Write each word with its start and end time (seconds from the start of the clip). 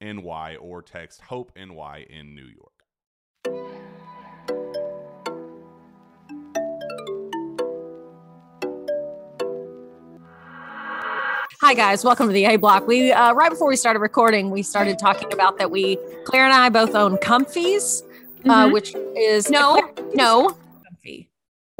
NY 0.00 0.56
or 0.60 0.82
text 0.82 1.20
Hope 1.22 1.52
NY 1.56 2.06
in 2.08 2.34
New 2.34 2.46
York. 2.46 3.88
Hi 11.60 11.74
guys, 11.74 12.04
welcome 12.04 12.28
to 12.28 12.32
the 12.32 12.44
A 12.44 12.56
Block. 12.56 12.86
We 12.86 13.10
uh, 13.10 13.32
right 13.32 13.50
before 13.50 13.66
we 13.68 13.76
started 13.76 13.98
recording, 13.98 14.50
we 14.50 14.62
started 14.62 14.98
talking 14.98 15.32
about 15.32 15.58
that 15.58 15.70
we 15.70 15.98
Claire 16.24 16.44
and 16.44 16.52
I 16.54 16.68
both 16.68 16.94
own 16.94 17.16
Comfies, 17.18 18.02
uh, 18.48 18.66
Mhm. 18.66 18.72
which 18.72 18.94
is 19.16 19.50
No, 19.50 19.80
no. 20.14 20.56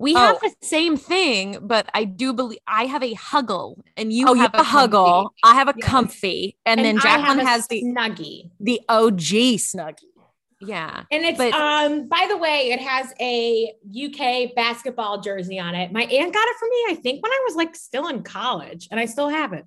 We 0.00 0.14
Oh. 0.14 0.18
have 0.18 0.40
the 0.40 0.54
same 0.62 0.96
thing, 0.96 1.58
but 1.60 1.88
I 1.92 2.04
do 2.04 2.32
believe 2.32 2.60
I 2.68 2.84
have 2.86 3.02
a 3.02 3.14
Huggle 3.14 3.80
and 3.96 4.12
you 4.12 4.28
oh, 4.28 4.34
you 4.34 4.40
have 4.42 4.52
have 4.54 4.64
a 4.64 4.68
Huggle. 4.68 5.22
Comfy. 5.24 5.34
I 5.42 5.54
have 5.54 5.68
a 5.68 5.74
Yes. 5.76 5.88
Comfy, 5.88 6.56
and, 6.64 6.84
then 6.84 6.98
I 6.98 7.02
Jacqueline 7.02 7.44
has 7.46 7.66
the 7.66 7.82
snuggie. 7.82 8.50
the 8.60 8.80
OG 8.88 9.56
Snuggie. 9.58 10.04
Yeah. 10.60 11.02
And 11.10 11.24
it's 11.24 11.38
But- 11.38 11.52
um 11.52 12.08
by 12.08 12.26
the 12.28 12.36
way, 12.36 12.70
it 12.70 12.80
has 12.80 13.12
a 13.20 13.72
UK 13.90 14.54
basketball 14.54 15.20
jersey 15.20 15.58
on 15.58 15.74
it. 15.74 15.90
My 15.92 16.02
aunt 16.04 16.32
got 16.32 16.46
it 16.48 16.56
for 16.58 16.66
me, 16.68 16.84
I 16.90 16.94
think, 17.02 17.22
when 17.22 17.32
I 17.32 17.40
was 17.46 17.56
like 17.56 17.74
still 17.74 18.06
in 18.08 18.22
college, 18.22 18.88
and 18.90 19.00
I 19.00 19.04
still 19.06 19.28
have 19.28 19.52
it. 19.52 19.64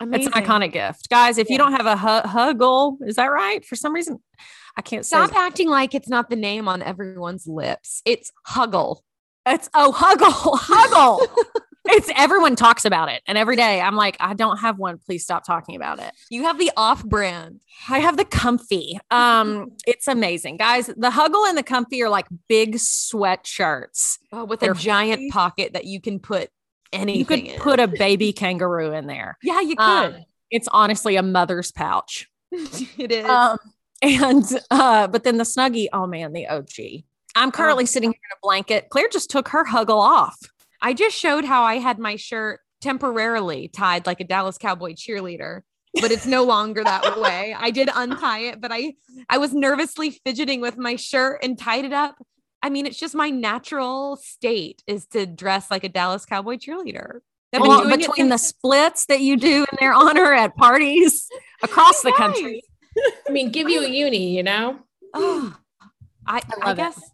It's 0.00 0.26
an 0.26 0.32
iconic 0.32 0.72
gift, 0.72 1.08
guys. 1.08 1.38
If 1.38 1.48
you 1.48 1.56
don't 1.56 1.72
have 1.72 1.86
a 1.86 1.96
hu- 1.96 2.28
Huggle, 2.28 2.98
is 3.06 3.16
that 3.16 3.26
right? 3.26 3.64
For 3.64 3.74
some 3.76 3.92
reason, 3.94 4.18
I 4.76 4.82
can't 4.82 5.06
say. 5.06 5.16
Stop 5.16 5.34
acting 5.34 5.68
like 5.70 5.94
it's 5.94 6.08
not 6.08 6.28
the 6.28 6.36
name 6.36 6.68
on 6.68 6.82
everyone's 6.82 7.46
lips. 7.46 8.02
It's 8.04 8.30
Huggle. 8.46 8.98
It's 9.46 9.68
oh 9.74 9.92
Huggle, 9.94 10.58
Huggle. 10.58 11.26
it's 11.86 12.10
everyone 12.16 12.56
talks 12.56 12.84
about 12.84 13.10
it, 13.10 13.22
and 13.26 13.36
every 13.36 13.56
day 13.56 13.80
I'm 13.80 13.94
like, 13.96 14.16
I 14.20 14.34
don't 14.34 14.56
have 14.58 14.78
one. 14.78 14.98
Please 14.98 15.22
stop 15.22 15.44
talking 15.44 15.76
about 15.76 15.98
it. 15.98 16.12
You 16.30 16.44
have 16.44 16.58
the 16.58 16.70
off 16.76 17.04
brand. 17.04 17.60
I 17.88 17.98
have 17.98 18.16
the 18.16 18.24
comfy. 18.24 18.98
Um, 19.10 19.72
it's 19.86 20.08
amazing, 20.08 20.56
guys. 20.56 20.86
The 20.86 21.10
Huggle 21.10 21.46
and 21.48 21.58
the 21.58 21.62
comfy 21.62 22.02
are 22.02 22.08
like 22.08 22.26
big 22.48 22.76
sweatshirts. 22.76 24.18
Oh, 24.32 24.44
with 24.44 24.60
They're 24.60 24.72
a 24.72 24.76
giant 24.76 25.30
pocket 25.32 25.74
that 25.74 25.84
you 25.84 26.00
can 26.00 26.20
put 26.20 26.48
anything 26.92 27.18
You 27.18 27.24
could 27.26 27.38
in. 27.40 27.60
put 27.60 27.80
a 27.80 27.86
baby 27.88 28.32
kangaroo 28.32 28.92
in 28.92 29.06
there. 29.06 29.36
Yeah, 29.42 29.60
you 29.60 29.76
could. 29.76 29.84
Um, 29.84 30.14
it's 30.50 30.68
honestly 30.72 31.16
a 31.16 31.22
mother's 31.22 31.70
pouch. 31.72 32.28
it 32.52 33.12
is. 33.12 33.26
Um, 33.26 33.58
and 34.00 34.44
uh, 34.70 35.06
but 35.08 35.24
then 35.24 35.36
the 35.38 35.44
snuggie, 35.44 35.88
oh 35.92 36.06
man, 36.06 36.32
the 36.32 36.46
OG. 36.46 37.04
I'm 37.34 37.48
oh, 37.48 37.52
currently 37.52 37.86
sitting 37.86 38.10
here 38.10 38.20
in 38.30 38.36
a 38.36 38.40
blanket. 38.42 38.88
Claire 38.90 39.08
just 39.10 39.30
took 39.30 39.48
her 39.48 39.64
Huggle 39.64 40.00
off. 40.00 40.36
I 40.80 40.92
just 40.92 41.16
showed 41.16 41.44
how 41.44 41.62
I 41.62 41.76
had 41.76 41.98
my 41.98 42.16
shirt 42.16 42.60
temporarily 42.80 43.68
tied 43.68 44.06
like 44.06 44.20
a 44.20 44.24
Dallas 44.24 44.58
Cowboy 44.58 44.92
cheerleader, 44.92 45.62
but 46.00 46.10
it's 46.10 46.26
no 46.26 46.44
longer 46.44 46.84
that 46.84 47.18
way. 47.20 47.54
I 47.58 47.70
did 47.70 47.88
untie 47.94 48.40
it, 48.40 48.60
but 48.60 48.70
I 48.72 48.94
I 49.28 49.38
was 49.38 49.54
nervously 49.54 50.10
fidgeting 50.10 50.60
with 50.60 50.76
my 50.76 50.96
shirt 50.96 51.40
and 51.42 51.58
tied 51.58 51.84
it 51.84 51.92
up. 51.92 52.16
I 52.62 52.70
mean, 52.70 52.86
it's 52.86 52.98
just 52.98 53.14
my 53.14 53.30
natural 53.30 54.16
state 54.16 54.82
is 54.86 55.06
to 55.08 55.26
dress 55.26 55.70
like 55.70 55.84
a 55.84 55.88
Dallas 55.88 56.24
Cowboy 56.24 56.56
cheerleader. 56.56 57.20
Been 57.52 57.62
Well, 57.62 57.82
doing 57.82 57.92
it 57.92 57.98
between 57.98 58.28
the 58.30 58.38
splits 58.38 59.06
that 59.06 59.20
you 59.20 59.36
do 59.36 59.66
in 59.70 59.76
their 59.78 59.92
honor 59.92 60.32
at 60.32 60.56
parties 60.56 61.28
across 61.62 62.02
the 62.02 62.12
country. 62.12 62.62
I 63.28 63.32
mean, 63.32 63.50
give 63.50 63.68
you 63.68 63.84
a 63.84 63.88
uni, 63.88 64.34
you 64.36 64.42
know? 64.42 64.78
Oh, 65.12 65.56
I, 66.26 66.42
I, 66.62 66.74
guess. 66.74 66.98
it. 66.98 67.04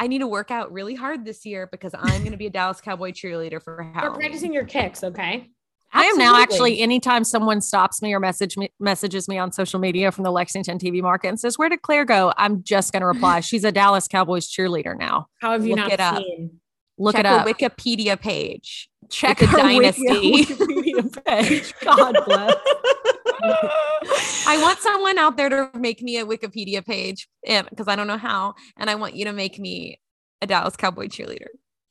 Guess 0.00 0.04
I 0.04 0.06
need 0.08 0.18
to 0.18 0.26
work 0.26 0.50
out 0.50 0.72
really 0.72 0.94
hard 0.94 1.24
this 1.24 1.44
year 1.44 1.68
because 1.70 1.94
I'm 1.94 2.20
going 2.20 2.32
to 2.32 2.38
be 2.38 2.46
a 2.46 2.50
Dallas 2.50 2.80
Cowboy 2.80 3.12
cheerleader 3.12 3.62
for 3.62 3.82
how. 3.82 3.88
You're 3.88 3.92
Halloween. 4.00 4.20
practicing 4.20 4.52
your 4.52 4.64
kicks, 4.64 5.04
okay? 5.04 5.50
I 5.92 6.04
am 6.04 6.18
now 6.18 6.36
actually 6.36 6.80
anytime 6.80 7.24
someone 7.24 7.60
stops 7.60 8.00
me 8.00 8.14
or 8.14 8.20
message 8.20 8.56
me 8.56 8.70
messages 8.78 9.26
me 9.26 9.38
on 9.38 9.50
social 9.50 9.80
media 9.80 10.12
from 10.12 10.22
the 10.22 10.30
Lexington 10.30 10.78
TV 10.78 11.02
market 11.02 11.28
and 11.28 11.40
says, 11.40 11.58
Where 11.58 11.68
did 11.68 11.82
Claire 11.82 12.04
go? 12.04 12.32
I'm 12.36 12.62
just 12.62 12.92
gonna 12.92 13.06
reply. 13.08 13.40
She's 13.40 13.64
a 13.64 13.72
Dallas 13.72 14.06
Cowboys 14.06 14.48
cheerleader 14.48 14.96
now. 14.96 15.26
How 15.40 15.52
have 15.52 15.64
you 15.64 15.70
Look 15.74 15.78
not 15.78 15.92
it 15.92 16.00
up. 16.00 16.18
seen? 16.18 16.60
Look 16.96 17.16
Check 17.16 17.24
it 17.24 17.26
up. 17.26 17.44
the 17.46 17.52
Wikipedia 17.54 18.20
page. 18.20 18.88
Check 19.08 19.38
the 19.38 19.46
her 19.46 19.56
dynasty. 19.58 20.44
Wikipedia 20.44 21.24
page. 21.24 21.74
God 21.84 22.16
bless. 22.24 22.54
I 23.42 24.58
want 24.60 24.78
someone 24.80 25.18
out 25.18 25.36
there 25.36 25.48
to 25.48 25.70
make 25.74 26.02
me 26.02 26.18
a 26.18 26.26
Wikipedia 26.26 26.84
page 26.84 27.28
because 27.44 27.88
I 27.88 27.96
don't 27.96 28.06
know 28.06 28.18
how. 28.18 28.54
And 28.76 28.90
I 28.90 28.94
want 28.94 29.14
you 29.14 29.24
to 29.26 29.32
make 29.32 29.58
me 29.58 30.00
a 30.42 30.46
Dallas 30.46 30.76
Cowboy 30.76 31.06
cheerleader. 31.08 31.48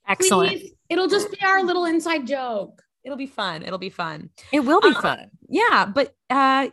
Excellent. 0.07 0.51
Please, 0.51 0.73
it'll 0.89 1.07
just 1.07 1.31
be 1.31 1.37
our 1.43 1.63
little 1.63 1.85
inside 1.85 2.25
joke. 2.25 2.81
It'll 3.03 3.17
be 3.17 3.27
fun. 3.27 3.63
It'll 3.63 3.77
be 3.77 3.89
fun. 3.89 4.29
It 4.51 4.61
will 4.61 4.81
be 4.81 4.89
Uh, 4.95 5.01
fun. 5.01 5.29
Yeah, 5.47 5.85
but 5.85 6.13
uh 6.29 6.67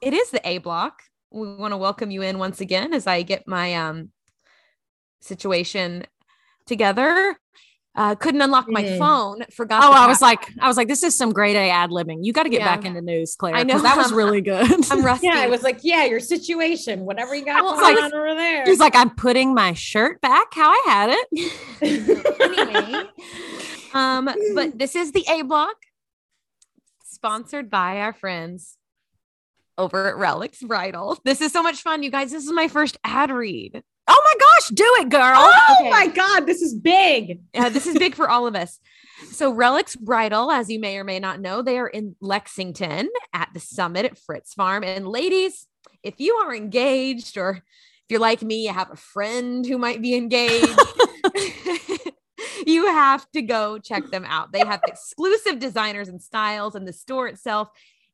it 0.00 0.14
is 0.14 0.30
the 0.30 0.40
A 0.48 0.58
block. 0.58 1.02
We 1.30 1.54
want 1.56 1.72
to 1.72 1.76
welcome 1.76 2.10
you 2.10 2.22
in 2.22 2.38
once 2.38 2.60
again 2.60 2.94
as 2.94 3.06
I 3.06 3.22
get 3.22 3.46
my 3.46 3.74
um 3.74 4.10
situation 5.20 6.06
together. 6.66 7.36
Uh 7.98 8.14
couldn't 8.14 8.40
unlock 8.40 8.68
my 8.68 8.84
Mhm. 8.84 8.98
phone. 8.98 9.42
Forgot. 9.52 9.82
Oh, 9.82 9.90
I 9.92 10.06
was 10.06 10.22
like, 10.22 10.48
I 10.60 10.68
was 10.68 10.76
like, 10.76 10.86
this 10.86 11.02
is 11.02 11.16
some 11.16 11.32
grade 11.32 11.56
A 11.56 11.68
ad 11.70 11.90
libbing. 11.90 12.18
You 12.24 12.32
got 12.32 12.44
to 12.44 12.48
get 12.48 12.60
Yeah. 12.60 12.76
back 12.76 12.84
into 12.84 13.00
news, 13.02 13.34
Claire. 13.34 13.56
I 13.56 13.64
know. 13.64 13.74
'cause 13.74 13.82
that 13.82 13.96
was 13.96 14.12
really 14.12 14.40
good. 14.40 14.70
I'm 14.92 15.04
rusty. 15.10 15.26
Yeah, 15.26 15.38
I 15.38 15.48
was 15.48 15.62
like, 15.64 15.80
yeah, 15.82 16.04
your 16.04 16.20
situation, 16.20 17.00
whatever 17.00 17.34
you 17.34 17.44
got 17.44 17.60
going 17.62 17.78
I 17.98 18.00
on 18.04 18.14
over 18.14 18.34
there. 18.36 18.64
She's 18.66 18.78
like, 18.78 18.94
I'm 18.94 19.10
putting 19.10 19.52
my 19.52 19.72
shirt 19.72 20.20
back 20.20 20.54
how 20.54 20.70
I 20.70 20.82
had 20.86 21.10
it. 21.20 21.52
anyway. 22.88 23.04
Um, 23.94 24.30
but 24.54 24.78
this 24.78 24.94
is 24.94 25.10
the 25.12 25.24
A 25.28 25.42
block. 25.42 25.74
sponsored 27.04 27.68
by 27.68 27.98
our 27.98 28.12
friends 28.12 28.76
over 29.76 30.08
at 30.08 30.16
Relics 30.16 30.62
Bridal. 30.62 31.18
This 31.24 31.40
is 31.40 31.50
so 31.52 31.62
much 31.64 31.82
fun, 31.82 32.02
you 32.04 32.10
guys. 32.10 32.30
This 32.30 32.44
is 32.44 32.52
my 32.52 32.68
first 32.68 32.96
ad 33.02 33.30
read. 33.32 33.82
Oh 34.06 34.22
my 34.24 34.37
gosh, 34.58 34.68
do 34.68 34.84
it, 35.00 35.08
girl. 35.08 35.32
Oh 35.36 35.76
Okay. 35.80 35.90
my 35.90 36.06
God, 36.08 36.46
this 36.46 36.62
is 36.62 36.74
big. 36.74 37.40
Uh, 37.54 37.68
this 37.68 37.86
is 37.86 37.96
big 37.98 38.14
for 38.14 38.28
all 38.28 38.46
of 38.46 38.54
us. 38.54 38.78
So, 39.30 39.50
Relics 39.52 39.96
Bridal, 39.96 40.50
as 40.50 40.70
you 40.70 40.78
may 40.78 40.96
or 40.98 41.04
may 41.04 41.18
not 41.18 41.40
know, 41.40 41.60
they 41.62 41.78
are 41.78 41.88
in 41.88 42.14
Lexington 42.20 43.08
at 43.32 43.48
the 43.52 43.60
summit 43.60 44.04
at 44.04 44.18
Fritz 44.18 44.54
Farm. 44.54 44.84
And 44.84 45.08
ladies, 45.08 45.66
if 46.02 46.14
you 46.20 46.34
are 46.36 46.54
engaged 46.54 47.36
or 47.36 47.50
if 47.56 47.62
you're 48.10 48.20
like 48.20 48.42
me, 48.42 48.64
you 48.66 48.72
have 48.72 48.90
a 48.92 48.96
friend 48.96 49.66
who 49.66 49.76
might 49.76 50.00
be 50.00 50.14
engaged, 50.14 50.78
you 52.66 52.86
have 52.86 53.28
to 53.32 53.42
go 53.42 53.78
check 53.78 54.08
them 54.10 54.24
out. 54.24 54.52
They 54.52 54.60
have 54.64 54.80
exclusive 54.86 55.58
designers 55.58 56.08
and 56.08 56.22
styles, 56.22 56.74
and 56.74 56.86
the 56.86 56.92
store 56.92 57.26
itself 57.28 57.68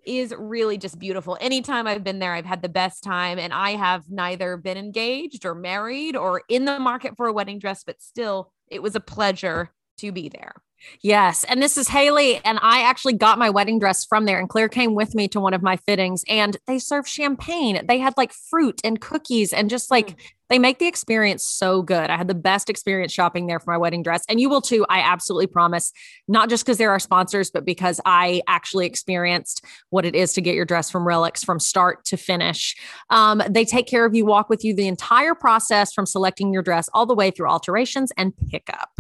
is 0.06 0.34
really 0.36 0.78
just 0.78 0.98
beautiful. 0.98 1.36
Anytime 1.40 1.86
I've 1.86 2.04
been 2.04 2.18
there, 2.18 2.34
I've 2.34 2.44
had 2.44 2.62
the 2.62 2.68
best 2.68 3.02
time, 3.02 3.38
and 3.38 3.52
I 3.52 3.70
have 3.70 4.10
neither 4.10 4.56
been 4.56 4.76
engaged 4.76 5.44
or 5.44 5.54
married 5.54 6.16
or 6.16 6.42
in 6.48 6.64
the 6.64 6.78
market 6.78 7.16
for 7.16 7.26
a 7.26 7.32
wedding 7.32 7.58
dress, 7.58 7.84
but 7.84 8.00
still, 8.02 8.52
it 8.70 8.82
was 8.82 8.96
a 8.96 9.00
pleasure 9.00 9.70
to 9.98 10.12
be 10.12 10.28
there. 10.28 10.54
Yes. 11.00 11.44
And 11.44 11.62
this 11.62 11.76
is 11.76 11.88
Hayley. 11.88 12.40
And 12.44 12.58
I 12.62 12.82
actually 12.82 13.14
got 13.14 13.38
my 13.38 13.50
wedding 13.50 13.78
dress 13.78 14.04
from 14.04 14.24
there. 14.24 14.38
And 14.38 14.48
Claire 14.48 14.68
came 14.68 14.94
with 14.94 15.14
me 15.14 15.28
to 15.28 15.40
one 15.40 15.54
of 15.54 15.62
my 15.62 15.76
fittings 15.76 16.24
and 16.28 16.56
they 16.66 16.78
serve 16.78 17.06
champagne. 17.06 17.84
They 17.86 17.98
had 17.98 18.14
like 18.16 18.32
fruit 18.32 18.80
and 18.84 19.00
cookies 19.00 19.52
and 19.52 19.70
just 19.70 19.90
like 19.90 20.16
they 20.50 20.58
make 20.58 20.78
the 20.78 20.86
experience 20.86 21.44
so 21.44 21.82
good. 21.82 22.10
I 22.10 22.16
had 22.16 22.28
the 22.28 22.34
best 22.34 22.68
experience 22.68 23.12
shopping 23.12 23.46
there 23.46 23.58
for 23.58 23.72
my 23.72 23.78
wedding 23.78 24.02
dress. 24.02 24.24
And 24.28 24.38
you 24.38 24.48
will 24.48 24.60
too. 24.60 24.84
I 24.88 25.00
absolutely 25.00 25.46
promise, 25.46 25.90
not 26.28 26.50
just 26.50 26.64
because 26.64 26.76
they're 26.76 26.90
our 26.90 26.98
sponsors, 26.98 27.50
but 27.50 27.64
because 27.64 28.00
I 28.04 28.42
actually 28.46 28.86
experienced 28.86 29.64
what 29.90 30.04
it 30.04 30.14
is 30.14 30.34
to 30.34 30.40
get 30.40 30.54
your 30.54 30.66
dress 30.66 30.90
from 30.90 31.06
Relics 31.06 31.42
from 31.42 31.58
start 31.58 32.04
to 32.06 32.16
finish. 32.16 32.76
Um, 33.10 33.42
they 33.48 33.64
take 33.64 33.86
care 33.86 34.04
of 34.04 34.14
you, 34.14 34.26
walk 34.26 34.48
with 34.48 34.64
you 34.64 34.74
the 34.74 34.86
entire 34.86 35.34
process 35.34 35.92
from 35.92 36.06
selecting 36.06 36.52
your 36.52 36.62
dress 36.62 36.88
all 36.92 37.06
the 37.06 37.14
way 37.14 37.30
through 37.30 37.48
alterations 37.48 38.12
and 38.16 38.34
pickup. 38.50 38.90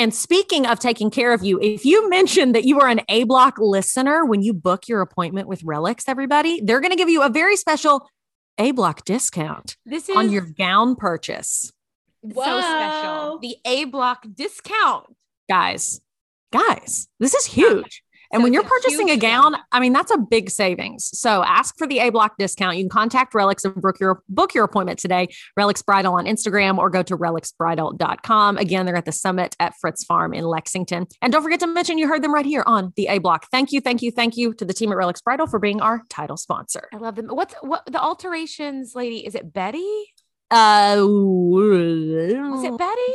And 0.00 0.14
speaking 0.14 0.64
of 0.64 0.78
taking 0.78 1.10
care 1.10 1.34
of 1.34 1.44
you, 1.44 1.60
if 1.60 1.84
you 1.84 2.08
mention 2.08 2.52
that 2.52 2.64
you 2.64 2.80
are 2.80 2.88
an 2.88 3.02
A 3.10 3.24
block 3.24 3.58
listener 3.58 4.24
when 4.24 4.40
you 4.40 4.54
book 4.54 4.88
your 4.88 5.02
appointment 5.02 5.46
with 5.46 5.62
Relics, 5.62 6.08
everybody, 6.08 6.58
they're 6.62 6.80
going 6.80 6.90
to 6.90 6.96
give 6.96 7.10
you 7.10 7.22
a 7.22 7.28
very 7.28 7.54
special 7.54 8.08
A 8.56 8.70
block 8.70 9.04
discount 9.04 9.76
This 9.84 10.08
is 10.08 10.16
on 10.16 10.30
your 10.32 10.46
gown 10.56 10.96
purchase. 10.96 11.70
so 12.24 12.60
special. 12.60 13.40
The 13.40 13.56
A 13.66 13.84
block 13.84 14.24
discount. 14.34 15.14
Guys, 15.50 16.00
guys, 16.50 17.06
this 17.18 17.34
is 17.34 17.44
huge. 17.44 18.02
And 18.32 18.40
So 18.40 18.44
when 18.44 18.52
you're 18.52 18.62
purchasing 18.62 19.10
a 19.10 19.16
gown, 19.16 19.52
deal. 19.52 19.60
I 19.72 19.80
mean, 19.80 19.92
that's 19.92 20.10
a 20.12 20.18
big 20.18 20.50
savings. 20.50 21.10
So 21.18 21.42
ask 21.42 21.76
for 21.76 21.86
the 21.86 21.98
A 21.98 22.10
block 22.10 22.36
discount. 22.38 22.76
You 22.76 22.84
can 22.84 22.88
contact 22.90 23.34
Relics 23.34 23.64
and 23.64 23.74
book 23.74 23.98
your, 23.98 24.22
book 24.28 24.54
your 24.54 24.64
appointment 24.64 24.98
today. 25.00 25.28
Relics 25.56 25.82
Bridal 25.82 26.14
on 26.14 26.26
Instagram 26.26 26.78
or 26.78 26.90
go 26.90 27.02
to 27.02 27.16
relicsbridal.com. 27.16 28.56
Again, 28.58 28.86
they're 28.86 28.96
at 28.96 29.04
the 29.04 29.12
summit 29.12 29.56
at 29.58 29.74
Fritz 29.80 30.04
Farm 30.04 30.32
in 30.32 30.44
Lexington. 30.44 31.06
And 31.22 31.32
don't 31.32 31.42
forget 31.42 31.60
to 31.60 31.66
mention 31.66 31.98
you 31.98 32.06
heard 32.08 32.22
them 32.22 32.32
right 32.32 32.46
here 32.46 32.62
on 32.66 32.92
the 32.96 33.06
A 33.08 33.18
block. 33.18 33.46
Thank 33.50 33.72
you, 33.72 33.80
thank 33.80 34.02
you, 34.02 34.10
thank 34.12 34.36
you 34.36 34.54
to 34.54 34.64
the 34.64 34.74
team 34.74 34.92
at 34.92 34.96
Relics 34.96 35.20
Bridal 35.20 35.46
for 35.46 35.58
being 35.58 35.80
our 35.80 36.02
title 36.08 36.36
sponsor. 36.36 36.88
I 36.92 36.98
love 36.98 37.16
them. 37.16 37.26
What's 37.28 37.54
what 37.62 37.84
the 37.86 38.00
alterations 38.00 38.94
lady? 38.94 39.26
Is 39.26 39.34
it 39.34 39.52
Betty? 39.52 40.12
Uh, 40.50 40.96
Was 41.00 42.64
it 42.64 42.76
Betty? 42.78 43.14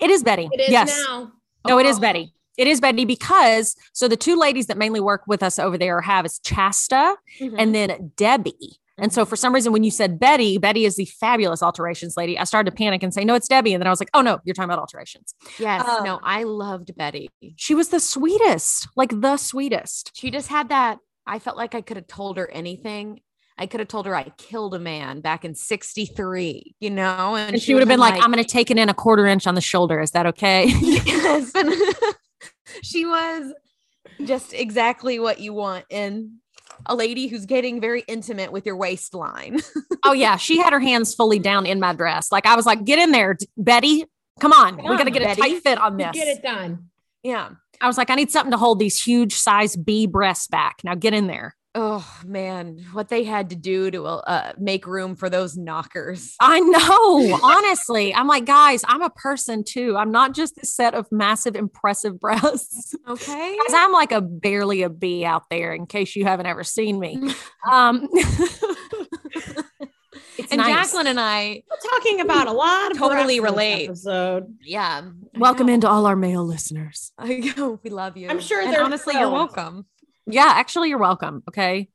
It 0.00 0.10
is 0.10 0.22
Betty. 0.22 0.48
It 0.52 0.60
is 0.60 0.68
yes. 0.68 1.04
now. 1.08 1.32
No, 1.66 1.78
it 1.78 1.86
is 1.86 1.98
Oh. 1.98 2.00
Betty. 2.00 2.34
It 2.58 2.66
is 2.66 2.80
Betty 2.80 3.04
because 3.04 3.74
so 3.92 4.08
the 4.08 4.16
two 4.16 4.36
ladies 4.36 4.66
that 4.66 4.76
mainly 4.76 5.00
work 5.00 5.22
with 5.26 5.42
us 5.42 5.58
over 5.58 5.78
there 5.78 6.00
have 6.02 6.26
is 6.26 6.38
Chasta 6.40 7.14
Mm-hmm. 7.40 7.56
and 7.58 7.74
then 7.74 8.12
Debbie. 8.16 8.78
And 8.98 9.10
so 9.12 9.24
for 9.24 9.36
some 9.36 9.54
reason, 9.54 9.72
when 9.72 9.84
you 9.84 9.90
said 9.90 10.20
Betty, 10.20 10.58
Betty 10.58 10.84
is 10.84 10.96
the 10.96 11.06
fabulous 11.06 11.62
alterations 11.62 12.14
lady. 12.16 12.38
I 12.38 12.44
started 12.44 12.70
to 12.70 12.76
panic 12.76 13.02
and 13.02 13.12
say, 13.12 13.24
no, 13.24 13.34
it's 13.34 13.48
Debbie. 13.48 13.72
And 13.72 13.80
then 13.80 13.86
I 13.86 13.90
was 13.90 14.00
like, 14.00 14.10
oh 14.12 14.20
no, 14.20 14.38
you're 14.44 14.54
talking 14.54 14.68
about 14.70 14.78
alterations. 14.78 15.34
yes, 15.58 15.86
Um, 15.88 16.04
no, 16.04 16.20
I 16.22 16.42
loved 16.42 16.94
Betty. 16.96 17.30
She 17.56 17.74
was 17.74 17.88
the 17.88 17.98
sweetest, 18.00 18.86
like 18.94 19.18
the 19.20 19.38
sweetest. 19.38 20.12
She 20.14 20.30
just 20.30 20.48
had 20.48 20.68
that. 20.68 20.98
I 21.26 21.38
felt 21.38 21.56
like 21.56 21.74
I 21.74 21.80
could 21.80 21.96
have 21.96 22.06
told 22.06 22.36
her 22.36 22.48
anything. 22.50 23.20
I 23.58 23.66
could 23.66 23.80
have 23.80 23.88
told 23.88 24.06
her 24.06 24.14
I 24.14 24.30
killed 24.38 24.74
a 24.74 24.78
man 24.78 25.20
back 25.20 25.44
in 25.44 25.54
63, 25.54 26.74
you 26.80 26.90
know? 26.90 27.34
And 27.36 27.60
she 27.60 27.74
would 27.74 27.80
have 27.80 27.88
been 27.88 28.00
like, 28.00 28.14
I'm 28.22 28.30
going 28.30 28.44
to 28.44 28.48
take 28.50 28.70
it 28.70 28.78
in 28.78 28.88
a 28.88 28.94
quarter 28.94 29.26
inch 29.26 29.46
on 29.46 29.54
the 29.54 29.60
shoulder. 29.60 30.00
Is 30.00 30.10
that 30.12 30.26
okay? 30.26 30.66
yes. 30.80 31.52
And 32.74 32.82
she 32.84 33.04
was 33.04 33.52
just 34.24 34.52
exactly 34.52 35.18
what 35.18 35.40
you 35.40 35.52
want 35.52 35.84
in 35.90 36.38
a 36.86 36.94
lady 36.94 37.28
who's 37.28 37.46
getting 37.46 37.80
very 37.80 38.02
intimate 38.08 38.52
with 38.52 38.66
your 38.66 38.76
waistline. 38.76 39.60
oh, 40.04 40.12
yeah. 40.12 40.36
She 40.36 40.58
had 40.58 40.72
her 40.72 40.80
hands 40.80 41.14
fully 41.14 41.38
down 41.38 41.66
in 41.66 41.80
my 41.80 41.92
dress. 41.92 42.32
Like 42.32 42.46
I 42.46 42.56
was 42.56 42.66
like, 42.66 42.84
get 42.84 42.98
in 42.98 43.12
there, 43.12 43.36
Betty. 43.56 44.04
Come 44.40 44.52
on. 44.52 44.76
we 44.76 44.82
got 44.82 44.98
to 44.98 45.04
on, 45.04 45.12
get 45.12 45.38
a 45.38 45.40
tight 45.40 45.62
fit 45.62 45.78
on 45.78 45.96
this. 45.96 46.12
Get 46.12 46.28
it 46.28 46.42
done. 46.42 46.90
yeah. 47.22 47.50
I 47.80 47.88
was 47.88 47.98
like, 47.98 48.10
I 48.10 48.14
need 48.14 48.30
something 48.30 48.52
to 48.52 48.56
hold 48.56 48.78
these 48.78 49.02
huge 49.02 49.34
size 49.34 49.76
B 49.76 50.06
breasts 50.06 50.46
back. 50.46 50.82
Now 50.84 50.94
get 50.94 51.14
in 51.14 51.26
there. 51.26 51.56
Oh 51.74 52.06
man, 52.26 52.84
what 52.92 53.08
they 53.08 53.24
had 53.24 53.48
to 53.48 53.56
do 53.56 53.90
to 53.90 54.04
uh, 54.04 54.52
make 54.58 54.86
room 54.86 55.16
for 55.16 55.30
those 55.30 55.56
knockers. 55.56 56.34
I 56.38 56.60
know. 56.60 57.38
Honestly, 57.42 58.14
I'm 58.14 58.26
like, 58.26 58.44
guys, 58.44 58.82
I'm 58.86 59.00
a 59.00 59.08
person 59.08 59.64
too. 59.64 59.96
I'm 59.96 60.10
not 60.12 60.34
just 60.34 60.58
a 60.58 60.66
set 60.66 60.92
of 60.94 61.06
massive, 61.10 61.56
impressive 61.56 62.20
breasts. 62.20 62.94
Okay. 63.08 63.56
Guys, 63.66 63.74
I'm 63.74 63.90
like 63.92 64.12
a 64.12 64.20
barely 64.20 64.82
a 64.82 64.90
B 64.90 65.24
out 65.24 65.44
there. 65.48 65.72
In 65.72 65.86
case 65.86 66.14
you 66.14 66.24
haven't 66.26 66.44
ever 66.44 66.62
seen 66.62 67.00
me, 67.00 67.18
um, 67.70 68.06
it's 70.38 70.50
And 70.50 70.58
nice. 70.58 70.74
Jacqueline 70.90 71.06
and 71.06 71.18
I, 71.20 71.62
We're 71.70 71.90
talking 71.90 72.20
about 72.20 72.48
a 72.48 72.52
lot 72.52 72.90
of 72.90 72.98
Totally 72.98 73.40
relate. 73.40 73.86
Episode. 73.88 74.44
yeah. 74.62 75.02
I 75.34 75.38
Welcome 75.38 75.68
know. 75.68 75.72
into 75.74 75.88
all 75.88 76.04
our 76.04 76.16
male 76.16 76.44
listeners. 76.44 77.12
I 77.18 77.54
know 77.56 77.80
we 77.82 77.88
love 77.90 78.16
you. 78.18 78.28
I'm 78.28 78.40
sure 78.40 78.60
And 78.60 78.72
they're 78.72 78.84
honestly, 78.84 79.14
you're 79.18 79.30
welcome. 79.30 79.86
Yeah, 80.26 80.52
actually, 80.54 80.88
you're 80.88 80.98
welcome. 80.98 81.42
Okay. 81.48 81.88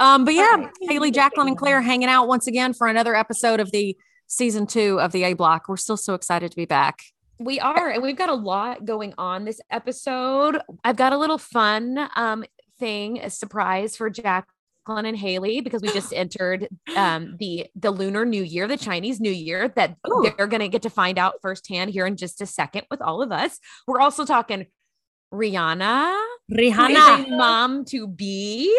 Um, 0.00 0.24
but 0.24 0.34
yeah, 0.34 0.56
right. 0.56 0.70
Hayley, 0.82 1.10
Jacqueline, 1.10 1.48
and 1.48 1.56
Claire 1.56 1.80
hanging 1.80 2.08
out 2.08 2.26
once 2.26 2.46
again 2.46 2.72
for 2.72 2.88
another 2.88 3.14
episode 3.14 3.60
of 3.60 3.70
the 3.70 3.96
season 4.26 4.66
two 4.66 5.00
of 5.00 5.12
the 5.12 5.24
A 5.24 5.34
Block. 5.34 5.68
We're 5.68 5.76
still 5.76 5.96
so 5.96 6.14
excited 6.14 6.50
to 6.50 6.56
be 6.56 6.64
back. 6.64 7.00
We 7.38 7.60
are, 7.60 7.90
and 7.90 8.02
we've 8.02 8.16
got 8.16 8.28
a 8.28 8.34
lot 8.34 8.84
going 8.84 9.14
on 9.18 9.44
this 9.44 9.60
episode. 9.70 10.58
I've 10.84 10.96
got 10.96 11.12
a 11.12 11.18
little 11.18 11.38
fun 11.38 12.08
um 12.16 12.44
thing, 12.78 13.20
a 13.20 13.30
surprise 13.30 13.96
for 13.96 14.10
Jacqueline 14.10 15.06
and 15.06 15.16
Hayley 15.16 15.60
because 15.60 15.82
we 15.82 15.92
just 15.92 16.12
entered 16.16 16.68
um 16.96 17.36
the 17.38 17.66
the 17.74 17.90
lunar 17.90 18.24
new 18.24 18.42
year, 18.42 18.66
the 18.66 18.76
Chinese 18.76 19.20
New 19.20 19.32
Year 19.32 19.68
that 19.68 19.96
Ooh. 20.08 20.32
they're 20.36 20.46
gonna 20.46 20.68
get 20.68 20.82
to 20.82 20.90
find 20.90 21.18
out 21.18 21.34
firsthand 21.42 21.90
here 21.90 22.06
in 22.06 22.16
just 22.16 22.40
a 22.40 22.46
second 22.46 22.86
with 22.90 23.00
all 23.00 23.22
of 23.22 23.32
us. 23.32 23.58
We're 23.86 24.00
also 24.00 24.24
talking 24.24 24.66
Rihanna, 25.34 26.16
Rihanna. 26.50 27.28
mom 27.36 27.84
to 27.86 28.06
be. 28.06 28.74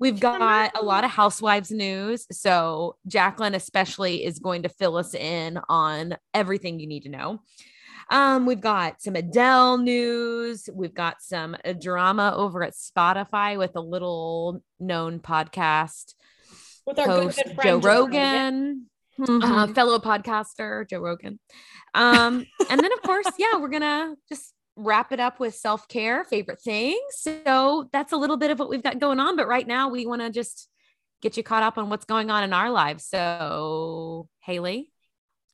We've 0.00 0.20
got 0.20 0.70
a 0.80 0.84
lot 0.84 1.02
of 1.02 1.10
housewives 1.10 1.72
news. 1.72 2.26
So, 2.30 2.96
Jacqueline, 3.08 3.54
especially, 3.56 4.24
is 4.24 4.38
going 4.38 4.62
to 4.62 4.68
fill 4.68 4.96
us 4.96 5.12
in 5.12 5.58
on 5.68 6.16
everything 6.32 6.78
you 6.78 6.86
need 6.86 7.02
to 7.02 7.08
know. 7.08 7.40
Um, 8.10 8.46
we've 8.46 8.60
got 8.60 9.02
some 9.02 9.16
Adele 9.16 9.78
news. 9.78 10.68
We've 10.72 10.94
got 10.94 11.20
some 11.20 11.56
uh, 11.64 11.72
drama 11.72 12.32
over 12.36 12.62
at 12.62 12.74
Spotify 12.74 13.58
with 13.58 13.72
a 13.74 13.80
little 13.80 14.62
known 14.78 15.18
podcast 15.18 16.14
With 16.86 16.98
our 17.00 17.06
good, 17.06 17.22
host, 17.24 17.36
good 17.44 17.48
Joe 17.48 17.54
friend 17.54 17.84
Rogan 17.84 18.86
Mhm. 19.18 19.42
uh, 19.42 19.66
fellow 19.74 19.98
podcaster 19.98 20.88
Joe 20.88 21.00
Rogan. 21.00 21.40
Um, 21.92 22.46
and 22.70 22.80
then 22.80 22.92
of 22.92 23.02
course, 23.02 23.26
yeah, 23.36 23.56
we're 23.58 23.68
gonna 23.68 24.14
just 24.28 24.54
wrap 24.78 25.12
it 25.12 25.20
up 25.20 25.40
with 25.40 25.54
self 25.54 25.88
care, 25.88 26.24
favorite 26.24 26.60
things. 26.62 26.98
So 27.14 27.88
that's 27.92 28.12
a 28.12 28.16
little 28.16 28.36
bit 28.36 28.50
of 28.50 28.58
what 28.58 28.70
we've 28.70 28.82
got 28.82 28.98
going 28.98 29.20
on. 29.20 29.36
But 29.36 29.48
right 29.48 29.66
now, 29.66 29.88
we 29.88 30.06
want 30.06 30.22
to 30.22 30.30
just 30.30 30.68
get 31.20 31.36
you 31.36 31.42
caught 31.42 31.62
up 31.62 31.76
on 31.76 31.90
what's 31.90 32.04
going 32.04 32.30
on 32.30 32.44
in 32.44 32.52
our 32.52 32.70
lives. 32.70 33.04
So, 33.04 34.28
Hayley, 34.40 34.90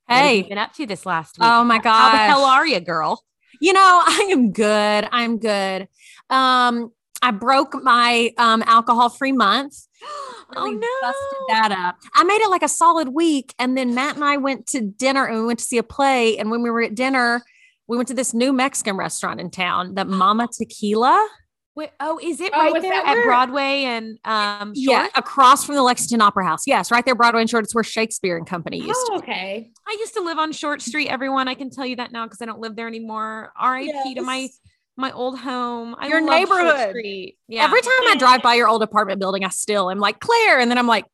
what 0.07 0.16
have 0.16 0.25
you 0.37 0.43
Hey. 0.43 0.49
been 0.50 0.59
up 0.59 0.75
to 0.75 0.87
this 0.87 1.07
last 1.07 1.38
week? 1.38 1.49
Oh 1.50 1.64
my 1.64 1.78
god, 1.78 2.11
How 2.11 2.11
the 2.11 2.19
hell 2.19 2.45
are 2.45 2.66
you, 2.66 2.81
girl? 2.81 3.25
You 3.61 3.73
know, 3.73 3.81
I 4.07 4.28
am 4.31 4.52
good. 4.52 5.09
I'm 5.11 5.38
good. 5.38 5.88
Um, 6.31 6.93
I 7.23 7.31
broke 7.31 7.83
my 7.83 8.33
um 8.38 8.62
alcohol-free 8.66 9.33
month. 9.33 9.75
Oh 10.57 10.66
no! 10.66 11.09
busted 11.09 11.38
that 11.49 11.73
up. 11.73 11.97
I 12.14 12.23
made 12.23 12.40
it 12.40 12.49
like 12.50 12.62
a 12.62 12.69
solid 12.69 13.09
week, 13.09 13.54
and 13.59 13.76
then 13.76 13.95
Matt 13.95 14.14
and 14.14 14.25
I 14.25 14.37
went 14.37 14.66
to 14.69 14.83
dinner, 14.83 15.25
and 15.25 15.40
we 15.40 15.47
went 15.47 15.59
to 15.59 15.64
see 15.64 15.78
a 15.78 15.83
play. 15.83 16.38
And 16.38 16.49
when 16.50 16.62
we 16.62 16.71
were 16.71 16.83
at 16.83 16.95
dinner, 16.95 17.43
we 17.88 17.97
went 17.97 18.09
to 18.09 18.14
this 18.14 18.33
new 18.35 18.53
Mexican 18.53 18.97
restaurant 18.97 19.41
in 19.41 19.50
town, 19.50 19.95
that 19.95 20.07
Mama 20.09 20.49
Tequila. 20.53 21.29
Wait, 21.76 21.91
oh, 21.99 22.21
is 22.23 22.41
it 22.41 22.53
Oh, 22.55 22.59
right 22.59 22.76
is 22.76 22.83
there 22.83 22.93
at 22.93 23.05
where- 23.05 23.25
Broadway 23.25 23.83
and 23.83 24.17
um? 24.25 24.71
Yeah, 24.76 25.09
across 25.17 25.64
from 25.64 25.75
the 25.75 25.83
Lexington 25.83 26.21
Opera 26.21 26.45
House. 26.47 26.69
Yes, 26.69 26.93
right 26.93 27.05
there, 27.05 27.17
Broadway 27.17 27.41
and 27.41 27.50
Short. 27.50 27.64
It's 27.64 27.75
where 27.75 27.83
Shakespeare 27.83 28.37
and 28.37 28.47
Company 28.47 28.79
used 28.79 28.91
Oh, 29.11 29.17
to. 29.19 29.26
be. 29.26 29.33
okay. 29.33 29.71
I 29.87 29.97
used 29.99 30.14
to 30.14 30.21
live 30.21 30.38
on 30.38 30.53
Short 30.53 30.81
Street. 30.83 31.09
Everyone, 31.09 31.49
I 31.49 31.55
can 31.55 31.71
tell 31.71 31.85
you 31.85 31.97
that 31.97 32.12
now 32.12 32.26
because 32.26 32.41
I 32.41 32.45
don't 32.47 32.61
live 32.61 32.76
there 32.76 32.87
anymore. 32.87 33.53
R.I.P. 33.59 34.14
to 34.14 34.23
my 34.23 34.49
my 34.97 35.11
old 35.11 35.37
home. 35.41 35.97
I 35.99 36.07
Your 36.07 36.21
love 36.25 36.47
Short 36.47 36.61
neighborhood. 36.62 36.88
Street. 36.91 37.38
Yeah. 37.49 37.64
Every 37.64 37.81
time 37.81 37.91
I 38.07 38.14
drive 38.17 38.43
by 38.43 38.55
your 38.55 38.69
old 38.69 38.85
apartment 38.85 39.19
building, 39.19 39.45
I 39.45 39.49
still 39.49 39.91
am 39.91 39.99
like 39.99 40.21
Claire, 40.21 40.61
and 40.61 40.71
then 40.71 40.79
I'm 40.79 40.87
like, 40.87 41.07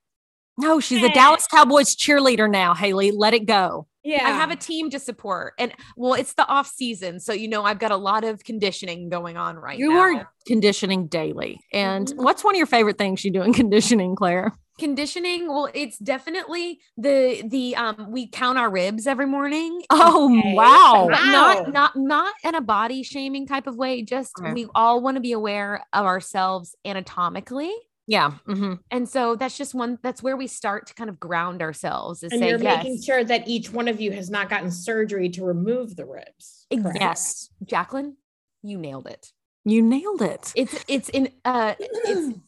no, 0.59 0.79
she's 0.79 1.03
a 1.03 1.09
Dallas 1.09 1.47
Cowboys 1.47 1.97
cheerleader 1.97 2.50
now. 2.50 2.75
Hayley, 2.75 3.12
let 3.12 3.33
it 3.33 3.47
go. 3.47 3.87
Yeah. 4.02 4.26
I 4.26 4.30
have 4.30 4.50
a 4.50 4.57
team 4.57 4.88
to 4.90 4.99
support. 4.99 5.54
And 5.59 5.73
well, 5.97 6.14
it's 6.14 6.35
the 6.35 6.47
off 6.49 6.66
season. 6.66 7.21
So, 7.21 7.33
you 7.33 7.49
know, 7.49 7.64
I've 7.64 7.78
got 7.78 7.90
a 7.90 7.97
lot 7.97 8.25
of 8.25 8.42
conditioning 8.45 9.09
going 9.11 9.37
on 9.37 9.57
right 9.57 9.78
now. 9.78 9.85
You 9.85 9.92
now. 9.92 10.00
are 10.21 10.30
conditioning 10.47 11.07
daily. 11.07 11.61
And 11.73 12.07
Mhm. 12.09 12.16
what's 12.25 12.42
one 12.42 12.54
of 12.54 12.59
your 12.59 12.66
favorite 12.66 12.97
things 12.99 13.25
you 13.25 13.30
do 13.30 13.42
in 13.42 13.52
conditioning, 13.62 14.16
Claire? 14.16 14.52
conditioning. 14.78 15.47
Well, 15.47 15.69
it's 15.75 15.99
definitely 15.99 16.80
the 16.97 17.42
the 17.47 17.76
um 17.76 18.07
we 18.11 18.26
count 18.26 18.57
our 18.57 18.71
ribs 18.71 19.07
every 19.07 19.26
morning. 19.26 19.83
Oh 19.90 20.30
Okay. 20.38 20.54
wow. 20.54 21.07
Wow. 21.11 21.19
not 21.21 21.69
not 21.73 21.97
not 21.97 22.35
in 22.42 22.54
a 22.54 22.62
body 22.62 23.02
shaming 23.02 23.47
type 23.47 23.66
of 23.66 23.76
way. 23.76 24.00
Just 24.00 24.33
Okay. 24.40 24.54
we 24.54 24.66
all 24.75 25.02
want 25.02 25.16
to 25.16 25.21
be 25.21 25.33
aware 25.33 25.85
of 25.92 26.07
ourselves 26.07 26.75
anatomically. 26.87 27.75
Yeah. 28.11 28.33
mhm. 28.45 28.81
And 28.90 29.09
so 29.09 29.37
that's 29.37 29.57
just 29.57 29.73
one 29.73 29.97
that's 30.02 30.21
where 30.21 30.37
we 30.37 30.49
start 30.49 30.88
to 30.88 30.95
kind 30.95 31.09
of 31.09 31.21
ground 31.21 31.62
ourselves 31.62 32.25
is 32.25 32.33
and 32.33 32.40
say 32.40 32.49
you're 32.49 32.59
yes. 32.59 32.83
making 32.83 33.00
sure 33.00 33.23
that 33.23 33.47
each 33.47 33.73
one 33.73 33.87
of 33.87 34.00
you 34.00 34.11
has 34.11 34.29
not 34.29 34.50
gotten 34.50 34.73
surgery 34.73 35.29
to 35.31 35.45
remove 35.45 35.95
the 35.95 36.05
ribs. 36.05 36.67
Correct? 36.75 36.99
Yes. 37.00 37.50
Jacqueline, 37.64 38.17
you 38.64 38.79
nailed 38.79 39.07
it. 39.07 39.29
You 39.64 39.81
nailed 39.81 40.23
it. 40.23 40.52
It's 40.57 40.85
it's 40.88 41.09
in 41.11 41.31
uh 41.45 41.76
it's 41.79 42.38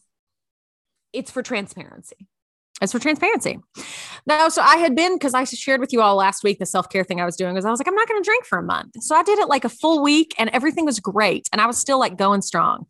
it's 1.13 1.31
for 1.31 1.41
transparency. 1.41 2.27
It's 2.81 2.91
for 2.91 2.99
transparency. 2.99 3.59
No, 4.27 4.49
so 4.49 4.61
I 4.61 4.75
had 4.77 4.95
been 4.95 5.15
because 5.15 5.33
I 5.33 5.45
shared 5.45 5.79
with 5.79 5.93
you 5.93 6.01
all 6.01 6.17
last 6.17 6.43
week 6.43 6.59
the 6.59 6.65
self 6.65 6.89
care 6.89 7.05
thing 7.05 7.21
I 7.21 7.25
was 7.25 7.37
doing 7.37 7.53
was 7.53 7.63
I 7.63 7.69
was 7.69 7.79
like, 7.79 7.87
I'm 7.87 7.95
not 7.95 8.09
going 8.09 8.21
to 8.21 8.25
drink 8.25 8.45
for 8.45 8.57
a 8.57 8.63
month. 8.63 9.01
So 9.01 9.15
I 9.15 9.23
did 9.23 9.39
it 9.39 9.47
like 9.47 9.63
a 9.63 9.69
full 9.69 10.03
week 10.03 10.35
and 10.37 10.49
everything 10.49 10.83
was 10.83 10.99
great. 10.99 11.47
And 11.53 11.61
I 11.61 11.67
was 11.67 11.77
still 11.77 11.99
like 11.99 12.17
going 12.17 12.41
strong. 12.41 12.85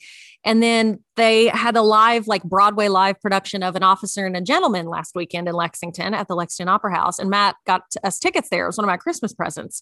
And 0.46 0.62
then 0.62 1.00
they 1.16 1.48
had 1.48 1.76
a 1.76 1.82
live, 1.82 2.28
like 2.28 2.44
Broadway 2.44 2.88
live 2.88 3.20
production 3.22 3.64
of 3.64 3.76
An 3.76 3.84
Officer 3.84 4.26
and 4.26 4.36
a 4.36 4.42
Gentleman 4.42 4.88
last 4.88 5.16
weekend 5.16 5.48
in 5.48 5.56
Lexington 5.56 6.14
at 6.14 6.28
the 6.28 6.36
Lexington 6.36 6.70
Opera 6.70 6.96
House. 6.96 7.20
And 7.20 7.30
Matt 7.30 7.56
got 7.66 7.84
us 8.04 8.20
tickets 8.20 8.50
there. 8.50 8.66
It 8.66 8.70
was 8.70 8.78
one 8.78 8.86
of 8.86 8.90
my 8.90 8.98
Christmas 8.98 9.34
presents. 9.34 9.82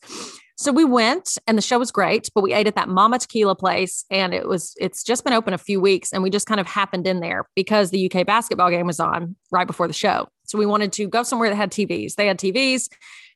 So 0.58 0.72
we 0.72 0.84
went 0.84 1.38
and 1.48 1.58
the 1.58 1.62
show 1.62 1.80
was 1.80 1.92
great, 1.92 2.30
but 2.36 2.44
we 2.44 2.54
ate 2.54 2.68
at 2.68 2.76
that 2.76 2.90
Mama 2.90 3.18
Tequila 3.18 3.56
place 3.56 4.06
and 4.12 4.34
it 4.34 4.48
was, 4.48 4.76
it's 4.80 5.04
just 5.04 5.24
been 5.24 5.34
open 5.34 5.54
a 5.54 5.58
few 5.58 5.82
weeks 5.82 6.14
and 6.14 6.22
we 6.22 6.30
just 6.30 6.46
kind 6.46 6.60
of 6.60 6.68
happened 6.68 7.08
in 7.08 7.20
there 7.20 7.48
because 7.56 7.90
the 7.90 8.12
UK 8.12 8.26
basketball 8.26 8.70
game 8.70 8.86
was 8.86 9.00
on 9.00 9.36
right 9.52 9.66
before 9.66 9.88
the 9.88 9.94
show. 9.94 10.28
So 10.44 10.58
we 10.60 10.66
wanted 10.66 10.92
to 10.94 11.08
go 11.08 11.24
somewhere 11.24 11.50
that 11.50 11.56
had 11.56 11.72
TVs. 11.72 12.16
They 12.16 12.28
had 12.28 12.38
TVs. 12.38 12.90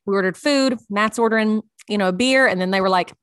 We 0.05 0.13
ordered 0.13 0.38
food. 0.38 0.77
Matt's 0.89 1.17
ordering, 1.17 1.62
you 1.88 1.98
know, 1.98 2.10
a 2.10 2.13
beer. 2.13 2.46
And 2.46 2.62
then 2.62 2.72
they 2.72 2.82
were 2.82 2.89
like, 2.89 3.13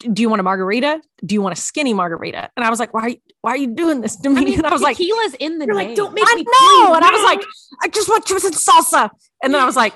do 0.00 0.20
you 0.22 0.28
want 0.28 0.40
a 0.40 0.42
margarita? 0.42 1.00
Do 1.24 1.34
you 1.34 1.40
want 1.42 1.56
a 1.56 1.60
skinny 1.60 1.94
margarita? 1.94 2.50
And 2.56 2.64
I 2.64 2.70
was 2.70 2.78
like, 2.78 2.92
why, 2.92 3.00
are 3.02 3.08
you- 3.10 3.20
why 3.40 3.52
are 3.52 3.56
you 3.56 3.68
doing 3.68 4.00
this 4.00 4.16
to 4.16 4.28
me? 4.28 4.40
I 4.40 4.44
mean, 4.44 4.54
and 4.58 4.66
I 4.66 4.72
was 4.72 4.82
like, 4.82 4.96
tequila's 4.96 5.34
in 5.34 5.58
the 5.58 5.66
You're 5.66 5.76
name. 5.76 5.88
like, 5.88 5.96
don't 5.96 6.14
make 6.14 6.24
I 6.26 6.34
me 6.34 6.42
know. 6.42 6.50
clean. 6.86 6.96
And 6.96 7.04
I 7.04 7.10
was 7.10 7.22
like, 7.22 7.42
I 7.82 7.88
just 7.88 8.08
want 8.08 8.24
chips 8.26 8.44
and 8.44 8.54
salsa. 8.54 9.08
And 9.42 9.54
then 9.54 9.60
I 9.62 9.64
was 9.64 9.76
like, 9.76 9.94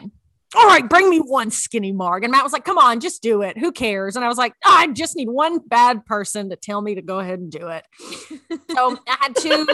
all 0.56 0.66
right, 0.66 0.88
bring 0.88 1.08
me 1.08 1.18
one 1.18 1.50
skinny 1.50 1.92
marg. 1.92 2.24
And 2.24 2.32
Matt 2.32 2.42
was 2.42 2.52
like, 2.52 2.64
come 2.64 2.78
on, 2.78 3.00
just 3.00 3.22
do 3.22 3.42
it. 3.42 3.56
Who 3.58 3.70
cares? 3.72 4.16
And 4.16 4.24
I 4.24 4.28
was 4.28 4.38
like, 4.38 4.52
I 4.64 4.88
just 4.88 5.16
need 5.16 5.28
one 5.28 5.58
bad 5.58 6.04
person 6.06 6.50
to 6.50 6.56
tell 6.56 6.82
me 6.82 6.94
to 6.96 7.02
go 7.02 7.18
ahead 7.20 7.38
and 7.38 7.50
do 7.52 7.68
it. 7.68 7.84
so 8.70 8.98
I 9.08 9.16
had 9.20 9.36
two, 9.36 9.66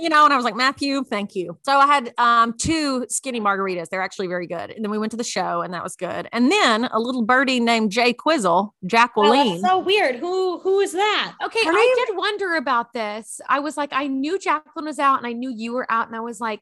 you 0.00 0.08
know, 0.08 0.24
and 0.24 0.32
I 0.32 0.36
was 0.36 0.44
like, 0.44 0.56
Matthew, 0.56 1.04
thank 1.04 1.34
you. 1.34 1.58
So 1.64 1.78
I 1.78 1.86
had 1.86 2.14
um, 2.18 2.54
two 2.56 3.04
skinny 3.08 3.40
margaritas. 3.40 3.88
They're 3.90 4.02
actually 4.02 4.28
very 4.28 4.46
good. 4.46 4.70
And 4.70 4.84
then 4.84 4.90
we 4.90 4.98
went 4.98 5.10
to 5.10 5.16
the 5.16 5.24
show 5.24 5.62
and 5.62 5.74
that 5.74 5.82
was 5.82 5.96
good. 5.96 6.28
And 6.32 6.50
then 6.50 6.84
a 6.86 6.98
little 6.98 7.22
birdie 7.22 7.60
named 7.60 7.90
Jay 7.92 8.12
Quizzle, 8.12 8.54
Oh, 8.54 8.72
Jacqueline. 8.86 9.60
that's 9.60 9.62
so 9.62 9.78
weird. 9.78 10.16
Who 10.16 10.58
who 10.60 10.80
is 10.80 10.92
that? 10.92 11.34
Okay, 11.44 11.64
Her 11.64 11.72
I 11.72 11.74
name- 11.74 12.06
did 12.06 12.16
wonder 12.16 12.54
about 12.54 12.92
this. 12.92 13.40
I 13.48 13.60
was 13.60 13.76
like, 13.76 13.90
I 13.92 14.06
knew 14.06 14.38
Jacqueline 14.38 14.86
was 14.86 14.98
out 14.98 15.18
and 15.18 15.26
I 15.26 15.32
knew 15.32 15.52
you 15.54 15.72
were 15.74 15.86
out, 15.90 16.06
and 16.06 16.16
I 16.16 16.20
was 16.20 16.40
like, 16.40 16.60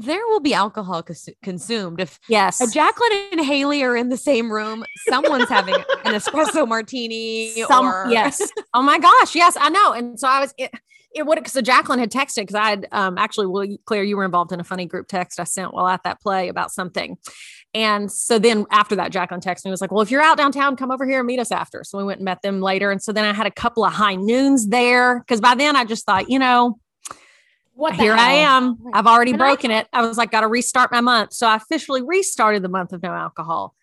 there 0.00 0.26
will 0.28 0.40
be 0.40 0.54
alcohol 0.54 1.02
cons- 1.02 1.28
consumed. 1.42 2.00
If 2.00 2.18
yes. 2.28 2.58
Jacqueline 2.72 3.28
and 3.32 3.40
Hayley 3.40 3.82
are 3.82 3.96
in 3.96 4.08
the 4.08 4.16
same 4.16 4.50
room, 4.50 4.84
someone's 5.08 5.48
having 5.48 5.74
an 6.04 6.14
espresso 6.14 6.66
martini. 6.66 7.50
Some, 7.66 7.86
or 7.86 8.06
yes. 8.10 8.40
Oh 8.74 8.82
my 8.82 8.98
gosh. 8.98 9.34
Yes, 9.34 9.56
I 9.58 9.70
know. 9.70 9.92
And 9.92 10.18
so 10.18 10.28
I 10.28 10.40
was, 10.40 10.54
it, 10.58 10.70
it 11.14 11.26
would, 11.26 11.46
so 11.48 11.62
Jacqueline 11.62 11.98
had 11.98 12.10
texted 12.10 12.42
because 12.42 12.54
I 12.54 12.70
had 12.70 12.88
um, 12.92 13.16
actually, 13.16 13.46
well, 13.46 13.66
Claire, 13.86 14.04
you 14.04 14.16
were 14.16 14.24
involved 14.24 14.52
in 14.52 14.60
a 14.60 14.64
funny 14.64 14.86
group 14.86 15.08
text 15.08 15.40
I 15.40 15.44
sent 15.44 15.72
while 15.72 15.88
at 15.88 16.02
that 16.04 16.20
play 16.20 16.48
about 16.48 16.70
something. 16.72 17.16
And 17.72 18.10
so 18.10 18.38
then 18.38 18.66
after 18.70 18.96
that, 18.96 19.12
Jacqueline 19.12 19.40
texted 19.40 19.66
me, 19.66 19.70
was 19.70 19.80
like, 19.80 19.92
well, 19.92 20.00
if 20.00 20.10
you're 20.10 20.22
out 20.22 20.38
downtown, 20.38 20.76
come 20.76 20.90
over 20.90 21.06
here 21.06 21.18
and 21.18 21.26
meet 21.26 21.38
us 21.38 21.50
after. 21.50 21.84
So 21.84 21.98
we 21.98 22.04
went 22.04 22.18
and 22.18 22.24
met 22.24 22.42
them 22.42 22.60
later. 22.60 22.90
And 22.90 23.02
so 23.02 23.12
then 23.12 23.24
I 23.24 23.34
had 23.34 23.46
a 23.46 23.50
couple 23.50 23.84
of 23.84 23.92
high 23.92 24.14
noons 24.14 24.68
there 24.68 25.20
because 25.20 25.40
by 25.40 25.54
then 25.54 25.76
I 25.76 25.84
just 25.84 26.06
thought, 26.06 26.30
you 26.30 26.38
know, 26.38 26.78
What 27.76 27.96
the 27.96 28.02
here 28.02 28.14
I 28.14 28.32
am. 28.32 28.78
I've 28.94 29.06
already 29.06 29.32
And 29.32 29.42
I- 29.42 29.46
broken 29.46 29.70
it. 29.70 29.86
I 29.92 30.00
was 30.06 30.16
like, 30.16 30.30
got 30.30 30.40
to 30.40 30.48
restart 30.48 30.90
my 30.90 31.00
month. 31.02 31.34
So 31.34 31.46
I 31.46 31.56
officially 31.56 32.02
restarted 32.02 32.62
the 32.62 32.68
month 32.70 32.92
of 32.92 33.02
no 33.02 33.10
alcohol 33.12 33.74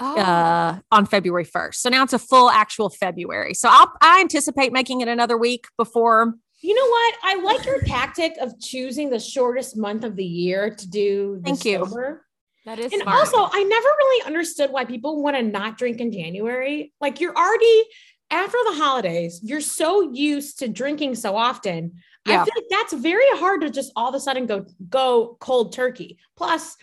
Oh, 0.00 0.18
uh, 0.18 0.78
on 0.92 1.06
February 1.06 1.44
1st. 1.44 1.74
So 1.76 1.88
now 1.88 2.02
it's 2.04 2.12
a 2.12 2.18
full 2.18 2.50
actual 2.50 2.88
February. 2.90 3.54
So 3.54 3.68
I'll, 3.70 3.92
I 4.00 4.20
anticipate 4.20 4.72
making 4.72 5.00
it 5.00 5.08
another 5.08 5.36
week 5.38 5.66
before. 5.76 6.34
You 6.60 6.74
know 6.74 6.88
what? 6.88 7.14
I 7.22 7.40
like 7.42 7.64
your 7.64 7.80
tactic 7.80 8.32
of 8.40 8.58
choosing 8.60 9.10
the 9.10 9.20
shortest 9.20 9.76
month 9.76 10.02
of 10.04 10.16
the 10.16 10.24
year 10.24 10.74
to 10.74 10.88
do 10.88 11.36
the 11.40 11.44
Thank 11.50 11.64
you. 11.64 11.78
sober. 11.84 12.26
that 12.64 12.78
is 12.80 12.92
And 12.92 13.02
smart. 13.02 13.18
also, 13.18 13.36
I 13.52 13.62
never 13.62 13.86
really 13.88 14.26
understood 14.26 14.70
why 14.72 14.84
people 14.84 15.22
want 15.22 15.36
to 15.36 15.42
not 15.42 15.78
drink 15.78 16.00
in 16.00 16.10
January. 16.12 16.92
Like 17.00 17.20
you're 17.20 17.36
already 17.36 17.82
after 18.30 18.58
the 18.70 18.76
holidays, 18.76 19.40
you're 19.42 19.60
so 19.60 20.12
used 20.12 20.58
to 20.58 20.68
drinking 20.68 21.14
so 21.14 21.36
often. 21.36 21.92
Yeah. 22.28 22.42
I 22.42 22.44
feel 22.44 22.54
like 22.56 22.64
that's 22.70 22.92
very 22.94 23.24
hard 23.38 23.60
to 23.62 23.70
just 23.70 23.92
all 23.96 24.08
of 24.08 24.14
a 24.14 24.20
sudden 24.20 24.46
go 24.46 24.66
go 24.88 25.36
cold 25.40 25.72
turkey. 25.72 26.18
Plus, 26.36 26.76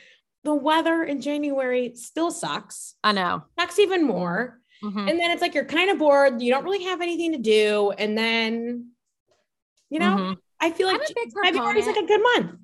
the 0.44 0.54
weather 0.54 1.04
in 1.04 1.22
January 1.22 1.94
still 1.96 2.32
sucks. 2.32 2.96
I 3.04 3.12
know. 3.14 3.44
Sucks 3.60 3.80
even 3.80 4.04
more. 4.06 4.60
Mhm. 4.84 5.10
And 5.10 5.20
then 5.20 5.32
it's 5.32 5.42
like 5.42 5.56
you're 5.56 5.66
kind 5.66 5.90
of 5.90 5.98
bored. 5.98 6.42
You 6.42 6.52
don't 6.52 6.64
really 6.64 6.84
have 6.84 7.02
anything 7.02 7.32
to 7.32 7.38
do. 7.40 7.92
And 7.98 8.18
then, 8.18 8.92
you 9.90 10.00
know, 10.00 10.16
Mhm. 10.18 10.38
I 10.60 10.72
feel 10.72 10.88
like 10.88 11.02
February 11.44 11.80
is 11.80 11.88
like 11.88 11.98
a 11.98 12.06
good 12.06 12.22
month. 12.22 12.60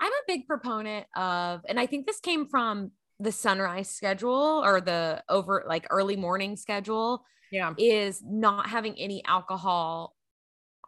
I'm 0.00 0.12
a 0.12 0.22
big 0.26 0.46
proponent 0.46 1.06
of, 1.14 1.62
and 1.68 1.78
I 1.80 1.86
think 1.86 2.06
this 2.06 2.20
came 2.20 2.46
from 2.46 2.92
the 3.18 3.32
sunrise 3.32 3.88
schedule 3.88 4.62
or 4.64 4.80
the 4.80 5.22
over 5.28 5.64
like 5.66 5.86
early 5.90 6.16
morning 6.16 6.56
schedule 6.56 7.24
Yeah. 7.50 7.72
is 7.78 8.22
not 8.22 8.68
having 8.68 8.94
any 8.98 9.24
alcohol 9.24 10.15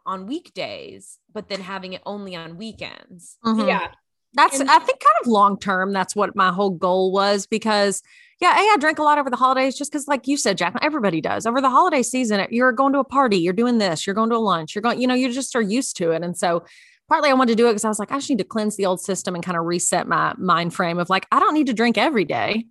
on 0.09 0.25
weekdays, 0.25 1.19
but 1.31 1.47
then 1.49 1.61
having 1.61 1.93
it 1.93 2.01
only 2.05 2.35
on 2.35 2.57
weekends. 2.57 3.37
Mhm. 3.45 3.67
Yeah. 3.67 3.87
That's, 4.33 4.59
And- 4.59 4.69
I 4.69 4.79
think, 4.79 4.99
kind 4.99 5.15
of 5.21 5.27
long 5.27 5.57
term. 5.59 5.93
That's 5.93 6.15
what 6.15 6.35
my 6.35 6.51
whole 6.51 6.69
goal 6.71 7.11
was 7.11 7.47
because, 7.47 8.01
yeah, 8.41 8.53
I 8.55 8.77
drank 8.79 8.99
a 8.99 9.03
lot 9.03 9.17
over 9.17 9.29
the 9.29 9.37
holidays 9.37 9.77
just 9.77 9.91
because, 9.91 10.07
like 10.07 10.27
you 10.27 10.37
said, 10.37 10.57
Jack, 10.57 10.75
everybody 10.81 11.19
does. 11.21 11.45
Over 11.45 11.61
the 11.61 11.69
holiday 11.69 12.03
season, 12.03 12.45
you're 12.51 12.71
going 12.71 12.93
to 12.93 12.99
a 12.99 13.03
party, 13.03 13.37
you're 13.37 13.53
doing 13.53 13.77
this, 13.79 14.05
you're 14.05 14.13
going 14.13 14.29
to 14.29 14.35
a 14.35 14.37
lunch, 14.37 14.75
you're 14.75 14.81
going, 14.81 15.01
you 15.01 15.07
know, 15.07 15.15
you 15.15 15.31
just 15.31 15.55
are 15.55 15.61
used 15.61 15.97
to 15.97 16.11
it. 16.11 16.23
And 16.23 16.37
so, 16.37 16.63
partly 17.07 17.31
I 17.31 17.33
wanted 17.33 17.53
to 17.53 17.55
do 17.55 17.65
it 17.67 17.71
because 17.71 17.85
I 17.85 17.89
was 17.89 17.97
like, 17.97 18.11
I 18.11 18.17
just 18.17 18.29
need 18.29 18.37
to 18.37 18.43
cleanse 18.43 18.77
the 18.77 18.85
old 18.85 19.01
system 19.01 19.33
and 19.33 19.43
kind 19.43 19.57
of 19.57 19.65
reset 19.65 20.07
my 20.07 20.35
mind 20.37 20.75
frame 20.75 20.99
of 20.99 21.09
like, 21.09 21.25
I 21.31 21.39
don't 21.39 21.55
need 21.55 21.65
to 21.67 21.73
drink 21.73 21.97
every 21.97 22.23
day. 22.23 22.65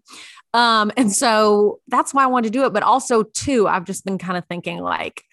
Um, 0.55 0.93
and 0.97 1.13
so 1.13 1.81
that's 1.89 2.15
why 2.15 2.23
I 2.23 2.27
wanted 2.29 2.53
to 2.53 2.59
do 2.59 2.65
it. 2.65 2.73
But 2.73 2.85
also, 2.85 3.25
too, 3.25 3.67
I've 3.67 3.85
just 3.85 4.05
been 4.05 4.17
kind 4.17 4.39
of 4.39 4.45
thinking 4.47 4.79
like, 4.79 5.25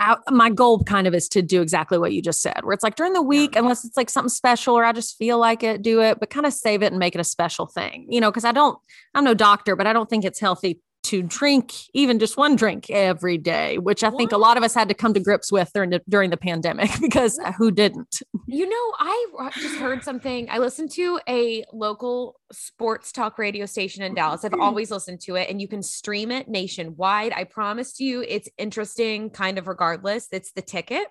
I, 0.00 0.16
my 0.30 0.48
goal 0.48 0.82
kind 0.82 1.06
of 1.06 1.14
is 1.14 1.28
to 1.28 1.42
do 1.42 1.60
exactly 1.60 1.98
what 1.98 2.12
you 2.12 2.22
just 2.22 2.40
said, 2.40 2.60
where 2.64 2.72
it's 2.72 2.82
like 2.82 2.96
during 2.96 3.12
the 3.12 3.22
week, 3.22 3.54
unless 3.54 3.84
it's 3.84 3.98
like 3.98 4.08
something 4.08 4.30
special 4.30 4.74
or 4.74 4.84
I 4.84 4.92
just 4.92 5.18
feel 5.18 5.38
like 5.38 5.62
it, 5.62 5.82
do 5.82 6.00
it, 6.00 6.18
but 6.18 6.30
kind 6.30 6.46
of 6.46 6.54
save 6.54 6.82
it 6.82 6.86
and 6.86 6.98
make 6.98 7.14
it 7.14 7.20
a 7.20 7.24
special 7.24 7.66
thing, 7.66 8.06
you 8.08 8.20
know, 8.20 8.30
because 8.30 8.46
I 8.46 8.52
don't, 8.52 8.78
I'm 9.14 9.24
no 9.24 9.34
doctor, 9.34 9.76
but 9.76 9.86
I 9.86 9.92
don't 9.92 10.08
think 10.08 10.24
it's 10.24 10.40
healthy 10.40 10.80
to 11.10 11.22
drink 11.22 11.74
even 11.92 12.18
just 12.18 12.36
one 12.36 12.54
drink 12.54 12.88
every 12.90 13.36
day, 13.36 13.78
which 13.78 14.04
I 14.04 14.10
think 14.10 14.32
a 14.32 14.36
lot 14.36 14.56
of 14.56 14.62
us 14.62 14.74
had 14.74 14.88
to 14.88 14.94
come 14.94 15.12
to 15.14 15.20
grips 15.20 15.50
with 15.50 15.70
during 15.74 15.90
the, 15.90 16.00
during 16.08 16.30
the 16.30 16.36
pandemic 16.36 16.90
because 17.00 17.38
who 17.58 17.70
didn't? 17.70 18.22
You 18.46 18.68
know, 18.68 18.92
I 18.98 19.50
just 19.56 19.76
heard 19.76 20.04
something. 20.04 20.48
I 20.50 20.58
listened 20.58 20.92
to 20.92 21.20
a 21.28 21.64
local 21.72 22.38
sports 22.52 23.10
talk 23.12 23.38
radio 23.38 23.66
station 23.66 24.02
in 24.02 24.14
Dallas. 24.14 24.44
I've 24.44 24.54
always 24.54 24.90
listened 24.90 25.20
to 25.22 25.34
it, 25.36 25.50
and 25.50 25.60
you 25.60 25.68
can 25.68 25.82
stream 25.82 26.30
it 26.30 26.48
nationwide. 26.48 27.32
I 27.32 27.44
promise 27.44 27.98
you, 27.98 28.22
it's 28.26 28.48
interesting, 28.56 29.30
kind 29.30 29.58
of 29.58 29.66
regardless. 29.66 30.28
It's 30.30 30.52
the 30.52 30.62
ticket 30.62 31.06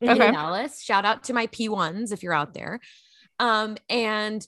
in 0.00 0.10
Okay. 0.10 0.30
Dallas. 0.32 0.82
Shout 0.82 1.04
out 1.04 1.24
to 1.24 1.32
my 1.32 1.46
P1s 1.46 2.12
if 2.12 2.22
you're 2.22 2.34
out 2.34 2.54
there. 2.54 2.80
Um, 3.38 3.76
and 3.88 4.46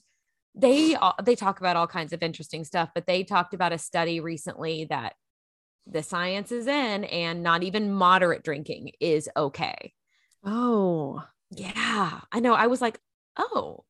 they 0.55 0.95
they 1.23 1.35
talk 1.35 1.59
about 1.59 1.75
all 1.75 1.87
kinds 1.87 2.13
of 2.13 2.23
interesting 2.23 2.63
stuff, 2.63 2.89
but 2.93 3.07
they 3.07 3.23
talked 3.23 3.53
about 3.53 3.73
a 3.73 3.77
study 3.77 4.19
recently 4.19 4.85
that 4.85 5.13
the 5.87 6.03
science 6.03 6.51
is 6.51 6.67
in, 6.67 7.03
and 7.05 7.41
not 7.43 7.63
even 7.63 7.91
moderate 7.91 8.43
drinking 8.43 8.91
is 8.99 9.29
okay. 9.35 9.93
Oh, 10.43 11.23
Yeah, 11.51 12.21
I 12.31 12.39
know. 12.39 12.53
I 12.53 12.67
was 12.67 12.81
like, 12.81 12.99
oh. 13.37 13.83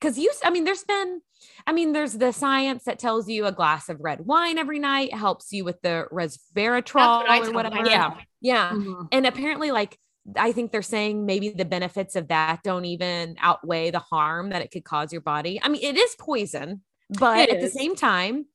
because 0.00 0.18
you 0.18 0.30
i 0.44 0.50
mean 0.50 0.64
there's 0.64 0.84
been 0.84 1.20
i 1.66 1.72
mean 1.72 1.92
there's 1.92 2.14
the 2.14 2.32
science 2.32 2.84
that 2.84 2.98
tells 2.98 3.28
you 3.28 3.46
a 3.46 3.52
glass 3.52 3.88
of 3.88 4.00
red 4.00 4.20
wine 4.26 4.58
every 4.58 4.78
night 4.78 5.14
helps 5.14 5.52
you 5.52 5.64
with 5.64 5.80
the 5.82 6.06
resveratrol 6.12 7.26
what 7.28 7.48
or 7.48 7.52
whatever 7.52 7.88
yeah 7.88 8.14
yeah 8.40 8.70
Mhm. 8.72 9.08
and 9.12 9.26
apparently 9.26 9.70
like 9.70 9.96
i 10.36 10.52
think 10.52 10.72
they're 10.72 10.82
saying 10.82 11.26
maybe 11.26 11.50
the 11.50 11.64
benefits 11.64 12.16
of 12.16 12.28
that 12.28 12.62
don't 12.62 12.84
even 12.84 13.36
outweigh 13.40 13.90
the 13.90 13.98
harm 13.98 14.50
that 14.50 14.62
it 14.62 14.70
could 14.70 14.84
cause 14.84 15.12
your 15.12 15.20
body. 15.22 15.60
I 15.62 15.68
mean 15.68 15.82
it 15.82 15.96
is 15.96 16.14
poison 16.18 16.82
but 17.10 17.50
at 17.50 17.60
the 17.60 17.68
same 17.68 17.94
time 17.94 18.46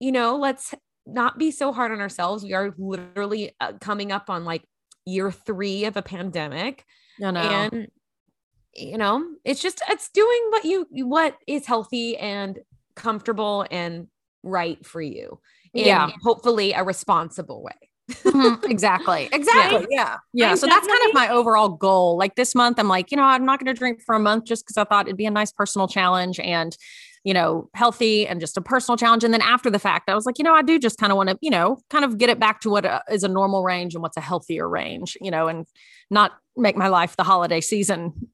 you 0.00 0.12
know 0.12 0.36
let's 0.36 0.74
not 1.06 1.38
be 1.38 1.50
so 1.50 1.72
hard 1.72 1.92
on 1.92 2.00
ourselves. 2.00 2.44
We 2.44 2.52
are 2.54 2.74
literally 2.78 3.52
uh, 3.60 3.72
coming 3.80 4.12
up 4.12 4.30
on 4.30 4.44
like 4.44 4.62
year 5.06 5.30
three 5.32 5.84
of 5.86 5.96
a 5.96 6.02
pandemic. 6.02 6.84
I 7.24 7.30
know. 7.30 7.40
and 7.40 7.88
you 8.74 8.96
know 8.96 9.24
it's 9.44 9.60
just 9.60 9.82
it's 9.88 10.10
doing 10.10 10.40
what 10.50 10.64
you 10.64 10.86
what 10.92 11.36
is 11.46 11.66
healthy 11.66 12.16
and 12.16 12.58
comfortable 12.94 13.66
and 13.70 14.06
right 14.42 14.84
for 14.86 15.02
you 15.02 15.40
in 15.74 15.86
Yeah. 15.86 16.10
hopefully 16.22 16.72
a 16.72 16.84
responsible 16.84 17.62
way 17.62 17.89
Mhm, 18.10 18.64
exactly. 18.70 19.28
Exactly. 19.32 19.86
Yeah. 19.90 20.18
Yeah. 20.32 20.50
I'm 20.50 20.56
so 20.56 20.66
that's 20.66 20.86
kind 20.86 21.00
of 21.08 21.14
my 21.14 21.28
overall 21.28 21.68
goal. 21.68 22.16
Like 22.16 22.36
this 22.36 22.54
month, 22.54 22.78
I'm 22.78 22.88
like, 22.88 23.10
you 23.10 23.16
know, 23.16 23.24
I'm 23.24 23.44
not 23.44 23.58
going 23.58 23.72
to 23.74 23.78
drink 23.78 24.02
for 24.02 24.14
a 24.14 24.18
month 24.18 24.44
just 24.44 24.64
because 24.64 24.76
I 24.76 24.84
thought 24.84 25.06
it'd 25.06 25.16
be 25.16 25.26
a 25.26 25.30
nice 25.30 25.52
personal 25.52 25.88
challenge 25.88 26.38
and, 26.40 26.76
you 27.24 27.34
know, 27.34 27.68
healthy 27.74 28.26
and 28.26 28.40
just 28.40 28.56
a 28.56 28.60
personal 28.60 28.96
challenge. 28.96 29.24
And 29.24 29.32
then 29.32 29.42
after 29.42 29.70
the 29.70 29.78
fact, 29.78 30.08
I 30.08 30.14
was 30.14 30.26
like, 30.26 30.38
you 30.38 30.44
know, 30.44 30.54
I 30.54 30.62
do 30.62 30.78
just 30.78 30.98
kind 30.98 31.12
of 31.12 31.16
want 31.16 31.30
to, 31.30 31.38
you 31.40 31.50
know, 31.50 31.78
kind 31.90 32.04
of 32.04 32.18
get 32.18 32.30
it 32.30 32.38
back 32.38 32.60
to 32.62 32.70
what 32.70 32.84
uh, 32.84 33.00
is 33.10 33.22
a 33.24 33.28
normal 33.28 33.62
range 33.62 33.94
and 33.94 34.02
what's 34.02 34.16
a 34.16 34.22
healthier 34.22 34.68
range, 34.68 35.16
you 35.20 35.30
know, 35.30 35.48
and 35.48 35.66
not 36.10 36.32
make 36.56 36.76
my 36.76 36.88
life 36.88 37.16
the 37.16 37.24
holiday 37.24 37.60
season 37.60 38.28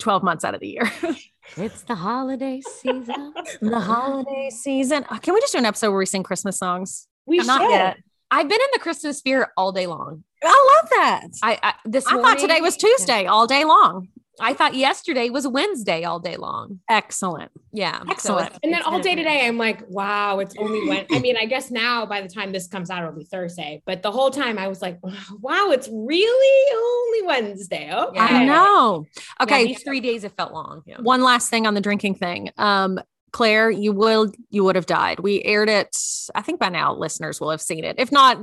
12 0.00 0.22
months 0.22 0.44
out 0.44 0.54
of 0.54 0.60
the 0.60 0.68
year. 0.68 0.90
it's 1.56 1.82
the 1.82 1.94
holiday 1.94 2.60
season 2.60 3.32
the 3.60 3.80
holiday 3.80 4.50
season. 4.50 5.04
Uh, 5.08 5.18
Can 5.18 5.34
we 5.34 5.40
just 5.40 5.52
do 5.52 5.58
an 5.58 5.66
episode 5.66 5.90
where 5.90 5.98
we 5.98 6.06
sing 6.06 6.22
Christmas 6.22 6.58
songs? 6.58 7.06
We 7.26 7.38
Not 7.38 7.60
should. 7.60 7.70
yet. 7.70 7.98
I've 8.30 8.48
been 8.48 8.60
in 8.60 8.68
the 8.72 8.78
christmas 8.80 9.18
spirit 9.18 9.48
all 9.56 9.72
day 9.72 9.86
long 9.86 10.22
I 10.42 10.78
love 10.80 10.90
that. 10.90 11.26
i, 11.42 11.58
I 11.62 11.74
this 11.84 12.06
I 12.06 12.12
thought 12.22 12.38
today 12.38 12.60
was 12.60 12.76
Tuesday 12.76 13.26
all 13.26 13.46
day 13.48 13.64
long. 13.64 14.08
i 14.40 14.54
thought 14.54 14.74
yesterday 14.74 15.30
was 15.30 15.48
wednesday 15.48 16.04
all 16.04 16.20
day 16.20 16.36
long 16.36 16.78
Excellent. 16.88 17.50
yeah 17.72 18.02
Excellent. 18.08 18.46
it's- 18.46 18.60
And 18.62 18.72
then 18.72 18.82
all 18.82 19.00
day 19.00 19.14
today, 19.16 19.46
I'm 19.46 19.58
like, 19.58 19.82
wow, 19.88 20.38
it's 20.38 20.54
only 20.58 20.88
when 20.88 21.06
I 21.10 21.18
mean, 21.18 21.36
I 21.36 21.44
guess 21.46 21.70
now 21.70 22.06
by 22.06 22.20
the 22.20 22.28
time 22.28 22.52
this 22.52 22.66
comes 22.68 22.88
out, 22.90 23.02
it'll 23.02 23.14
be 23.18 23.24
Thursday. 23.24 23.82
But 23.84 24.02
the 24.02 24.10
whole 24.12 24.30
time 24.30 24.58
I 24.58 24.68
was 24.68 24.80
like, 24.82 24.98
wow, 25.40 25.70
it's 25.70 25.88
really 25.88 26.76
only 26.76 27.26
Wednesday. 27.26 27.92
Okay. 27.92 28.18
I 28.20 28.44
know. 28.44 29.06
yeah, 29.16 29.22
Okay. 29.44 29.66
these 29.66 29.82
three 29.82 30.00
days 30.00 30.22
have 30.22 30.32
felt 30.34 30.52
long 30.52 30.82
yeah. 30.86 30.96
one 31.00 31.22
last 31.22 31.50
thing 31.50 31.66
on 31.66 31.74
the 31.74 31.80
drinking 31.80 32.14
thing. 32.16 32.50
Um, 32.58 33.00
Claire, 33.32 33.70
you 33.70 33.92
will 33.92 34.32
you 34.50 34.64
would 34.64 34.76
have 34.76 34.86
died. 34.86 35.20
We 35.20 35.42
aired 35.42 35.68
it. 35.68 35.96
I 36.34 36.42
think 36.42 36.60
by 36.60 36.68
now 36.68 36.94
listeners 36.94 37.40
will 37.40 37.50
have 37.50 37.60
seen 37.60 37.84
it. 37.84 37.96
If 37.98 38.10
not, 38.10 38.38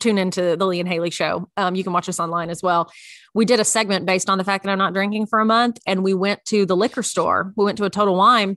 tune 0.00 0.18
into 0.18 0.56
the 0.56 0.66
Lee 0.66 0.80
and 0.80 0.88
Hayley 0.88 1.10
show. 1.10 1.48
Um, 1.56 1.74
you 1.74 1.84
can 1.84 1.92
watch 1.92 2.08
us 2.08 2.20
online 2.20 2.50
as 2.50 2.62
well. 2.62 2.90
We 3.34 3.44
did 3.44 3.60
a 3.60 3.64
segment 3.64 4.06
based 4.06 4.28
on 4.28 4.38
the 4.38 4.44
fact 4.44 4.64
that 4.64 4.70
I'm 4.70 4.78
not 4.78 4.92
drinking 4.92 5.26
for 5.26 5.40
a 5.40 5.44
month, 5.44 5.78
and 5.86 6.02
we 6.02 6.14
went 6.14 6.44
to 6.46 6.66
the 6.66 6.76
liquor 6.76 7.02
store. 7.02 7.52
We 7.56 7.64
went 7.64 7.78
to 7.78 7.84
a 7.84 7.90
Total 7.90 8.14
Wine 8.14 8.56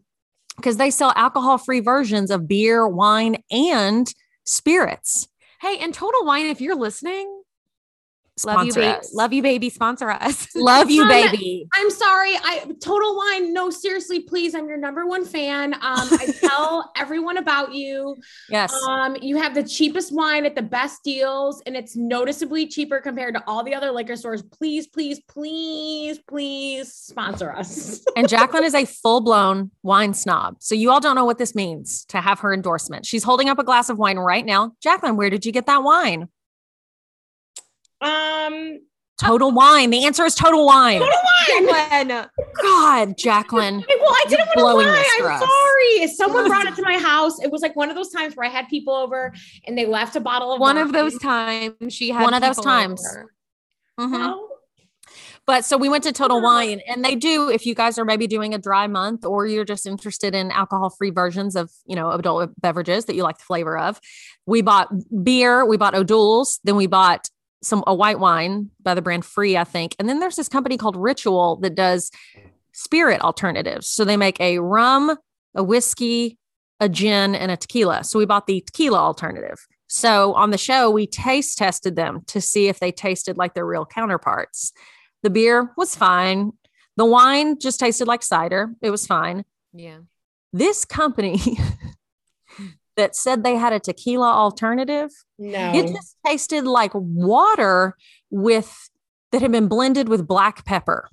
because 0.55 0.77
they 0.77 0.91
sell 0.91 1.13
alcohol-free 1.15 1.79
versions 1.79 2.31
of 2.31 2.47
beer, 2.47 2.87
wine, 2.87 3.37
and 3.49 4.13
spirits. 4.45 5.27
hey 5.61 5.77
and 5.77 5.93
total 5.93 6.25
wine 6.25 6.47
if 6.47 6.59
you're 6.59 6.75
listening 6.75 7.38
love 8.45 8.65
you 8.65 8.73
baby 8.73 8.99
love 9.13 9.33
you 9.33 9.41
baby 9.41 9.69
sponsor 9.69 10.09
us 10.09 10.47
Love 10.55 10.89
you, 10.91 11.03
Um, 11.03 11.09
baby. 11.09 11.67
I'm 11.73 11.89
sorry. 11.89 12.35
I 12.35 12.65
total 12.81 13.15
wine. 13.15 13.53
No, 13.53 13.69
seriously, 13.69 14.21
please. 14.21 14.53
I'm 14.55 14.67
your 14.67 14.77
number 14.77 15.05
one 15.05 15.25
fan. 15.25 15.73
Um, 15.73 15.79
I 15.83 16.33
tell 16.41 16.91
everyone 16.97 17.37
about 17.37 17.73
you. 17.73 18.15
Yes. 18.49 18.73
Um, 18.87 19.15
you 19.21 19.37
have 19.37 19.53
the 19.55 19.63
cheapest 19.63 20.13
wine 20.13 20.45
at 20.45 20.55
the 20.55 20.61
best 20.61 21.03
deals, 21.03 21.61
and 21.65 21.75
it's 21.75 21.95
noticeably 21.95 22.67
cheaper 22.67 22.99
compared 22.99 23.35
to 23.35 23.43
all 23.47 23.63
the 23.63 23.73
other 23.73 23.91
liquor 23.91 24.15
stores. 24.15 24.41
Please, 24.41 24.87
please, 24.87 25.19
please, 25.27 26.19
please 26.27 26.91
sponsor 26.93 27.51
us. 27.51 28.03
And 28.15 28.27
Jacqueline 28.27 28.65
is 28.65 28.75
a 28.75 28.85
full 28.85 29.21
blown 29.21 29.71
wine 29.81 30.13
snob. 30.13 30.57
So 30.59 30.75
you 30.75 30.91
all 30.91 30.99
don't 30.99 31.15
know 31.15 31.25
what 31.25 31.37
this 31.37 31.55
means 31.55 32.03
to 32.05 32.19
have 32.19 32.39
her 32.39 32.53
endorsement. 32.53 33.05
She's 33.05 33.23
holding 33.23 33.47
up 33.49 33.59
a 33.59 33.63
glass 33.63 33.89
of 33.89 33.97
wine 33.97 34.17
right 34.19 34.45
now. 34.45 34.73
Jacqueline, 34.83 35.15
where 35.15 35.29
did 35.29 35.45
you 35.45 35.51
get 35.53 35.67
that 35.67 35.83
wine? 35.83 36.27
Um, 38.01 38.79
Total 39.21 39.51
Wine. 39.51 39.89
The 39.89 40.05
answer 40.05 40.23
is 40.23 40.33
Total 40.35 40.65
Wine. 40.65 40.99
total 40.99 41.13
wine. 41.49 41.65
Glenn. 42.07 42.27
God, 42.61 43.17
Jacqueline. 43.17 43.79
Okay, 43.79 43.95
well, 44.01 44.11
I 44.13 44.25
didn't 44.29 44.47
want 44.55 44.81
to 44.81 44.87
lie. 44.89 45.17
I'm 45.19 45.25
us. 45.33 45.39
sorry. 45.49 46.07
Someone 46.15 46.47
brought 46.47 46.65
it 46.67 46.75
to 46.75 46.81
my 46.83 46.97
house. 46.97 47.41
It 47.43 47.51
was 47.51 47.61
like 47.61 47.75
one 47.75 47.89
of 47.89 47.95
those 47.97 48.11
times 48.11 48.35
where 48.35 48.45
I 48.47 48.49
had 48.49 48.67
people 48.69 48.93
over 48.93 49.33
and 49.67 49.77
they 49.77 49.85
left 49.85 50.15
a 50.15 50.21
bottle 50.21 50.53
of 50.53 50.61
one 50.61 50.77
wine. 50.77 50.85
of 50.85 50.93
those 50.93 51.17
times 51.19 51.73
she 51.89 52.11
had 52.11 52.23
One 52.23 52.33
of 52.33 52.41
those 52.41 52.51
people 52.57 52.63
times. 52.63 53.05
over. 53.07 53.33
Mhm. 53.99 54.11
Well, 54.13 54.45
But 55.45 55.65
so 55.65 55.75
we 55.77 55.89
went 55.89 56.03
to 56.05 56.11
Total 56.13 56.39
Wine, 56.39 56.79
and 56.87 57.03
they 57.03 57.15
do. 57.15 57.49
If 57.49 57.65
you 57.65 57.73
guys 57.75 57.97
are 57.97 58.05
maybe 58.05 58.27
doing 58.27 58.53
a 58.53 58.57
dry 58.59 58.85
month, 58.87 59.25
or 59.25 59.47
you're 59.47 59.65
just 59.65 59.85
interested 59.87 60.33
in 60.35 60.51
alcohol-free 60.51 61.09
versions 61.09 61.55
of 61.57 61.71
you 61.85 61.95
know 61.95 62.11
adult 62.11 62.51
beverages 62.61 63.05
that 63.05 63.15
you 63.15 63.23
like 63.23 63.39
the 63.39 63.43
flavor 63.45 63.77
of, 63.77 63.99
we 64.45 64.61
bought 64.61 64.89
beer, 65.23 65.65
we 65.65 65.75
bought 65.75 65.95
O'Doul's, 65.95 66.59
then 66.63 66.75
we 66.77 66.85
bought 66.87 67.29
some 67.61 67.83
a 67.87 67.93
white 67.93 68.19
wine 68.19 68.69
by 68.81 68.93
the 68.93 69.01
brand 69.01 69.25
Free, 69.25 69.57
I 69.57 69.63
think, 69.63 69.95
and 69.99 70.07
then 70.07 70.19
there's 70.19 70.35
this 70.35 70.49
company 70.49 70.77
called 70.77 70.95
Ritual 70.95 71.57
that 71.57 71.75
does 71.75 72.11
spirit 72.73 73.21
alternatives. 73.21 73.87
So 73.89 74.05
they 74.05 74.17
make 74.17 74.39
a 74.39 74.59
rum, 74.59 75.17
a 75.55 75.63
whiskey, 75.63 76.37
a 76.79 76.87
gin, 76.87 77.35
and 77.35 77.51
a 77.51 77.57
tequila. 77.57 78.03
So 78.03 78.19
we 78.19 78.25
bought 78.25 78.47
the 78.47 78.61
tequila 78.61 78.99
alternative. 78.99 79.57
So 79.87 80.33
on 80.35 80.51
the 80.51 80.57
show, 80.57 80.89
we 80.89 81.07
taste 81.07 81.57
tested 81.57 81.95
them 81.95 82.21
to 82.27 82.39
see 82.39 82.67
if 82.67 82.79
they 82.79 82.91
tasted 82.91 83.37
like 83.37 83.53
their 83.53 83.65
real 83.65 83.85
counterparts. 83.85 84.71
The 85.23 85.29
beer 85.29 85.71
was 85.75 85.95
fine. 85.95 86.51
The 86.95 87.05
wine 87.05 87.59
just 87.59 87.79
tasted 87.79 88.07
like 88.07 88.23
cider. 88.23 88.73
It 88.81 88.91
was 88.91 89.07
fine. 89.07 89.43
Yeah. 89.73 89.99
This 90.53 90.85
company 90.85 91.39
that 92.99 93.15
said 93.15 93.43
they 93.45 93.55
had 93.55 93.71
a 93.71 93.79
tequila 93.79 94.27
alternative, 94.29 95.09
no. 95.37 95.73
it 95.73 95.87
just 95.87 96.17
tasted 96.25 96.65
like 96.65 96.91
water 96.93 97.95
with 98.29 98.89
that 99.31 99.41
had 99.41 99.53
been 99.53 99.69
blended 99.69 100.09
with 100.09 100.27
black 100.27 100.65
pepper. 100.65 101.09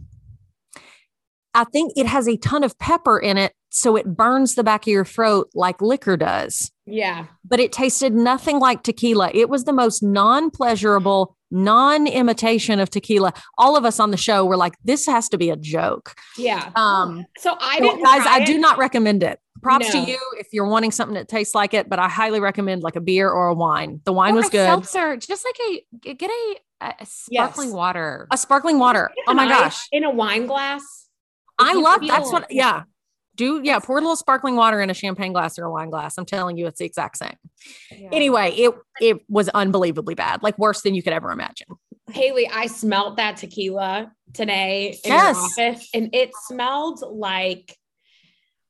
I 1.54 1.62
think 1.62 1.92
it 1.96 2.06
has 2.06 2.28
a 2.28 2.36
ton 2.36 2.64
of 2.64 2.76
pepper 2.78 3.20
in 3.20 3.38
it, 3.38 3.52
so 3.70 3.94
it 3.94 4.16
burns 4.16 4.56
the 4.56 4.64
back 4.64 4.82
of 4.82 4.88
your 4.88 5.04
throat 5.04 5.48
like 5.54 5.80
liquor 5.80 6.16
does. 6.16 6.72
yeah. 6.86 7.26
But 7.44 7.60
it 7.60 7.70
tasted 7.70 8.12
nothing 8.12 8.58
like 8.58 8.82
tequila. 8.82 9.30
It 9.32 9.48
was 9.48 9.62
the 9.62 9.72
most 9.72 10.02
non 10.02 10.50
pleasurable, 10.50 11.36
non 11.52 12.08
imitation 12.08 12.80
of 12.80 12.90
tequila. 12.90 13.32
All 13.58 13.76
of 13.76 13.84
us 13.84 14.00
on 14.00 14.10
the 14.10 14.16
show 14.16 14.44
were 14.44 14.56
like, 14.56 14.74
this 14.84 15.06
has 15.06 15.28
to 15.28 15.38
be 15.38 15.50
a 15.50 15.56
joke. 15.56 16.16
Yeah. 16.36 16.70
Um, 16.74 17.24
so 17.38 17.56
I 17.60 17.78
didn't 17.78 18.02
guys, 18.02 18.26
I 18.26 18.44
do 18.44 18.58
not 18.58 18.76
recommend 18.76 19.22
it. 19.22 19.38
Props 19.66 19.92
No. 19.92 20.04
to 20.04 20.10
you 20.10 20.18
if 20.38 20.48
you're 20.52 20.66
wanting 20.68 20.90
something 20.92 21.14
that 21.14 21.28
tastes 21.28 21.54
like 21.54 21.74
it, 21.74 21.88
but 21.88 21.98
I 21.98 22.08
highly 22.08 22.40
recommend 22.40 22.82
like 22.82 22.96
a 22.96 23.00
beer 23.00 23.28
or 23.30 23.48
a 23.48 23.54
wine. 23.54 24.00
The 24.04 24.12
wine 24.12 24.32
Or 24.34 24.36
was 24.36 24.46
a 24.46 24.50
good. 24.50 24.66
Seltzer, 24.66 25.16
just 25.16 25.44
like 25.44 25.84
a 26.06 26.14
get 26.14 26.30
a, 26.30 26.56
a 27.00 27.06
sparkling 27.06 27.68
Yes. 27.68 27.74
water. 27.74 28.28
A 28.32 28.36
sparkling 28.38 28.78
water. 28.78 29.10
Oh 29.26 29.34
my 29.34 29.48
gosh. 29.48 29.78
In 29.92 30.04
a 30.04 30.10
wine 30.10 30.46
glass. 30.46 30.82
I 31.58 31.72
love 31.74 32.00
feel- 32.00 32.08
that's 32.08 32.30
what 32.32 32.46
yeah. 32.50 32.82
Do 33.34 33.60
yeah, 33.62 33.78
pour 33.80 33.98
a 33.98 34.00
little 34.00 34.16
sparkling 34.16 34.56
water 34.56 34.80
in 34.80 34.88
a 34.88 34.94
champagne 34.94 35.32
glass 35.34 35.58
or 35.58 35.64
a 35.66 35.70
wine 35.70 35.90
glass. 35.90 36.16
I'm 36.16 36.24
telling 36.24 36.56
you, 36.56 36.66
it's 36.66 36.78
the 36.78 36.86
exact 36.86 37.18
same. 37.18 37.36
Anyway, 38.12 38.50
it 38.52 38.74
it 39.00 39.18
was 39.28 39.48
unbelievably 39.50 40.14
bad, 40.14 40.42
like 40.42 40.56
worse 40.58 40.80
than 40.82 40.94
you 40.94 41.02
could 41.02 41.12
ever 41.12 41.30
imagine. 41.30 41.66
Hayley, 42.12 42.48
I 42.48 42.66
smelt 42.66 43.16
that 43.16 43.36
tequila 43.36 44.12
today 44.32 44.98
in 45.04 45.12
Yes. 45.12 45.36
your 45.58 45.68
office, 45.68 45.88
and 45.92 46.14
it 46.14 46.30
smelled 46.46 47.00
like 47.02 47.76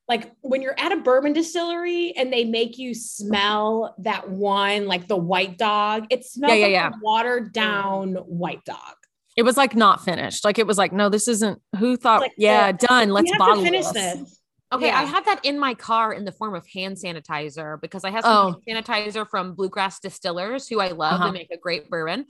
like 0.09 0.33
when 0.43 0.63
you're 0.63 0.79
at 0.79 0.93
a 0.93 0.97
bourbon 0.97 1.33
distillery 1.33 2.13
and 2.17 2.33
they 2.33 2.45
make 2.45 2.79
you 2.79 2.95
smell 2.95 3.95
that 3.99 4.31
one, 4.31 4.87
like 4.87 5.09
the 5.09 5.17
white 5.17 5.59
dog. 5.59 6.07
It 6.11 6.25
smells 6.25 6.55
yeah, 6.55 6.65
like 6.67 6.73
yeah. 6.73 6.89
a 6.89 6.93
watered 7.03 7.53
down 7.53 8.15
white 8.15 8.65
dog. 8.65 8.95
It 9.37 9.43
was 9.43 9.57
like 9.57 9.75
not 9.75 10.05
finished. 10.05 10.45
Like 10.45 10.59
it 10.59 10.67
was 10.67 10.79
like, 10.79 10.93
no, 10.93 11.09
this 11.09 11.29
isn't 11.29 11.61
who 11.79 11.97
thought, 11.97 12.21
Like, 12.23 12.33
yeah, 12.39 12.73
done. 12.73 13.11
Let's 13.11 13.37
bottle 13.37 13.63
this. 13.65 13.91
this. 13.91 14.41
Okay, 14.73 14.87
Yeah. 14.87 15.01
I 15.01 15.05
have 15.05 15.25
that 15.27 15.45
in 15.45 15.59
my 15.59 15.75
car 15.75 16.13
in 16.13 16.25
the 16.25 16.33
form 16.33 16.55
of 16.55 16.67
hand 16.67 16.97
sanitizer 16.97 17.81
because 17.81 18.05
I 18.05 18.11
have 18.11 18.25
some 18.25 18.55
Oh. 18.55 18.61
hand 18.67 18.85
sanitizer 18.87 19.29
from 19.29 19.55
Bluegrass 19.55 20.01
Distillers, 20.01 20.69
who 20.69 20.81
I 20.81 20.89
love. 20.89 21.15
Uh-huh. 21.21 21.27
They 21.27 21.33
make 21.33 21.51
a 21.51 21.59
great 21.59 21.91
bourbon, 21.91 22.27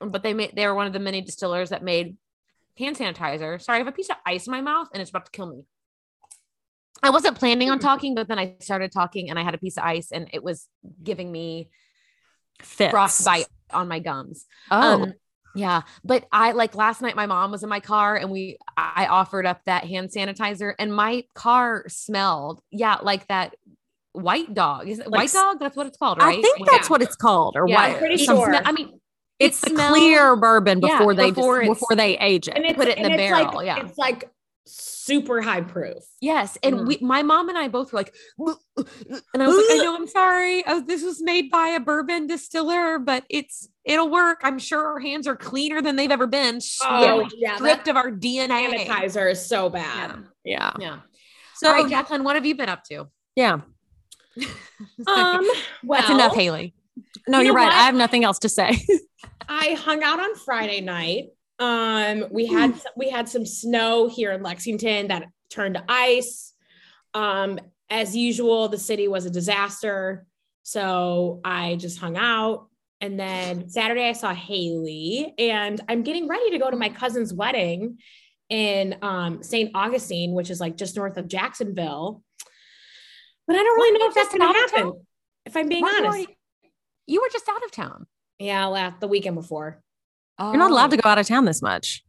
but 0.00 0.22
they 0.22 0.34
made 0.34 0.56
they 0.56 0.66
were 0.66 0.74
one 0.74 0.86
of 0.86 0.92
the 0.92 0.98
many 0.98 1.20
distillers 1.20 1.70
that 1.70 1.82
made 1.84 2.16
hand 2.78 2.96
sanitizer. 2.96 3.60
Sorry, 3.62 3.76
I 3.76 3.78
have 3.78 3.86
a 3.86 3.92
piece 3.92 4.08
of 4.10 4.16
ice 4.26 4.46
in 4.46 4.50
my 4.50 4.60
mouth 4.60 4.88
and 4.92 5.00
it's 5.00 5.10
about 5.10 5.26
to 5.26 5.30
kill 5.30 5.46
me. 5.46 5.64
I 7.02 7.10
wasn't 7.10 7.38
planning 7.38 7.70
on 7.70 7.78
talking, 7.78 8.14
but 8.14 8.28
then 8.28 8.38
I 8.38 8.54
started 8.60 8.92
talking 8.92 9.28
and 9.30 9.38
I 9.38 9.42
had 9.42 9.54
a 9.54 9.58
piece 9.58 9.76
of 9.76 9.84
ice 9.84 10.12
and 10.12 10.28
it 10.32 10.42
was 10.42 10.68
giving 11.02 11.30
me 11.32 11.68
Fits. 12.60 12.90
frostbite 12.92 13.46
on 13.72 13.88
my 13.88 13.98
gums. 13.98 14.46
Oh, 14.70 15.02
Um, 15.02 15.14
Yeah, 15.54 15.82
but 16.04 16.24
I 16.32 16.52
like 16.52 16.74
last 16.74 17.02
night 17.02 17.14
my 17.16 17.26
mom 17.26 17.50
was 17.50 17.62
in 17.62 17.68
my 17.68 17.80
car 17.80 18.16
and 18.16 18.30
we 18.30 18.56
I 18.76 19.06
offered 19.06 19.44
up 19.46 19.60
that 19.66 19.84
hand 19.84 20.10
sanitizer 20.10 20.74
and 20.78 20.94
my 20.94 21.24
car 21.34 21.84
smelled 21.88 22.62
yeah 22.70 22.98
like 23.02 23.26
that 23.28 23.54
white 24.12 24.54
dog. 24.54 24.88
Is 24.88 24.98
it 24.98 25.08
Like 25.10 25.22
white 25.22 25.32
dog? 25.32 25.58
That's 25.60 25.76
what 25.76 25.86
it's 25.86 25.98
called, 25.98 26.18
right? 26.18 26.38
I 26.38 26.40
think 26.40 26.70
that's 26.70 26.88
what 26.88 27.02
it's 27.02 27.16
called, 27.16 27.56
or 27.56 27.66
Yeah? 27.68 27.80
I'm 27.80 27.98
pretty 27.98 28.16
sure. 28.18 28.46
sme- 28.48 28.62
I 28.64 28.72
mean, 28.72 29.00
It's 29.38 29.60
the 29.60 29.70
smells- 29.70 29.96
clear 29.98 30.36
bourbon 30.36 30.80
Yeah, 30.80 30.98
before 30.98 31.14
they 31.14 31.30
before 31.32 31.60
it's- 31.62 31.68
before 31.78 31.96
they 31.96 32.16
age 32.18 32.46
it. 32.48 32.56
And 32.56 32.76
Put 32.76 32.88
it 32.88 32.96
in 32.98 33.04
the 33.04 33.10
it's 33.10 33.16
barrel, 33.18 33.54
Like, 33.56 33.66
yeah. 33.66 33.80
It's 33.84 33.98
like 33.98 34.30
super 35.04 35.40
high 35.42 35.60
proof. 35.60 36.02
Yes, 36.20 36.56
and 36.62 36.76
Mm. 36.80 36.86
we, 36.86 36.98
my 37.00 37.22
mom 37.22 37.48
and 37.48 37.58
I 37.58 37.68
both 37.68 37.92
were 37.92 37.98
like, 38.00 38.14
and 38.38 39.42
I 39.42 39.46
was 39.46 39.56
like, 39.56 39.66
I 39.80 39.84
know, 39.84 39.94
I'm 39.96 40.06
sorry. 40.06 40.62
Oh, 40.66 40.80
this 40.80 41.02
was 41.02 41.20
made 41.22 41.50
by 41.50 41.68
a 41.68 41.80
bourbon 41.80 42.26
distiller, 42.26 42.98
but 42.98 43.24
it's 43.28 43.68
it'll 43.84 44.10
work. 44.10 44.40
I'm 44.42 44.58
sure 44.58 44.84
our 44.84 45.00
hands 45.00 45.26
are 45.26 45.36
cleaner 45.36 45.82
than 45.82 45.96
they've 45.96 46.10
ever 46.10 46.26
been. 46.26 46.56
Oh, 46.84 47.26
Stripped, 47.28 47.34
yeah. 47.36 47.56
stripped 47.56 47.84
That 47.86 47.90
of 47.92 47.96
our 47.96 48.10
DNA. 48.10 48.68
sanitizer 48.86 49.30
is 49.30 49.44
so 49.44 49.68
bad. 49.70 50.24
yeah. 50.44 50.72
Yeah. 50.78 51.00
So 51.56 51.68
All 51.68 51.74
right, 51.82 51.88
Jacqueline, 51.90 52.24
what 52.24 52.36
have 52.36 52.44
you 52.46 52.54
been 52.54 52.68
up 52.68 52.84
to? 52.84 53.08
yeah. 53.36 53.60
Um, 55.06 55.46
well, 55.84 56.00
That's 56.00 56.10
enough, 56.10 56.34
Hayley. 56.34 56.74
No, 57.28 57.38
You 57.38 57.46
you 57.46 57.52
are 57.52 57.56
right. 57.56 57.64
what? 57.66 57.72
I 57.72 57.82
have 57.82 57.94
nothing 57.94 58.24
else 58.24 58.38
to 58.40 58.48
say. 58.48 58.84
I 59.48 59.74
hung 59.74 60.02
out 60.02 60.18
on 60.20 60.34
Friday 60.36 60.80
night. 60.80 61.26
Um, 61.58 62.26
we 62.30 62.46
had 62.46 62.74
we 62.96 63.10
had 63.10 63.28
some 63.28 63.46
snow 63.46 64.08
here 64.08 64.32
in 64.32 64.42
Lexington 64.42 65.08
that 65.08 65.28
turned 65.50 65.74
to 65.74 65.84
ice. 65.88 66.52
Um, 67.14 67.60
as 67.90 68.16
usual, 68.16 68.68
the 68.68 68.78
city 68.78 69.06
was 69.08 69.26
a 69.26 69.30
disaster. 69.30 70.26
So 70.62 71.40
I 71.44 71.76
just 71.76 71.98
hung 71.98 72.16
out. 72.16 72.68
And 73.00 73.18
then 73.18 73.68
Saturday 73.68 74.08
I 74.08 74.12
saw 74.12 74.32
Hayley, 74.32 75.34
and 75.36 75.80
I'm 75.88 76.02
getting 76.02 76.28
ready 76.28 76.52
to 76.52 76.58
go 76.58 76.70
to 76.70 76.76
my 76.76 76.88
cousin's 76.88 77.34
wedding 77.34 77.98
in 78.48 78.96
um, 79.02 79.42
St. 79.42 79.72
Augustine, 79.74 80.32
which 80.34 80.50
is 80.50 80.60
like 80.60 80.76
just 80.76 80.94
north 80.94 81.16
of 81.16 81.26
Jacksonville. 81.26 82.22
But 83.46 83.56
I 83.56 83.62
don't 83.64 83.76
really 83.76 83.98
know 83.98 84.06
if 84.08 84.14
that's 84.14 84.28
going 84.28 84.40
to 84.40 84.58
happen. 84.58 84.92
If 85.44 85.56
I'm 85.56 85.68
being 85.68 85.82
Weren't 85.82 86.06
honest, 86.06 86.28
You 87.08 87.20
were 87.20 87.28
just 87.32 87.48
out 87.48 87.64
of 87.64 87.72
town. 87.72 88.06
yeah, 88.38 88.66
last 88.66 89.00
the 89.00 89.08
weekend 89.08 89.34
before. 89.34 89.82
You're 90.38 90.56
not 90.56 90.70
allowed 90.70 90.90
to 90.90 90.96
Oh. 90.98 91.00
go 91.02 91.08
out 91.10 91.18
of 91.18 91.26
town 91.26 91.44
this 91.44 91.62
much. 91.62 92.04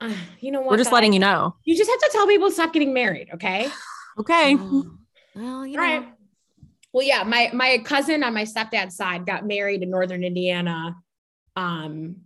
Uh, 0.00 0.12
you 0.40 0.50
know 0.50 0.60
what? 0.60 0.70
We're 0.70 0.76
just 0.78 0.92
letting 0.92 1.12
you 1.12 1.18
know. 1.18 1.54
You 1.64 1.76
just 1.76 1.90
have 1.90 2.00
to 2.00 2.08
tell 2.12 2.26
people 2.26 2.48
to 2.48 2.54
stop 2.54 2.72
getting 2.72 2.92
married, 2.92 3.28
okay? 3.34 3.68
Okay. 4.18 4.56
Oh, 4.58 4.84
well, 5.36 5.64
you 5.64 5.76
know. 5.76 5.82
Right. 5.82 6.08
Well, 6.92 7.06
yeah, 7.06 7.22
my 7.22 7.50
my 7.52 7.78
cousin 7.84 8.24
on 8.24 8.34
my 8.34 8.42
stepdad's 8.44 8.96
side 8.96 9.26
got 9.26 9.46
married 9.46 9.82
in 9.84 9.90
northern 9.90 10.24
Indiana 10.24 10.96
um 11.54 12.16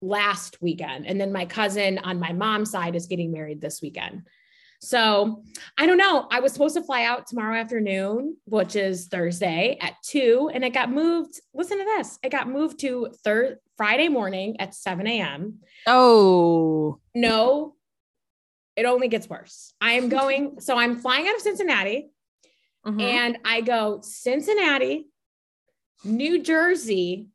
last 0.00 0.62
weekend. 0.62 1.06
And 1.06 1.20
then 1.20 1.30
my 1.30 1.44
cousin 1.44 1.98
on 1.98 2.18
my 2.18 2.32
mom's 2.32 2.70
side 2.70 2.96
is 2.96 3.06
getting 3.06 3.30
married 3.32 3.60
this 3.60 3.82
weekend. 3.82 4.22
So 4.84 5.44
I 5.78 5.86
don't 5.86 5.96
know. 5.96 6.26
I 6.30 6.40
was 6.40 6.52
supposed 6.52 6.74
to 6.76 6.82
fly 6.82 7.04
out 7.04 7.28
tomorrow 7.28 7.56
afternoon, 7.56 8.36
which 8.46 8.74
is 8.74 9.06
Thursday 9.06 9.78
at 9.80 9.94
two, 10.04 10.50
and 10.52 10.64
it 10.64 10.70
got 10.74 10.90
moved. 10.90 11.40
Listen 11.54 11.78
to 11.78 11.84
this. 11.84 12.18
It 12.24 12.30
got 12.30 12.48
moved 12.48 12.80
to 12.80 13.08
third 13.24 13.58
Friday 13.76 14.08
morning 14.08 14.56
at 14.60 14.74
7 14.74 15.06
a.m. 15.06 15.60
Oh. 15.86 16.98
No, 17.14 17.76
it 18.74 18.84
only 18.84 19.06
gets 19.06 19.28
worse. 19.28 19.72
I 19.80 19.92
am 19.92 20.08
going, 20.08 20.58
so 20.60 20.76
I'm 20.76 20.98
flying 20.98 21.28
out 21.28 21.36
of 21.36 21.40
Cincinnati. 21.42 22.10
Mhm. 22.84 23.00
and 23.00 23.38
I 23.44 23.60
go 23.60 24.00
Cincinnati, 24.02 25.06
New 26.02 26.42
Jersey, 26.42 27.28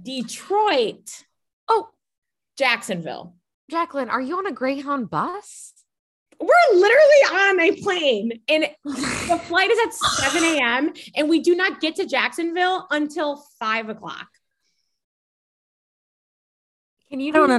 Detroit, 0.00 1.24
Oh, 1.68 1.88
Jacksonville. 2.56 3.34
Jacqueline, 3.68 4.08
are 4.08 4.20
you 4.20 4.38
on 4.38 4.46
a 4.46 4.52
Greyhound 4.52 5.10
bus? 5.10 5.72
We're 6.40 6.74
literally 6.78 7.22
on 7.32 7.60
a 7.60 7.72
plane 7.82 8.40
and 8.48 8.68
the 8.84 9.40
flight 9.46 9.70
is 9.70 9.78
at 9.86 9.92
7 10.30 10.44
a.m. 10.44 10.92
and 11.16 11.28
we 11.28 11.40
do 11.40 11.56
not 11.56 11.80
get 11.80 11.96
to 11.96 12.06
Jacksonville 12.06 12.86
until 12.90 13.42
five 13.58 13.88
o'clock. 13.88 14.28
Can 17.10 17.20
you 17.20 17.32
I 17.32 17.36
don't 17.36 17.48
do- 17.48 17.54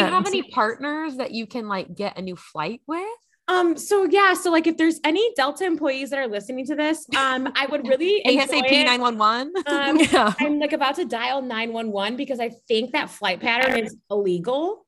Do 0.00 0.06
you 0.06 0.12
have 0.12 0.26
any 0.26 0.42
partners 0.42 1.16
that 1.16 1.32
you 1.32 1.46
can 1.46 1.68
like 1.68 1.94
get 1.94 2.18
a 2.18 2.22
new 2.22 2.36
flight 2.36 2.82
with? 2.86 3.04
Um, 3.46 3.76
so 3.76 4.04
yeah, 4.04 4.32
so 4.34 4.50
like 4.50 4.66
if 4.66 4.76
there's 4.76 5.00
any 5.04 5.34
Delta 5.34 5.64
employees 5.64 6.10
that 6.10 6.18
are 6.18 6.28
listening 6.28 6.64
to 6.66 6.74
this, 6.74 7.06
um, 7.16 7.52
I 7.54 7.66
would 7.66 7.86
really 7.86 8.22
ASAP 8.26 8.70
911. 8.84 9.52
Um, 9.66 9.98
yeah. 10.12 10.32
I'm 10.40 10.58
like 10.58 10.72
about 10.72 10.94
to 10.96 11.04
dial 11.04 11.42
911 11.42 12.16
because 12.16 12.40
I 12.40 12.50
think 12.68 12.92
that 12.92 13.10
flight 13.10 13.40
pattern 13.40 13.84
is 13.84 13.96
illegal. 14.10 14.83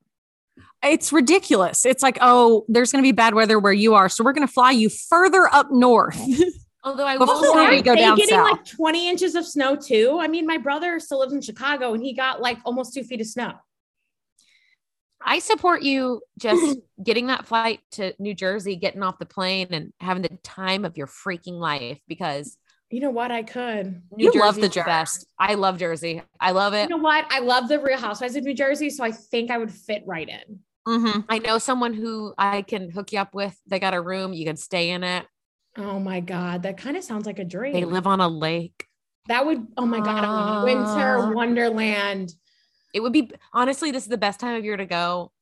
It's 0.82 1.12
ridiculous. 1.12 1.84
It's 1.84 2.02
like, 2.02 2.18
oh, 2.20 2.64
there's 2.68 2.92
going 2.92 3.02
to 3.02 3.06
be 3.06 3.12
bad 3.12 3.34
weather 3.34 3.58
where 3.58 3.72
you 3.72 3.94
are. 3.94 4.08
So 4.08 4.22
we're 4.22 4.32
going 4.32 4.46
to 4.46 4.52
fly 4.52 4.70
you 4.70 4.88
further 4.88 5.52
up 5.52 5.70
north. 5.70 6.16
Although 6.84 7.06
I 7.06 7.18
Before 7.18 7.34
will 7.34 7.52
say, 7.52 7.58
Aren't 7.58 7.84
go 7.84 7.96
down 7.96 8.16
getting 8.16 8.36
south. 8.36 8.50
like 8.52 8.64
20 8.64 9.08
inches 9.08 9.34
of 9.34 9.44
snow 9.44 9.74
too? 9.74 10.18
I 10.20 10.28
mean, 10.28 10.46
my 10.46 10.58
brother 10.58 11.00
still 11.00 11.18
lives 11.18 11.32
in 11.32 11.40
Chicago 11.40 11.94
and 11.94 12.02
he 12.02 12.12
got 12.12 12.40
like 12.40 12.58
almost 12.64 12.94
two 12.94 13.02
feet 13.02 13.20
of 13.20 13.26
snow. 13.26 13.54
I 15.20 15.40
support 15.40 15.82
you 15.82 16.22
just 16.38 16.78
getting 17.02 17.26
that 17.26 17.46
flight 17.46 17.80
to 17.92 18.14
New 18.20 18.34
Jersey, 18.34 18.76
getting 18.76 19.02
off 19.02 19.18
the 19.18 19.26
plane 19.26 19.68
and 19.72 19.92
having 20.00 20.22
the 20.22 20.38
time 20.44 20.84
of 20.84 20.96
your 20.96 21.08
freaking 21.08 21.58
life 21.58 21.98
because 22.06 22.56
You 22.90 23.00
know 23.00 23.10
what? 23.10 23.32
I 23.32 23.42
could. 23.42 24.02
New 24.16 24.30
You 24.32 24.40
love 24.40 24.54
Jersey's 24.56 24.74
the 24.74 24.82
best. 24.82 25.26
I 25.38 25.54
love 25.54 25.78
Jersey. 25.78 26.22
I 26.40 26.52
love 26.52 26.72
it. 26.72 26.88
You 26.88 26.96
know 26.96 27.02
what? 27.02 27.24
I 27.30 27.40
love 27.40 27.68
the 27.68 27.80
Real 27.80 27.98
Housewives 27.98 28.36
of 28.36 28.44
New 28.44 28.54
Jersey, 28.54 28.90
so 28.90 29.02
I 29.02 29.10
think 29.10 29.50
I 29.50 29.58
would 29.58 29.72
fit 29.72 30.02
right 30.06 30.28
in. 30.28 30.60
Mhm. 30.86 31.24
I 31.28 31.38
know 31.40 31.58
someone 31.58 31.94
who 31.94 32.32
I 32.38 32.62
can 32.62 32.90
hook 32.90 33.12
you 33.12 33.18
up 33.18 33.34
with. 33.34 33.58
They 33.66 33.80
got 33.80 33.92
a 33.94 34.00
room. 34.00 34.32
You 34.32 34.44
can 34.46 34.56
stay 34.56 34.90
in 34.90 35.02
it. 35.02 35.26
Oh 35.76 35.98
my 35.98 36.20
god, 36.20 36.62
that 36.62 36.78
kind 36.78 36.96
of 36.96 37.02
sounds 37.02 37.26
like 37.26 37.40
a 37.40 37.44
dream. 37.44 37.72
They 37.72 37.84
live 37.84 38.06
on 38.06 38.20
a 38.20 38.28
lake. 38.28 38.86
that 39.28 39.44
would. 39.44 39.66
Oh 39.76 39.84
my 39.84 39.98
god, 39.98 40.24
Ah. 40.24 40.62
winter 40.62 41.34
wonderland. 41.34 42.32
It 42.94 43.00
would 43.00 43.12
be 43.12 43.32
honestly, 43.52 43.90
this 43.90 44.04
is 44.04 44.08
the 44.08 44.16
best 44.16 44.38
time 44.38 44.54
of 44.56 44.64
year 44.64 44.76
to 44.76 44.86
go. 44.86 45.32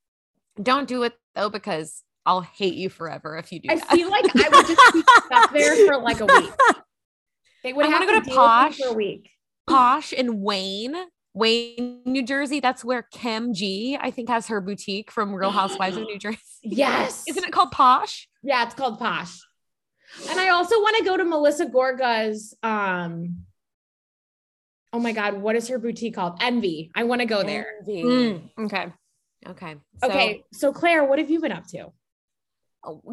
Don't 0.60 0.88
do 0.88 1.02
it 1.02 1.12
though, 1.34 1.50
because 1.50 2.02
I'll 2.24 2.40
hate 2.40 2.72
you 2.74 2.88
forever 2.88 3.36
if 3.36 3.52
you 3.52 3.60
do 3.60 3.68
I 3.70 3.76
that. 3.76 3.90
feel 3.90 4.08
like 4.10 4.24
I 4.34 4.48
would 4.48 4.66
just 4.66 4.92
be 4.94 5.02
stuck 5.26 5.52
there 5.52 5.86
for 5.86 5.98
like 5.98 6.20
a 6.20 6.26
week. 6.26 6.50
They 7.64 7.72
would 7.72 7.86
I 7.86 7.88
have 7.88 8.00
wanna 8.00 8.12
go 8.12 8.18
to 8.20 8.24
to 8.24 8.30
deal 8.30 8.36
with 8.36 8.46
me 8.46 8.46
Posh. 8.46 8.76
for 8.78 8.88
a 8.88 8.92
week. 8.92 9.30
Posh 9.66 10.12
in 10.12 10.42
Wayne, 10.42 10.94
Wayne, 11.32 12.02
New 12.04 12.22
Jersey. 12.22 12.60
That's 12.60 12.84
where 12.84 13.02
Kim 13.10 13.54
G, 13.54 13.98
I 13.98 14.10
think, 14.10 14.28
has 14.28 14.46
her 14.48 14.60
boutique 14.60 15.10
from 15.10 15.34
Real 15.34 15.50
Housewives 15.62 15.96
of 15.96 16.02
New 16.02 16.18
Jersey. 16.18 16.38
Yes, 16.62 17.24
Isn't 17.28 17.42
it 17.42 17.52
called 17.52 17.70
Posh? 17.72 18.28
Yeah, 18.42 18.64
it's 18.64 18.74
called 18.74 18.98
Posh. 18.98 19.40
And 20.28 20.38
I 20.38 20.50
also 20.50 20.76
want 20.76 20.98
to 20.98 21.04
go 21.04 21.16
to 21.16 21.24
Melissa 21.24 21.66
Gorga's. 21.66 22.54
Um, 22.62 23.46
oh 24.92 25.00
my 25.00 25.12
God, 25.12 25.40
what 25.40 25.56
is 25.56 25.66
her 25.68 25.78
boutique 25.78 26.14
called? 26.14 26.36
Envy. 26.40 26.92
I 26.94 27.04
want 27.04 27.22
to 27.22 27.26
go 27.26 27.42
there. 27.42 27.66
Mm, 27.88 28.50
okay. 28.60 28.92
Okay. 29.48 29.76
So, 30.02 30.08
Okay, 30.08 30.44
so 30.52 30.72
Claire, 30.72 31.04
what 31.04 31.18
have 31.18 31.30
you 31.30 31.40
been 31.40 31.52
up 31.52 31.66
to? 31.68 31.92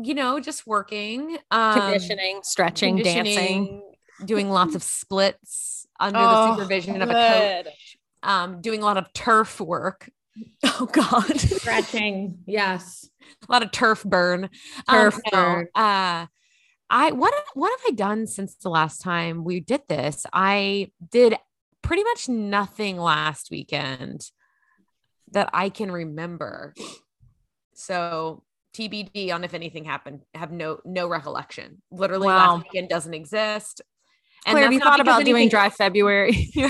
You 0.03 0.13
know, 0.13 0.41
just 0.41 0.67
working, 0.67 1.37
um, 1.49 1.79
Conditioning, 1.79 2.41
stretching, 2.43 2.97
dancing. 2.97 3.81
Conditioning, 4.21 4.27
doing 4.47 4.49
lots 4.53 4.75
of 4.75 4.83
splits 4.83 5.87
under 5.99 6.19
Oh, 6.19 6.27
the 6.29 6.55
supervision 6.57 7.01
of 7.01 7.09
a 7.09 7.13
good. 7.13 7.65
coach. 7.65 7.97
Um, 8.23 8.61
doing 8.61 8.81
a 8.81 8.85
lot 8.85 8.97
of 8.97 9.11
turf 9.13 9.59
work, 9.59 10.09
Oh 10.63 10.87
God. 10.91 11.39
Stretching. 11.39 12.39
yes. 12.45 13.09
a 13.47 13.51
lot 13.51 13.63
of 13.63 13.71
turf 13.71 14.03
burn. 14.03 14.49
Turf 14.89 15.15
um, 15.15 15.21
no, 15.25 15.31
burn. 15.31 15.67
Uh, 15.75 16.25
I 16.89 17.11
what 17.13 17.33
what 17.53 17.71
have 17.71 17.85
I 17.87 17.95
done 17.95 18.27
since 18.27 18.55
the 18.55 18.69
last 18.69 19.01
time 19.01 19.43
we 19.43 19.59
did 19.59 19.81
this? 19.87 20.25
I 20.33 20.91
did 21.11 21.35
pretty 21.81 22.03
much 22.03 22.29
nothing 22.29 22.97
last 22.97 23.49
weekend 23.49 24.29
that 25.31 25.49
I 25.53 25.69
can 25.69 25.91
remember. 25.91 26.73
So 27.73 28.43
TBD 28.75 29.33
on 29.33 29.43
if 29.43 29.53
anything 29.53 29.85
happened. 29.85 30.21
Have 30.35 30.51
no 30.51 30.79
no 30.85 31.07
recollection. 31.07 31.81
Literally, 31.91 32.27
Wow. 32.27 32.55
last 32.55 32.63
weekend 32.65 32.89
doesn't 32.89 33.13
exist. 33.13 33.81
Claire, 34.45 34.63
have 34.63 34.73
you 34.73 34.79
thought 34.79 34.99
about 34.99 35.23
doing 35.23 35.35
anything- 35.35 35.49
dry 35.49 35.69
February? 35.69 36.51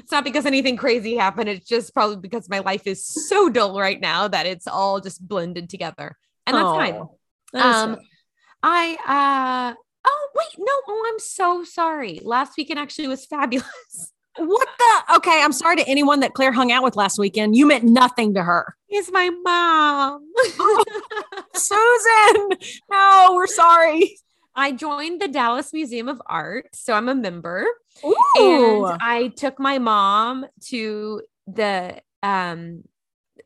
It's 0.00 0.12
not 0.12 0.24
because 0.24 0.44
anything 0.44 0.76
crazy 0.76 1.14
happened. 1.14 1.48
It's 1.48 1.68
just 1.68 1.94
probably 1.94 2.16
because 2.16 2.48
my 2.48 2.60
life 2.60 2.86
is 2.86 3.06
so 3.06 3.48
dull 3.48 3.78
right 3.78 4.00
now 4.00 4.26
that 4.26 4.44
it's 4.46 4.66
all 4.66 4.98
just 4.98 5.26
blended 5.26 5.68
together. 5.70 6.16
And 6.48 6.56
that's 6.56 6.64
fine. 6.64 6.94
Oh, 6.94 7.18
that 7.52 7.64
Um. 7.64 7.96
I 8.62 9.72
uh 9.74 9.74
oh 10.04 10.28
wait, 10.34 10.58
no, 10.58 10.72
oh, 10.88 11.10
I'm 11.12 11.18
so 11.20 11.62
sorry. 11.62 12.18
Last 12.24 12.56
weekend 12.56 12.80
actually 12.80 13.06
was 13.06 13.24
fabulous. 13.26 14.12
what 14.36 14.68
the? 14.78 15.14
Okay, 15.16 15.40
I'm 15.44 15.52
sorry 15.52 15.76
to 15.76 15.86
anyone 15.88 16.20
that 16.20 16.34
Claire 16.34 16.50
hung 16.52 16.72
out 16.72 16.82
with 16.82 16.96
last 16.96 17.18
weekend. 17.18 17.54
You 17.54 17.66
meant 17.66 17.84
nothing 17.84 18.34
to 18.34 18.42
her. 18.42 18.74
It's 18.88 19.12
my 19.12 19.30
mom. 19.30 20.26
Susan, 21.54 22.48
no, 22.90 23.32
we're 23.34 23.46
sorry. 23.46 24.16
I 24.60 24.72
joined 24.72 25.22
the 25.22 25.28
Dallas 25.28 25.72
Museum 25.72 26.06
of 26.06 26.20
Art, 26.26 26.68
so 26.74 26.92
I'm 26.92 27.08
a 27.08 27.14
member. 27.14 27.66
Ooh. 28.04 28.14
And 28.38 28.98
I 29.00 29.32
took 29.34 29.58
my 29.58 29.78
mom 29.78 30.44
to 30.66 31.22
the 31.46 32.02
um 32.22 32.84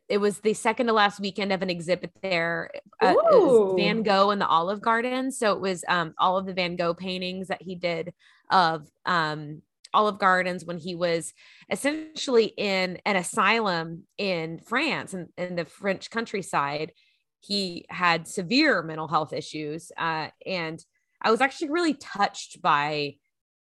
it 0.09 0.17
was 0.17 0.39
the 0.39 0.53
second 0.53 0.87
to 0.87 0.93
last 0.93 1.21
weekend 1.21 1.53
of 1.53 1.61
an 1.61 1.69
exhibit 1.69 2.11
there. 2.21 2.69
Uh, 3.01 3.15
it 3.15 3.15
was 3.15 3.75
Van 3.77 4.03
Gogh 4.03 4.31
in 4.31 4.39
the 4.39 4.47
Olive 4.47 4.81
Garden. 4.81 5.31
So 5.31 5.53
it 5.53 5.61
was 5.61 5.83
um, 5.87 6.13
all 6.19 6.37
of 6.37 6.45
the 6.45 6.53
Van 6.53 6.75
Gogh 6.75 6.93
paintings 6.93 7.47
that 7.47 7.61
he 7.61 7.75
did 7.75 8.13
of 8.51 8.87
um, 9.05 9.63
Olive 9.95 10.19
Gardens 10.19 10.63
when 10.63 10.77
he 10.77 10.93
was 10.93 11.33
essentially 11.71 12.53
in 12.57 12.99
an 13.05 13.15
asylum 13.15 14.03
in 14.17 14.59
France 14.59 15.15
and 15.15 15.29
in, 15.37 15.55
the 15.55 15.65
French 15.65 16.11
countryside. 16.11 16.91
He 17.39 17.85
had 17.89 18.27
severe 18.27 18.83
mental 18.83 19.07
health 19.07 19.33
issues. 19.33 19.91
Uh, 19.97 20.27
and 20.45 20.85
I 21.25 21.31
was 21.31 21.41
actually 21.41 21.71
really 21.71 21.95
touched 21.95 22.61
by 22.61 23.15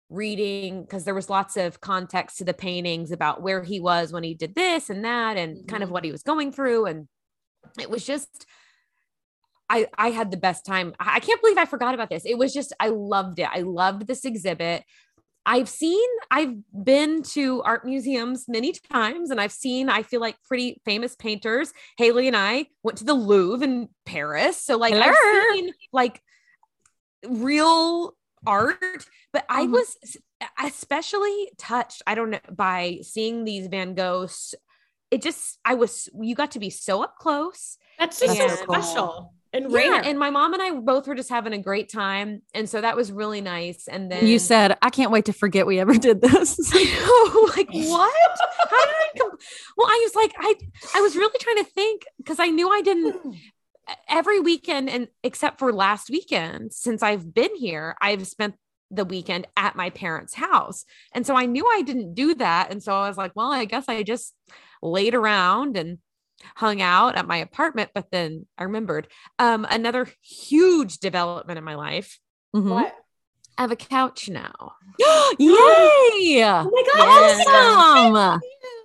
reading 0.08 0.82
because 0.82 1.04
there 1.04 1.14
was 1.14 1.28
lots 1.28 1.56
of 1.58 1.80
context 1.82 2.38
to 2.38 2.44
the 2.44 2.54
paintings 2.54 3.10
about 3.12 3.42
where 3.42 3.62
he 3.62 3.78
was 3.80 4.10
when 4.12 4.22
he 4.22 4.32
did 4.32 4.54
this 4.54 4.88
and 4.88 5.04
that 5.04 5.36
and 5.36 5.68
kind 5.68 5.82
of 5.82 5.90
Mhm. 5.90 5.92
what 5.92 6.04
he 6.04 6.12
was 6.12 6.22
going 6.22 6.50
through 6.52 6.86
and 6.86 7.08
it 7.78 7.90
was 7.90 8.06
just 8.06 8.46
I 9.68 9.86
I 9.98 10.10
had 10.12 10.30
the 10.30 10.38
best 10.38 10.64
time. 10.64 10.94
I 10.98 11.16
I 11.16 11.20
can't 11.20 11.42
believe 11.42 11.58
I 11.58 11.66
forgot 11.66 11.92
about 11.94 12.08
this. 12.08 12.24
It 12.24 12.38
was 12.38 12.54
just 12.54 12.72
I 12.80 12.88
loved 12.88 13.38
it. 13.38 13.48
I 13.52 13.60
loved 13.60 14.06
this 14.06 14.24
exhibit. 14.24 14.84
I've 15.44 15.68
seen 15.68 16.08
I've 16.30 16.54
been 16.72 17.22
to 17.34 17.62
art 17.64 17.84
museums 17.84 18.46
many 18.48 18.72
times 18.72 19.30
and 19.30 19.38
I've 19.40 19.52
seen 19.52 19.90
I 19.90 20.02
feel 20.04 20.20
like 20.22 20.36
pretty 20.42 20.80
famous 20.86 21.16
painters. 21.16 21.72
Hayley 21.98 22.28
and 22.28 22.36
I 22.36 22.66
went 22.82 22.96
to 22.98 23.04
the 23.04 23.14
Louvre 23.14 23.62
in 23.66 23.88
Paris. 24.06 24.62
So 24.64 24.78
like 24.78 24.94
I've 24.94 25.16
seen 25.52 25.72
like 25.92 26.22
real 27.26 28.16
art, 28.46 29.06
but 29.32 29.44
I 29.48 29.66
Mhm. 29.66 29.72
was 29.72 29.96
especially 30.62 31.50
touched, 31.58 32.02
I 32.06 32.14
don't 32.14 32.30
know, 32.30 32.38
by 32.50 33.00
seeing 33.02 33.44
these 33.44 33.66
Van 33.68 33.94
Goghs. 33.94 34.54
It 35.10 35.22
just 35.22 35.58
I 35.64 35.74
was 35.74 36.08
you 36.20 36.34
got 36.34 36.50
to 36.52 36.58
be 36.58 36.70
so 36.70 37.02
up 37.02 37.16
close. 37.18 37.78
That's 37.98 38.20
just 38.20 38.38
That's 38.38 38.60
so 38.60 38.66
so 38.66 38.72
special 38.72 39.32
and 39.52 39.72
Yeah, 39.72 39.74
rare. 39.74 40.02
and 40.04 40.18
my 40.18 40.30
mom 40.30 40.52
and 40.52 40.62
I 40.62 40.70
both 40.72 41.08
were 41.08 41.14
just 41.14 41.30
having 41.30 41.54
a 41.54 41.58
great 41.58 41.90
time, 41.90 42.42
and 42.54 42.68
so 42.68 42.80
that 42.82 42.94
was 42.96 43.10
really 43.10 43.40
nice. 43.40 43.88
And 43.88 44.10
then 44.12 44.26
You 44.26 44.38
said, 44.38 44.76
I 44.82 44.90
can't 44.90 45.10
wait 45.10 45.24
to 45.24 45.32
forget 45.32 45.66
we 45.66 45.78
ever 45.80 45.94
did 45.96 46.20
this. 46.20 46.58
oh, 46.74 47.52
like 47.56 47.68
what? 47.72 48.14
How 48.70 48.76
did 48.86 48.96
I 49.00 49.08
come? 49.18 49.30
Well, 49.76 49.86
I 49.88 50.00
was 50.04 50.14
like, 50.14 50.32
I 50.38 50.54
I 50.94 51.00
was 51.00 51.16
really 51.16 51.38
trying 51.40 51.64
to 51.64 51.70
think 51.70 52.02
because 52.18 52.38
I 52.38 52.48
knew 52.48 52.68
I 52.70 52.82
didn't 52.82 53.16
every 54.08 54.40
weekend 54.40 54.88
and 54.90 55.08
except 55.22 55.58
for 55.58 55.72
last 55.72 56.10
weekend 56.10 56.72
since 56.72 57.02
I've 57.02 57.32
been 57.34 57.54
here, 57.56 57.96
I've 58.00 58.26
spent 58.26 58.54
the 58.90 59.04
weekend 59.04 59.46
at 59.56 59.76
my 59.76 59.90
parents' 59.90 60.34
house. 60.34 60.84
And 61.12 61.26
so 61.26 61.36
I 61.36 61.46
knew 61.46 61.66
I 61.70 61.82
didn't 61.82 62.14
do 62.14 62.34
that. 62.36 62.70
And 62.70 62.82
so 62.82 62.94
I 62.94 63.08
was 63.08 63.18
like, 63.18 63.32
well, 63.34 63.52
I 63.52 63.64
guess 63.66 63.84
I 63.88 64.02
just 64.02 64.34
laid 64.82 65.14
around 65.14 65.76
and 65.76 65.98
hung 66.56 66.80
out 66.80 67.16
at 67.16 67.26
my 67.26 67.36
apartment. 67.38 67.90
But 67.94 68.10
then 68.10 68.46
I 68.56 68.64
remembered 68.64 69.08
um, 69.38 69.66
another 69.68 70.08
huge 70.22 70.98
development 70.98 71.58
in 71.58 71.64
my 71.64 71.74
life. 71.74 72.18
Mhm. 72.54 72.70
What? 72.70 72.94
I 73.58 73.62
have 73.62 73.72
a 73.72 73.76
couch 73.76 74.28
now. 74.28 74.72
Yay! 75.38 76.42
Oh 76.44 76.70
my 76.70 76.84
god! 76.94 77.38
Yeah. 77.38 78.14
Awesome. 78.16 78.40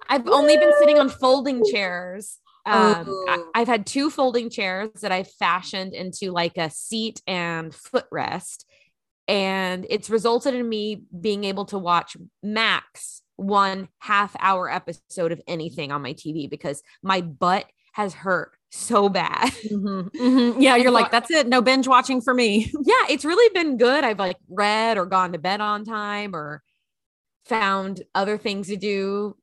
I've 0.09 0.27
only 0.27 0.57
been 0.57 0.73
sitting 0.79 0.99
on 0.99 1.09
folding 1.09 1.63
chairs. 1.63 2.39
Um, 2.65 3.23
I, 3.27 3.43
I've 3.55 3.67
had 3.67 3.85
two 3.85 4.09
folding 4.09 4.49
chairs 4.49 4.89
that 5.01 5.11
I've 5.11 5.29
fashioned 5.31 5.93
into 5.93 6.31
like 6.31 6.57
a 6.57 6.69
seat 6.69 7.21
and 7.27 7.71
footrest. 7.73 8.63
And 9.27 9.85
it's 9.89 10.09
resulted 10.09 10.53
in 10.53 10.67
me 10.67 11.03
being 11.19 11.43
able 11.45 11.65
to 11.65 11.77
watch 11.77 12.17
max 12.41 13.21
one 13.35 13.87
half 13.99 14.35
hour 14.39 14.69
episode 14.69 15.31
of 15.31 15.41
anything 15.47 15.91
on 15.91 16.01
my 16.01 16.13
TV 16.13 16.49
because 16.49 16.81
my 17.01 17.21
butt 17.21 17.65
has 17.93 18.13
hurt 18.13 18.51
so 18.71 19.07
bad. 19.09 19.51
Mhm, 19.63 20.09
mhm. 20.11 20.55
Yeah, 20.59 20.75
you're 20.75 20.91
like, 20.91 21.11
that's 21.11 21.31
it. 21.31 21.47
No 21.47 21.61
binge 21.61 21.87
watching 21.87 22.21
for 22.21 22.33
me. 22.33 22.71
yeah, 22.83 23.05
it's 23.09 23.25
really 23.25 23.53
been 23.53 23.77
good. 23.77 24.03
I've 24.03 24.19
like 24.19 24.37
read 24.49 24.97
or 24.97 25.05
gone 25.05 25.33
to 25.33 25.37
bed 25.37 25.61
on 25.61 25.85
time 25.85 26.35
or 26.35 26.61
found 27.45 28.01
other 28.15 28.37
things 28.37 28.67
to 28.67 28.77
do 28.77 29.35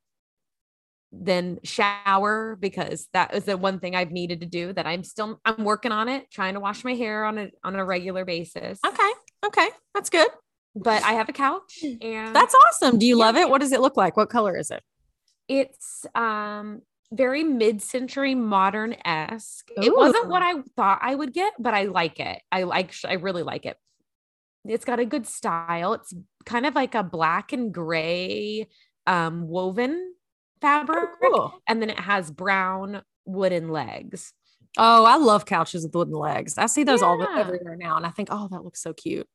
than 1.13 1.59
shower 1.65 2.57
because 2.61 3.09
that 3.13 3.35
is 3.35 3.45
the 3.45 3.57
one 3.57 3.81
thing 3.81 3.97
I've 3.97 4.13
needed 4.13 4.41
to 4.41 4.47
do 4.47 4.73
that 4.75 4.87
I'm 4.87 5.03
still 5.03 5.41
I'm 5.45 5.65
working 5.65 5.93
on 5.93 6.09
it, 6.09 6.31
trying 6.31 6.55
to 6.55 6.61
wash 6.61 6.85
my 6.85 6.95
hair 6.95 7.25
on 7.25 7.39
a 7.39 7.51
on 7.65 7.75
a 7.77 7.85
regular 7.85 8.25
basis. 8.25 8.79
Okay. 8.87 9.11
Okay. 9.45 9.69
That's 9.95 10.11
good. 10.11 10.29
But 10.77 11.03
I 11.03 11.13
have 11.15 11.29
a 11.29 11.33
couch 11.33 11.83
and 12.01 12.35
That's 12.35 12.55
awesome. 12.55 12.99
Do 12.99 13.07
you 13.07 13.19
Yeah. 13.19 13.25
love 13.25 13.37
it? 13.37 13.51
What 13.51 13.61
does 13.61 13.73
it 13.73 13.81
look 13.81 13.97
like? 13.97 14.17
What 14.17 14.31
color 14.31 14.57
is 14.57 14.71
it? 14.71 14.83
it's 15.49 16.07
um 16.15 16.81
very 17.13 17.43
mid-century 17.43 18.37
modern-esque. 18.37 19.69
It 19.77 19.93
wasn't 19.97 20.29
what 20.29 20.43
I 20.43 20.61
thought 20.77 21.01
I 21.03 21.13
would 21.13 21.33
get, 21.33 21.55
but 21.59 21.75
I 21.75 21.85
like 21.87 22.21
it. 22.21 22.41
I 22.53 22.63
like 22.63 22.95
I 23.05 23.15
really 23.15 23.43
like 23.43 23.67
it. 23.67 23.77
It's 24.65 24.85
got 24.85 25.01
a 25.01 25.05
good 25.05 25.27
style. 25.27 25.95
It's 25.95 26.15
kind 26.45 26.67
of 26.67 26.77
like 26.77 26.95
a 26.95 27.03
black 27.03 27.53
and 27.53 27.75
gray 27.75 28.69
um 29.09 29.49
woven 29.49 30.15
fabric 30.61 31.11
cool. 31.23 31.55
and 31.67 31.81
then 31.81 31.91
it 31.91 31.99
has 31.99 32.31
brown 32.31 33.03
wooden 33.25 33.69
legs. 33.69 34.33
Oh, 34.79 35.05
I 35.05 35.17
love 35.17 35.47
couches 35.47 35.83
with 35.83 35.95
wooden 35.95 36.15
legs. 36.15 36.57
I 36.57 36.67
see 36.67 36.85
those 36.85 37.03
all 37.03 37.19
the, 37.19 37.29
everywhere 37.29 37.77
now, 37.77 37.97
and 37.97 38.07
I 38.07 38.11
think, 38.11 38.29
oh, 38.31 38.47
that 38.53 38.63
looks 38.63 38.81
so 38.81 38.93
cute. 38.93 39.27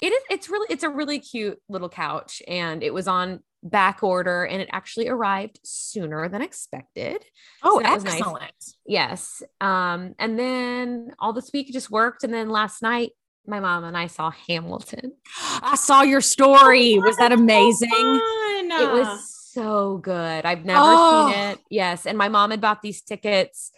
It 0.00 0.12
is 0.12 0.22
it's 0.30 0.48
really 0.48 0.66
it's 0.70 0.84
a 0.84 0.88
really 0.88 1.18
cute 1.18 1.58
little 1.68 1.88
couch 1.88 2.40
and 2.46 2.82
it 2.82 2.94
was 2.94 3.08
on 3.08 3.40
back 3.62 4.02
order 4.02 4.44
and 4.44 4.62
it 4.62 4.68
actually 4.72 5.08
arrived 5.08 5.58
sooner 5.64 6.28
than 6.28 6.42
expected. 6.42 7.24
Oh, 7.62 7.80
that 7.82 7.94
was 7.94 8.04
nice. 8.04 8.14
excellent. 8.14 8.52
Yes. 8.86 9.42
Um, 9.60 10.14
and 10.18 10.38
then 10.38 11.12
all 11.18 11.32
this 11.32 11.50
week 11.52 11.72
just 11.72 11.90
worked. 11.90 12.22
And 12.22 12.32
then 12.32 12.48
last 12.48 12.82
night, 12.82 13.10
my 13.46 13.60
mom 13.60 13.84
and 13.84 13.96
I 13.96 14.06
saw 14.06 14.30
Hamilton. 14.48 15.12
I 15.62 15.76
saw 15.76 16.02
your 16.02 16.20
story. 16.20 16.98
Was 16.98 17.16
that 17.16 17.32
amazing? 17.32 17.90
Fun. 17.90 18.70
It 18.70 18.90
was 18.92 19.35
so 19.56 19.98
good. 19.98 20.44
I've 20.44 20.64
never 20.64 20.80
Oh. 20.82 21.30
seen 21.32 21.38
it. 21.40 21.58
Yes. 21.70 22.06
And 22.06 22.16
my 22.16 22.28
mom 22.28 22.50
had 22.52 22.60
bought 22.60 22.82
these 22.82 23.02
tickets 23.02 23.72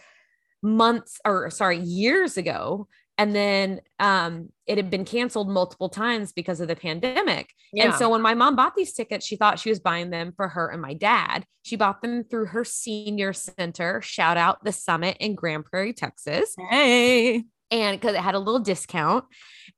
months 0.63 1.21
or 1.25 1.51
sorry, 1.51 1.79
years 1.79 2.37
ago. 2.37 2.89
And 3.17 3.35
then 3.35 3.81
um, 3.99 4.51
it 4.67 4.77
had 4.79 4.91
been 4.91 5.05
canceled 5.05 5.49
multiple 5.49 5.89
times 5.89 6.33
because 6.33 6.61
of 6.61 6.69
the 6.69 6.77
pandemic. 6.77 7.51
And 7.77 7.93
so 7.95 8.09
when 8.11 8.23
my 8.23 8.35
mom 8.35 8.55
bought 8.55 8.77
these 8.77 8.93
tickets, 8.93 9.27
she 9.27 9.35
thought 9.37 9.59
she 9.59 9.71
was 9.71 9.81
buying 9.81 10.11
them 10.11 10.33
for 10.37 10.47
her 10.49 10.69
and 10.71 10.81
my 10.81 10.95
dad. 10.95 11.45
She 11.63 11.75
bought 11.75 12.01
them 12.01 12.23
through 12.23 12.47
her 12.47 12.65
senior 12.65 13.33
center. 13.33 14.01
Shout 14.03 14.37
out 14.37 14.63
the 14.65 14.71
summit 14.73 15.17
in 15.19 15.35
Grand 15.35 15.65
Prairie, 15.65 15.93
Texas. 15.95 16.55
hey, 16.71 17.43
and 17.73 18.01
because 18.01 18.15
it 18.15 18.21
had 18.21 18.35
a 18.37 18.39
little 18.39 18.61
discount 18.61 19.25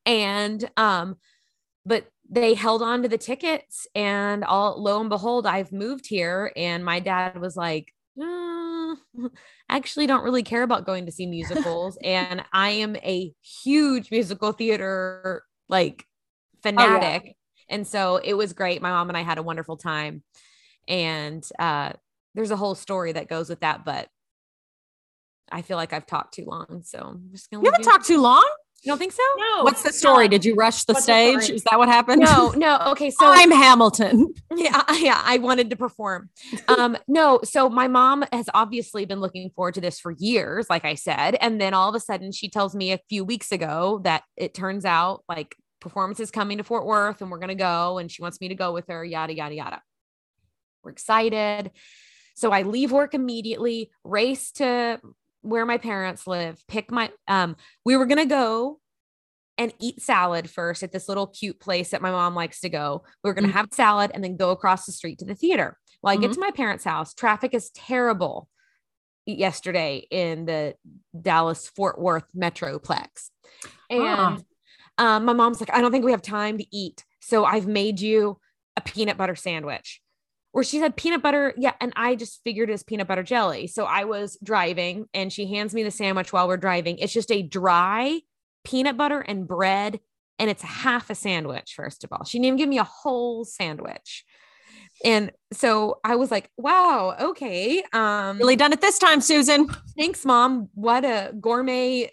and 0.06 0.70
um 0.76 1.16
but 1.84 2.06
they 2.30 2.54
held 2.54 2.80
on 2.80 3.02
to 3.02 3.08
the 3.08 3.18
tickets 3.18 3.86
and 3.94 4.44
all 4.44 4.80
lo 4.80 5.00
and 5.00 5.08
behold 5.08 5.46
i've 5.46 5.72
moved 5.72 6.06
here 6.06 6.52
and 6.56 6.84
my 6.84 7.00
dad 7.00 7.38
was 7.38 7.56
like 7.56 7.92
uh, 8.20 8.24
I 8.24 8.96
actually 9.68 10.06
don't 10.06 10.24
really 10.24 10.42
care 10.42 10.62
about 10.62 10.86
going 10.86 11.06
to 11.06 11.12
see 11.12 11.26
musicals 11.26 11.98
and 12.04 12.42
i 12.52 12.70
am 12.70 12.96
a 12.96 13.34
huge 13.42 14.10
musical 14.10 14.52
theater 14.52 15.42
like 15.68 16.06
fanatic 16.62 17.36
and 17.68 17.86
so 17.86 18.16
it 18.22 18.34
was 18.34 18.52
great 18.52 18.80
my 18.80 18.90
mom 18.90 19.08
and 19.08 19.18
i 19.18 19.22
had 19.22 19.38
a 19.38 19.42
wonderful 19.42 19.76
time 19.76 20.22
and 20.86 21.46
uh 21.58 21.92
there's 22.34 22.50
a 22.52 22.56
whole 22.56 22.76
story 22.76 23.12
that 23.12 23.28
goes 23.28 23.48
with 23.48 23.60
that 23.60 23.84
but 23.84 24.08
I 25.52 25.62
feel 25.62 25.76
like 25.76 25.92
I've 25.92 26.06
talked 26.06 26.34
too 26.34 26.44
long, 26.44 26.82
so 26.84 26.98
I'm 26.98 27.28
just 27.32 27.50
gonna. 27.50 27.64
you 27.64 27.70
haven't 27.70 27.84
talked 27.84 28.06
too 28.06 28.20
long. 28.20 28.48
You 28.82 28.90
don't 28.90 28.98
think 28.98 29.12
so? 29.12 29.22
no. 29.36 29.62
What's 29.62 29.82
the 29.82 29.92
story? 29.92 30.26
Did 30.26 30.44
you 30.44 30.54
rush 30.54 30.84
the 30.84 30.94
What's 30.94 31.04
stage? 31.04 31.42
story? 31.42 31.56
Is 31.56 31.64
that 31.64 31.78
what 31.78 31.88
happened? 31.88 32.22
No, 32.22 32.50
no. 32.56 32.78
Okay, 32.92 33.10
so 33.10 33.18
I'm 33.20 33.50
Hamilton. 33.50 34.32
yeah, 34.56 34.82
yeah, 34.94 35.20
I 35.22 35.36
wanted 35.36 35.68
to 35.70 35.76
perform. 35.76 36.30
Um, 36.66 36.96
no, 37.06 37.40
so 37.44 37.68
my 37.68 37.88
mom 37.88 38.24
has 38.32 38.48
obviously 38.54 39.04
been 39.04 39.20
looking 39.20 39.50
forward 39.50 39.74
to 39.74 39.82
this 39.82 40.00
for 40.00 40.12
years, 40.12 40.70
like 40.70 40.86
I 40.86 40.94
said, 40.94 41.36
and 41.42 41.60
then 41.60 41.74
all 41.74 41.90
of 41.90 41.94
a 41.94 42.00
sudden 42.00 42.32
she 42.32 42.48
tells 42.48 42.74
me 42.74 42.92
a 42.92 43.00
few 43.10 43.22
weeks 43.22 43.52
ago 43.52 44.00
that 44.04 44.22
it 44.36 44.54
turns 44.54 44.86
out 44.86 45.24
like 45.28 45.56
performance 45.80 46.20
is 46.20 46.30
coming 46.30 46.56
to 46.58 46.64
Fort 46.64 46.86
Worth 46.86 47.20
and 47.20 47.30
we're 47.30 47.38
gonna 47.38 47.54
go, 47.54 47.98
and 47.98 48.10
she 48.10 48.22
wants 48.22 48.40
me 48.40 48.48
to 48.48 48.54
go 48.54 48.72
with 48.72 48.86
her. 48.88 49.04
Yada 49.04 49.34
yada 49.34 49.54
yada. 49.54 49.82
We're 50.82 50.92
excited. 50.92 51.70
So 52.34 52.50
I 52.50 52.62
leave 52.62 52.92
work 52.92 53.12
immediately, 53.12 53.90
race 54.04 54.52
to 54.52 54.98
where 55.42 55.64
my 55.66 55.78
parents 55.78 56.26
live, 56.26 56.62
pick 56.68 56.90
my 56.90 57.10
um, 57.28 57.56
we 57.84 57.96
were 57.96 58.06
gonna 58.06 58.26
go 58.26 58.78
and 59.58 59.74
eat 59.78 60.00
salad 60.00 60.48
first 60.48 60.82
at 60.82 60.90
this 60.90 61.06
little 61.08 61.26
cute 61.26 61.60
place 61.60 61.90
that 61.90 62.00
my 62.00 62.10
mom 62.10 62.34
likes 62.34 62.60
to 62.60 62.68
go. 62.70 63.02
We 63.22 63.30
are 63.30 63.34
going 63.34 63.44
to 63.44 63.50
Mhm. 63.50 63.56
have 63.56 63.68
salad 63.72 64.10
and 64.14 64.24
then 64.24 64.38
go 64.38 64.52
across 64.52 64.86
the 64.86 64.92
street 64.92 65.18
to 65.18 65.26
the 65.26 65.34
theater. 65.34 65.76
Well, 66.02 66.14
I 66.14 66.16
get 66.16 66.32
to 66.32 66.40
my 66.40 66.50
parents' 66.50 66.84
house. 66.84 67.12
Traffic 67.12 67.52
is 67.52 67.68
terrible 67.72 68.48
yesterday 69.26 70.06
in 70.10 70.46
the 70.46 70.76
Dallas 71.20 71.68
Fort 71.68 72.00
Worth 72.00 72.32
Metroplex. 72.34 73.28
And 73.90 74.42
um, 74.96 75.24
my 75.26 75.34
mom's 75.34 75.60
like, 75.60 75.74
I 75.74 75.82
don't 75.82 75.92
think 75.92 76.06
we 76.06 76.12
have 76.12 76.22
time 76.22 76.56
to 76.56 76.64
eat. 76.74 77.04
So 77.20 77.44
I've 77.44 77.66
made 77.66 78.00
you 78.00 78.38
a 78.76 78.80
peanut 78.80 79.18
butter 79.18 79.36
sandwich. 79.36 80.00
Or 80.52 80.64
she 80.64 80.78
said 80.78 80.96
peanut 80.96 81.22
butter. 81.22 81.54
Yeah. 81.56 81.74
And 81.80 81.92
I 81.96 82.16
just 82.16 82.40
figured 82.42 82.70
it's 82.70 82.82
peanut 82.82 83.06
butter 83.06 83.22
jelly. 83.22 83.66
So 83.66 83.84
I 83.84 84.04
was 84.04 84.36
driving 84.42 85.06
and 85.14 85.32
she 85.32 85.46
hands 85.46 85.74
me 85.74 85.82
the 85.82 85.90
sandwich 85.90 86.32
while 86.32 86.48
we're 86.48 86.56
driving. 86.56 86.98
It's 86.98 87.12
just 87.12 87.30
a 87.30 87.42
dry 87.42 88.20
peanut 88.64 88.96
butter 88.96 89.20
and 89.20 89.46
bread. 89.46 90.00
And 90.38 90.48
it's 90.48 90.62
half 90.62 91.10
a 91.10 91.14
sandwich, 91.14 91.74
first 91.76 92.02
of 92.02 92.12
all. 92.12 92.24
She 92.24 92.38
didn't 92.38 92.46
even 92.46 92.58
give 92.58 92.68
me 92.68 92.78
a 92.78 92.84
whole 92.84 93.44
sandwich. 93.44 94.24
And 95.04 95.32
so 95.52 96.00
I 96.04 96.16
was 96.16 96.30
like, 96.30 96.50
wow, 96.56 97.16
okay. 97.20 97.82
Um 97.92 98.38
Really 98.38 98.56
done 98.56 98.72
it 98.72 98.80
this 98.80 98.98
time, 98.98 99.20
Susan. 99.20 99.68
thanks, 99.98 100.24
mom. 100.24 100.68
What 100.74 101.04
a 101.04 101.32
gourmet 101.38 102.10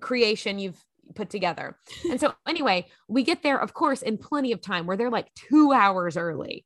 creation 0.00 0.58
you've 0.58 0.82
put 1.14 1.30
together. 1.30 1.78
And 2.10 2.20
so 2.20 2.32
anyway, 2.46 2.86
we 3.08 3.22
get 3.22 3.42
there, 3.42 3.60
of 3.60 3.74
course, 3.74 4.02
in 4.02 4.18
plenty 4.18 4.52
of 4.52 4.60
time. 4.62 4.86
We're 4.86 4.96
there 4.96 5.10
like 5.10 5.32
two 5.34 5.72
hours 5.72 6.16
early. 6.16 6.64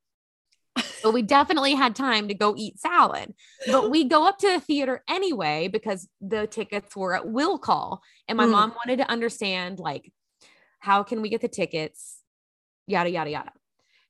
So 1.02 1.10
we 1.10 1.22
definitely 1.22 1.74
had 1.74 1.94
time 1.94 2.28
to 2.28 2.34
go 2.34 2.54
eat 2.56 2.78
salad. 2.80 3.34
But 3.70 3.90
we 3.90 4.04
go 4.04 4.26
up 4.26 4.38
to 4.38 4.48
the 4.48 4.60
theater 4.60 5.02
anyway 5.08 5.68
because 5.68 6.08
the 6.20 6.46
tickets 6.46 6.96
were 6.96 7.14
at 7.14 7.28
will 7.28 7.58
call. 7.58 8.02
And 8.28 8.36
my 8.36 8.46
Mm. 8.46 8.50
mom 8.50 8.74
wanted 8.74 8.98
to 8.98 9.08
understand 9.10 9.78
like 9.78 10.12
how 10.80 11.02
can 11.02 11.22
we 11.22 11.28
get 11.28 11.40
the 11.40 11.48
tickets? 11.48 12.22
Yada 12.86 13.10
yada 13.10 13.30
yada. 13.30 13.52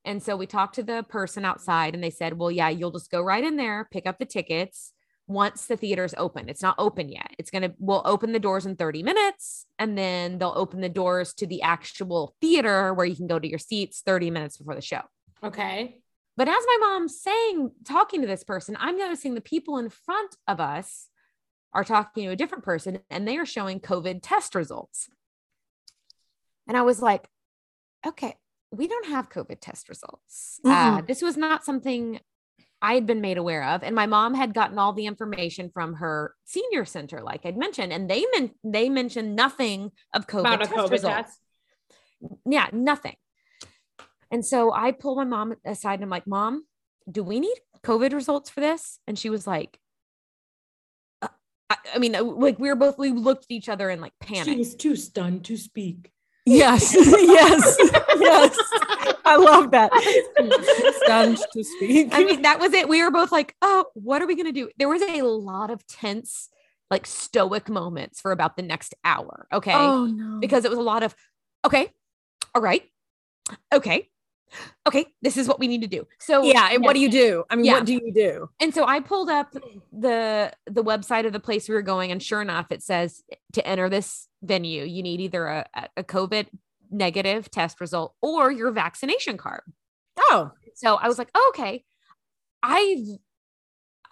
And 0.04 0.22
so 0.22 0.36
we 0.36 0.46
talked 0.46 0.76
to 0.76 0.82
the 0.82 1.02
person 1.08 1.44
outside 1.44 1.94
and 1.94 2.02
they 2.02 2.10
said, 2.10 2.38
Well, 2.38 2.50
yeah, 2.50 2.68
you'll 2.68 2.92
just 2.92 3.10
go 3.10 3.20
right 3.20 3.42
in 3.44 3.56
there, 3.56 3.88
pick 3.90 4.06
up 4.06 4.18
the 4.18 4.24
tickets 4.26 4.92
once 5.26 5.66
the 5.66 5.76
theater's 5.76 6.14
open. 6.16 6.48
It's 6.48 6.62
not 6.62 6.76
open 6.78 7.08
yet. 7.08 7.34
It's 7.38 7.50
gonna 7.50 7.72
we'll 7.78 8.02
open 8.04 8.32
the 8.32 8.38
doors 8.38 8.64
in 8.66 8.76
30 8.76 9.02
minutes 9.02 9.66
and 9.78 9.98
then 9.98 10.38
they'll 10.38 10.52
open 10.56 10.80
the 10.80 10.88
doors 10.88 11.34
to 11.34 11.46
the 11.46 11.62
actual 11.62 12.36
theater 12.40 12.94
where 12.94 13.06
you 13.06 13.16
can 13.16 13.26
go 13.26 13.38
to 13.38 13.48
your 13.48 13.58
seats 13.58 14.02
30 14.06 14.30
minutes 14.30 14.56
before 14.58 14.74
the 14.76 14.80
show. 14.80 15.02
Okay. 15.42 15.98
But 16.36 16.48
as 16.48 16.62
my 16.66 16.78
mom's 16.80 17.20
saying, 17.20 17.70
talking 17.84 18.20
to 18.20 18.26
this 18.26 18.44
person, 18.44 18.76
I'm 18.78 18.98
noticing 18.98 19.34
the 19.34 19.40
people 19.40 19.78
in 19.78 19.88
front 19.88 20.36
of 20.46 20.60
us 20.60 21.08
are 21.72 21.84
talking 21.84 22.24
to 22.24 22.32
a 22.32 22.36
different 22.36 22.64
person 22.64 23.00
and 23.10 23.26
they 23.26 23.38
are 23.38 23.46
showing 23.46 23.80
COVID 23.80 24.20
test 24.22 24.54
results. 24.54 25.08
And 26.68 26.76
I 26.76 26.82
was 26.82 27.00
like, 27.00 27.28
okay, 28.06 28.34
we 28.70 28.88
don't 28.88 29.06
have 29.06 29.30
COVID 29.30 29.58
test 29.60 29.88
results. 29.88 30.60
Uh, 30.64 31.00
this 31.02 31.22
was 31.22 31.36
not 31.36 31.64
something 31.64 32.20
I 32.82 32.94
had 32.94 33.06
been 33.06 33.20
made 33.20 33.38
aware 33.38 33.64
of. 33.64 33.82
And 33.82 33.94
my 33.94 34.06
mom 34.06 34.34
had 34.34 34.52
gotten 34.52 34.78
all 34.78 34.92
the 34.92 35.06
information 35.06 35.70
from 35.72 35.94
her 35.94 36.34
senior 36.44 36.84
center, 36.84 37.22
like 37.22 37.46
I'd 37.46 37.56
mentioned, 37.56 37.92
and 37.92 38.10
they 38.10 38.24
meant 38.34 38.52
they 38.64 38.88
mentioned 38.88 39.34
nothing 39.34 39.92
of 40.12 40.26
COVID 40.26 40.40
About 40.40 40.58
test 40.60 40.72
COVID 40.72 40.90
results 40.90 41.14
test. 41.14 41.40
yeah, 42.44 42.68
nothing. 42.72 43.16
And 44.30 44.44
so 44.44 44.72
I 44.72 44.92
pulled 44.92 45.18
my 45.18 45.24
mom 45.24 45.54
aside 45.64 45.94
and 45.94 46.04
I'm 46.04 46.10
like, 46.10 46.26
Mom, 46.26 46.64
do 47.10 47.22
we 47.22 47.40
need 47.40 47.56
COVID 47.84 48.12
results 48.12 48.50
for 48.50 48.60
this? 48.60 48.98
And 49.06 49.18
she 49.18 49.30
was 49.30 49.46
like, 49.46 49.78
uh, 51.22 51.28
I, 51.70 51.76
I 51.94 51.98
mean, 51.98 52.14
uh, 52.14 52.24
like 52.24 52.58
we 52.58 52.68
were 52.68 52.74
both, 52.74 52.98
we 52.98 53.12
looked 53.12 53.44
at 53.44 53.50
each 53.50 53.68
other 53.68 53.88
and 53.88 54.00
like 54.00 54.12
panicked. 54.20 54.46
She 54.46 54.56
was 54.56 54.74
too 54.74 54.96
stunned 54.96 55.44
to 55.44 55.56
speak. 55.56 56.10
Yes, 56.44 56.94
yes, 56.96 57.76
yes. 58.18 58.56
I 59.24 59.36
love 59.36 59.72
that. 59.72 59.90
Stunned 61.04 61.38
to 61.52 61.64
speak. 61.64 62.10
I 62.12 62.22
mean, 62.22 62.42
that 62.42 62.60
was 62.60 62.72
it. 62.72 62.88
We 62.88 63.02
were 63.02 63.10
both 63.10 63.32
like, 63.32 63.56
oh, 63.62 63.86
what 63.94 64.22
are 64.22 64.28
we 64.28 64.36
going 64.36 64.46
to 64.46 64.52
do? 64.52 64.70
There 64.78 64.88
was 64.88 65.02
a 65.02 65.22
lot 65.22 65.70
of 65.70 65.84
tense, 65.88 66.48
like 66.88 67.04
stoic 67.04 67.68
moments 67.68 68.20
for 68.20 68.30
about 68.30 68.56
the 68.56 68.62
next 68.62 68.94
hour. 69.04 69.48
Okay. 69.52 69.74
oh 69.74 70.06
no. 70.06 70.38
because 70.38 70.64
it 70.64 70.70
was 70.70 70.78
a 70.78 70.82
lot 70.82 71.02
of 71.02 71.16
okay 71.64 71.90
all 72.54 72.62
right 72.62 72.82
okay 73.74 74.08
okay 74.86 75.04
this 75.22 75.36
is 75.36 75.48
what 75.48 75.58
we 75.58 75.66
need 75.66 75.82
to 75.82 75.86
do 75.88 76.06
so 76.18 76.42
yeah, 76.42 76.68
and 76.72 76.82
what 76.82 76.94
do 76.94 77.00
you 77.00 77.10
do? 77.10 77.44
I 77.50 77.56
mean, 77.56 77.64
Yeah. 77.64 77.74
what 77.74 77.84
do 77.84 77.92
you 77.94 78.12
do? 78.12 78.48
and 78.60 78.72
so 78.72 78.84
i 78.86 79.00
pulled 79.00 79.28
up 79.28 79.52
the 79.92 80.52
the 80.66 80.84
website 80.84 81.26
of 81.26 81.32
the 81.32 81.40
place 81.40 81.68
we 81.68 81.74
were 81.74 81.82
going 81.82 82.12
and 82.12 82.22
sure 82.22 82.40
enough 82.40 82.66
it 82.70 82.82
says 82.82 83.22
to 83.52 83.66
enter 83.66 83.88
this 83.88 84.28
venue 84.42 84.84
you 84.84 85.02
need 85.02 85.20
either 85.20 85.46
a, 85.46 85.66
a- 85.96 86.04
covid 86.04 86.46
negative 86.90 87.50
test 87.50 87.80
result 87.80 88.14
or 88.22 88.50
your 88.52 88.70
vaccination 88.70 89.36
card 89.36 89.62
Oh, 90.18 90.52
so 90.74 90.94
i 90.94 91.08
was 91.08 91.18
like 91.18 91.28
oh, 91.34 91.52
okay 91.54 91.84
i've 92.62 93.06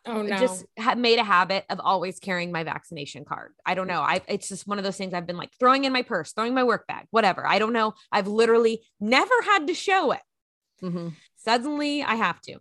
Oh 0.07 0.23
no. 0.23 0.37
just 0.38 0.64
ha- 0.79 0.95
made 0.97 1.19
a 1.19 1.25
habit 1.25 1.64
of 1.71 1.81
always 1.83 2.19
carrying 2.19 2.53
my 2.53 2.62
vaccination 2.64 3.25
card. 3.25 3.53
I 3.64 3.75
don't 3.75 3.87
know. 3.88 4.01
I 4.01 4.21
it's 4.29 4.49
just 4.49 4.67
one 4.67 4.79
of 4.79 4.85
those 4.85 4.97
things 4.97 5.14
I've 5.14 5.27
been 5.27 5.37
like 5.38 5.51
throwing 5.59 5.85
in 5.85 5.93
my 5.93 6.03
purse, 6.03 6.33
throwing 6.33 6.55
my 6.55 6.64
work 6.64 6.87
bag, 6.87 7.07
whatever. 7.11 7.47
I 7.47 7.59
don't 7.59 7.73
know. 7.73 7.95
I've 8.12 8.27
literally 8.27 8.83
never 9.01 9.35
had 9.45 9.67
to 9.69 9.75
show 9.75 10.12
it. 10.12 10.21
Mhm. 10.83 11.12
Suddenly 11.37 12.03
I 12.03 12.14
have 12.17 12.40
to. 12.43 12.59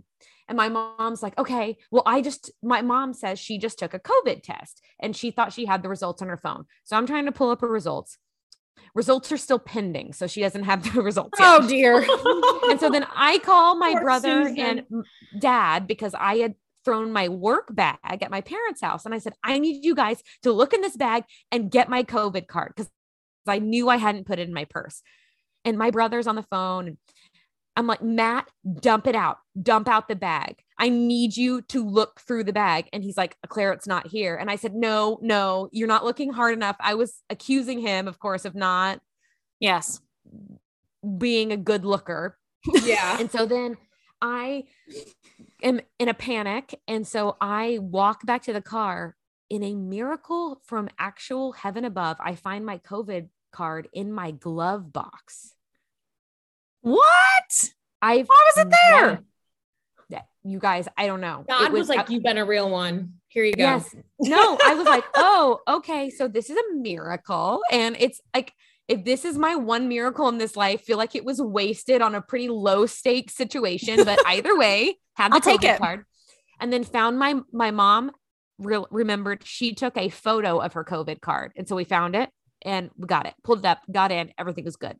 And 0.49 0.57
my 0.57 0.67
mom's 0.69 1.23
like, 1.23 1.37
okay, 1.37 1.77
well, 1.89 2.03
I 2.05 2.21
just, 2.21 2.51
my 2.61 2.81
mom 2.81 3.13
says 3.13 3.39
she 3.39 3.57
just 3.57 3.79
took 3.79 3.93
a 3.93 3.99
COVID 3.99 4.43
test 4.43 4.81
and 4.99 5.15
she 5.15 5.31
thought 5.31 5.53
she 5.53 5.65
had 5.65 5.81
the 5.83 5.87
results 5.89 6.21
on 6.21 6.27
her 6.27 6.37
phone. 6.37 6.65
So 6.83 6.97
I'm 6.97 7.07
trying 7.07 7.25
to 7.25 7.31
pull 7.31 7.49
up 7.49 7.61
her 7.61 7.67
results. 7.69 8.17
Results 8.93 9.31
are 9.31 9.37
still 9.37 9.57
pending. 9.57 10.11
So 10.13 10.27
she 10.27 10.41
doesn't 10.41 10.63
have 10.63 10.83
the 10.93 11.01
results 11.01 11.39
yet. 11.39 11.47
oh 11.61 11.67
dear. 11.67 12.05
And 12.69 12.79
so 12.79 12.89
then 12.89 13.05
I 13.15 13.39
call 13.39 13.75
my 13.79 13.91
Poor 13.93 14.01
brother 14.01 14.43
Susan. 14.49 14.59
and 14.89 15.05
dad 15.39 15.87
because 15.87 16.13
I 16.13 16.35
had 16.37 16.55
thrown 16.85 17.11
my 17.11 17.29
work 17.29 17.73
bag 17.73 17.97
at 18.03 18.31
my 18.31 18.41
parents' 18.41 18.81
house. 18.81 19.05
And 19.05 19.13
I 19.13 19.19
said, 19.19 19.33
I 19.43 19.59
need 19.59 19.83
you 19.83 19.95
guys 19.95 20.21
to 20.43 20.51
look 20.51 20.73
in 20.73 20.81
this 20.81 20.97
bag 20.97 21.23
and 21.51 21.71
get 21.71 21.89
my 21.89 22.03
COVID 22.03 22.47
card 22.47 22.73
because 22.75 22.91
I 23.47 23.59
knew 23.59 23.89
I 23.89 23.97
hadn't 23.97 24.27
put 24.27 24.39
it 24.39 24.47
in 24.47 24.53
my 24.53 24.65
purse. 24.65 25.01
And 25.65 25.77
my 25.77 25.91
brother's 25.91 26.27
on 26.27 26.35
the 26.35 26.45
phone. 26.49 26.97
I'm 27.75 27.87
like, 27.87 28.03
Matt, 28.03 28.47
dump 28.81 29.07
it 29.07 29.15
out, 29.15 29.37
dump 29.59 29.87
out 29.87 30.07
the 30.07 30.15
bag. 30.15 30.61
I 30.77 30.89
need 30.89 31.35
you 31.35 31.61
to 31.63 31.87
look 31.87 32.21
through 32.21 32.43
the 32.43 32.53
bag. 32.53 32.87
And 32.93 33.03
he's 33.03 33.17
like, 33.17 33.35
Claire, 33.47 33.73
it's 33.73 33.87
not 33.87 34.07
here. 34.07 34.35
And 34.35 34.51
I 34.51 34.57
said, 34.57 34.75
No, 34.75 35.17
no, 35.21 35.69
you're 35.71 35.87
not 35.87 36.03
looking 36.03 36.31
hard 36.31 36.53
enough. 36.53 36.75
I 36.79 36.93
was 36.93 37.21
accusing 37.29 37.79
him, 37.79 38.07
of 38.07 38.19
course, 38.19 38.45
of 38.45 38.53
not 38.53 38.99
yes. 39.59 40.01
being 41.17 41.51
a 41.51 41.57
good 41.57 41.85
looker. 41.85 42.37
yeah. 42.83 43.17
And 43.19 43.31
so 43.31 43.45
then 43.45 43.77
I 44.23 44.63
am 45.61 45.81
in 45.99 46.07
a 46.07 46.13
panic. 46.13 46.79
And 46.87 47.05
so 47.05 47.35
I 47.41 47.79
walk 47.81 48.25
back 48.25 48.43
to 48.43 48.53
the 48.53 48.61
car. 48.61 49.15
In 49.49 49.61
a 49.61 49.75
miracle 49.75 50.61
from 50.63 50.89
actual 50.97 51.51
heaven 51.51 51.85
above, 51.85 52.17
I 52.19 52.33
find 52.33 52.65
my 52.65 52.79
COVID 52.79 53.27
card 53.51 53.87
in 53.93 54.11
my 54.11 54.31
glove 54.31 54.91
box. 54.91 55.53
What? 56.81 57.69
I 58.01 58.23
Why 58.25 58.51
was 58.55 58.65
it 58.65 58.73
there? 58.89 59.23
You 60.45 60.59
guys, 60.59 60.89
I 60.97 61.07
don't 61.07 61.21
know. 61.21 61.45
God 61.47 61.67
It 61.67 61.71
was, 61.71 61.87
like, 61.87 61.99
uh, 61.99 62.05
you've 62.09 62.23
been 62.23 62.37
a 62.37 62.43
real 62.43 62.69
one. 62.69 63.13
Here 63.29 63.45
you 63.45 63.53
go. 63.53 63.63
Yes. 63.63 63.95
No, 64.19 64.57
I 64.63 64.75
was 64.75 64.85
like, 64.85 65.05
oh, 65.15 65.61
okay. 65.67 66.09
So 66.09 66.27
this 66.27 66.49
is 66.49 66.57
a 66.57 66.75
miracle. 66.75 67.61
And 67.71 67.95
it's 67.97 68.19
like, 68.35 68.53
if 68.87 69.05
this 69.05 69.25
is 69.25 69.37
my 69.37 69.55
one 69.55 69.87
miracle 69.87 70.27
in 70.27 70.37
this 70.37 70.55
life, 70.57 70.81
feel 70.81 70.97
like 70.97 71.15
it 71.15 71.25
was 71.25 71.41
wasted 71.41 72.01
on 72.01 72.15
a 72.15 72.21
pretty 72.21 72.49
low 72.49 72.85
stake 72.85 73.29
situation. 73.29 74.03
But 74.03 74.19
either 74.27 74.57
way, 74.57 74.97
had 75.15 75.31
the 75.31 75.35
I'll 75.35 75.41
take 75.41 75.61
COVID 75.61 75.75
it. 75.75 75.79
card. 75.79 76.05
And 76.59 76.71
then 76.71 76.83
found 76.83 77.17
my 77.17 77.41
my 77.51 77.71
mom 77.71 78.11
re- 78.59 78.85
remembered 78.91 79.45
she 79.45 79.73
took 79.73 79.97
a 79.97 80.09
photo 80.09 80.59
of 80.59 80.73
her 80.73 80.83
COVID 80.83 81.21
card. 81.21 81.53
And 81.55 81.67
so 81.67 81.75
we 81.75 81.83
found 81.83 82.15
it 82.15 82.29
and 82.61 82.89
we 82.97 83.07
got 83.07 83.25
it, 83.25 83.33
pulled 83.43 83.59
it 83.59 83.65
up, 83.65 83.81
got 83.91 84.11
in, 84.11 84.31
everything 84.37 84.65
was 84.65 84.75
good. 84.75 84.97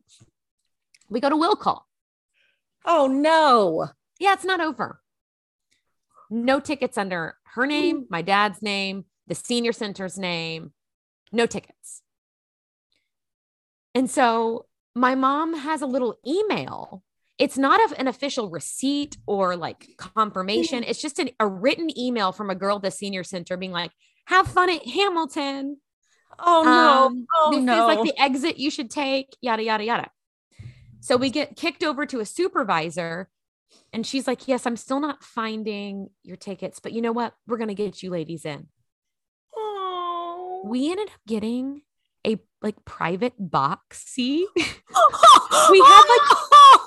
We 1.08 1.20
go 1.20 1.28
to 1.28 1.36
will 1.36 1.56
call. 1.56 1.86
Oh 2.84 3.06
no. 3.06 3.88
Yeah, 4.18 4.34
it's 4.34 4.44
not 4.44 4.60
over. 4.60 5.00
No 6.30 6.60
tickets 6.60 6.98
under 6.98 7.36
her 7.54 7.66
name, 7.66 8.06
my 8.10 8.22
dad's 8.22 8.62
name, 8.62 9.04
the 9.26 9.34
senior 9.34 9.72
center's 9.72 10.18
name, 10.18 10.72
no 11.32 11.46
tickets. 11.46 12.02
And 13.94 14.10
so 14.10 14.66
my 14.94 15.14
mom 15.14 15.54
has 15.54 15.82
a 15.82 15.86
little 15.86 16.16
email. 16.26 17.02
It's 17.38 17.58
not 17.58 17.84
of 17.84 17.98
an 17.98 18.06
official 18.08 18.50
receipt 18.50 19.16
or 19.26 19.56
like 19.56 19.88
confirmation. 19.96 20.84
It's 20.84 21.02
just 21.02 21.18
an, 21.18 21.30
a 21.40 21.46
written 21.46 21.96
email 21.98 22.32
from 22.32 22.50
a 22.50 22.54
girl 22.54 22.76
at 22.76 22.82
the 22.82 22.90
senior 22.90 23.24
center 23.24 23.56
being 23.56 23.72
like, 23.72 23.90
have 24.26 24.46
fun 24.46 24.70
at 24.70 24.86
Hamilton. 24.86 25.78
Oh 26.38 26.62
no. 26.64 27.06
Um, 27.06 27.26
oh 27.36 27.50
this 27.52 27.62
no. 27.62 27.88
is 27.88 27.96
like 27.96 28.04
the 28.04 28.20
exit 28.20 28.56
you 28.56 28.70
should 28.70 28.90
take, 28.90 29.36
yada, 29.40 29.62
yada, 29.62 29.84
yada. 29.84 30.10
So 31.00 31.16
we 31.16 31.30
get 31.30 31.56
kicked 31.56 31.84
over 31.84 32.06
to 32.06 32.20
a 32.20 32.26
supervisor, 32.26 33.28
and 33.92 34.06
she's 34.06 34.26
like, 34.26 34.48
Yes, 34.48 34.66
I'm 34.66 34.76
still 34.76 35.00
not 35.00 35.22
finding 35.22 36.08
your 36.22 36.36
tickets, 36.36 36.80
but 36.80 36.92
you 36.92 37.02
know 37.02 37.12
what? 37.12 37.34
We're 37.46 37.58
going 37.58 37.68
to 37.68 37.74
get 37.74 38.02
you 38.02 38.10
ladies 38.10 38.44
in. 38.44 38.68
oh. 39.54 40.62
We 40.64 40.90
ended 40.90 41.08
up 41.08 41.20
getting 41.26 41.76
a 41.76 41.80
like 42.64 42.84
private 42.84 43.34
box 43.38 44.04
seat, 44.06 44.48
we 44.56 44.62
had, 44.62 46.02
like 46.08 46.30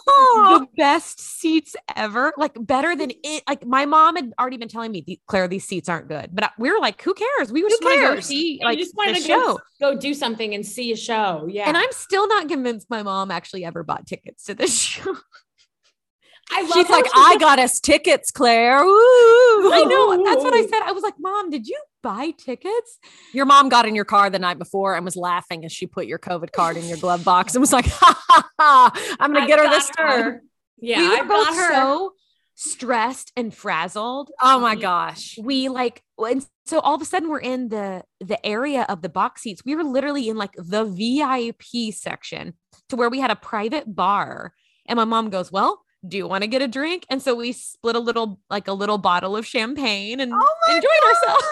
the 0.60 0.68
best 0.76 1.20
seats 1.20 1.76
ever, 1.96 2.34
like 2.38 2.54
better 2.60 2.96
than 2.96 3.12
it. 3.24 3.44
Like 3.48 3.66
my 3.66 3.86
mom 3.86 4.16
had 4.16 4.34
already 4.40 4.58
been 4.58 4.68
telling 4.68 4.92
me, 4.92 5.22
Claire, 5.28 5.48
these 5.48 5.66
seats 5.66 5.88
aren't 5.88 6.08
good. 6.08 6.30
But 6.34 6.46
uh, 6.46 6.50
we 6.58 6.72
were 6.72 6.80
like, 6.80 7.02
who 7.02 7.14
cares? 7.14 7.52
We 7.52 7.62
just 7.62 7.82
want 7.84 8.02
to 8.02 8.16
go 8.16 8.20
see 8.20 8.60
You 8.60 8.66
like 8.66 8.80
just 8.80 8.96
wanted 8.96 9.16
to 9.18 9.22
show. 9.22 9.60
go, 9.80 9.94
go 9.94 10.00
do 10.00 10.14
something 10.14 10.54
and 10.54 10.66
see 10.66 10.92
a 10.92 10.98
show. 10.98 11.48
Yeah. 11.50 11.68
And 11.68 11.78
I'm 11.78 11.92
still 11.92 12.28
not 12.28 12.48
convinced 12.48 12.90
my 12.90 13.04
mom 13.04 13.32
actually 13.32 13.64
ever 13.64 13.84
bought 13.84 14.08
tickets 14.08 14.46
to 14.46 14.56
this 14.56 14.78
show. 14.82 15.16
I 16.50 16.62
love 16.62 16.72
She's 16.74 16.90
like, 16.90 17.06
I 17.14 17.38
got 17.40 17.60
us 17.60 17.80
tickets, 17.80 18.32
Claire. 18.32 18.84
Woo. 18.84 18.94
I 18.94 19.84
know. 19.86 20.24
That's 20.24 20.44
what 20.44 20.54
I 20.54 20.62
said. 20.62 20.82
I 20.86 20.94
was 20.94 21.04
like, 21.04 21.16
Mom, 21.20 21.50
did 21.50 21.68
you 21.68 21.78
buy 22.04 22.32
tickets? 22.38 23.00
Your 23.34 23.46
mom 23.46 23.70
got 23.70 23.86
in 23.86 23.96
your 23.96 24.06
car 24.06 24.30
the 24.30 24.40
night 24.40 24.58
before 24.60 24.96
and 24.96 25.04
was 25.06 25.16
laughing 25.16 25.66
as 25.66 25.72
she 25.72 25.88
put 25.88 26.06
your 26.08 26.20
COVID 26.20 26.52
card 26.52 26.78
in 26.78 26.86
your 26.86 26.98
glove 26.98 27.24
box 27.24 27.54
and 27.56 27.62
was 27.62 27.74
like, 27.74 27.88
ha 27.88 28.22
ha 28.28 28.50
ha, 28.60 29.16
I'm 29.20 29.36
I 29.36 29.42
to 29.42 29.48
get 29.48 29.60
her 29.60 29.70
this 29.70 29.90
time. 29.90 30.42
Yeah, 30.80 31.00
we 31.00 31.10
were 31.10 31.16
I 31.16 31.22
both 31.22 31.48
got 31.48 31.56
her. 31.56 31.74
so 31.74 32.14
stressed 32.56 33.32
and 33.38 33.54
frazzled. 33.54 34.32
Oh 34.42 34.60
my 34.60 34.76
We- 34.76 34.82
gosh. 34.82 35.38
we 35.42 35.70
like 35.70 36.02
and 36.20 36.46
so 36.66 36.80
all 36.80 36.96
of 36.96 37.02
a 37.02 37.06
sudden 37.06 37.30
we're 37.30 37.40
in 37.40 37.70
the 37.70 38.04
the 38.20 38.44
area 38.46 38.86
of 38.90 39.02
the 39.04 39.10
box 39.10 39.44
seats 39.44 39.62
we 39.64 39.76
were 39.76 39.84
literally 39.84 40.28
in 40.28 40.36
like 40.38 40.54
the 40.58 40.84
vip 40.84 41.62
section 41.94 42.54
to 42.90 42.96
where 42.96 43.10
we 43.10 43.20
had 43.20 43.30
a 43.32 43.36
private 43.36 43.96
bar 43.96 44.54
and 44.88 44.98
my 44.98 45.06
mom 45.06 45.30
goes 45.30 45.52
well 45.52 45.84
do 46.08 46.18
you 46.18 46.28
want 46.28 46.42
to 46.42 46.48
get 46.48 46.64
a 46.64 46.68
drink 46.68 47.06
and 47.12 47.22
so 47.22 47.36
we 47.36 47.52
split 47.52 47.96
a 47.96 48.00
little 48.00 48.40
like 48.50 48.68
a 48.68 48.74
little 48.74 48.98
bottle 48.98 49.38
of 49.38 49.46
champagne 49.46 50.20
and 50.20 50.34
Oh 50.34 50.56
enjoyed 50.70 51.04
ourselves 51.08 51.46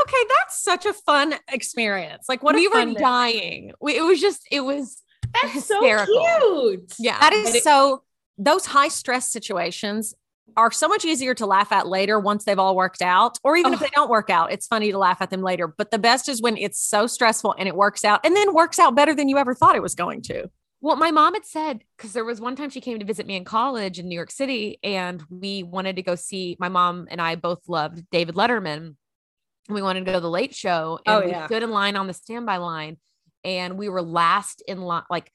Okay, 0.00 0.24
that's 0.40 0.62
such 0.62 0.84
a 0.86 0.92
fun 0.92 1.34
experience. 1.50 2.26
Like, 2.28 2.42
what 2.42 2.54
we 2.56 2.66
were 2.68 2.74
fun 2.74 2.94
dying 2.94 3.72
we, 3.80 3.96
it 3.96 4.02
was 4.02 4.20
just 4.20 4.42
it 4.50 4.60
was 4.60 5.00
That's 5.42 5.64
so 5.66 5.80
hysterical. 5.80 6.26
cute. 6.40 6.92
yeah 6.98 7.18
That 7.20 7.32
is 7.32 7.54
it- 7.54 7.62
so, 7.64 8.02
those 8.36 8.66
high 8.66 8.88
stress 8.88 9.30
situations 9.32 10.14
are 10.56 10.70
so 10.70 10.88
much 10.88 11.04
easier 11.04 11.34
to 11.34 11.46
laugh 11.46 11.72
at 11.72 11.86
later 11.86 12.18
once 12.20 12.44
they've 12.44 12.58
all 12.58 12.76
worked 12.76 13.00
out, 13.02 13.38
or 13.44 13.56
even 13.56 13.72
if 13.72 13.80
Oh. 13.80 13.84
they 13.84 13.90
don't 13.94 14.10
work 14.10 14.28
out, 14.30 14.52
it's 14.52 14.66
funny 14.66 14.90
to 14.92 14.98
laugh 14.98 15.18
at 15.22 15.30
them 15.30 15.42
later. 15.42 15.66
But 15.68 15.90
the 15.90 15.98
best 15.98 16.28
is 16.28 16.42
when 16.42 16.56
it's 16.56 16.78
so 16.80 17.06
stressful 17.06 17.54
and 17.58 17.66
it 17.68 17.74
works 17.74 18.04
out 18.04 18.20
and 18.24 18.36
then 18.36 18.52
works 18.52 18.78
out 18.78 18.94
better 18.94 19.14
than 19.14 19.28
you 19.28 19.38
ever 19.38 19.54
thought 19.54 19.74
it 19.76 19.82
was 19.82 19.94
going 19.94 20.20
to. 20.22 20.50
Well, 20.80 20.96
my 20.96 21.10
mom 21.12 21.32
had 21.34 21.46
said 21.46 21.82
because 21.96 22.12
there 22.12 22.26
was 22.26 22.40
one 22.42 22.56
time 22.56 22.68
she 22.68 22.80
came 22.82 22.98
to 22.98 23.06
visit 23.06 23.26
me 23.26 23.36
in 23.36 23.44
college 23.44 23.98
in 23.98 24.06
New 24.06 24.14
York 24.14 24.30
City, 24.30 24.78
and 24.84 25.22
we 25.30 25.62
wanted 25.62 25.96
to 25.96 26.02
go 26.02 26.14
see. 26.14 26.56
My 26.60 26.68
mom 26.68 27.08
and 27.10 27.22
I 27.22 27.36
both 27.36 27.60
loved 27.68 28.04
David 28.10 28.34
Letterman. 28.34 28.96
And 29.68 29.74
we 29.74 29.82
wanted 29.82 30.00
to 30.00 30.06
go 30.06 30.12
to 30.12 30.20
the 30.20 30.30
Late 30.30 30.54
Show, 30.54 30.98
and 31.06 31.16
Oh, 31.16 31.24
we 31.24 31.30
yeah. 31.30 31.46
stood 31.46 31.62
in 31.62 31.70
line 31.70 31.96
on 31.96 32.06
the 32.06 32.12
standby 32.14 32.58
line, 32.58 32.98
and 33.44 33.78
we 33.78 33.88
were 33.88 34.02
last 34.02 34.62
in 34.68 34.80
line. 34.82 35.04
Like 35.10 35.30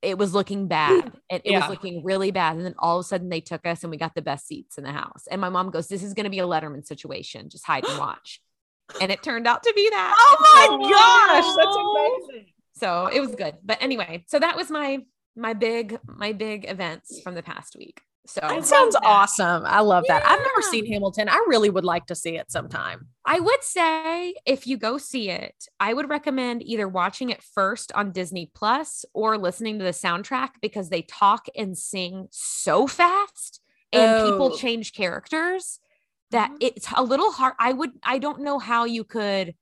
it 0.00 0.16
was 0.16 0.32
looking 0.34 0.68
bad, 0.68 1.12
and 1.28 1.42
it 1.44 1.50
Yeah. 1.50 1.60
was 1.60 1.68
looking 1.70 2.02
really 2.04 2.30
bad. 2.30 2.56
And 2.56 2.64
then 2.64 2.74
all 2.78 2.98
of 2.98 3.04
a 3.04 3.08
sudden, 3.08 3.28
they 3.28 3.40
took 3.40 3.66
us, 3.66 3.82
and 3.82 3.90
we 3.90 3.96
got 3.96 4.14
the 4.14 4.22
best 4.22 4.46
seats 4.46 4.78
in 4.78 4.84
the 4.84 4.92
house. 4.92 5.24
And 5.30 5.40
my 5.40 5.48
mom 5.48 5.70
goes, 5.70 5.88
"This 5.88 6.02
is 6.02 6.14
going 6.14 6.24
to 6.24 6.30
be 6.30 6.38
a 6.38 6.46
Letterman 6.46 6.86
situation. 6.86 7.48
Just 7.50 7.66
hide 7.66 7.84
and 7.86 7.98
watch." 7.98 8.40
and 9.00 9.10
it 9.10 9.20
turned 9.20 9.48
out 9.48 9.64
to 9.64 9.72
be 9.74 9.90
that. 9.90 10.14
Oh 10.20 10.36
my 10.54 10.66
so- 10.84 10.90
gosh, 10.90 11.56
that's 11.56 11.76
amazing. 12.30 12.52
so 12.74 13.06
it 13.08 13.18
was 13.18 13.34
good 13.34 13.56
but 13.64 13.82
anyway 13.82 14.22
so 14.28 14.38
that 14.38 14.54
was 14.56 14.70
my 14.70 14.98
my 15.34 15.54
big 15.54 15.98
my 16.06 16.32
big 16.32 16.70
events 16.70 17.20
from 17.22 17.34
the 17.34 17.42
past 17.42 17.74
week 17.76 18.00
so 18.28 18.40
I 18.44 18.58
It 18.58 18.64
sounds 18.64 18.94
that. 18.94 19.02
awesome. 19.04 19.64
I 19.66 19.80
love 19.80 20.04
that. 20.06 20.24
I've 20.24 20.38
never 20.38 20.62
seen 20.62 20.86
Hamilton. 20.86 21.28
I 21.28 21.44
really 21.48 21.68
would 21.70 21.84
like 21.84 22.06
to 22.06 22.14
see 22.14 22.36
it 22.36 22.48
sometime. 22.50 23.08
I 23.26 23.38
would 23.40 23.62
say 23.62 24.34
if 24.46 24.66
you 24.66 24.76
go 24.76 24.98
see 24.98 25.30
it 25.30 25.66
i 25.80 25.92
would 25.92 26.08
recommend 26.08 26.62
either 26.62 26.88
watching 26.88 27.30
it 27.30 27.42
first 27.42 27.92
on 27.92 28.12
disney 28.12 28.50
plus 28.54 29.04
or 29.12 29.36
listening 29.36 29.78
to 29.78 29.84
the 29.84 29.90
soundtrack 29.90 30.50
because 30.62 30.88
they 30.88 31.02
talk 31.02 31.46
and 31.56 31.76
sing 31.76 32.28
so 32.30 32.86
fast 32.86 33.60
and 33.92 34.16
people 34.16 34.50
Oh. 34.52 34.56
change 34.56 34.92
characters 34.92 35.80
that 36.30 36.50
Mhm. 36.52 36.56
it's 36.60 36.88
a 36.96 37.02
little 37.02 37.32
hard 37.32 37.54
i 37.58 37.72
would 37.72 37.90
i 38.02 38.18
don't 38.18 38.40
know 38.40 38.58
how 38.58 38.84
you 38.84 39.04
could 39.04 39.54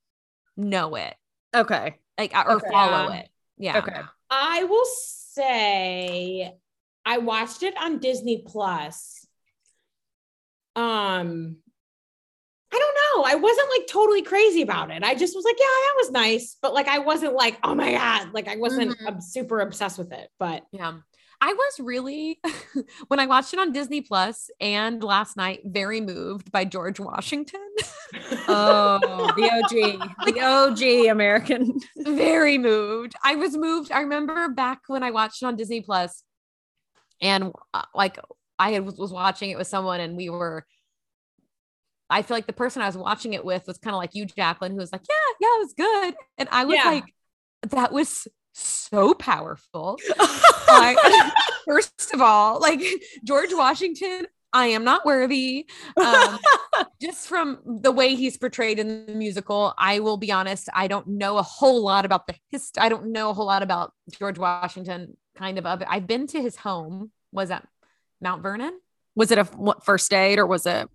know 0.56 0.94
it 0.94 1.14
Okay. 1.54 1.98
like 2.18 2.32
or 2.34 2.56
Okay. 2.56 2.70
follow 2.70 3.10
Yeah. 3.10 3.20
it 3.20 3.28
yeah 3.58 3.78
Okay. 3.78 4.00
I 4.30 4.64
will 4.64 4.84
say 4.86 6.54
I 7.06 7.18
watched 7.18 7.62
it 7.62 7.76
on 7.76 7.98
Disney 7.98 8.42
Plus. 8.46 9.26
Um 10.74 11.58
I 12.74 12.78
don't 12.78 13.24
know. 13.24 13.30
I 13.30 13.34
wasn't 13.36 13.68
like 13.78 13.86
totally 13.86 14.22
crazy 14.22 14.62
about 14.62 14.90
it. 14.90 15.02
I 15.04 15.14
just 15.14 15.36
was 15.36 15.44
like, 15.44 15.56
yeah, 15.58 15.64
that 15.66 15.94
was 15.98 16.10
nice, 16.10 16.56
but 16.60 16.74
like 16.74 16.88
I 16.88 16.98
wasn't 16.98 17.34
like, 17.34 17.58
oh 17.62 17.74
my 17.74 17.92
god, 17.92 18.32
like 18.34 18.48
I 18.48 18.56
wasn't 18.56 18.98
Mhm. 18.98 19.06
um, 19.08 19.20
super 19.20 19.60
obsessed 19.60 19.98
with 19.98 20.12
it. 20.12 20.28
But 20.38 20.64
Yeah. 20.72 20.94
I 21.40 21.52
was 21.52 21.80
really, 21.80 22.40
when 23.08 23.20
I 23.20 23.26
watched 23.26 23.52
it 23.52 23.58
on 23.60 23.70
Disney 23.72 24.00
Plus 24.00 24.50
and 24.60 25.02
last 25.04 25.36
night, 25.36 25.60
very 25.64 26.00
moved 26.00 26.50
by 26.50 26.64
George 26.64 26.98
Washington. 27.00 27.60
Oh, 28.46 29.32
the 29.36 29.50
OG, 29.50 30.24
the 30.26 30.40
OG 30.40 31.06
American. 31.10 31.78
very 31.96 32.58
moved. 32.58 33.14
I 33.24 33.34
was 33.36 33.56
moved. 33.56 33.90
I 33.90 34.00
remember 34.00 34.48
back 34.50 34.80
when 34.86 35.02
I 35.02 35.10
watched 35.10 35.42
it 35.42 35.46
on 35.46 35.56
Disney 35.56 35.80
Plus 35.80 36.22
and 37.20 37.52
uh, 37.72 37.82
like 37.94 38.18
I 38.58 38.78
was 38.80 39.12
watching 39.12 39.50
it 39.50 39.58
with 39.58 39.66
someone 39.66 40.00
and 40.00 40.16
we 40.16 40.28
were, 40.30 40.64
I 42.14 42.22
feel 42.22 42.36
like 42.36 42.46
the 42.46 42.52
person 42.52 42.80
I 42.82 42.86
was 42.86 42.96
watching 42.96 43.32
it 43.34 43.44
with 43.44 43.66
was 43.66 43.78
kind 43.78 43.94
of 43.94 43.98
like 43.98 44.14
you, 44.14 44.24
Jacqueline, 44.24 44.72
who 44.72 44.78
was 44.78 44.92
like, 44.92 45.02
yeah, 45.08 45.34
yeah, 45.40 45.56
it 45.56 45.60
was 45.60 45.74
good. 45.74 46.14
And 46.38 46.48
I 46.52 46.64
was 46.64 46.76
Yeah. 46.76 46.90
like, 46.90 47.04
that 47.70 47.92
was 47.92 48.28
so 48.52 49.14
powerful. 49.14 49.98
I, 50.18 51.30
first 51.66 52.14
of 52.14 52.20
all, 52.20 52.60
like 52.60 52.80
George 53.24 53.52
Washington, 53.52 54.26
I 54.52 54.66
am 54.68 54.84
not 54.84 55.04
worthy. 55.04 55.66
Um, 55.96 56.38
just 57.02 57.26
from 57.26 57.58
the 57.82 57.90
way 57.90 58.14
he's 58.14 58.36
portrayed 58.36 58.78
in 58.78 59.06
the 59.06 59.14
musical, 59.14 59.74
I 59.76 59.98
will 59.98 60.16
be 60.16 60.30
honest, 60.30 60.68
I 60.72 60.86
don't 60.86 61.08
know 61.08 61.38
a 61.38 61.42
whole 61.42 61.82
lot 61.82 62.04
about 62.04 62.28
the 62.28 62.36
history. 62.50 62.80
I 62.80 62.88
don't 62.88 63.06
know 63.12 63.30
a 63.30 63.34
whole 63.34 63.46
lot 63.46 63.64
about 63.64 63.92
George 64.16 64.38
Washington, 64.38 65.16
kind 65.36 65.58
of 65.58 65.66
of 65.66 65.80
it. 65.82 65.88
I've 65.90 66.06
been 66.06 66.28
to 66.28 66.40
his 66.40 66.54
home. 66.54 67.10
Was 67.32 67.48
that 67.48 67.66
Mount 68.20 68.42
Vernon? 68.42 68.78
was 69.16 69.30
it 69.30 69.38
a 69.38 69.44
what, 69.44 69.84
first 69.84 70.10
date 70.10 70.38
or 70.38 70.46
was 70.46 70.66
it? 70.66 70.88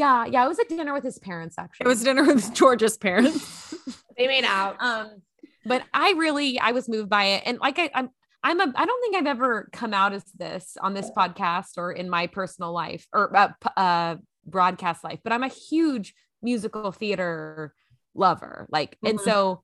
Yeah, 0.00 0.24
yeah. 0.26 0.42
I 0.44 0.48
was 0.48 0.58
at 0.58 0.68
dinner 0.68 0.92
with 0.94 1.04
his 1.04 1.18
parents 1.18 1.56
actually. 1.58 1.84
It 1.84 1.88
was 1.88 2.02
dinner 2.02 2.24
with 2.24 2.54
George's 2.60 2.96
parents. 2.96 3.74
they 4.16 4.26
made 4.26 4.44
out. 4.44 4.76
um 4.80 5.22
but 5.66 5.82
i 5.92 6.12
really 6.12 6.58
i 6.58 6.72
was 6.72 6.88
moved 6.88 7.10
by 7.10 7.24
it 7.34 7.42
and 7.44 7.58
like 7.58 7.78
I, 7.78 7.90
i'm 7.94 8.08
i'm 8.42 8.60
a 8.60 8.72
i 8.74 8.84
don't 8.86 9.00
think 9.02 9.14
i've 9.16 9.26
ever 9.36 9.68
come 9.74 9.92
out 9.92 10.12
as 10.14 10.24
this 10.38 10.76
on 10.80 10.94
this 10.94 11.10
podcast 11.14 11.76
or 11.76 11.92
in 11.92 12.08
my 12.08 12.26
personal 12.28 12.72
life 12.72 13.06
or 13.12 13.34
uh, 13.36 13.48
p- 13.48 13.68
uh 13.76 14.16
broadcast 14.46 15.04
life 15.04 15.20
but 15.22 15.32
i'm 15.34 15.42
a 15.42 15.48
huge 15.48 16.14
musical 16.42 16.92
theater 16.92 17.74
lover 18.14 18.66
like 18.70 18.96
and 19.04 19.18
Mhm. 19.18 19.24
so 19.24 19.62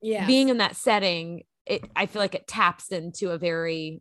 Yeah. 0.00 0.26
being 0.26 0.48
in 0.48 0.58
that 0.58 0.76
setting 0.76 1.42
it 1.66 1.82
i 1.96 2.06
feel 2.06 2.22
like 2.22 2.36
it 2.36 2.46
taps 2.46 2.92
into 2.92 3.30
a 3.32 3.38
very 3.38 4.00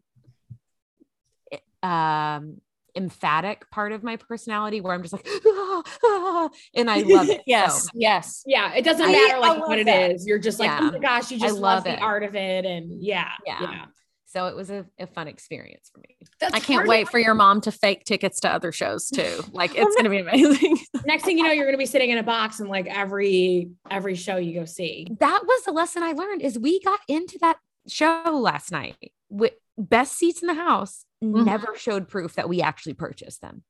um 1.83 2.61
emphatic 2.95 3.69
part 3.71 3.91
of 3.91 4.03
my 4.03 4.15
personality 4.15 4.81
where 4.81 4.93
i'm 4.93 5.01
just 5.01 5.13
like 5.13 5.27
"Ah, 5.47 5.83
ah," 6.05 6.49
and 6.75 6.89
i 6.89 6.99
love 7.01 7.29
it 7.29 7.41
yes, 7.45 7.83
So, 7.83 7.89
yes. 7.93 8.43
yeah, 8.45 8.73
it 8.73 8.83
doesn't 8.83 9.07
I- 9.07 9.11
matter 9.11 9.39
like 9.39 9.67
what 9.67 9.79
it 9.79 9.85
that. 9.85 10.11
is. 10.11 10.25
You're 10.27 10.39
just 10.39 10.59
like, 10.59 10.67
Yeah. 10.67 10.79
oh 10.81 10.91
my 10.91 10.99
gosh, 10.99 11.31
you 11.31 11.37
I 11.37 11.39
just 11.41 11.53
love 11.55 11.61
love 11.61 11.83
the 11.85 11.97
art 11.97 12.23
of 12.23 12.35
it. 12.35 12.65
And 12.65 13.01
yeah. 13.01 13.29
Yeah. 13.45 13.85
so 14.25 14.47
it 14.47 14.55
was 14.55 14.69
a, 14.69 14.85
a 14.99 15.07
fun 15.07 15.27
experience 15.27 15.89
for 15.93 15.99
me 15.99 16.17
That's 16.39 16.53
I 16.53 16.59
can't 16.59 16.87
wait 16.87 17.09
for 17.09 17.19
your 17.19 17.33
mom 17.33 17.61
to 17.61 17.71
fake 17.71 18.03
tickets 18.05 18.39
to 18.41 18.49
other 18.49 18.71
shows 18.71 19.09
too. 19.09 19.43
Like 19.53 19.71
it's 19.75 19.95
going 19.95 20.03
to 20.05 20.09
be 20.09 20.19
amazing. 20.19 20.77
Next 21.05 21.23
thing 21.23 21.37
you 21.37 21.43
know, 21.43 21.51
you're 21.51 21.65
gonna 21.65 21.77
be 21.77 21.85
sitting 21.85 22.09
in 22.09 22.17
a 22.17 22.23
box 22.23 22.59
and 22.59 22.69
like 22.69 22.87
every 22.87 23.69
every 23.89 24.15
show 24.15 24.37
you 24.37 24.53
go 24.59 24.65
see. 24.65 25.07
that 25.19 25.41
was 25.45 25.63
the 25.65 25.71
lesson 25.71 26.03
I 26.03 26.11
learned 26.13 26.41
is 26.41 26.57
we 26.59 26.79
got 26.81 26.99
into 27.07 27.37
that 27.41 27.57
show 27.87 28.23
last 28.33 28.71
night 28.71 29.11
with 29.29 29.53
best 29.77 30.17
seats 30.17 30.41
in 30.41 30.47
the 30.47 30.53
house 30.53 31.05
Mhm. 31.23 31.45
never 31.45 31.75
showed 31.77 32.07
proof 32.07 32.33
that 32.35 32.49
we 32.49 32.61
actually 32.61 32.93
purchased 32.93 33.41
them. 33.41 33.63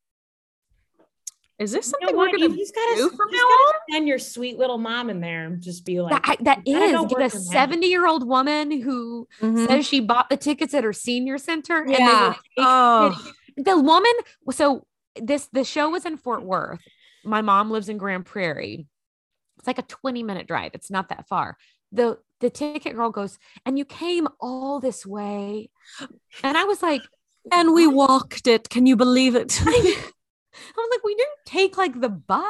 Is 1.59 1.71
this 1.71 1.85
You 1.87 1.91
something 1.91 2.15
know 2.15 2.17
we're 2.17 2.31
going 2.35 2.51
to 2.51 2.57
just 2.57 2.73
gotta, 2.73 2.95
do 2.95 3.01
you 3.03 3.09
from 3.11 3.29
now 3.29 3.37
gotta 3.37 3.79
send 3.91 4.07
your 4.07 4.17
sweet 4.17 4.57
little 4.57 4.79
mom 4.79 5.11
in 5.11 5.21
there 5.21 5.45
and 5.45 5.61
just 5.61 5.85
be 5.85 6.01
like, 6.01 6.11
That, 6.25 6.39
I- 6.39 6.43
that 6.43 6.57
I 6.59 6.61
don't 6.71 6.91
know, 6.91 7.05
is 7.05 7.11
work 7.11 7.31
the 7.31 7.39
70 7.39 7.85
year 7.87 8.07
old 8.07 8.27
woman 8.27 8.81
who 8.81 9.27
Mhm. 9.41 9.67
says 9.67 9.85
she 9.85 9.99
bought 9.99 10.29
the 10.29 10.37
tickets 10.37 10.73
at 10.73 10.83
her 10.83 10.93
senior 10.93 11.37
center 11.37 11.81
and 11.83 11.89
they 11.93 11.97
Yeah. 11.99 12.33
take 12.33 12.51
Oh. 12.65 13.15
pity. 13.23 13.35
the 13.57 13.77
woman 13.77 14.11
so 14.51 14.87
this 15.21 15.47
the 15.51 15.63
show 15.65 15.89
was 15.89 16.05
in 16.05 16.15
Fort 16.17 16.41
Worth. 16.43 16.81
My 17.23 17.41
mom 17.41 17.69
lives 17.69 17.89
in 17.89 17.97
Grand 17.97 18.25
Prairie. 18.25 18.87
It's 19.59 19.67
like 19.67 19.77
a 19.77 19.83
20 19.83 20.23
minute 20.23 20.47
drive. 20.47 20.71
It's 20.73 20.89
not 20.89 21.09
that 21.09 21.27
far. 21.27 21.57
The 21.91 22.17
the 22.39 22.49
ticket 22.49 22.95
girl 22.95 23.11
goes, 23.11 23.37
and 23.67 23.77
you 23.77 23.85
came 23.85 24.27
all 24.39 24.79
this 24.79 25.05
way. 25.05 25.69
And 26.43 26.57
I 26.57 26.63
was 26.63 26.81
like, 26.81 27.03
And 27.51 27.73
we 27.73 27.87
walked 27.87 28.47
it. 28.47 28.69
Can 28.69 28.85
you 28.85 28.95
believe 28.95 29.35
it? 29.35 29.59
I 29.65 29.71
was 30.77 30.89
like, 30.91 31.03
we 31.03 31.15
didn't 31.15 31.39
take 31.45 31.77
like 31.77 31.99
the 31.99 32.09
bus. 32.09 32.43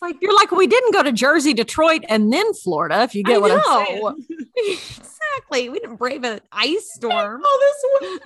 Like 0.00 0.16
You're 0.20 0.34
like, 0.34 0.50
we 0.52 0.66
didn't 0.66 0.92
go 0.92 1.02
to 1.02 1.12
Jersey, 1.12 1.54
Detroit, 1.54 2.04
and 2.08 2.32
then 2.32 2.54
Florida, 2.54 3.02
if 3.02 3.14
you 3.14 3.22
get 3.24 3.36
I 3.36 3.38
what 3.38 3.50
I'm 3.50 3.58
know. 3.58 3.84
saying. 3.86 4.26
exactly. 4.56 5.68
We 5.68 5.78
didn't 5.80 5.96
brave 5.96 6.24
an 6.24 6.40
ice 6.52 6.92
storm. 6.94 7.42
oh, 7.44 7.58
this 8.00 8.10
one. 8.10 8.18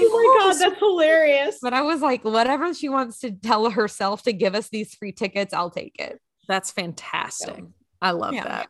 Oh 0.00 0.38
my 0.38 0.44
god, 0.44 0.58
that's 0.60 0.78
hilarious. 0.78 1.58
But 1.62 1.74
I 1.74 1.82
was 1.82 2.00
like, 2.00 2.24
whatever 2.24 2.72
she 2.74 2.88
wants 2.88 3.20
to 3.20 3.30
tell 3.32 3.70
herself 3.70 4.22
to 4.24 4.32
give 4.32 4.54
us 4.54 4.68
these 4.68 4.94
free 4.94 5.12
tickets, 5.12 5.52
I'll 5.54 5.70
take 5.70 5.96
it. 5.98 6.20
That's 6.48 6.70
fantastic. 6.70 7.64
I 8.00 8.12
love 8.12 8.34
Yeah. 8.34 8.44
that. 8.44 8.68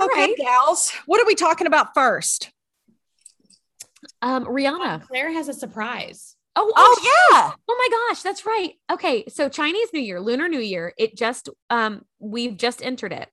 Okay, 0.00 0.12
right. 0.28 0.36
gals, 0.38 0.92
what 1.06 1.20
are 1.20 1.26
we 1.26 1.34
talking 1.34 1.66
about 1.66 1.92
first? 1.94 2.50
Um, 4.22 4.44
Rihanna. 4.46 5.06
Claire 5.06 5.32
has 5.32 5.48
a 5.48 5.54
surprise. 5.54 6.36
Oh, 6.56 6.72
Oh 6.76 6.96
sh- 7.00 7.04
yeah. 7.06 7.52
Oh 7.68 7.76
my 7.90 8.08
gosh, 8.08 8.22
that's 8.22 8.44
right. 8.44 8.72
Okay, 8.92 9.24
so 9.28 9.48
Chinese 9.48 9.88
New 9.92 10.00
Year, 10.00 10.20
Lunar 10.20 10.48
New 10.48 10.60
Year, 10.60 10.92
it 10.98 11.16
just 11.16 11.48
um 11.70 12.02
we've 12.18 12.56
just 12.56 12.82
entered 12.84 13.12
it. 13.12 13.28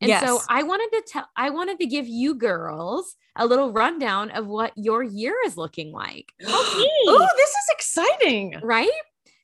And 0.00 0.10
so 0.24 0.40
I 0.48 0.62
wanted 0.62 0.90
to 0.96 1.02
tell 1.10 1.26
I 1.36 1.50
wanted 1.50 1.78
to 1.80 1.86
give 1.86 2.06
you 2.06 2.34
girls 2.34 3.16
a 3.36 3.46
little 3.46 3.72
rundown 3.72 4.30
of 4.30 4.46
what 4.46 4.72
your 4.76 5.02
year 5.02 5.34
is 5.46 5.56
looking 5.56 5.92
like, 5.92 6.32
Oh, 6.46 7.28
this 7.36 7.48
is 7.50 7.68
exciting. 7.70 8.60
right? 8.62 8.90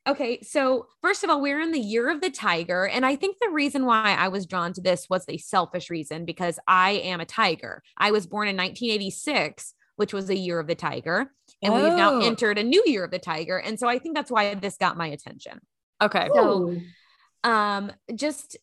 Okay, 0.06 0.38
so 0.42 0.86
first 1.00 1.24
of 1.24 1.30
all, 1.30 1.40
we're 1.40 1.60
in 1.60 1.72
the 1.72 1.80
year 1.80 2.10
of 2.10 2.20
the 2.20 2.28
tiger. 2.30 2.86
And 2.86 3.06
I 3.06 3.16
think 3.16 3.38
the 3.40 3.48
reason 3.48 3.86
why 3.86 4.14
I 4.18 4.28
was 4.28 4.44
drawn 4.44 4.74
to 4.74 4.82
this 4.82 5.08
was 5.08 5.24
a 5.28 5.38
selfish 5.38 5.88
reason 5.88 6.26
because 6.26 6.58
I 6.68 6.90
am 6.92 7.20
a 7.20 7.24
tiger. 7.24 7.82
I 7.96 8.10
was 8.10 8.26
born 8.26 8.48
in 8.48 8.56
1986, 8.56 9.72
which 9.96 10.12
was 10.12 10.28
a 10.30 10.36
year 10.36 10.58
of 10.58 10.66
the 10.66 10.74
tiger. 10.74 11.30
And 11.62 11.72
we've 11.74 11.82
now 11.94 12.14
Oh. 12.14 12.20
entered 12.20 12.58
a 12.58 12.62
new 12.64 12.82
year 12.86 13.04
of 13.04 13.10
the 13.10 13.18
tiger. 13.18 13.58
And 13.58 13.78
so 13.78 13.88
I 13.88 13.98
think 13.98 14.14
that's 14.14 14.30
why 14.30 14.54
this 14.54 14.76
got 14.76 14.96
my 14.96 15.06
attention. 15.06 15.60
Okay. 16.02 16.28
So- 16.34 16.76
um 17.44 17.92
just 18.14 18.56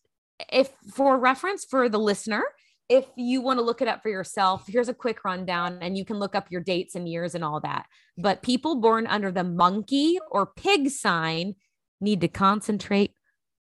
if 0.51 0.69
for 0.95 1.17
reference 1.17 1.63
for 1.65 1.87
the 1.87 1.99
listener 1.99 2.43
if 2.89 3.05
you 3.15 3.41
want 3.41 3.59
to 3.59 3.63
look 3.63 3.79
it 3.81 3.87
up 3.87 4.01
for 4.01 4.09
yourself 4.09 4.63
here's 4.67 4.89
a 4.89 4.93
quick 4.93 5.23
rundown 5.23 5.77
and 5.81 5.95
you 5.95 6.03
can 6.03 6.17
look 6.17 6.33
up 6.33 6.49
your 6.49 6.61
dates 6.61 6.95
and 6.95 7.07
years 7.07 7.35
and 7.35 7.43
all 7.43 7.59
that 7.61 7.85
but 8.17 8.41
people 8.41 8.81
born 8.81 9.05
under 9.05 9.31
the 9.31 9.43
monkey 9.43 10.17
or 10.31 10.47
pig 10.47 10.89
sign 10.89 11.53
need 12.01 12.19
to 12.21 12.27
concentrate 12.27 13.13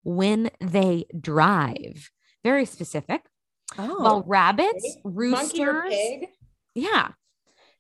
when 0.03 0.51
they 0.61 1.05
drive 1.21 2.11
very 2.43 2.65
specific 2.65 3.23
Oh. 3.79 4.03
while 4.03 4.25
rabbits 4.27 4.85
Okay. 4.85 5.01
Roosters 5.05 5.91
pig? 5.95 6.29
yeah. 6.75 7.13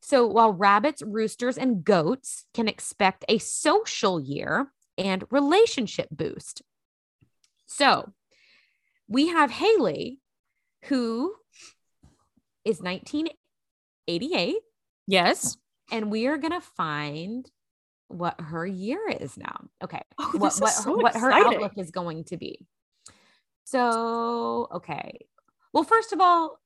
So 0.04 0.26
while 0.26 0.52
rabbits, 0.52 1.00
roosters, 1.00 1.56
and 1.56 1.82
goats 1.82 2.44
can 2.52 2.68
expect 2.68 3.24
a 3.26 3.38
social 3.38 4.20
year 4.20 4.70
and 4.98 5.24
relationship 5.30 6.08
boost. 6.10 6.60
So 7.64 8.12
we 9.08 9.28
have 9.28 9.50
Hayley, 9.50 10.20
who 10.84 11.34
is 12.66 12.82
1988, 12.82 14.56
yes. 15.06 15.56
and 15.90 16.10
we 16.10 16.26
are 16.26 16.36
going 16.36 16.52
to 16.52 16.60
find 16.60 17.50
what 18.08 18.38
her 18.38 18.66
year 18.66 19.08
is 19.08 19.38
now. 19.38 19.68
Okay. 19.82 20.02
Oh, 20.18 20.32
what 20.34 20.54
what, 20.58 20.70
so 20.70 20.96
what 20.96 21.16
her 21.16 21.32
outlook 21.32 21.78
is 21.78 21.90
going 21.90 22.24
to 22.24 22.36
be. 22.36 22.66
So, 23.64 24.68
okay. 24.70 25.20
Well, 25.72 25.84
first 25.84 26.12
of 26.12 26.20
all, 26.20 26.60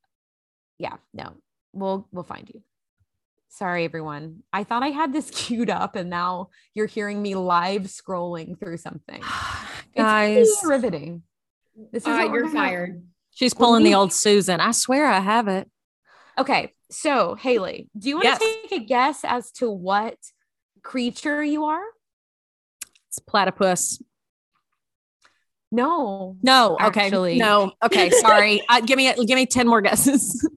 yeah, 0.77 0.97
no. 1.15 1.35
We'll 1.73 2.09
we'll 2.11 2.25
find 2.25 2.51
you. 2.53 2.63
Sorry 3.49 3.85
everyone. 3.85 4.43
I 4.53 4.65
thought 4.65 4.83
I 4.83 4.89
had 4.89 5.13
this 5.13 5.31
queued 5.35 5.71
up 5.71 5.97
and 5.97 6.11
now 6.11 6.49
you're 6.75 6.87
hearing 6.87 7.21
me 7.23 7.35
live 7.35 7.83
scrolling 7.85 8.59
through 8.59 8.77
something. 8.79 9.23
Guys, 9.97 10.49
pretty 10.63 10.69
riveting. 10.69 11.23
This 11.93 12.03
is 12.03 12.09
Uh, 12.09 12.13
what 12.13 12.31
we're 12.31 12.39
you're 12.41 12.47
gonna- 12.49 12.59
fired. 12.59 13.03
she's 13.35 13.55
Well, 13.55 13.71
pulling 13.71 13.85
the 13.85 13.95
old 13.95 14.13
Susan. 14.13 14.61
I 14.61 14.73
swear 14.73 15.07
I 15.07 15.21
have 15.21 15.49
it. 15.49 15.71
Okay, 16.37 16.73
so 16.91 17.35
Hayley, 17.35 17.89
do 17.99 18.09
you 18.09 18.17
want 18.17 18.25
Yes. 18.27 18.39
to 18.39 18.45
take 18.69 18.73
a 18.83 18.85
guess 18.85 19.25
as 19.25 19.51
to 19.53 19.71
what 19.71 20.17
creature 20.83 21.43
you 21.43 21.65
are? 21.65 21.83
It's 23.09 23.19
platypus. 23.19 24.01
No. 25.71 26.37
No, 26.43 26.77
okay. 26.83 27.07
Actually. 27.07 27.39
No. 27.39 27.73
Okay, 27.85 28.11
sorry. 28.11 28.63
uh, 28.69 28.81
give 28.81 28.97
me 28.97 29.13
give 29.27 29.37
me 29.37 29.47
10 29.47 29.67
more 29.69 29.81
guesses. 29.83 30.49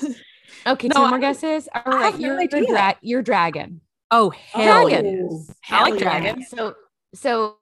Okay, 0.66 0.88
No, 0.88 0.94
two 0.96 1.02
I- 1.02 1.10
more 1.10 1.18
guesses. 1.18 1.68
All 1.74 1.82
I 1.86 1.90
have 1.90 2.00
right, 2.14 2.18
no 2.20 2.26
you're 2.26 2.38
a 2.38 2.42
idea. 2.44 2.66
dra- 2.66 2.98
you're 3.02 3.22
dragon. 3.22 3.80
Oh, 4.10 4.30
hell 4.30 4.88
yeah. 4.90 5.00
Dragon. 5.02 5.46
I 5.70 5.82
like 5.82 5.92
Hell 5.92 5.98
dragons. 5.98 6.48
So 6.48 6.74
so 7.14 7.56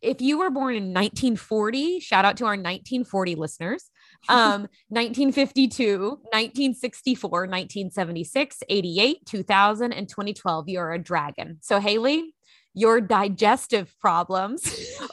if 0.00 0.20
you 0.20 0.38
were 0.38 0.50
born 0.50 0.74
in 0.76 0.92
1940, 0.94 1.98
shout 2.00 2.24
out 2.24 2.36
to 2.36 2.44
our 2.44 2.52
1940 2.52 3.34
listeners. 3.34 3.90
Um 4.28 4.68
1952, 4.88 5.98
1964, 6.30 7.30
1976, 7.30 8.62
88, 8.68 9.26
2000 9.26 9.92
and 9.92 10.08
2012, 10.08 10.68
you're 10.68 10.92
a 10.92 10.98
dragon. 10.98 11.58
So 11.62 11.80
Hayley, 11.80 12.34
your 12.74 13.00
digestive 13.00 13.92
problems 14.00 14.62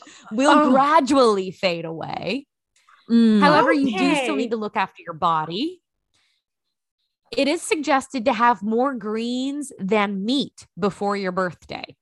will 0.31 0.51
Oh. 0.51 0.71
gradually 0.71 1.51
fade 1.51 1.85
away. 1.85 2.45
Mm. 3.09 3.39
However, 3.39 3.71
you 3.71 3.97
do 3.97 4.15
still 4.15 4.35
need 4.35 4.51
to 4.51 4.57
look 4.57 4.75
after 4.75 5.01
your 5.03 5.13
body. 5.13 5.81
It 7.31 7.47
is 7.47 7.61
suggested 7.61 8.25
to 8.25 8.33
have 8.33 8.61
more 8.61 8.93
greens 8.93 9.71
than 9.79 10.23
meat 10.25 10.67
before 10.79 11.17
your 11.17 11.31
birthday. 11.31 11.95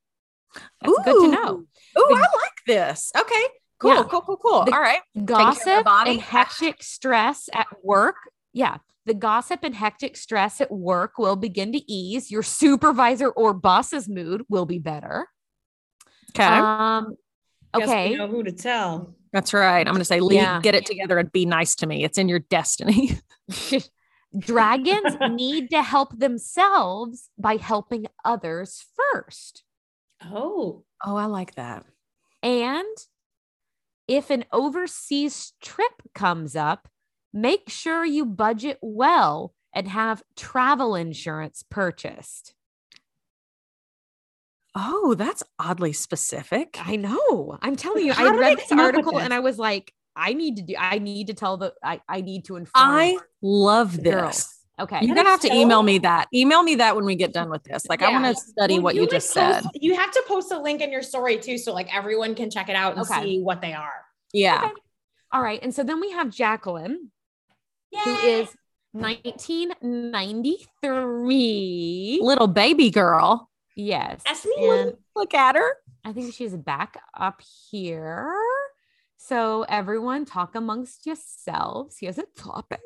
That's 0.82 0.94
good 1.06 1.22
to 1.22 1.28
know. 1.32 1.54
Ooh, 1.58 1.66
The- 2.10 2.16
I 2.16 2.20
like 2.20 2.60
this. 2.68 3.12
Okay. 3.18 3.44
Cool, 3.80 3.96
Yeah. 3.96 4.04
cool, 4.04 4.22
cool, 4.22 4.38
cool. 4.38 4.66
The- 4.66 4.74
All 4.74 4.82
right. 4.82 5.02
Gossip 5.26 5.86
and 5.88 6.22
hectic 6.22 6.84
stress 6.84 7.50
at 7.54 7.68
work. 7.84 8.16
Yeah. 8.54 8.78
The 9.06 9.14
gossip 9.14 9.62
and 9.64 9.76
hectic 9.76 10.16
stress 10.16 10.62
at 10.62 10.72
work 10.72 11.18
will 11.18 11.36
begin 11.36 11.72
to 11.74 11.92
ease. 11.92 12.32
Your 12.32 12.44
supervisor 12.44 13.30
or 13.30 13.54
boss's 13.54 14.08
mood 14.08 14.44
will 14.48 14.66
be 14.66 14.80
better. 14.80 15.28
Okay. 16.36 16.46
Um, 16.46 17.16
okay. 17.76 18.16
know 18.16 18.28
who 18.28 18.44
to 18.44 18.52
tell. 18.52 19.16
That's 19.34 19.54
right. 19.54 19.80
I'm 19.86 19.94
going 19.94 20.00
to 20.00 20.06
say, 20.06 20.20
Lee, 20.20 20.36
Yeah. 20.36 20.62
get 20.62 20.76
it 20.76 20.86
together 20.86 21.18
and 21.18 21.32
be 21.32 21.46
nice 21.46 21.76
to 21.78 21.88
me. 21.88 22.04
It's 22.04 22.18
in 22.18 22.30
your 22.30 22.40
destiny. 22.40 23.18
Dragons 24.38 25.16
need 25.22 25.70
to 25.72 25.84
help 25.84 26.18
themselves 26.18 27.30
by 27.38 27.58
helping 27.58 28.08
others 28.26 28.86
first. 28.96 29.64
Oh, 30.24 30.84
Oh, 31.06 31.16
I 31.18 31.26
like 31.26 31.56
that. 31.56 31.86
And 32.42 32.98
if 34.08 34.30
an 34.30 34.46
overseas 34.52 35.54
trip 35.62 36.02
comes 36.16 36.56
up, 36.56 36.88
make 37.34 37.70
sure 37.70 38.06
you 38.06 38.26
budget 38.26 38.78
well 38.82 39.54
and 39.74 39.88
have 39.88 40.24
travel 40.36 40.96
insurance 40.96 41.64
purchased. 41.70 42.54
Oh, 44.76 45.14
that's 45.16 45.44
oddly 45.60 45.94
specific. 45.94 46.78
I 46.84 46.96
know. 46.96 47.58
I'm 47.62 47.76
telling 47.76 48.06
you, 48.06 48.14
How 48.14 48.28
I 48.34 48.38
read 48.38 48.58
this 48.58 48.70
come 48.70 48.80
up 48.80 48.86
with 48.86 48.96
article 48.96 49.14
this? 49.14 49.24
and 49.26 49.34
I 49.34 49.40
was 49.40 49.60
like, 49.60 49.94
I 50.16 50.34
need 50.34 50.58
to 50.58 50.62
do, 50.64 50.76
I 50.78 51.00
need 51.00 51.28
to 51.28 51.34
tell 51.34 51.58
the, 51.58 51.74
I, 51.84 52.02
I 52.08 52.22
need 52.22 52.46
to 52.46 52.56
inform. 52.56 52.72
I 52.76 53.18
love 53.42 53.96
this. 54.02 54.14
girls. 54.14 54.50
Okay. 54.80 55.00
You're 55.04 55.16
gonna 55.16 55.30
have 55.30 55.44
is 55.44 55.50
to 55.52 55.56
email 55.56 55.84
me 55.84 56.00
that. 56.00 56.28
Email 56.34 56.64
me 56.64 56.76
that 56.76 56.96
when 56.96 57.06
we 57.06 57.16
get 57.16 57.32
done 57.32 57.50
with 57.52 57.64
this. 57.64 57.86
Like, 57.88 58.02
I 58.02 58.12
want 58.12 58.26
to 58.26 58.34
study 58.44 58.76
Well, 58.76 58.84
what 58.86 58.96
you 58.96 59.02
like, 59.02 59.12
just 59.12 59.34
post- 59.34 59.62
said. 59.64 59.70
You 59.76 59.96
have 59.96 60.10
to 60.12 60.24
post 60.28 60.52
a 60.52 60.60
link 60.60 60.82
in 60.82 60.92
your 60.92 61.04
story 61.04 61.38
too, 61.38 61.58
so 61.60 61.74
like 61.74 61.94
everyone 61.96 62.34
can 62.34 62.50
check 62.50 62.70
it 62.70 62.76
out 62.76 62.94
and 62.98 63.02
Okay. 63.06 63.22
see 63.22 63.40
what 63.40 63.62
they 63.62 63.74
are. 63.74 64.04
Yeah. 64.34 64.62
Okay. 64.66 64.74
All 65.32 65.42
right. 65.44 65.60
And 65.62 65.74
so 65.76 65.84
then 65.84 66.00
we 66.02 66.10
have 66.12 66.30
Jacqueline, 66.32 67.12
who 68.04 68.12
Yay. 68.12 68.42
is 68.42 68.50
1993. 70.84 72.20
Little 72.22 72.48
baby 72.48 72.90
girl. 72.90 73.50
Yes. 73.76 74.22
That's 74.26 74.46
me. 74.46 74.92
Look 75.16 75.34
at 75.34 75.56
her. 75.56 75.78
I 76.06 76.14
think 76.14 76.34
she's 76.34 76.54
back 76.56 76.98
up 77.18 77.42
here. 77.72 78.36
So 79.26 79.64
everyone 79.70 80.26
talk 80.26 80.54
amongst 80.54 81.06
yourselves. 81.06 81.96
Here's 81.98 82.18
a 82.18 82.26
topic. 82.38 82.82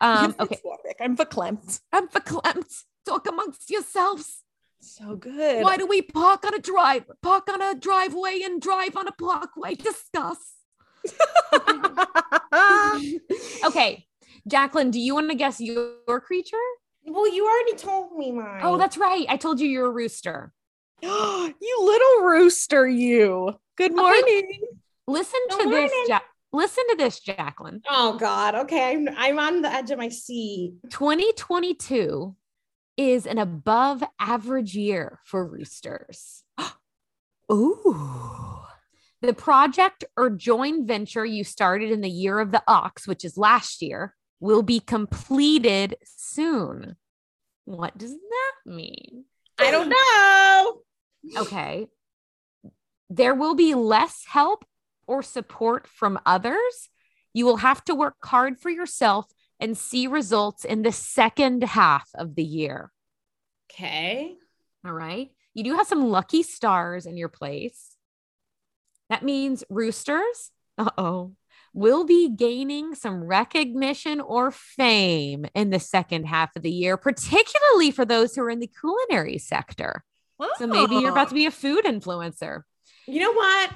Um, 0.00 0.34
okay. 0.40 0.56
Topic. 0.56 0.96
I'm 1.00 1.16
verklempt. 1.16 1.82
I'm 1.92 2.08
verklempt. 2.08 2.82
Talk 3.06 3.28
amongst 3.28 3.70
yourselves. 3.70 4.42
So 4.80 5.14
good. 5.14 5.62
Why 5.62 5.76
do 5.76 5.86
we 5.86 6.02
park 6.02 6.44
on 6.44 6.54
a 6.54 6.58
drive? 6.58 7.04
Park 7.22 7.48
on 7.48 7.62
a 7.62 7.76
driveway 7.76 8.40
and 8.42 8.60
drive 8.60 8.96
on 8.96 9.06
a 9.06 9.12
parkway. 9.12 9.76
Discuss. 9.76 10.54
okay. 13.64 14.08
Jacqueline, 14.48 14.90
do 14.90 14.98
you 14.98 15.14
want 15.14 15.30
to 15.30 15.36
guess 15.36 15.60
your 15.60 16.20
creature? 16.22 16.56
Well, 17.04 17.32
you 17.32 17.46
already 17.46 17.76
told 17.76 18.18
me 18.18 18.32
mine. 18.32 18.62
Oh, 18.64 18.78
that's 18.78 18.98
right. 18.98 19.26
I 19.28 19.36
told 19.36 19.60
you 19.60 19.68
you're 19.68 19.86
a 19.86 19.90
rooster. 19.90 20.52
you 21.02 21.78
little 21.80 22.24
rooster, 22.24 22.88
you. 22.88 23.54
Good 23.76 23.94
morning. 23.94 24.58
Listen 25.06 25.40
Good 25.50 25.62
to 25.64 25.70
this, 25.70 25.92
ja- 26.08 26.20
listen 26.52 26.84
to 26.90 26.96
this, 26.96 27.20
Jacqueline. 27.20 27.82
Oh 27.88 28.16
God. 28.18 28.54
Okay, 28.54 28.92
I'm 28.92 29.08
I'm 29.16 29.38
on 29.38 29.62
the 29.62 29.72
edge 29.72 29.90
of 29.90 29.98
my 29.98 30.08
seat. 30.08 30.74
2022 30.90 32.36
is 32.96 33.26
an 33.26 33.38
above 33.38 34.04
average 34.18 34.76
year 34.76 35.20
for 35.24 35.46
roosters. 35.46 36.44
Ooh. 37.52 38.60
The 39.22 39.32
project 39.32 40.04
or 40.16 40.30
joint 40.30 40.86
venture 40.86 41.24
you 41.24 41.44
started 41.44 41.90
in 41.90 42.00
the 42.00 42.10
year 42.10 42.40
of 42.40 42.50
the 42.50 42.62
ox, 42.66 43.06
which 43.06 43.24
is 43.24 43.36
last 43.38 43.80
year, 43.80 44.16
will 44.40 44.62
be 44.62 44.80
completed 44.80 45.96
soon. 46.04 46.96
What 47.64 47.96
does 47.96 48.10
that 48.12 48.52
mean? 48.66 49.24
I 49.58 49.70
don't 49.70 49.88
know. 49.88 51.42
Okay. 51.42 51.86
There 53.08 53.34
will 53.34 53.54
be 53.54 53.74
less 53.74 54.24
help 54.26 54.64
or 55.12 55.22
support 55.22 55.86
from 55.86 56.18
others. 56.24 56.88
You 57.34 57.44
will 57.44 57.58
have 57.58 57.84
to 57.84 57.94
work 57.94 58.16
hard 58.24 58.58
for 58.58 58.70
yourself 58.70 59.26
and 59.60 59.76
see 59.76 60.06
results 60.06 60.64
in 60.64 60.82
the 60.82 60.90
second 60.92 61.62
half 61.62 62.08
of 62.14 62.34
the 62.34 62.42
year. 62.42 62.90
Okay. 63.70 64.34
All 64.84 64.92
right. 64.92 65.30
you 65.54 65.64
do 65.64 65.76
have 65.76 65.86
some 65.86 66.08
lucky 66.08 66.42
stars 66.42 67.04
in 67.04 67.16
your 67.18 67.28
place. 67.28 67.96
That 69.10 69.22
means 69.22 69.62
roosters, 69.68 70.50
uh 70.78 70.90
oh, 70.96 71.32
will 71.74 72.04
be 72.04 72.30
gaining 72.30 72.94
some 72.94 73.22
recognition 73.22 74.20
or 74.20 74.50
fame 74.50 75.44
in 75.54 75.68
the 75.70 75.78
second 75.80 76.24
half 76.24 76.56
of 76.56 76.62
the 76.62 76.70
year, 76.70 76.96
particularly 76.96 77.90
for 77.90 78.06
those 78.06 78.34
who 78.34 78.42
are 78.42 78.50
in 78.50 78.60
the 78.60 78.66
culinary 78.80 79.38
sector. 79.38 80.04
So 80.58 80.66
maybe 80.66 80.96
you're 80.96 81.12
about 81.12 81.28
to 81.28 81.34
be 81.34 81.46
a 81.46 81.50
food 81.52 81.84
influencer. 81.84 82.62
You 83.06 83.20
know 83.20 83.32
what? 83.32 83.70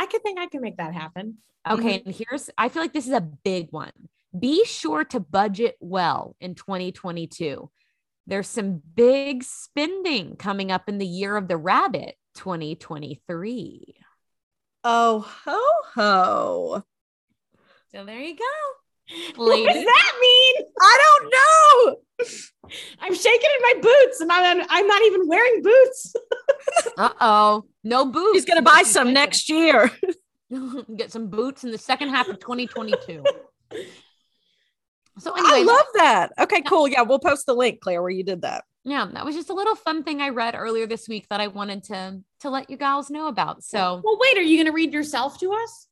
I 0.00 0.06
could 0.06 0.22
think 0.22 0.38
I 0.38 0.46
can 0.46 0.62
make 0.62 0.78
that 0.78 0.94
happen. 0.94 1.36
Okay. 1.70 1.98
Mm-hmm. 1.98 2.08
And 2.08 2.14
here's, 2.14 2.48
I 2.56 2.70
feel 2.70 2.80
like 2.80 2.94
this 2.94 3.06
is 3.06 3.12
a 3.12 3.20
big 3.20 3.68
one. 3.70 3.92
Be 4.36 4.64
sure 4.64 5.04
to 5.04 5.20
budget 5.20 5.76
well 5.78 6.36
in 6.40 6.54
2022. 6.54 7.70
There's 8.26 8.48
some 8.48 8.80
big 8.94 9.42
spending 9.42 10.36
coming 10.36 10.72
up 10.72 10.88
in 10.88 10.96
the 10.96 11.06
year 11.06 11.36
of 11.36 11.48
the 11.48 11.58
rabbit 11.58 12.14
2023. 12.36 13.96
Oh 14.84 15.20
ho 15.44 15.60
ho. 15.94 16.84
So 17.92 18.04
there 18.06 18.20
you 18.20 18.36
go. 18.36 18.44
What 19.36 19.66
does 19.72 19.84
that 19.84 20.12
mean? 20.20 20.66
I 20.80 20.98
don't 21.20 21.32
know. 21.34 22.26
I'm 23.00 23.14
shaking 23.14 23.50
in 23.56 23.62
my 23.62 23.74
boots 23.82 24.20
and 24.20 24.30
I'm, 24.30 24.64
I'm 24.68 24.86
not 24.86 25.02
even 25.02 25.26
wearing 25.28 25.62
boots. 25.62 26.14
Uh 26.98 27.10
oh. 27.20 27.64
No 27.84 28.04
boots. 28.04 28.32
He's 28.34 28.44
gonna 28.44 28.60
buy 28.62 28.82
some 28.84 29.12
next 29.14 29.48
year. 29.48 29.90
Get 30.96 31.10
some 31.10 31.28
boots 31.28 31.64
in 31.64 31.70
the 31.70 31.78
second 31.78 32.10
half 32.10 32.28
of 32.28 32.38
2022. 32.38 33.24
So 35.18 35.32
I 35.34 35.62
love 35.62 35.86
that. 35.94 36.32
Okay, 36.38 36.60
cool. 36.62 36.86
Yeah, 36.88 37.02
we'll 37.02 37.18
post 37.18 37.46
the 37.46 37.54
link, 37.54 37.80
Claire, 37.80 38.02
where 38.02 38.10
you 38.10 38.24
did 38.24 38.42
that. 38.42 38.64
yeah, 38.84 39.06
that 39.12 39.24
was 39.24 39.34
just 39.34 39.50
a 39.50 39.54
little 39.54 39.74
fun 39.74 40.02
thing 40.02 40.20
I 40.20 40.28
read 40.30 40.54
earlier 40.54 40.86
this 40.86 41.08
week 41.08 41.26
that 41.30 41.40
I 41.40 41.46
wanted 41.48 41.84
to 41.84 42.20
to 42.40 42.50
let 42.50 42.68
you 42.70 42.76
guys 42.76 43.10
know 43.10 43.28
about. 43.28 43.62
So 43.64 44.00
Well, 44.04 44.18
wait, 44.20 44.38
are 44.38 44.42
you 44.42 44.56
going 44.56 44.66
to 44.66 44.72
read 44.72 44.92
yourself 44.92 45.38
to 45.40 45.52
us? 45.52 45.86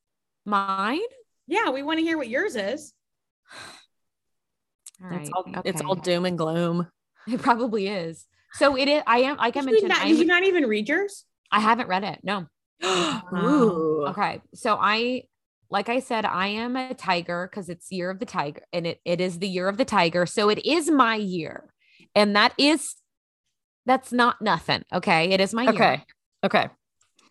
mine. 0.44 1.00
Yeah, 1.46 1.70
we 1.70 1.82
want 1.82 1.98
to 1.98 2.04
hear 2.04 2.16
what 2.18 2.28
yours 2.28 2.56
is. 2.56 2.92
All 5.02 5.10
right. 5.10 5.20
It's 5.20 5.30
all 5.30 5.44
it's 5.64 5.80
all 5.80 5.94
doom 5.94 6.24
and 6.24 6.36
gloom. 6.36 6.88
It 7.26 7.40
probably 7.40 7.88
is. 7.88 8.26
So 8.54 8.76
it 8.76 8.88
is. 8.88 9.02
I 9.06 9.18
am. 9.18 9.36
Like 9.36 9.56
I 9.56 9.60
Did 9.60 9.66
you, 9.66 9.72
mentioned, 9.72 9.88
not, 9.90 10.02
I, 10.02 10.08
did 10.08 10.18
you 10.18 10.24
not 10.24 10.44
even 10.44 10.64
read 10.64 10.88
yours? 10.88 11.24
I 11.50 11.60
haven't 11.60 11.88
read 11.88 12.04
it. 12.04 12.20
No. 12.22 12.46
Ooh. 12.84 14.06
Um, 14.06 14.10
okay. 14.10 14.40
So 14.54 14.78
I, 14.80 15.24
like 15.70 15.88
I 15.88 16.00
said, 16.00 16.24
I 16.24 16.48
am 16.48 16.76
a 16.76 16.94
tiger 16.94 17.48
because 17.50 17.68
it's 17.68 17.92
year 17.92 18.10
of 18.10 18.18
the 18.18 18.26
tiger 18.26 18.62
and 18.72 18.86
it, 18.86 19.00
it 19.04 19.20
is 19.20 19.38
the 19.38 19.48
year 19.48 19.68
of 19.68 19.76
the 19.76 19.84
tiger. 19.84 20.26
So 20.26 20.48
it 20.48 20.64
is 20.64 20.90
my 20.90 21.16
year. 21.16 21.72
And 22.14 22.34
that 22.36 22.54
is, 22.56 22.94
that's 23.84 24.12
not 24.12 24.40
nothing. 24.40 24.82
Okay. 24.92 25.30
It 25.30 25.40
is 25.40 25.52
my 25.52 25.64
year. 25.64 25.72
Okay. 25.72 26.04
Okay. 26.44 26.68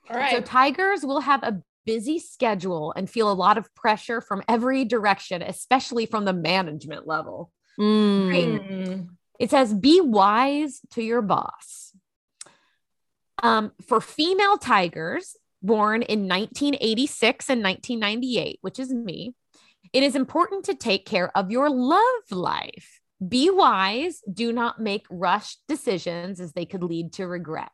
All 0.09 0.15
right. 0.15 0.31
So 0.31 0.41
tigers 0.41 1.03
will 1.03 1.21
have 1.21 1.43
a 1.43 1.61
busy 1.87 2.19
schedule 2.19 2.93
and 2.95 3.09
feel 3.09 3.31
a 3.31 3.33
lot 3.33 3.57
of 3.57 3.73
pressure 3.73 4.21
from 4.21 4.43
every 4.47 4.85
direction, 4.85 5.41
especially 5.41 6.05
from 6.05 6.25
the 6.25 6.33
management 6.33 7.07
level. 7.07 7.51
Mm. 7.79 8.59
Mm. 8.59 9.07
It 9.39 9.49
says, 9.49 9.73
be 9.73 10.01
wise 10.01 10.81
to 10.91 11.01
your 11.01 11.21
boss. 11.21 11.93
Um, 13.41 13.71
for 13.87 14.01
female 14.01 14.57
tigers 14.57 15.37
born 15.61 16.01
in 16.01 16.27
1986 16.27 17.49
and 17.49 17.63
1998, 17.63 18.59
which 18.61 18.79
is 18.79 18.93
me, 18.93 19.33
it 19.93 20.03
is 20.03 20.15
important 20.15 20.65
to 20.65 20.75
take 20.75 21.05
care 21.05 21.31
of 21.37 21.51
your 21.51 21.69
love 21.69 22.31
life. 22.31 22.99
Be 23.25 23.49
wise. 23.49 24.21
Do 24.31 24.51
not 24.51 24.81
make 24.81 25.05
rushed 25.09 25.61
decisions 25.67 26.39
as 26.39 26.53
they 26.53 26.65
could 26.65 26.83
lead 26.83 27.13
to 27.13 27.27
regret. 27.27 27.71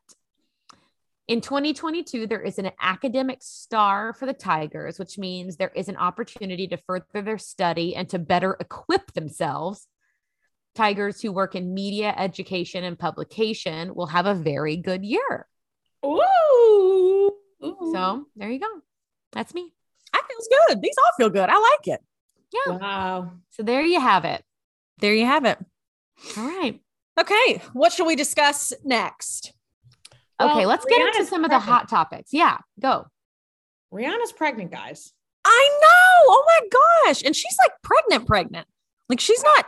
In 1.27 1.39
2022, 1.39 2.27
there 2.27 2.41
is 2.41 2.59
an 2.59 2.71
academic 2.81 3.39
star 3.41 4.13
for 4.13 4.25
the 4.25 4.33
Tigers, 4.33 4.99
which 4.99 5.17
means 5.17 5.55
there 5.55 5.71
is 5.73 5.87
an 5.87 5.95
opportunity 5.95 6.67
to 6.67 6.77
further 6.77 7.21
their 7.21 7.37
study 7.37 7.95
and 7.95 8.09
to 8.09 8.19
better 8.19 8.57
equip 8.59 9.13
themselves 9.13 9.87
Tigers 10.75 11.21
who 11.21 11.31
work 11.31 11.55
in 11.55 11.73
media, 11.73 12.13
education, 12.17 12.83
and 12.83 12.97
publication 12.97 13.93
will 13.93 14.07
have 14.07 14.25
a 14.25 14.33
very 14.33 14.75
good 14.75 15.05
year. 15.05 15.47
Ooh. 16.05 17.31
Ooh. 17.63 17.91
So 17.93 18.25
there 18.35 18.49
you 18.49 18.59
go. 18.59 18.81
That's 19.31 19.53
me. 19.53 19.71
That 20.11 20.23
feels 20.27 20.47
good. 20.67 20.81
These 20.81 20.95
all 20.97 21.11
feel 21.17 21.29
good. 21.29 21.49
I 21.49 21.59
like 21.59 21.87
it. 21.87 22.01
Yeah. 22.51 22.77
wow. 22.77 23.31
So 23.51 23.63
there 23.63 23.83
you 23.83 23.99
have 23.99 24.25
it. 24.25 24.43
There 24.99 25.13
you 25.13 25.25
have 25.25 25.45
it. 25.45 25.57
All 26.37 26.45
right. 26.45 26.79
Okay. 27.19 27.61
What 27.73 27.93
should 27.93 28.07
we 28.07 28.15
discuss 28.15 28.73
next? 28.83 29.53
Okay. 30.43 30.55
Well, 30.59 30.67
let's 30.69 30.85
get 30.85 30.99
into 31.01 31.19
Rihanna's 31.19 31.29
some 31.29 31.43
of 31.43 31.49
the 31.51 31.59
hot 31.59 31.89
topics. 31.89 32.31
Yeah. 32.33 32.57
Go. 32.79 33.05
Rihanna's 33.93 34.31
pregnant, 34.31 34.71
guys. 34.71 35.11
I 35.45 35.79
know. 35.81 36.33
Oh 36.33 36.45
my 36.47 36.67
gosh. 37.05 37.23
And 37.23 37.35
she's 37.35 37.55
like 37.63 37.73
pregnant, 37.83 38.27
pregnant. 38.27 38.67
Like 39.09 39.19
she's 39.19 39.43
not 39.43 39.65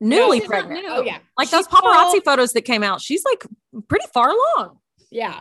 newly 0.00 0.40
she's 0.40 0.48
not 0.48 0.60
pregnant. 0.60 0.86
new. 0.86 0.92
Oh 0.92 1.02
yeah. 1.02 1.18
Like 1.36 1.48
She 1.48 1.56
those 1.56 1.68
paparazzi 1.68 2.22
photos 2.24 2.52
that 2.52 2.62
came 2.62 2.82
out. 2.82 3.00
She's 3.00 3.24
like 3.24 3.46
pretty 3.88 4.06
far 4.12 4.30
along. 4.30 4.78
Yeah. 5.10 5.40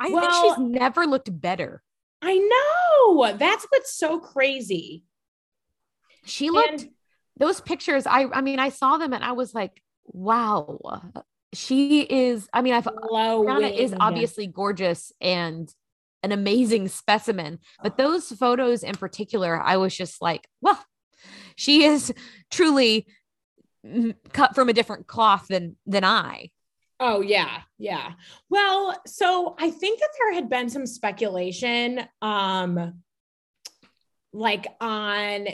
I 0.00 0.08
Well- 0.10 0.20
think 0.20 0.32
she's 0.56 0.80
never 0.80 1.06
looked 1.06 1.28
better. 1.40 1.82
I 2.22 2.38
know. 2.38 3.36
That's 3.36 3.66
what's 3.68 3.92
so 3.94 4.18
crazy. 4.18 5.04
She 6.24 6.48
looked 6.50 6.82
And 6.82 6.90
those 7.36 7.60
pictures. 7.60 8.06
I 8.06 8.26
I 8.32 8.40
mean, 8.40 8.58
I 8.58 8.70
saw 8.70 8.96
them 8.96 9.12
and 9.12 9.22
I 9.22 9.32
was 9.32 9.54
like, 9.54 9.82
wow. 10.06 11.12
She 11.54 12.02
is, 12.02 12.48
I 12.52 12.62
mean, 12.62 12.74
I've. 12.74 12.84
Rihanna 12.84 13.76
is 13.76 13.94
obviously 13.98 14.46
gorgeous 14.46 15.12
and 15.20 15.72
an 16.22 16.32
amazing 16.32 16.88
specimen, 17.00 17.58
but 17.82 17.96
those 17.96 18.30
photos 18.32 18.82
in 18.82 18.94
particular, 18.94 19.60
I 19.60 19.76
was 19.76 19.96
just 19.96 20.20
like, 20.20 20.46
well, 20.60 20.82
she 21.56 21.84
is 21.84 22.12
truly 22.50 23.06
cut 24.32 24.54
from 24.54 24.68
a 24.68 24.72
different 24.72 25.06
cloth 25.06 25.46
than 25.48 25.76
than 25.86 26.04
I. 26.04 26.50
Oh 27.00 27.20
yeah, 27.20 27.62
yeah. 27.78 28.12
Well, 28.48 29.00
so 29.06 29.56
I 29.58 29.70
think 29.70 30.00
that 30.00 30.10
there 30.18 30.34
had 30.34 30.48
been 30.48 30.70
some 30.70 30.86
speculation, 30.86 32.06
um, 32.22 33.02
like 34.32 34.66
on 34.80 35.48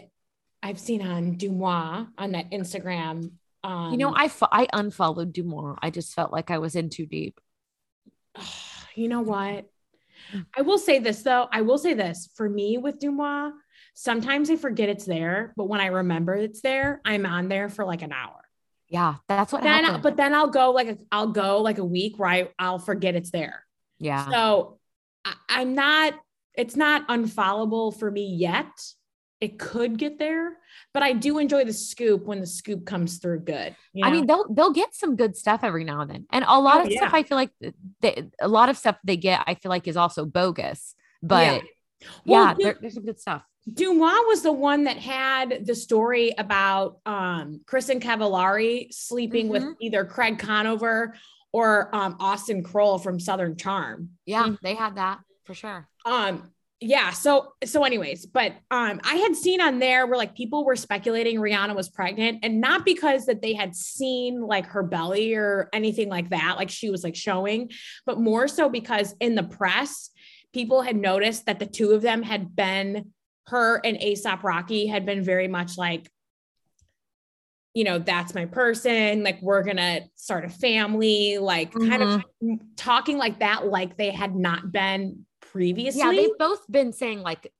I've 0.63 0.79
seen 0.79 1.03
on 1.03 1.37
DeuxMoi 1.37 2.09
on 2.19 2.33
that 2.33 2.51
Instagram. 2.51 3.33
Um, 3.63 3.93
You 3.93 3.99
know, 3.99 4.13
I 4.15 4.29
fo- 4.29 4.49
I 4.51 4.67
unfollowed 4.73 5.33
DeuxMoi. 5.35 5.79
I 5.83 5.91
just 5.91 6.15
felt 6.15 6.33
like 6.33 6.51
I 6.51 6.59
was 6.59 6.77
in 6.77 6.91
too 6.91 7.07
deep. 7.07 7.41
you 8.95 9.09
know 9.09 9.21
what? 9.21 9.67
I 10.57 10.63
will 10.63 10.79
say 10.79 10.99
this 10.99 11.23
though. 11.23 11.49
I 11.51 11.63
will 11.63 11.79
say 11.79 11.95
this 11.95 12.31
for 12.37 12.49
me 12.49 12.79
with 12.79 12.99
DeuxMoi. 13.01 13.53
Sometimes 13.95 14.51
I 14.51 14.57
forget 14.57 14.89
it's 14.89 15.05
there, 15.05 15.53
but 15.57 15.65
when 15.65 15.81
I 15.81 15.87
remember 15.87 16.35
it's 16.35 16.61
there, 16.61 17.01
I'm 17.05 17.27
on 17.27 17.49
there 17.49 17.69
for 17.69 17.85
like 17.85 18.03
an 18.03 18.13
hour. 18.13 18.37
Yeah, 18.89 19.17
that's 19.29 19.53
what 19.53 19.63
Then, 19.63 19.85
happened. 19.85 20.03
but 20.03 20.17
then 20.17 20.35
I'll 20.35 20.49
go 20.51 20.71
like 20.73 20.89
a, 20.89 20.99
I'll 21.13 21.29
go 21.33 21.61
like 21.61 21.79
a 21.79 21.85
week 21.85 22.19
where 22.19 22.29
I, 22.29 22.49
I'll 22.59 22.79
forget 22.79 23.15
it's 23.15 23.31
there. 23.31 23.65
yeah, 23.99 24.29
So 24.31 24.79
I, 25.25 25.35
I'm 25.49 25.75
not, 25.75 26.15
it's 26.55 26.77
not 26.77 27.07
unfollowable 27.09 27.97
for 27.99 28.11
me 28.11 28.35
yet. 28.35 28.71
It 29.41 29.59
could 29.59 29.97
get 29.97 30.19
there, 30.19 30.57
but 30.93 31.03
I 31.03 31.13
do 31.13 31.39
enjoy 31.39 31.65
the 31.65 31.73
scoop 31.73 32.25
when 32.25 32.41
the 32.41 32.47
scoop 32.47 32.85
comes 32.85 33.19
through 33.19 33.41
good. 33.41 33.77
you 33.93 34.05
I 34.05 34.11
mean, 34.11 34.27
they'll 34.27 34.47
they'll 34.53 34.73
get 34.73 34.95
some 34.95 35.17
good 35.17 35.37
stuff 35.37 35.61
every 35.63 35.85
now 35.85 36.01
and 36.01 36.11
then, 36.11 36.27
and 36.31 36.45
a 36.47 36.59
lot 36.61 36.81
Oh, 36.81 36.87
of 36.87 36.93
stuff. 36.93 37.15
I 37.15 37.23
feel 37.23 37.37
like 37.37 37.51
they, 38.01 38.29
a 38.41 38.49
lot 38.49 38.69
of 38.69 38.77
stuff 38.77 38.97
they 39.05 39.17
get 39.17 39.43
I 39.47 39.55
feel 39.55 39.71
like 39.71 39.87
is 39.89 39.97
also 39.97 40.25
bogus. 40.25 40.95
But 41.23 41.63
Well, 42.25 42.43
yeah, 42.49 42.55
there, 42.59 42.77
there's 42.81 42.95
some 42.95 43.05
good 43.05 43.21
stuff. 43.21 43.43
DeuxMoi 43.71 44.27
was 44.27 44.43
the 44.43 44.53
one 44.53 44.85
that 44.85 44.97
had 44.97 45.67
the 45.67 45.75
story 45.75 46.33
about 46.39 46.99
um, 47.05 47.61
Kristin 47.67 48.01
Cavallari 48.01 48.93
sleeping 48.93 49.49
with 49.49 49.63
Mhm. 49.63 49.75
either 49.81 50.05
Craig 50.07 50.39
Conover 50.39 51.15
or 51.53 51.95
um, 51.95 52.17
Austen 52.19 52.63
Kroll 52.63 52.99
from 52.99 53.21
Southern 53.21 53.57
Charm. 53.57 54.11
Yeah, 54.25 54.45
Mm. 54.45 54.59
they 54.63 54.75
had 54.75 54.95
that 54.97 55.21
for 55.45 55.55
sure. 55.55 55.89
um 56.07 56.51
yeah 56.81 57.11
so 57.11 57.53
so 57.63 57.85
anyways 57.85 58.25
but 58.25 58.53
um 58.71 59.01
i 59.05 59.17
had 59.17 59.37
seen 59.37 59.61
on 59.61 59.79
there 59.79 60.07
where 60.07 60.17
like 60.17 60.35
people 60.35 60.65
were 60.65 60.77
speculating 60.77 61.39
rihanna 61.39 61.77
was 61.77 61.91
pregnant 61.91 62.39
and 62.43 62.61
not 62.61 62.87
because 62.87 63.27
that 63.27 63.43
they 63.43 63.53
had 63.53 63.77
seen 63.77 64.41
like 64.41 64.67
her 64.67 64.83
belly 64.83 65.35
or 65.35 65.69
anything 65.75 66.09
like 66.09 66.31
that 66.31 66.57
like 66.57 66.71
she 66.71 66.91
was 66.91 67.05
like 67.05 67.15
showing 67.15 67.71
but 68.07 68.19
more 68.19 68.49
so 68.49 68.69
because 68.69 69.15
in 69.21 69.35
the 69.35 69.43
press 69.43 70.11
people 70.55 70.81
had 70.81 70.97
noticed 70.97 71.47
that 71.47 71.59
the 71.59 71.67
two 71.67 71.93
of 71.93 72.01
them 72.01 72.23
had 72.23 72.57
been 72.57 73.13
her 73.47 73.81
and 73.85 73.99
ASAP 73.99 74.43
Rocky 74.43 74.87
had 74.87 75.05
been 75.05 75.23
very 75.23 75.49
much 75.49 75.77
like 75.77 76.09
you 77.75 77.85
know 77.85 77.99
that's 77.99 78.35
my 78.35 78.47
person 78.47 79.23
like 79.23 79.41
we're 79.43 79.63
gonna 79.63 80.01
start 80.17 80.45
a 80.45 80.49
family 80.49 81.39
like 81.39 81.73
kind 81.73 82.03
of 82.03 82.25
talking 82.77 83.19
like 83.19 83.41
that 83.41 83.67
like 83.67 83.97
they 83.97 84.11
had 84.11 84.35
not 84.35 84.73
been 84.73 85.25
previously 85.53 86.01
Yeah, 86.01 86.13
they've 86.13 86.39
both 86.39 86.65
been 86.71 86.93
saying 86.93 87.21
like 87.23 87.53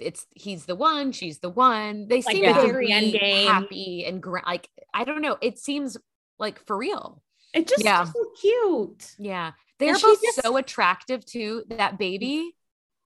it's 0.00 0.26
he's 0.34 0.64
the 0.66 0.74
one, 0.74 1.12
she's 1.12 1.38
the 1.38 1.50
one. 1.50 2.08
They 2.08 2.22
Like 2.22 2.34
seem 2.36 2.46
the 2.46 2.52
to 2.54 2.66
very 2.66 2.86
be 2.86 2.92
end 2.92 3.12
game. 3.12 3.46
happy 3.48 4.04
and 4.06 4.22
gra- 4.22 4.42
like 4.46 4.68
I 4.92 5.04
don't 5.04 5.20
know. 5.22 5.36
It 5.40 5.58
seems 5.58 5.96
like 6.38 6.64
for 6.66 6.76
real. 6.76 7.22
It 7.52 7.68
just 7.68 7.84
Yeah. 7.84 8.04
yeah. 8.04 8.12
so 8.12 8.24
cute. 8.40 9.14
Yeah. 9.18 9.52
They're 9.78 9.90
And 9.94 10.02
both 10.02 10.22
just- 10.22 10.42
so 10.42 10.56
attractive 10.56 11.24
too. 11.24 11.64
That 11.70 11.98
baby 11.98 12.54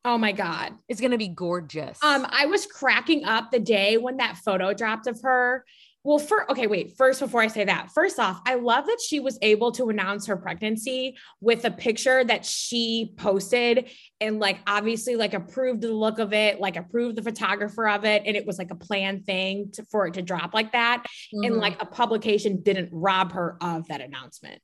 Oh 0.04 0.16
my 0.16 0.32
God. 0.32 0.74
It's 0.88 1.00
gonna 1.00 1.18
be 1.18 1.28
gorgeous. 1.28 2.02
Um, 2.02 2.24
I 2.30 2.46
was 2.46 2.64
cracking 2.64 3.24
up 3.24 3.50
the 3.50 3.58
day 3.58 3.98
when 3.98 4.18
that 4.18 4.36
photo 4.38 4.72
dropped 4.72 5.06
of 5.08 5.20
her. 5.22 5.64
Well, 6.04 6.18
for 6.18 6.50
okay, 6.50 6.66
wait. 6.66 6.96
First, 6.96 7.20
before 7.20 7.40
I 7.42 7.48
say 7.48 7.64
that, 7.64 7.90
first 7.92 8.18
off, 8.18 8.40
I 8.46 8.54
love 8.54 8.86
that 8.86 8.98
she 9.06 9.20
was 9.20 9.38
able 9.42 9.72
to 9.72 9.88
announce 9.90 10.26
her 10.26 10.36
pregnancy 10.36 11.16
with 11.40 11.64
a 11.64 11.70
picture 11.70 12.24
that 12.24 12.46
she 12.46 13.12
posted 13.16 13.90
and 14.20 14.38
like 14.38 14.58
obviously 14.66 15.16
like 15.16 15.34
approved 15.34 15.82
the 15.82 15.92
look 15.92 16.18
of 16.18 16.32
it, 16.32 16.60
like 16.60 16.76
approved 16.76 17.16
the 17.16 17.22
photographer 17.22 17.88
of 17.88 18.04
it, 18.04 18.22
and 18.24 18.36
it 18.36 18.46
was 18.46 18.58
like 18.58 18.70
a 18.70 18.76
planned 18.76 19.26
thing 19.26 19.70
to, 19.74 19.84
for 19.90 20.06
it 20.06 20.14
to 20.14 20.22
drop 20.22 20.54
like 20.54 20.72
that. 20.72 21.04
And 21.32 21.56
Mhm. 21.56 21.60
like 21.60 21.82
a 21.82 21.86
publication 21.86 22.62
didn't 22.62 22.90
rob 22.92 23.32
her 23.32 23.56
of 23.60 23.88
that 23.88 24.00
announcement. 24.00 24.62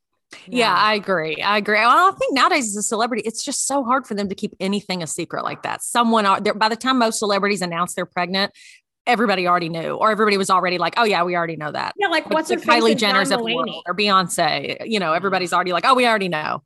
Yeah, 0.49 0.75
I 0.75 0.95
agree. 0.95 1.41
I 1.43 1.59
agree. 1.59 1.77
Well, 1.79 2.13
I 2.13 2.17
think 2.19 2.35
nowadays 2.35 2.67
as 2.69 2.77
a 2.77 2.83
celebrity, 2.83 3.23
it's 3.25 3.45
just 3.45 3.67
so 3.69 3.85
hard 3.85 4.05
for 4.07 4.15
them 4.15 4.29
to 4.29 4.35
keep 4.35 4.53
anything 4.59 5.01
a 5.03 5.07
secret 5.07 5.45
like 5.45 5.63
that. 5.63 5.83
Someone, 5.83 6.27
are- 6.27 6.41
by 6.41 6.69
the 6.69 6.75
time 6.77 6.99
most 6.99 7.19
celebrities 7.21 7.63
announce 7.63 7.95
they're 7.95 8.07
pregnant, 8.07 8.53
everybody 9.07 9.47
already 9.47 9.69
knew, 9.69 9.95
or 9.95 10.11
everybody 10.11 10.37
was 10.39 10.51
already 10.51 10.79
like, 10.79 10.95
"Oh 10.97 11.05
yeah, 11.05 11.23
we 11.25 11.37
already 11.37 11.57
know 11.57 11.71
that." 11.73 11.95
Yeah, 11.99 12.09
like 12.09 12.25
Like 12.27 12.35
what's 12.35 12.49
the 12.49 12.55
her 12.57 12.61
Kylie 12.61 12.97
Jenner's 12.97 13.31
of 13.31 13.39
the 13.39 13.45
world 13.45 13.71
or 13.87 13.95
Beyonce. 13.95 14.89
You 14.89 14.99
know, 15.01 15.13
everybody's 15.13 15.53
already 15.53 15.73
like, 15.73 15.85
"Oh, 15.87 15.95
we 15.95 16.07
already 16.07 16.29
know." 16.29 16.63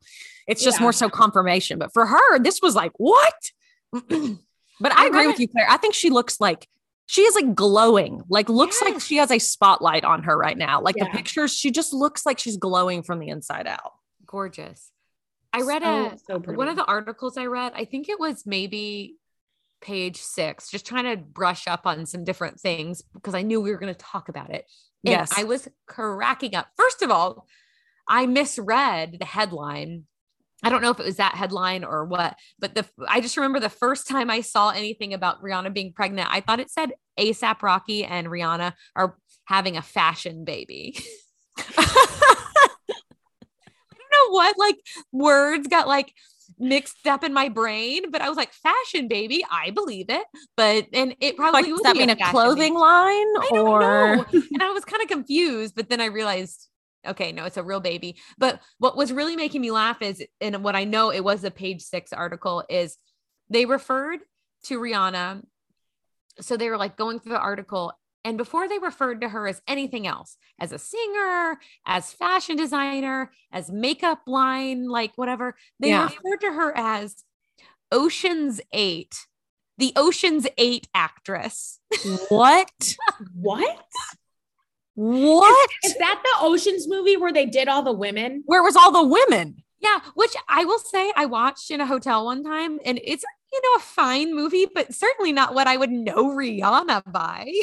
It's 0.46 0.62
just 0.62 0.78
Yeah. 0.78 0.82
more 0.84 0.92
so 0.92 1.08
confirmation. 1.10 1.78
But 1.78 1.92
for 1.92 2.06
her, 2.06 2.38
this 2.38 2.60
was 2.62 2.74
like, 2.74 2.92
"What?" 2.96 3.34
but 3.92 4.92
I, 4.92 5.04
I 5.04 5.06
agree 5.06 5.26
with 5.26 5.38
you, 5.40 5.48
Claire. 5.48 5.66
I 5.68 5.76
think 5.76 5.94
she 5.94 6.10
looks 6.10 6.40
like. 6.40 6.68
She 7.10 7.22
is 7.22 7.34
like 7.34 7.54
glowing, 7.54 8.20
like 8.28 8.50
looks 8.50 8.82
like 8.82 9.00
she 9.00 9.16
has 9.16 9.30
a 9.30 9.38
spotlight 9.38 10.04
on 10.04 10.24
her 10.24 10.36
right 10.36 10.58
now. 10.58 10.82
Like 10.82 10.94
the 10.96 11.06
pictures, 11.06 11.54
she 11.54 11.70
just 11.70 11.94
looks 11.94 12.26
like 12.26 12.38
she's 12.38 12.58
glowing 12.58 13.02
from 13.02 13.18
the 13.18 13.28
inside 13.28 13.66
out. 13.66 13.92
gorgeous. 14.26 14.92
I 15.50 15.62
read 15.62 15.82
So- 15.82 16.06
a 16.06 16.18
so 16.44 16.52
one 16.52 16.68
of 16.68 16.76
the 16.76 16.84
articles 16.84 17.38
I 17.38 17.46
read. 17.46 17.72
I 17.74 17.86
think 17.86 18.10
it 18.10 18.20
was 18.20 18.44
maybe 18.44 19.16
page 19.80 20.16
six, 20.16 20.70
just 20.70 20.86
trying 20.86 21.04
to 21.04 21.16
brush 21.16 21.66
up 21.66 21.86
on 21.86 22.06
some 22.06 22.24
different 22.24 22.60
things 22.60 23.02
because 23.14 23.34
I 23.34 23.42
knew 23.42 23.60
we 23.60 23.70
were 23.70 23.78
going 23.78 23.94
to 23.94 23.98
talk 23.98 24.28
about 24.28 24.50
it. 24.50 24.64
And 25.04 25.12
Yes. 25.12 25.32
I 25.36 25.44
was 25.44 25.68
cracking 25.86 26.54
up. 26.54 26.68
First 26.76 27.02
of 27.02 27.10
all, 27.10 27.46
I 28.08 28.26
misread 28.26 29.16
the 29.18 29.24
headline. 29.24 30.04
I 30.62 30.70
don't 30.70 30.82
know 30.82 30.90
if 30.90 30.98
it 30.98 31.06
was 31.06 31.16
that 31.16 31.36
headline 31.36 31.84
or 31.84 32.04
what, 32.04 32.34
but 32.58 32.74
the 32.74 32.84
I 33.06 33.20
just 33.20 33.36
remember 33.36 33.60
the 33.60 33.68
first 33.68 34.08
time 34.08 34.28
I 34.28 34.40
saw 34.40 34.70
anything 34.70 35.14
about 35.14 35.40
Rihanna 35.40 35.72
being 35.72 35.92
pregnant, 35.92 36.28
I 36.32 36.40
thought 36.40 36.58
it 36.58 36.70
said 36.70 36.92
ASAP 37.18 37.62
Rocky 37.62 38.04
and 38.04 38.26
Rihanna 38.26 38.72
are 38.96 39.16
having 39.44 39.76
a 39.76 39.82
fashion 39.82 40.44
baby. 40.44 40.98
I 41.78 42.94
don't 43.92 44.12
know 44.12 44.30
what 44.30 44.58
like 44.58 44.78
words 45.12 45.68
got 45.68 45.86
like 45.86 46.12
mixed 46.58 47.06
up 47.06 47.24
in 47.24 47.32
my 47.32 47.48
brain, 47.48 48.10
but 48.10 48.20
I 48.20 48.28
was 48.28 48.36
like, 48.36 48.52
fashion 48.52 49.08
baby, 49.08 49.44
I 49.50 49.70
believe 49.70 50.06
it. 50.08 50.26
But 50.56 50.86
and 50.92 51.14
it 51.20 51.36
probably 51.36 51.62
like, 51.62 51.70
does 51.70 51.80
that 51.82 51.96
mean 51.96 52.10
a 52.10 52.16
clothing 52.16 52.74
baby. 52.74 52.80
line 52.80 53.26
or 53.52 53.82
and 54.32 54.62
I 54.62 54.70
was 54.70 54.84
kind 54.84 55.02
of 55.02 55.08
confused, 55.08 55.74
but 55.74 55.88
then 55.88 56.00
I 56.00 56.06
realized, 56.06 56.68
okay, 57.06 57.32
no, 57.32 57.44
it's 57.44 57.56
a 57.56 57.62
real 57.62 57.80
baby. 57.80 58.16
But 58.38 58.60
what 58.78 58.96
was 58.96 59.12
really 59.12 59.36
making 59.36 59.60
me 59.60 59.70
laugh 59.70 60.02
is, 60.02 60.24
and 60.40 60.62
what 60.62 60.76
I 60.76 60.84
know 60.84 61.10
it 61.10 61.24
was 61.24 61.44
a 61.44 61.50
page 61.50 61.82
six 61.82 62.12
article, 62.12 62.64
is 62.68 62.96
they 63.50 63.66
referred 63.66 64.20
to 64.64 64.78
Rihanna. 64.78 65.42
So 66.40 66.56
they 66.56 66.70
were 66.70 66.76
like 66.76 66.96
going 66.96 67.20
through 67.20 67.32
the 67.32 67.40
article. 67.40 67.92
And 68.24 68.36
before 68.36 68.68
they 68.68 68.78
referred 68.78 69.20
to 69.22 69.28
her 69.28 69.46
as 69.46 69.62
anything 69.66 70.06
else, 70.06 70.36
as 70.58 70.72
a 70.72 70.78
singer, 70.78 71.58
as 71.86 72.12
fashion 72.12 72.56
designer, 72.56 73.30
as 73.52 73.70
makeup 73.70 74.22
line, 74.26 74.88
like 74.88 75.12
whatever, 75.16 75.56
they 75.80 75.88
Yeah. 75.90 76.04
referred 76.04 76.40
to 76.40 76.52
her 76.52 76.76
as 76.76 77.24
Ocean's 77.92 78.60
Eight, 78.72 79.26
the 79.78 79.92
Ocean's 79.96 80.46
Eight 80.58 80.88
actress. 80.94 81.80
what? 82.28 82.96
what? 83.34 83.84
What? 84.94 85.70
Is 85.84 85.94
that 85.98 86.20
the 86.24 86.44
Oceans 86.44 86.88
movie 86.88 87.16
where 87.16 87.32
they 87.32 87.46
did 87.46 87.68
all 87.68 87.82
the 87.82 87.92
women? 87.92 88.42
Where 88.46 88.62
was 88.64 88.74
all 88.76 88.90
the 88.90 89.04
women? 89.04 89.62
Yeah, 89.80 90.00
which 90.16 90.34
I 90.48 90.64
will 90.64 90.80
say 90.80 91.12
I 91.14 91.26
watched 91.26 91.70
in 91.70 91.80
a 91.80 91.86
hotel 91.86 92.24
one 92.24 92.42
time 92.42 92.80
and 92.84 93.00
it's 93.04 93.24
you 93.52 93.60
know 93.62 93.76
a 93.76 93.80
fine 93.80 94.34
movie, 94.34 94.66
but 94.74 94.92
certainly 94.94 95.32
not 95.32 95.54
what 95.54 95.66
I 95.66 95.76
would 95.76 95.90
know 95.90 96.30
Rihanna 96.34 97.10
by. 97.10 97.52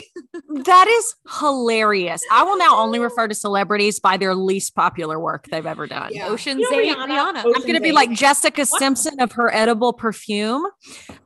That 0.66 0.88
is 0.88 1.16
hilarious. 1.40 2.22
I 2.32 2.44
will 2.44 2.58
now 2.58 2.78
only 2.78 2.98
refer 3.00 3.28
to 3.28 3.36
celebrities 3.36 4.00
by 4.00 4.18
their 4.18 4.34
least 4.36 4.74
popular 4.74 5.20
work 5.20 5.48
they've 5.48 5.66
ever 5.66 5.86
done. 5.86 6.12
Yeah. 6.14 6.28
Ocean's 6.30 6.60
You 6.62 6.72
know 6.72 6.80
Eight 6.80 6.96
Rihanna? 6.98 7.08
Rihanna. 7.34 7.44
I'm 7.56 7.62
going 7.62 7.74
to 7.76 7.82
be 7.82 7.92
like 7.92 8.12
Jessica 8.12 8.66
Simpson 8.66 9.20
of 9.20 9.34
her 9.34 9.54
edible 9.54 9.94
perfume. 9.94 10.66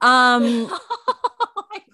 Um, 0.01 0.71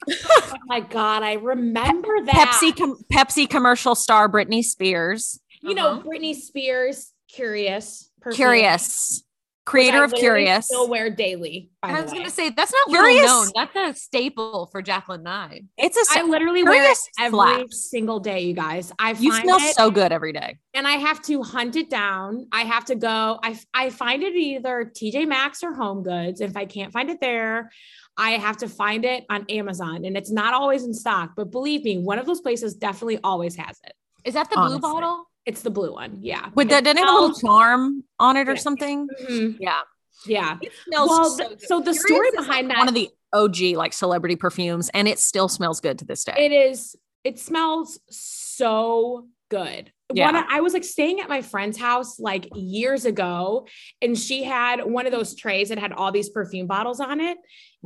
Oh 0.08 0.58
my 0.68 0.80
god, 0.82 1.24
I 1.24 1.34
remember 1.34 2.22
that. 2.26 2.36
Pepsi 2.62 2.76
com- 2.78 2.98
Pepsi 3.12 3.50
commercial 3.50 3.96
star 3.96 4.30
Britney 4.30 4.64
Spears. 4.64 5.40
you 5.62 5.74
know, 5.74 5.94
Uh-huh. 5.94 6.04
Britney 6.04 6.36
Spears, 6.36 7.12
Curious, 7.28 8.10
perfume, 8.22 8.36
Curious. 8.36 9.24
Creator 9.66 10.04
of 10.04 10.14
Curious. 10.14 10.66
Still 10.68 10.88
wear 10.88 11.10
daily. 11.10 11.72
I 11.82 12.02
was 12.02 12.12
way. 12.12 12.20
gonna 12.20 12.30
say 12.30 12.50
that's 12.50 12.72
not 12.72 12.88
Curious? 12.88 13.24
well 13.24 13.44
known. 13.46 13.52
That's 13.56 13.98
a 13.98 14.00
staple 14.00 14.68
for 14.72 14.82
Jacqueline 14.82 15.24
Nye. 15.24 15.62
It's 15.78 15.98
a 15.98 16.20
I 16.20 16.22
literally 16.24 16.64
wear 16.64 16.92
it 16.92 16.98
every 17.20 17.32
slaps. 17.38 17.90
single 17.90 18.20
day, 18.20 18.42
you 18.42 18.54
guys. 18.54 18.92
I 19.00 19.12
you 19.14 19.34
smell 19.34 19.58
it, 19.58 19.76
so 19.76 19.90
good 19.90 20.12
every 20.12 20.34
day. 20.34 20.60
and 20.76 20.88
I 20.88 20.94
have 20.94 21.22
to 21.24 21.42
hunt 21.42 21.76
it 21.76 21.90
down. 21.90 22.48
I 22.52 22.62
have 22.62 22.86
to 22.86 22.96
go. 22.96 23.40
I 23.44 23.60
I 23.74 23.90
find 23.90 24.22
it 24.24 24.36
either 24.36 24.92
TJ 24.96 25.28
Maxx 25.28 25.64
or 25.64 25.74
Home 25.74 26.04
Goods. 26.04 26.42
If 26.42 26.56
I 26.56 26.66
can't 26.66 26.94
find 26.94 27.10
it 27.10 27.20
there, 27.20 27.72
I 28.18 28.32
have 28.32 28.58
to 28.58 28.70
find 28.70 29.04
it 29.04 29.26
on 29.30 29.46
Amazon, 29.50 30.06
and 30.06 30.16
it's 30.16 30.32
not 30.32 30.54
always 30.54 30.84
in 30.84 30.94
stock. 30.94 31.32
But 31.36 31.50
believe 31.52 31.84
me, 31.84 31.98
one 31.98 32.20
of 32.20 32.28
those 32.28 32.42
places 32.42 32.76
definitely 32.76 33.20
always 33.24 33.56
has 33.56 33.80
it. 33.84 33.94
Is 34.24 34.36
that 34.36 34.50
the 34.50 34.58
blue 34.58 34.80
bottle? 34.80 35.26
It's 35.46 35.62
the 35.62 35.70
blue 35.70 35.94
one. 35.94 36.18
Yeah. 36.22 36.50
With 36.56 36.68
It 36.68 36.84
that, 36.84 36.88
it 36.88 36.98
have 36.98 37.08
a 37.08 37.12
little 37.12 37.34
charm 37.36 38.04
on 38.20 38.36
it 38.38 38.50
or 38.50 38.54
Yeah. 38.54 38.60
something? 38.60 39.08
Mhm. 39.30 39.58
Yeah. 39.60 39.82
Yeah. 40.26 40.58
It 40.62 40.72
smells 40.86 41.10
Well, 41.10 41.30
so 41.30 41.38
th- 41.38 41.50
good. 41.60 41.68
so 41.68 41.78
the 41.80 41.84
Curious 41.92 42.02
story 42.02 42.28
is, 42.30 42.34
like, 42.36 42.46
behind 42.48 42.70
that 42.72 42.78
one 42.78 42.88
of 42.88 42.94
the 42.96 43.10
OG 43.34 43.76
like 43.76 43.94
celebrity 43.94 44.36
perfumes, 44.36 44.90
and 44.94 45.08
it 45.08 45.20
still 45.20 45.48
smells 45.48 45.80
good 45.82 46.00
to 46.00 46.06
this 46.06 46.24
day. 46.24 46.34
It 46.38 46.52
is. 46.52 46.96
It 47.24 47.38
smells 47.40 48.00
so 48.10 49.28
good. 49.50 49.92
Yeah. 50.14 50.32
One, 50.32 50.46
I 50.50 50.62
was 50.62 50.74
like 50.74 50.84
staying 50.84 51.20
at 51.20 51.30
my 51.30 51.42
friend's 51.42 51.78
house 51.78 52.20
like 52.20 52.48
years 52.54 53.06
ago, 53.06 53.68
and 54.02 54.18
she 54.18 54.44
had 54.44 54.86
one 54.86 55.08
of 55.08 55.12
those 55.12 55.36
trays 55.36 55.70
that 55.70 55.80
had 55.80 55.92
all 55.94 56.12
these 56.12 56.30
perfume 56.30 56.68
bottles 56.68 57.00
on 57.00 57.20
it. 57.20 57.38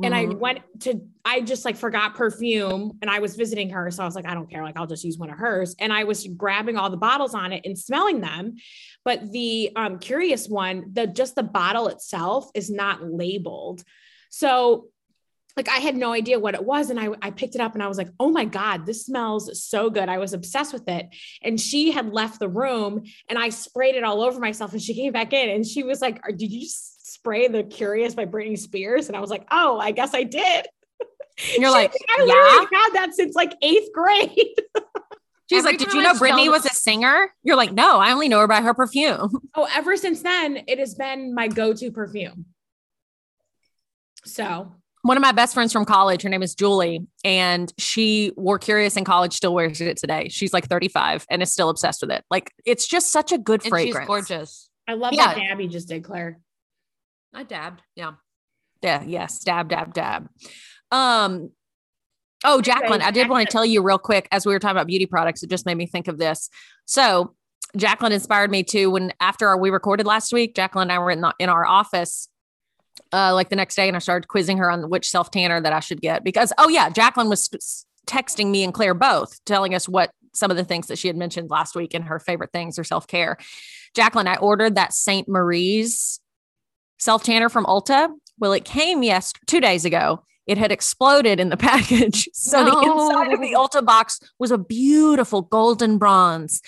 And 0.02 0.14
I 0.14 0.26
Mhm. 0.26 0.38
went 0.38 0.58
to, 0.80 1.00
I 1.24 1.40
just 1.40 1.64
like 1.64 1.76
forgot 1.76 2.14
perfume, 2.14 2.98
and 3.00 3.10
I 3.10 3.20
was 3.20 3.36
visiting 3.36 3.70
her, 3.70 3.90
so 3.90 4.02
I 4.02 4.06
was 4.06 4.14
like, 4.14 4.26
I 4.26 4.34
don't 4.34 4.50
care, 4.50 4.62
like 4.62 4.76
I'll 4.78 4.86
just 4.86 5.04
use 5.04 5.18
one 5.18 5.30
of 5.30 5.38
hers. 5.38 5.74
And 5.78 5.92
I 5.92 6.04
was 6.04 6.26
grabbing 6.26 6.76
all 6.76 6.90
the 6.90 6.96
bottles 6.96 7.34
on 7.34 7.52
it 7.52 7.62
and 7.64 7.78
smelling 7.78 8.20
them, 8.20 8.56
but 9.04 9.30
the 9.32 9.70
um, 9.76 9.98
curious 9.98 10.46
one, 10.46 10.90
the 10.92 11.06
just 11.06 11.34
the 11.34 11.42
bottle 11.42 11.88
itself 11.88 12.50
is 12.54 12.70
not 12.70 13.02
labeled. 13.02 13.82
So 14.30 14.88
like 15.56 15.68
I 15.68 15.78
had 15.78 15.96
no 15.96 16.12
idea 16.12 16.38
what 16.38 16.54
it 16.54 16.64
was. 16.64 16.90
And 16.90 16.98
I, 16.98 17.08
I 17.22 17.30
picked 17.30 17.54
it 17.54 17.60
up 17.60 17.74
and 17.74 17.82
I 17.82 17.88
was 17.88 17.98
like, 17.98 18.10
oh 18.18 18.30
my 18.30 18.44
God, 18.44 18.86
this 18.86 19.06
smells 19.06 19.62
so 19.62 19.90
good. 19.90 20.08
I 20.08 20.18
was 20.18 20.32
obsessed 20.32 20.72
with 20.72 20.88
it. 20.88 21.08
And 21.42 21.60
she 21.60 21.90
had 21.90 22.12
left 22.12 22.38
the 22.38 22.48
room 22.48 23.04
and 23.28 23.38
I 23.38 23.48
sprayed 23.48 23.94
it 23.94 24.04
all 24.04 24.22
over 24.22 24.38
myself. 24.40 24.72
And 24.72 24.82
she 24.82 24.94
came 24.94 25.12
back 25.12 25.32
in 25.32 25.48
and 25.50 25.66
she 25.66 25.82
was 25.82 26.00
like, 26.00 26.22
Did 26.36 26.52
you 26.52 26.60
just 26.60 27.12
spray 27.12 27.48
the 27.48 27.64
Curious 27.64 28.14
by 28.14 28.26
Britney 28.26 28.58
Spears? 28.58 29.08
And 29.08 29.16
I 29.16 29.20
was 29.20 29.30
like, 29.30 29.46
Oh, 29.50 29.78
I 29.78 29.90
guess 29.90 30.14
I 30.14 30.22
did. 30.22 30.66
You're 31.56 31.68
She's 31.68 31.70
like, 31.70 31.94
I 32.18 32.22
literally 32.22 32.66
had 32.72 32.90
that 32.94 33.14
since 33.14 33.34
like 33.34 33.54
eighth 33.62 33.92
grade. 33.92 34.30
She's 35.50 35.64
Every 35.64 35.72
like, 35.72 35.78
did 35.80 35.92
you 35.92 36.02
know 36.02 36.12
Britney 36.12 36.48
was 36.48 36.64
a 36.64 36.68
singer? 36.68 37.34
You're 37.42 37.56
like, 37.56 37.72
no, 37.72 37.98
I 37.98 38.12
only 38.12 38.28
know 38.28 38.38
her 38.38 38.46
by 38.46 38.60
her 38.60 38.72
perfume. 38.72 39.30
oh, 39.56 39.68
ever 39.74 39.96
since 39.96 40.22
then, 40.22 40.62
it 40.68 40.78
has 40.78 40.94
been 40.94 41.34
my 41.34 41.48
go 41.48 41.72
to 41.72 41.90
perfume. 41.90 42.46
So 44.24 44.76
One 45.02 45.16
of 45.16 45.22
my 45.22 45.32
best 45.32 45.54
friends 45.54 45.72
from 45.72 45.86
college, 45.86 46.22
her 46.22 46.28
name 46.28 46.42
is 46.42 46.54
Julie, 46.54 47.06
and 47.24 47.72
she 47.78 48.32
wore 48.36 48.58
Curious 48.58 48.96
in 48.98 49.04
college, 49.04 49.32
still 49.32 49.54
wears 49.54 49.80
it 49.80 49.96
today. 49.96 50.28
She's 50.28 50.52
like 50.52 50.66
35 50.68 51.24
and 51.30 51.42
is 51.42 51.50
still 51.52 51.70
obsessed 51.70 52.02
with 52.02 52.10
it. 52.10 52.22
Like, 52.30 52.52
it's 52.66 52.86
just 52.86 53.10
such 53.10 53.32
a 53.32 53.38
good 53.38 53.62
And 53.62 53.70
fragrance. 53.70 53.96
she's 53.98 54.06
gorgeous. 54.06 54.68
I 54.86 54.94
love 54.94 55.14
Yeah. 55.14 55.28
what 55.28 55.36
Gabby 55.36 55.68
just 55.68 55.88
did, 55.88 56.04
Claire. 56.04 56.38
I 57.32 57.44
dabbed. 57.44 57.80
Yeah. 57.96 58.12
Yeah, 58.82 59.02
yes, 59.06 59.38
dab, 59.40 59.68
dab, 59.70 59.94
dab. 59.94 60.28
Um, 60.90 61.50
oh, 62.44 62.60
Jacqueline, 62.60 63.00
I 63.00 63.10
did 63.10 63.28
want 63.30 63.46
to 63.46 63.52
tell 63.52 63.64
you 63.64 63.82
real 63.82 63.98
quick 63.98 64.28
as 64.32 64.44
we 64.44 64.52
were 64.52 64.58
talking 64.58 64.76
about 64.76 64.86
beauty 64.86 65.06
products, 65.06 65.42
it 65.42 65.48
just 65.48 65.64
made 65.64 65.76
me 65.76 65.86
think 65.86 66.08
of 66.08 66.18
this. 66.18 66.50
So, 66.84 67.34
Jacqueline 67.76 68.12
inspired 68.12 68.50
me 68.50 68.64
to 68.64 68.88
when 68.88 69.12
after 69.20 69.48
our, 69.48 69.56
we 69.56 69.70
recorded 69.70 70.04
last 70.06 70.32
week, 70.32 70.56
Jacqueline 70.56 70.90
and 70.90 70.92
I 70.92 70.98
were 70.98 71.10
in, 71.10 71.20
the, 71.20 71.32
in 71.38 71.48
our 71.48 71.64
office 71.64 72.28
uh, 73.12 73.34
like 73.34 73.48
the 73.48 73.56
next 73.56 73.74
day, 73.74 73.88
and 73.88 73.96
I 73.96 74.00
started 74.00 74.28
quizzing 74.28 74.58
her 74.58 74.70
on 74.70 74.88
which 74.90 75.08
self 75.08 75.30
tanner 75.30 75.60
that 75.60 75.72
I 75.72 75.80
should 75.80 76.00
get 76.00 76.24
because 76.24 76.52
oh 76.58 76.68
yeah, 76.68 76.88
Jacqueline 76.90 77.28
was 77.28 77.48
texting 78.06 78.50
me 78.50 78.64
and 78.64 78.74
Claire 78.74 78.94
both, 78.94 79.42
telling 79.44 79.74
us 79.74 79.88
what 79.88 80.10
some 80.32 80.50
of 80.50 80.56
the 80.56 80.64
things 80.64 80.86
that 80.88 80.98
she 80.98 81.08
had 81.08 81.16
mentioned 81.16 81.50
last 81.50 81.74
week 81.74 81.94
and 81.94 82.04
her 82.04 82.18
favorite 82.18 82.52
things 82.52 82.78
or 82.78 82.84
self 82.84 83.06
care. 83.06 83.36
Jacqueline, 83.94 84.28
I 84.28 84.36
ordered 84.36 84.76
that 84.76 84.92
St. 84.92 85.28
Moriz 85.28 86.20
self 86.98 87.22
tanner 87.22 87.48
from 87.48 87.64
Ulta. 87.66 88.10
Well, 88.38 88.52
it 88.52 88.64
came 88.64 89.02
yes 89.02 89.32
two 89.46 89.60
days 89.60 89.84
ago. 89.84 90.24
It 90.46 90.58
had 90.58 90.72
exploded 90.72 91.38
in 91.38 91.48
the 91.48 91.56
package. 91.56 92.28
So 92.32 92.64
the 92.64 92.78
inside 92.78 93.32
of 93.32 93.40
the 93.40 93.52
Ulta 93.52 93.84
box 93.84 94.20
was 94.38 94.50
a 94.50 94.58
beautiful 94.58 95.42
golden 95.42 95.98
bronze. 95.98 96.62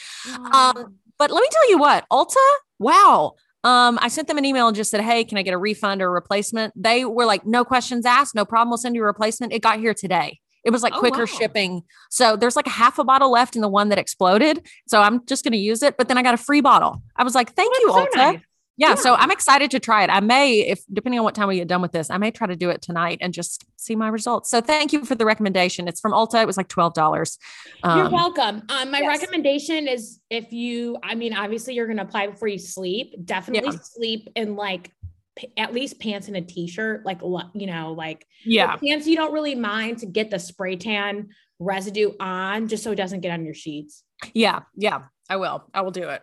Um, 0.52 0.96
but 1.18 1.30
let 1.30 1.40
me 1.40 1.48
tell 1.50 1.70
you 1.70 1.78
what, 1.78 2.04
Ulta, 2.10 2.36
wow. 2.78 3.34
Um, 3.64 3.98
I 4.02 4.08
sent 4.08 4.28
them 4.28 4.38
an 4.38 4.44
email 4.44 4.66
and 4.66 4.76
just 4.76 4.90
said, 4.90 5.00
Hey, 5.00 5.24
can 5.24 5.38
I 5.38 5.42
get 5.42 5.54
a 5.54 5.58
refund 5.58 6.02
or 6.02 6.06
a 6.06 6.10
replacement? 6.10 6.72
They 6.76 7.04
were 7.04 7.24
like, 7.26 7.46
No 7.46 7.64
questions 7.64 8.04
asked, 8.04 8.34
no 8.34 8.44
problem. 8.44 8.70
We'll 8.70 8.78
send 8.78 8.94
you 8.94 9.02
a 9.02 9.06
replacement. 9.06 9.52
It 9.52 9.62
got 9.62 9.78
here 9.78 9.94
today. 9.94 10.40
It 10.64 10.70
was 10.70 10.82
like 10.82 10.94
Oh, 10.94 10.98
quicker 11.00 11.20
wow. 11.20 11.24
shipping. 11.26 11.82
So 12.10 12.36
there's 12.36 12.56
like 12.56 12.66
a 12.66 12.70
half 12.70 12.98
a 12.98 13.04
bottle 13.04 13.30
left 13.32 13.54
in 13.56 13.62
the 13.62 13.68
one 13.68 13.88
that 13.90 13.98
exploded. 13.98 14.66
So 14.86 15.00
I'm 15.00 15.24
just 15.26 15.44
going 15.44 15.52
to 15.52 15.58
use 15.58 15.82
it. 15.82 15.96
But 15.96 16.08
then 16.08 16.18
I 16.18 16.22
got 16.22 16.34
a 16.34 16.38
free 16.38 16.60
bottle. 16.60 17.02
I 17.16 17.24
was 17.24 17.34
like, 17.34 17.54
Thank 17.54 17.72
you, 17.80 17.88
Ulta. 17.90 18.10
so 18.12 18.16
nice. 18.16 18.40
Yeah, 18.78 18.94
so 18.94 19.14
I'm 19.14 19.30
excited 19.30 19.70
to 19.72 19.80
try 19.80 20.02
it. 20.02 20.08
I 20.10 20.20
may, 20.20 20.60
if 20.60 20.82
depending 20.92 21.18
on 21.20 21.24
what 21.24 21.34
time 21.34 21.46
we 21.48 21.56
get 21.56 21.68
done 21.68 21.82
with 21.82 21.92
this, 21.92 22.08
I 22.10 22.16
may 22.16 22.30
try 22.30 22.46
to 22.46 22.56
do 22.56 22.70
it 22.70 22.80
tonight 22.80 23.18
and 23.20 23.32
just 23.34 23.64
see 23.76 23.94
my 23.94 24.08
results. 24.08 24.48
So 24.50 24.60
thank 24.62 24.92
you 24.94 25.04
for 25.04 25.14
the 25.14 25.26
recommendation. 25.26 25.88
It's 25.88 26.00
from 26.00 26.12
Ulta. 26.12 26.40
It 26.42 26.46
was 26.46 26.56
like 26.56 26.68
twelve 26.68 26.94
dollars. 26.94 27.38
You're 27.84 28.08
welcome. 28.10 28.62
Um, 28.70 28.90
my 28.90 29.00
yes. 29.00 29.20
recommendation 29.20 29.86
is 29.88 30.20
if 30.30 30.52
you, 30.52 30.96
I 31.02 31.14
mean, 31.14 31.34
obviously 31.34 31.74
you're 31.74 31.86
gonna 31.86 32.02
apply 32.02 32.28
before 32.28 32.48
you 32.48 32.58
sleep. 32.58 33.14
Definitely 33.24 33.72
Yeah. 33.74 33.78
sleep 33.82 34.28
in 34.36 34.56
like 34.56 34.90
p- 35.36 35.52
at 35.58 35.74
least 35.74 36.00
pants 36.00 36.28
and 36.28 36.36
a 36.36 36.40
t-shirt, 36.40 37.04
like 37.04 37.20
you 37.20 37.66
know, 37.66 37.92
like 37.92 38.26
yeah, 38.44 38.76
pants 38.76 39.06
you 39.06 39.16
don't 39.16 39.32
really 39.34 39.54
mind 39.54 39.98
to 39.98 40.06
get 40.06 40.30
the 40.30 40.38
spray 40.38 40.76
tan 40.76 41.28
residue 41.58 42.12
on, 42.18 42.68
just 42.68 42.82
so 42.82 42.90
it 42.92 42.96
doesn't 42.96 43.20
get 43.20 43.30
on 43.32 43.44
your 43.44 43.54
sheets. 43.54 44.02
yeah, 44.32 44.60
yeah. 44.74 45.02
I 45.28 45.36
will. 45.36 45.62
I 45.74 45.82
will 45.82 45.90
do 45.92 46.08
it. 46.08 46.22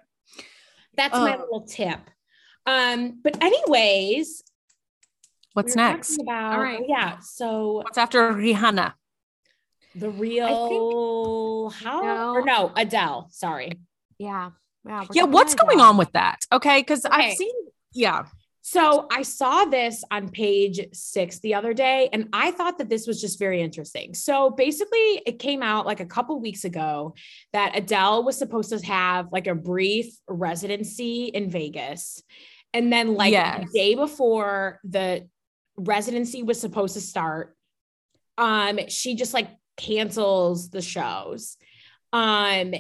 That's 0.97 1.14
my 1.14 1.36
Oh. 1.36 1.39
little 1.41 1.62
tip. 1.62 2.00
Um, 2.66 3.20
but 3.24 3.41
anyways, 3.41 4.43
What's 5.53 5.76
we 5.76 5.82
next? 5.82 6.20
About, 6.22 6.53
All 6.53 6.62
right. 6.62 6.84
yeah. 6.88 7.20
So 7.20 7.82
What's 7.84 7.97
after 7.97 8.32
Rihanna? 8.34 8.93
the 9.95 10.10
real 10.12 11.70
how 11.72 12.01
No. 12.01 12.34
or 12.36 12.45
no 12.45 12.72
Adele. 12.76 13.28
Sorry. 13.32 13.74
yeah. 14.18 14.51
Yeah. 14.86 15.05
Yeah, 15.12 15.24
what's 15.24 15.55
going 15.55 15.80
Adele. 15.80 15.89
on 15.89 15.97
with 15.97 16.12
that? 16.14 16.38
Okay, 16.53 16.80
because 16.82 17.05
Okay. 17.05 17.32
I've 17.32 17.34
seen. 17.34 17.51
Yeah, 17.93 18.26
So 18.62 19.07
I 19.12 19.22
saw 19.22 19.66
this 19.66 20.03
on 20.12 20.30
page 20.30 20.80
six 20.93 21.39
the 21.39 21.55
other 21.55 21.74
day, 21.74 22.10
and 22.12 22.30
I 22.34 22.51
thought 22.51 22.78
that 22.78 22.89
this 22.89 23.07
was 23.07 23.22
just 23.22 23.39
very 23.39 23.62
interesting. 23.62 24.14
So 24.14 24.49
basically, 24.51 25.22
it 25.26 25.39
came 25.39 25.64
out 25.64 25.86
like 25.86 26.01
a 26.01 26.05
couple 26.05 26.39
weeks 26.39 26.66
ago 26.66 27.16
that 27.53 27.78
Adele 27.78 28.24
was 28.24 28.38
supposed 28.38 28.70
to 28.70 28.86
have 28.86 29.28
like 29.32 29.47
a 29.47 29.55
brief 29.55 30.14
residency 30.28 31.26
in 31.26 31.49
Vegas. 31.49 32.22
And 32.74 32.91
then, 32.93 33.16
like 33.16 33.32
Yes. 33.32 33.66
the 33.72 33.80
day 33.80 33.95
before 33.95 34.80
the 34.84 35.28
residency 35.78 36.43
was 36.43 36.60
supposed 36.60 36.93
to 36.93 37.01
start, 37.01 37.55
um, 38.38 38.80
she 38.89 39.16
just 39.16 39.34
like 39.34 39.49
cancels 39.78 40.70
the 40.70 40.82
shows. 40.82 41.57
Um, 42.14 42.74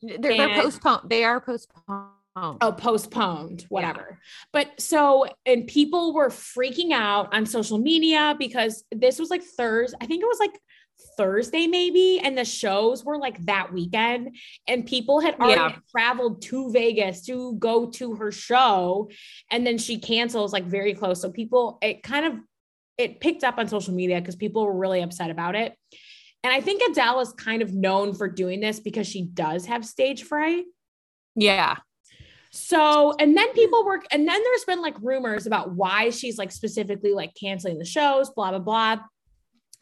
They're, 0.00 0.18
they're 0.18 0.62
postponed. 0.62 1.10
They 1.10 1.24
are 1.24 1.40
postponed. 1.40 2.10
Oh 2.36 2.72
postponed 2.72 3.64
whatever. 3.68 4.18
But 4.52 4.80
so 4.80 5.26
and 5.46 5.66
people 5.66 6.12
were 6.14 6.30
freaking 6.30 6.92
out 6.92 7.32
on 7.34 7.46
social 7.46 7.78
media 7.78 8.34
because 8.38 8.84
this 8.90 9.18
was 9.18 9.30
like 9.30 9.42
thursday 9.42 9.96
i 10.00 10.06
think 10.06 10.22
it 10.22 10.26
was 10.26 10.40
like 10.40 10.58
thursday 11.16 11.66
maybe 11.66 12.20
and 12.20 12.36
the 12.36 12.44
shows 12.44 13.04
were 13.04 13.18
like 13.18 13.44
that 13.46 13.72
weekend 13.72 14.36
and 14.66 14.86
people 14.86 15.20
had 15.20 15.34
already 15.38 15.60
Yeah. 15.60 15.76
traveled 15.90 16.42
to 16.42 16.70
vegas 16.72 17.24
to 17.26 17.54
go 17.56 17.90
to 17.90 18.14
her 18.16 18.32
show 18.32 19.10
and 19.50 19.66
then 19.66 19.78
she 19.78 19.98
cancels 19.98 20.52
like 20.52 20.64
very 20.64 20.94
close. 20.94 21.20
So 21.20 21.30
people 21.30 21.78
it 21.82 22.02
kind 22.02 22.26
of 22.26 22.34
it 22.98 23.20
picked 23.20 23.44
up 23.44 23.58
on 23.58 23.68
social 23.68 23.92
media 23.94 24.20
because 24.20 24.36
people 24.36 24.64
were 24.64 24.76
really 24.76 25.02
upset 25.02 25.30
about 25.30 25.54
it. 25.56 25.76
And 26.42 26.52
i 26.52 26.60
think 26.60 26.82
adele 26.90 27.20
is 27.20 27.32
kind 27.32 27.62
of 27.62 27.72
known 27.72 28.14
for 28.14 28.28
doing 28.28 28.60
this 28.60 28.80
because 28.80 29.06
she 29.06 29.22
does 29.22 29.66
have 29.66 29.84
stage 29.84 30.22
fright. 30.24 30.64
Yeah, 31.36 31.76
so, 32.54 33.12
and 33.18 33.36
then 33.36 33.52
people 33.52 33.84
work, 33.84 34.04
and 34.12 34.28
then 34.28 34.40
there's 34.40 34.64
been 34.64 34.80
like 34.80 34.94
rumors 35.02 35.46
about 35.46 35.72
why 35.72 36.10
she's 36.10 36.38
like 36.38 36.52
specifically 36.52 37.12
like 37.12 37.34
canceling 37.34 37.78
the 37.78 37.84
shows, 37.84 38.30
blah, 38.30 38.50
blah, 38.50 38.60
blah. 38.60 38.98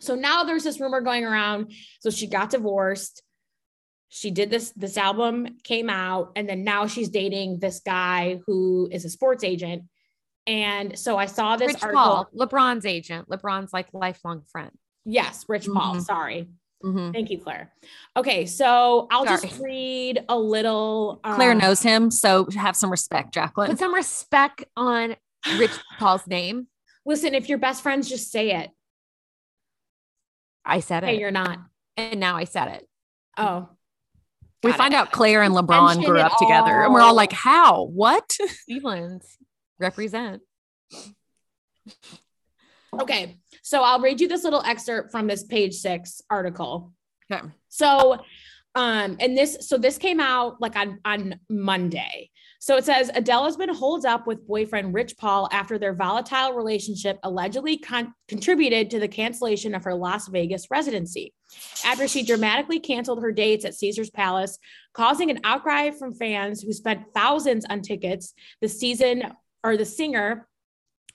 So 0.00 0.14
now 0.14 0.44
there's 0.44 0.64
this 0.64 0.80
rumor 0.80 1.02
going 1.02 1.24
around. 1.24 1.72
So 2.00 2.08
she 2.08 2.26
got 2.26 2.48
divorced. 2.48 3.22
She 4.08 4.30
did 4.30 4.48
this, 4.48 4.70
this 4.70 4.96
album 4.96 5.58
came 5.64 5.90
out, 5.90 6.32
and 6.34 6.48
then 6.48 6.64
now 6.64 6.86
she's 6.86 7.10
dating 7.10 7.58
this 7.58 7.80
guy 7.80 8.40
who 8.46 8.88
is 8.90 9.04
a 9.04 9.10
sports 9.10 9.44
agent. 9.44 9.84
And 10.46 10.98
so 10.98 11.18
I 11.18 11.26
saw 11.26 11.56
this 11.56 11.74
Rich 11.74 11.82
article. 11.82 12.02
Paul, 12.02 12.28
LeBron's 12.34 12.86
agent. 12.86 13.28
LeBron's 13.28 13.72
like 13.72 13.88
lifelong 13.92 14.44
friend. 14.50 14.70
Yes, 15.04 15.44
Rich 15.46 15.66
Paul. 15.66 15.96
Mhm. 15.96 16.02
Sorry. 16.02 16.48
Mhm. 16.82 17.12
Thank 17.12 17.30
you, 17.30 17.38
Claire. 17.38 17.72
Okay, 18.16 18.44
so 18.46 19.06
I'll 19.10 19.24
just 19.24 19.58
read 19.60 20.24
a 20.28 20.36
little. 20.38 21.20
Claire 21.24 21.52
um, 21.52 21.58
knows 21.58 21.80
him, 21.82 22.10
so 22.10 22.48
have 22.56 22.74
some 22.76 22.90
respect, 22.90 23.32
Jacqueline. 23.34 23.70
Put 23.70 23.78
some 23.78 23.94
respect 23.94 24.64
on 24.76 25.16
Rich 25.58 25.70
Paul's 25.98 26.26
name. 26.26 26.66
Listen, 27.06 27.34
if 27.34 27.48
you're 27.48 27.58
best 27.58 27.82
friends, 27.82 28.08
just 28.08 28.30
say 28.30 28.52
it. 28.52 28.70
I 30.64 30.80
said 30.80 31.02
Hey, 31.04 31.16
it. 31.16 31.20
you're 31.20 31.30
not. 31.30 31.58
and 31.96 32.18
now 32.20 32.36
I 32.36 32.44
said 32.44 32.68
it. 32.68 32.88
Oh, 33.36 33.68
we 34.62 34.70
got 34.70 34.76
find 34.78 34.94
it. 34.94 34.96
out 34.96 35.10
Claire 35.12 35.42
and 35.42 35.54
LeBron 35.54 35.86
Mention 35.96 36.04
grew 36.04 36.20
up 36.20 36.36
together, 36.38 36.82
and 36.82 36.92
we're 36.94 37.00
all 37.00 37.08
all. 37.08 37.14
like, 37.14 37.32
"How? 37.32 37.84
What?" 37.86 38.36
Cleveland 38.66 39.22
represent. 39.78 40.42
Okay, 43.00 43.38
so 43.62 43.82
I'll 43.82 44.00
read 44.00 44.20
you 44.20 44.28
this 44.28 44.44
little 44.44 44.62
excerpt 44.62 45.10
from 45.12 45.26
this 45.26 45.44
page 45.44 45.74
six 45.74 46.20
article. 46.28 46.92
Okay. 47.30 47.42
So, 47.68 48.18
um, 48.74 49.16
and 49.20 49.36
this, 49.36 49.68
so 49.68 49.78
this 49.78 49.98
came 49.98 50.20
out 50.20 50.60
like 50.60 50.76
on 50.76 50.98
on 51.04 51.40
Monday. 51.48 52.30
So 52.58 52.76
it 52.76 52.84
says 52.84 53.10
Adele 53.12 53.46
has 53.46 53.56
been 53.56 53.74
holed 53.74 54.06
up 54.06 54.26
with 54.26 54.46
boyfriend 54.46 54.94
Rich 54.94 55.16
Paul 55.16 55.48
after 55.50 55.78
their 55.78 55.94
volatile 55.94 56.52
relationship 56.52 57.18
allegedly 57.24 57.76
con- 57.76 58.14
contributed 58.28 58.88
to 58.90 59.00
the 59.00 59.08
cancellation 59.08 59.74
of 59.74 59.82
her 59.82 59.94
Las 59.94 60.28
Vegas 60.28 60.70
residency. 60.70 61.34
After 61.84 62.06
she 62.06 62.22
dramatically 62.22 62.78
canceled 62.78 63.20
her 63.20 63.32
dates 63.32 63.64
at 63.64 63.74
Caesars 63.74 64.10
Palace, 64.10 64.60
causing 64.94 65.28
an 65.28 65.40
outcry 65.42 65.90
from 65.90 66.14
fans 66.14 66.62
who 66.62 66.72
spent 66.72 67.12
thousands 67.12 67.64
on 67.68 67.82
tickets, 67.82 68.32
the 68.60 68.68
season 68.68 69.24
or 69.64 69.76
the 69.76 69.84
singer 69.84 70.46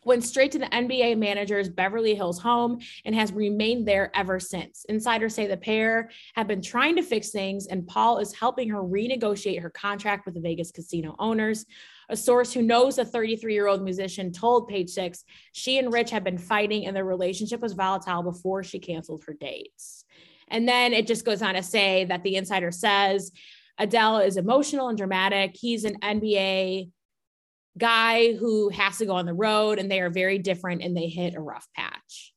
went 0.08 0.24
straight 0.24 0.52
to 0.54 0.60
the 0.60 0.66
NBA 0.68 1.18
manager's 1.18 1.70
Beverly 1.70 2.16
Hills 2.16 2.40
home 2.40 2.80
and 3.06 3.14
has 3.14 3.32
remained 3.32 3.88
there 3.88 4.10
ever 4.16 4.40
since. 4.40 4.86
Insiders 4.90 5.36
say 5.36 5.46
the 5.46 5.58
pair 5.58 6.10
have 6.36 6.48
been 6.48 6.62
trying 6.62 6.96
to 6.96 7.04
fix 7.04 7.30
things, 7.30 7.68
and 7.68 7.86
Paul 7.86 8.18
is 8.20 8.34
helping 8.34 8.70
her 8.70 8.82
renegotiate 8.82 9.62
her 9.62 9.70
contract 9.70 10.26
with 10.26 10.34
the 10.34 10.42
Vegas 10.42 10.72
casino 10.72 11.16
owners. 11.20 11.66
A 12.10 12.16
source 12.16 12.54
who 12.54 12.62
knows 12.62 12.96
the 12.96 13.06
33 13.06 13.54
year 13.54 13.68
old 13.68 13.84
musician 13.84 14.32
told 14.32 14.70
Page 14.70 14.90
Six 14.90 15.26
she 15.52 15.78
and 15.78 15.92
Rich 15.92 16.10
had 16.10 16.24
been 16.24 16.38
fighting 16.38 16.88
and 16.88 16.96
their 16.96 17.06
relationship 17.06 17.60
was 17.60 17.74
volatile 17.74 18.24
before 18.24 18.64
she 18.64 18.80
canceled 18.80 19.26
her 19.26 19.34
dates. 19.34 20.06
And 20.48 20.68
then 20.68 20.94
it 20.94 21.06
just 21.06 21.26
goes 21.26 21.42
on 21.42 21.56
to 21.56 21.64
say 21.64 22.06
that 22.06 22.24
the 22.24 22.38
insider 22.38 22.72
says 22.72 23.34
Adele 23.78 24.20
is 24.20 24.38
emotional 24.38 24.88
and 24.88 24.98
dramatic. 24.98 25.56
He's 25.56 25.84
an 25.84 26.00
NBA 26.00 26.92
guy 27.78 28.34
who 28.34 28.70
has 28.70 28.98
to 28.98 29.06
go 29.06 29.14
on 29.16 29.26
the 29.26 29.34
road 29.34 29.80
and 29.80 29.90
they 29.90 30.00
are 30.02 30.10
very 30.10 30.38
different 30.40 30.82
and 30.84 30.96
they 30.96 31.08
hit 31.08 31.36
a 31.36 31.40
rough 31.40 31.68
patch. 31.76 32.34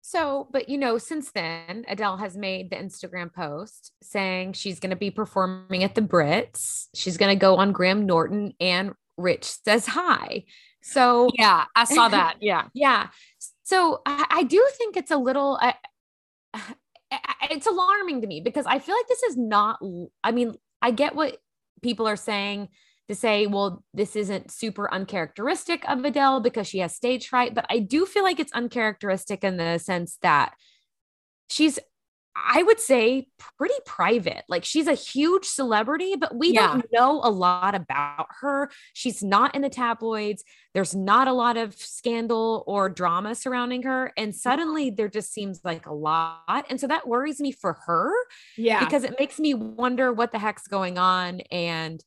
So, 0.00 0.48
but 0.52 0.68
you 0.68 0.78
know, 0.78 0.98
since 0.98 1.32
then, 1.32 1.84
Adele 1.88 2.18
has 2.18 2.36
made 2.36 2.70
the 2.70 2.76
Instagram 2.76 3.32
post 3.32 3.92
saying 4.02 4.52
she's 4.52 4.78
going 4.78 4.90
to 4.90 4.96
be 4.96 5.10
performing 5.10 5.82
at 5.82 5.94
the 5.94 6.02
Brits. 6.02 6.86
She's 6.94 7.16
going 7.16 7.34
to 7.34 7.40
go 7.40 7.56
on 7.56 7.72
Graham 7.72 8.06
Norton 8.06 8.52
and 8.60 8.92
Rich 9.16 9.44
says 9.64 9.86
hi. 9.86 10.44
So, 10.82 11.30
Yeah, 11.34 11.64
I 11.74 11.84
saw 11.84 12.08
that. 12.10 12.36
Yeah. 12.40 12.64
yeah. 12.74 13.08
So 13.62 14.02
I, 14.04 14.26
I 14.30 14.42
do 14.42 14.64
think 14.76 14.96
it's 14.96 15.10
a 15.10 15.16
little, 15.16 15.58
I, 15.60 15.74
I- 16.52 16.74
it's 17.50 17.66
alarming 17.66 18.22
to 18.22 18.26
me 18.26 18.40
because 18.40 18.66
I 18.66 18.78
feel 18.78 18.94
like 18.96 19.06
this 19.08 19.22
is 19.22 19.36
not, 19.36 19.78
I 20.24 20.32
mean, 20.32 20.54
I 20.82 20.90
get 20.90 21.14
what 21.14 21.36
people 21.82 22.08
are 22.08 22.16
saying 22.16 22.68
to 23.08 23.14
say, 23.14 23.46
well, 23.46 23.84
this 23.92 24.16
isn't 24.16 24.50
super 24.50 24.92
uncharacteristic 24.92 25.86
of 25.88 26.04
Adele 26.04 26.40
because 26.40 26.66
she 26.66 26.78
has 26.78 26.94
stage 26.94 27.28
fright, 27.28 27.54
but 27.54 27.66
I 27.68 27.78
do 27.78 28.06
feel 28.06 28.22
like 28.22 28.40
it's 28.40 28.52
uncharacteristic 28.52 29.44
in 29.44 29.58
the 29.58 29.78
sense 29.78 30.18
that 30.22 30.54
she's, 31.50 31.78
I 32.34 32.62
would 32.62 32.80
say, 32.80 33.28
pretty 33.58 33.74
private. 33.84 34.44
Like 34.48 34.64
she's 34.64 34.86
a 34.86 34.94
huge 34.94 35.44
celebrity, 35.44 36.14
but 36.18 36.34
we 36.34 36.52
Yeah. 36.52 36.66
don't 36.68 36.86
know 36.92 37.20
a 37.22 37.30
lot 37.30 37.74
about 37.74 38.26
her. 38.40 38.70
She's 38.94 39.22
not 39.22 39.54
in 39.54 39.60
the 39.60 39.68
tabloids. 39.68 40.42
There's 40.72 40.94
not 40.94 41.28
a 41.28 41.32
lot 41.34 41.58
of 41.58 41.74
scandal 41.76 42.64
or 42.66 42.88
drama 42.88 43.34
surrounding 43.34 43.82
her. 43.82 44.12
And 44.16 44.34
suddenly 44.34 44.88
there 44.88 45.08
just 45.08 45.30
seems 45.32 45.60
like 45.62 45.84
a 45.86 45.92
lot. 45.94 46.64
And 46.70 46.80
so 46.80 46.86
that 46.86 47.06
worries 47.06 47.38
me 47.38 47.52
for 47.52 47.74
her 47.86 48.10
Yeah. 48.56 48.80
because 48.82 49.04
it 49.04 49.14
makes 49.18 49.38
me 49.38 49.52
wonder 49.52 50.10
what 50.12 50.32
the 50.32 50.38
heck's 50.38 50.66
going 50.66 50.96
on. 50.96 51.42
And 51.52 52.02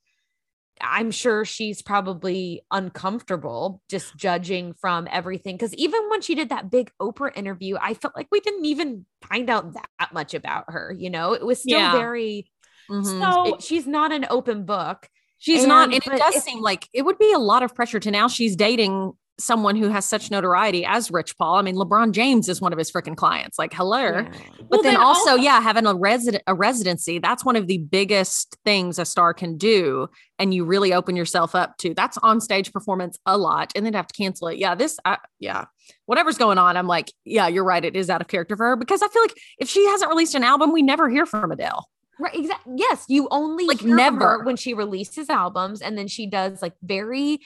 I'm 0.82 1.12
sure 1.12 1.46
she's 1.46 1.82
probably 1.82 2.62
uncomfortable 2.72 3.82
just 3.90 4.16
judging 4.16 4.74
from 4.74 5.08
everything. 5.12 5.56
Because 5.56 5.74
even 5.76 6.10
when 6.10 6.22
she 6.22 6.36
did 6.36 6.50
that 6.50 6.70
big 6.70 6.92
Oprah 7.02 7.32
interview, 7.36 7.78
I 7.82 7.94
felt 7.94 8.16
like 8.16 8.28
we 8.32 8.40
didn't 8.40 8.66
even 8.66 9.06
find 9.28 9.50
out 9.50 9.74
that 9.74 10.14
much 10.14 10.34
about 10.34 10.66
her. 10.68 10.96
You 10.98 11.10
know, 11.10 11.34
it 11.34 11.46
was 11.46 11.60
still 11.60 11.78
Yeah. 11.80 11.92
very, 11.94 12.50
Mhm. 12.90 13.20
So 13.20 13.56
it- 13.56 13.62
she's 13.64 13.86
not 13.88 14.12
an 14.12 14.26
open 14.30 14.66
book. 14.66 15.08
She's 15.40 15.66
not, 15.68 15.86
And- 15.86 15.94
and 15.94 16.04
it 16.14 16.20
does 16.20 16.44
seem 16.44 16.62
like 16.62 16.88
it 16.94 17.04
would 17.04 17.18
be 17.18 17.32
a 17.34 17.40
lot 17.40 17.62
of 17.64 17.76
pressure 17.76 18.00
to 18.00 18.10
now 18.10 18.28
she's 18.28 18.56
dating 18.56 19.12
someone 19.40 19.76
who 19.76 19.88
has 19.90 20.04
such 20.06 20.32
notoriety 20.32 20.84
as 20.84 21.12
Rich 21.12 21.38
Paul. 21.38 21.56
I 21.58 21.62
mean, 21.62 21.76
LeBron 21.76 22.12
James 22.12 22.50
is 22.50 22.60
one 22.60 22.74
of 22.74 22.80
his 22.80 22.92
freaking 22.92 23.16
clients. 23.16 23.60
Like, 23.60 23.74
hello. 23.74 24.00
Yeah. 24.02 24.22
But 24.58 24.70
Well, 24.70 24.82
then, 24.82 24.94
then 24.96 25.02
also, 25.02 25.32
also- 25.32 25.42
yeah, 25.44 25.60
having 25.62 25.86
a 25.86 25.94
resident 25.94 26.44
a 26.48 26.56
residency, 26.56 27.20
that's 27.20 27.46
one 27.46 27.56
of 27.56 27.68
the 27.68 27.78
biggest 27.78 28.58
things 28.66 28.98
a 28.98 29.06
star 29.06 29.34
can 29.34 29.58
do. 29.58 30.08
And 30.40 30.54
you 30.54 30.66
really 30.66 30.94
open 30.94 31.16
yourself 31.16 31.54
up 31.56 31.78
to 31.78 31.94
that's 31.94 32.18
on 32.20 32.42
stage 32.42 32.74
performance 32.74 33.18
a 33.26 33.38
lot. 33.38 33.72
And 33.76 33.86
then 33.86 33.94
have 33.94 34.08
to 34.08 34.14
cancel 34.14 34.48
it. 34.48 34.58
Yeah, 34.58 34.74
this 34.76 34.98
I, 35.06 35.18
yeah. 35.40 35.66
Whatever's 36.06 36.38
going 36.38 36.58
on, 36.58 36.76
I'm 36.76 36.88
like, 36.88 37.12
yeah, 37.24 37.48
you're 37.48 37.64
right. 37.64 37.84
It 37.86 37.96
is 37.96 38.10
out 38.10 38.22
of 38.22 38.28
character 38.28 38.58
for 38.58 38.66
her 38.70 38.76
because 38.76 39.02
I 39.02 39.08
feel 39.08 39.22
like 39.22 39.36
if 39.60 39.70
she 39.70 39.86
hasn't 39.88 40.10
released 40.10 40.36
an 40.36 40.44
album, 40.44 40.72
we 40.74 40.82
never 40.82 41.10
hear 41.10 41.26
from 41.26 41.52
Adele. 41.52 41.88
Right. 42.20 42.36
Exactly. 42.36 42.74
Yes. 42.78 43.06
You 43.08 43.28
only 43.30 43.66
Like, 43.68 43.80
hear 43.82 43.90
from 43.90 43.98
her 44.00 44.12
never. 44.12 44.44
when 44.44 44.56
she 44.56 44.74
releases 44.74 45.30
albums 45.30 45.82
and 45.84 45.96
then 45.96 46.08
she 46.08 46.26
does 46.26 46.62
like 46.64 46.74
very, 46.82 47.40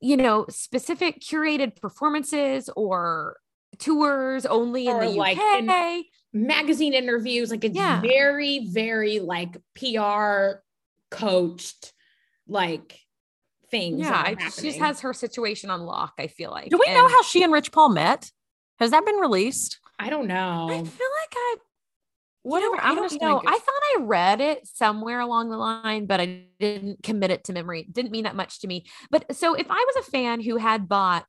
you 0.00 0.16
know, 0.16 0.46
specific 0.48 1.20
curated 1.20 1.80
performances 1.80 2.68
or 2.76 3.36
tours 3.78 4.46
only 4.46 4.86
in 4.86 4.98
the 5.00 5.08
like, 5.10 5.38
UK. 5.38 5.58
in- 5.60 6.04
magazine 6.32 6.94
interviews, 6.94 7.50
like 7.50 7.64
it's 7.64 7.76
Yeah. 7.76 8.00
very, 8.00 8.66
very 8.70 9.20
like 9.20 9.56
PR 9.74 10.60
coached, 11.10 11.92
like 12.46 12.98
things. 13.70 14.00
yeah. 14.00 14.22
I, 14.38 14.48
she 14.50 14.62
just 14.62 14.78
has 14.78 15.00
her 15.00 15.12
situation 15.12 15.70
on 15.70 15.82
lock, 15.82 16.14
I 16.18 16.26
feel 16.26 16.50
like. 16.50 16.70
Do 16.70 16.78
we 16.78 16.92
know 16.92 17.08
how 17.08 17.22
she 17.22 17.42
and 17.42 17.52
Rich 17.52 17.72
Paul 17.72 17.90
met? 17.90 18.30
Has 18.78 18.90
that 18.90 19.04
been 19.06 19.16
released? 19.16 19.78
I 19.98 20.10
don't 20.10 20.26
know. 20.26 20.66
I 20.68 20.76
feel 20.78 20.82
like 20.82 21.34
I 21.34 21.56
Whatever. 22.44 22.72
Whatever. 22.72 22.86
I'm 22.86 22.98
I 22.98 23.08
don't 23.08 23.22
know. 23.22 23.42
I 23.44 23.58
thought 23.58 23.82
I 23.96 23.96
read 24.02 24.40
it 24.42 24.66
somewhere 24.66 25.20
along 25.20 25.48
the 25.48 25.56
line, 25.56 26.04
but 26.04 26.20
I 26.20 26.44
didn't 26.60 27.02
commit 27.02 27.30
it 27.30 27.44
to 27.44 27.54
memory. 27.54 27.80
It 27.80 27.92
didn't 27.92 28.12
mean 28.12 28.24
that 28.24 28.36
much 28.36 28.60
to 28.60 28.68
me. 28.68 28.84
But 29.10 29.34
so 29.34 29.54
if 29.54 29.66
I 29.70 29.84
was 29.94 30.06
a 30.06 30.10
fan 30.10 30.42
who 30.42 30.58
had 30.58 30.86
bought 30.86 31.26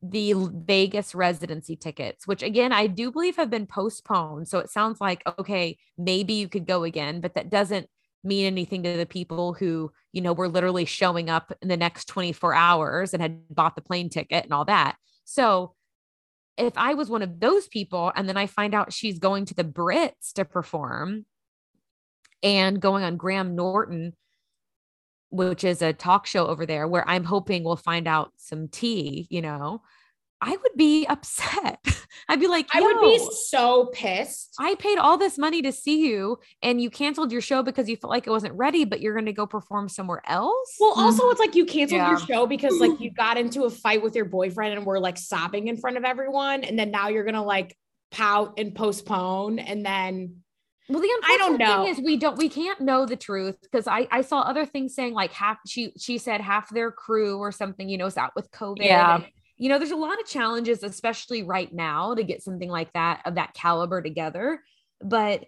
the 0.00 0.34
Vegas 0.52 1.16
residency 1.16 1.74
tickets, 1.74 2.28
which 2.28 2.44
again, 2.44 2.72
I 2.72 2.86
do 2.86 3.10
believe 3.10 3.34
have 3.36 3.50
been 3.50 3.66
postponed. 3.66 4.46
So 4.46 4.60
it 4.60 4.70
sounds 4.70 5.00
like, 5.00 5.22
okay, 5.36 5.78
maybe 5.98 6.34
you 6.34 6.48
could 6.48 6.66
go 6.66 6.84
again, 6.84 7.20
but 7.20 7.34
that 7.34 7.50
doesn't 7.50 7.88
mean 8.22 8.46
anything 8.46 8.84
to 8.84 8.96
the 8.96 9.06
people 9.06 9.54
who, 9.54 9.90
you 10.12 10.20
know, 10.20 10.32
were 10.32 10.48
literally 10.48 10.84
showing 10.84 11.28
up 11.28 11.52
in 11.60 11.66
the 11.66 11.76
next 11.76 12.06
24 12.06 12.54
hours 12.54 13.12
and 13.12 13.20
had 13.20 13.42
bought 13.50 13.74
the 13.74 13.82
plane 13.82 14.10
ticket 14.10 14.44
and 14.44 14.52
all 14.52 14.64
that. 14.64 14.96
So 15.24 15.74
if 16.56 16.72
I 16.76 16.94
was 16.94 17.10
one 17.10 17.22
of 17.22 17.40
those 17.40 17.66
people 17.68 18.12
and 18.14 18.28
then 18.28 18.36
I 18.36 18.46
find 18.46 18.74
out 18.74 18.92
she's 18.92 19.18
going 19.18 19.46
to 19.46 19.54
the 19.54 19.64
Brits 19.64 20.32
to 20.34 20.44
perform 20.44 21.26
and 22.42 22.80
going 22.80 23.02
on 23.04 23.16
Graham 23.16 23.56
Norton, 23.56 24.14
which 25.30 25.64
is 25.64 25.82
a 25.82 25.92
talk 25.92 26.26
show 26.26 26.46
over 26.46 26.66
there 26.66 26.86
where 26.86 27.08
I'm 27.08 27.24
hoping 27.24 27.64
we'll 27.64 27.76
find 27.76 28.06
out 28.06 28.32
some 28.36 28.68
tea, 28.68 29.26
you 29.30 29.42
know, 29.42 29.82
I 30.46 30.50
would 30.50 30.76
be 30.76 31.06
upset. 31.06 31.78
I'd 32.28 32.38
be 32.38 32.48
like, 32.48 32.68
I 32.74 32.82
would 32.82 33.00
be 33.00 33.18
so 33.48 33.86
pissed. 33.86 34.54
I 34.58 34.74
paid 34.74 34.98
all 34.98 35.16
this 35.16 35.38
money 35.38 35.62
to 35.62 35.72
see 35.72 36.06
you 36.06 36.38
and 36.62 36.82
you 36.82 36.90
canceled 36.90 37.32
your 37.32 37.40
show 37.40 37.62
because 37.62 37.88
you 37.88 37.96
felt 37.96 38.10
like 38.10 38.26
it 38.26 38.30
wasn't 38.30 38.52
ready, 38.54 38.84
but 38.84 39.00
you're 39.00 39.14
going 39.14 39.24
to 39.24 39.32
go 39.32 39.46
perform 39.46 39.88
somewhere 39.88 40.20
else. 40.26 40.76
Well, 40.78 40.96
mm. 40.96 40.98
also, 40.98 41.30
it's 41.30 41.40
like 41.40 41.54
you 41.54 41.64
canceled 41.64 42.02
your 42.02 42.18
show 42.18 42.46
because 42.46 42.78
like 42.78 43.00
you 43.00 43.10
got 43.16 43.38
into 43.38 43.64
a 43.64 43.70
fight 43.70 44.02
with 44.02 44.14
your 44.14 44.26
boyfriend 44.26 44.74
and 44.74 44.84
were 44.84 45.00
like 45.00 45.16
sobbing 45.16 45.68
in 45.68 45.78
front 45.78 45.96
of 45.96 46.04
everyone, 46.04 46.62
and 46.62 46.78
then 46.78 46.90
now 46.90 47.08
you're 47.08 47.24
gonna 47.24 47.42
like 47.42 47.74
pout 48.10 48.54
and 48.58 48.74
postpone, 48.74 49.58
and 49.58 49.84
then 49.84 50.42
Well, 50.90 51.00
the 51.00 51.08
I 51.24 51.36
don't 51.38 51.56
know. 51.58 51.84
thing 51.84 51.94
is 51.94 52.00
we 52.04 52.18
don't 52.18 52.36
we 52.36 52.50
can't 52.50 52.82
know 52.82 53.06
the 53.06 53.16
truth 53.16 53.56
because 53.62 53.86
I 53.86 54.06
I 54.10 54.20
saw 54.20 54.40
other 54.40 54.66
things 54.66 54.94
saying 54.94 55.14
like 55.14 55.32
half 55.32 55.56
she 55.66 55.92
she 55.98 56.18
said 56.18 56.42
half 56.42 56.68
their 56.68 56.90
crew 56.90 57.38
or 57.38 57.50
something 57.50 57.88
you 57.88 57.96
know 57.96 58.06
is 58.06 58.18
out 58.18 58.32
with 58.36 58.50
COVID. 58.50 58.84
Yeah. 58.84 59.22
You 59.64 59.70
know, 59.70 59.78
there's 59.78 59.92
a 59.92 59.96
lot 59.96 60.20
of 60.20 60.26
challenges, 60.26 60.82
especially 60.82 61.42
right 61.42 61.72
now, 61.72 62.14
to 62.14 62.22
get 62.22 62.42
something 62.42 62.68
like 62.68 62.92
that 62.92 63.22
of 63.24 63.36
that 63.36 63.54
caliber 63.54 64.02
together. 64.02 64.62
But 65.00 65.46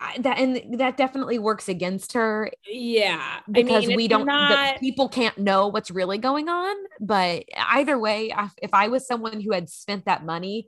I, 0.00 0.16
that 0.20 0.38
and 0.38 0.80
that 0.80 0.96
definitely 0.96 1.38
works 1.38 1.68
against 1.68 2.14
her 2.14 2.50
yeah, 2.66 3.40
because 3.52 3.84
I 3.84 3.88
mean, 3.88 3.96
we 3.96 4.08
don't 4.08 4.24
the 4.24 4.32
Not, 4.32 4.80
people 4.80 5.10
can't 5.10 5.36
know 5.36 5.68
what's 5.68 5.90
really 5.90 6.16
going 6.16 6.48
on 6.48 6.74
but 7.00 7.44
either 7.56 7.96
way 7.96 8.32
I- 8.32 8.50
if 8.60 8.74
i 8.74 8.88
was 8.88 9.06
someone 9.06 9.40
who 9.40 9.52
had 9.52 9.70
spent 9.70 10.06
that 10.06 10.24
money 10.24 10.66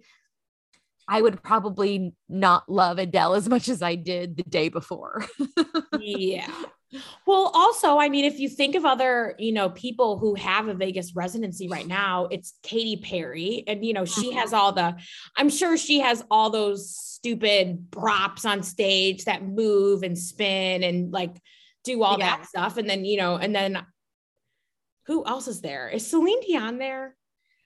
i 1.09 1.21
would 1.21 1.43
probably 1.43 2.15
not 2.29 2.69
love 2.69 2.99
adele 2.99 3.35
as 3.35 3.49
much 3.49 3.69
as 3.69 3.83
i 3.83 3.97
did 3.97 4.37
the 4.37 4.45
day 4.45 4.69
before 4.69 5.27
yeah. 5.99 6.47
Well, 7.27 7.51
also, 7.53 7.99
I 7.99 8.09
mean, 8.09 8.25
if 8.25 8.39
you 8.39 8.49
think 8.49 8.75
of 8.77 8.85
other, 8.85 9.35
you 9.39 9.53
know, 9.53 9.71
people 9.71 10.19
who 10.19 10.35
have 10.37 10.69
a 10.69 10.75
Vegas 10.75 11.17
residency 11.17 11.69
right 11.69 11.87
now, 11.87 12.27
it's 12.31 12.55
Katy 12.63 12.99
Perry. 12.99 13.65
And, 13.67 13.85
you 13.85 13.93
know, 13.93 14.05
she 14.05 14.31
uh-huh. 14.31 14.41
has 14.41 14.53
all 14.53 14.73
the, 14.73 14.97
I'm 15.37 15.49
sure 15.49 15.77
she 15.77 16.01
has 16.01 16.25
all 16.31 16.51
those 16.51 16.97
stupid 16.97 17.89
props 17.91 18.45
on 18.45 18.63
stage 18.63 19.25
that 19.25 19.43
move 19.43 20.05
and 20.05 20.17
spin 20.17 20.85
and 20.85 21.13
like 21.13 21.37
do 21.83 22.03
all 22.03 22.19
Yeah. 22.19 22.37
that 22.37 22.47
stuff. 22.47 22.77
And 22.77 22.89
then, 22.89 23.05
you 23.05 23.17
know, 23.17 23.37
and 23.37 23.55
then 23.55 23.85
who 25.07 25.27
else 25.27 25.49
is 25.49 25.61
there? 25.61 25.89
Is 25.89 26.07
Celine 26.07 26.41
Dion 26.43 26.79
there? 26.79 27.17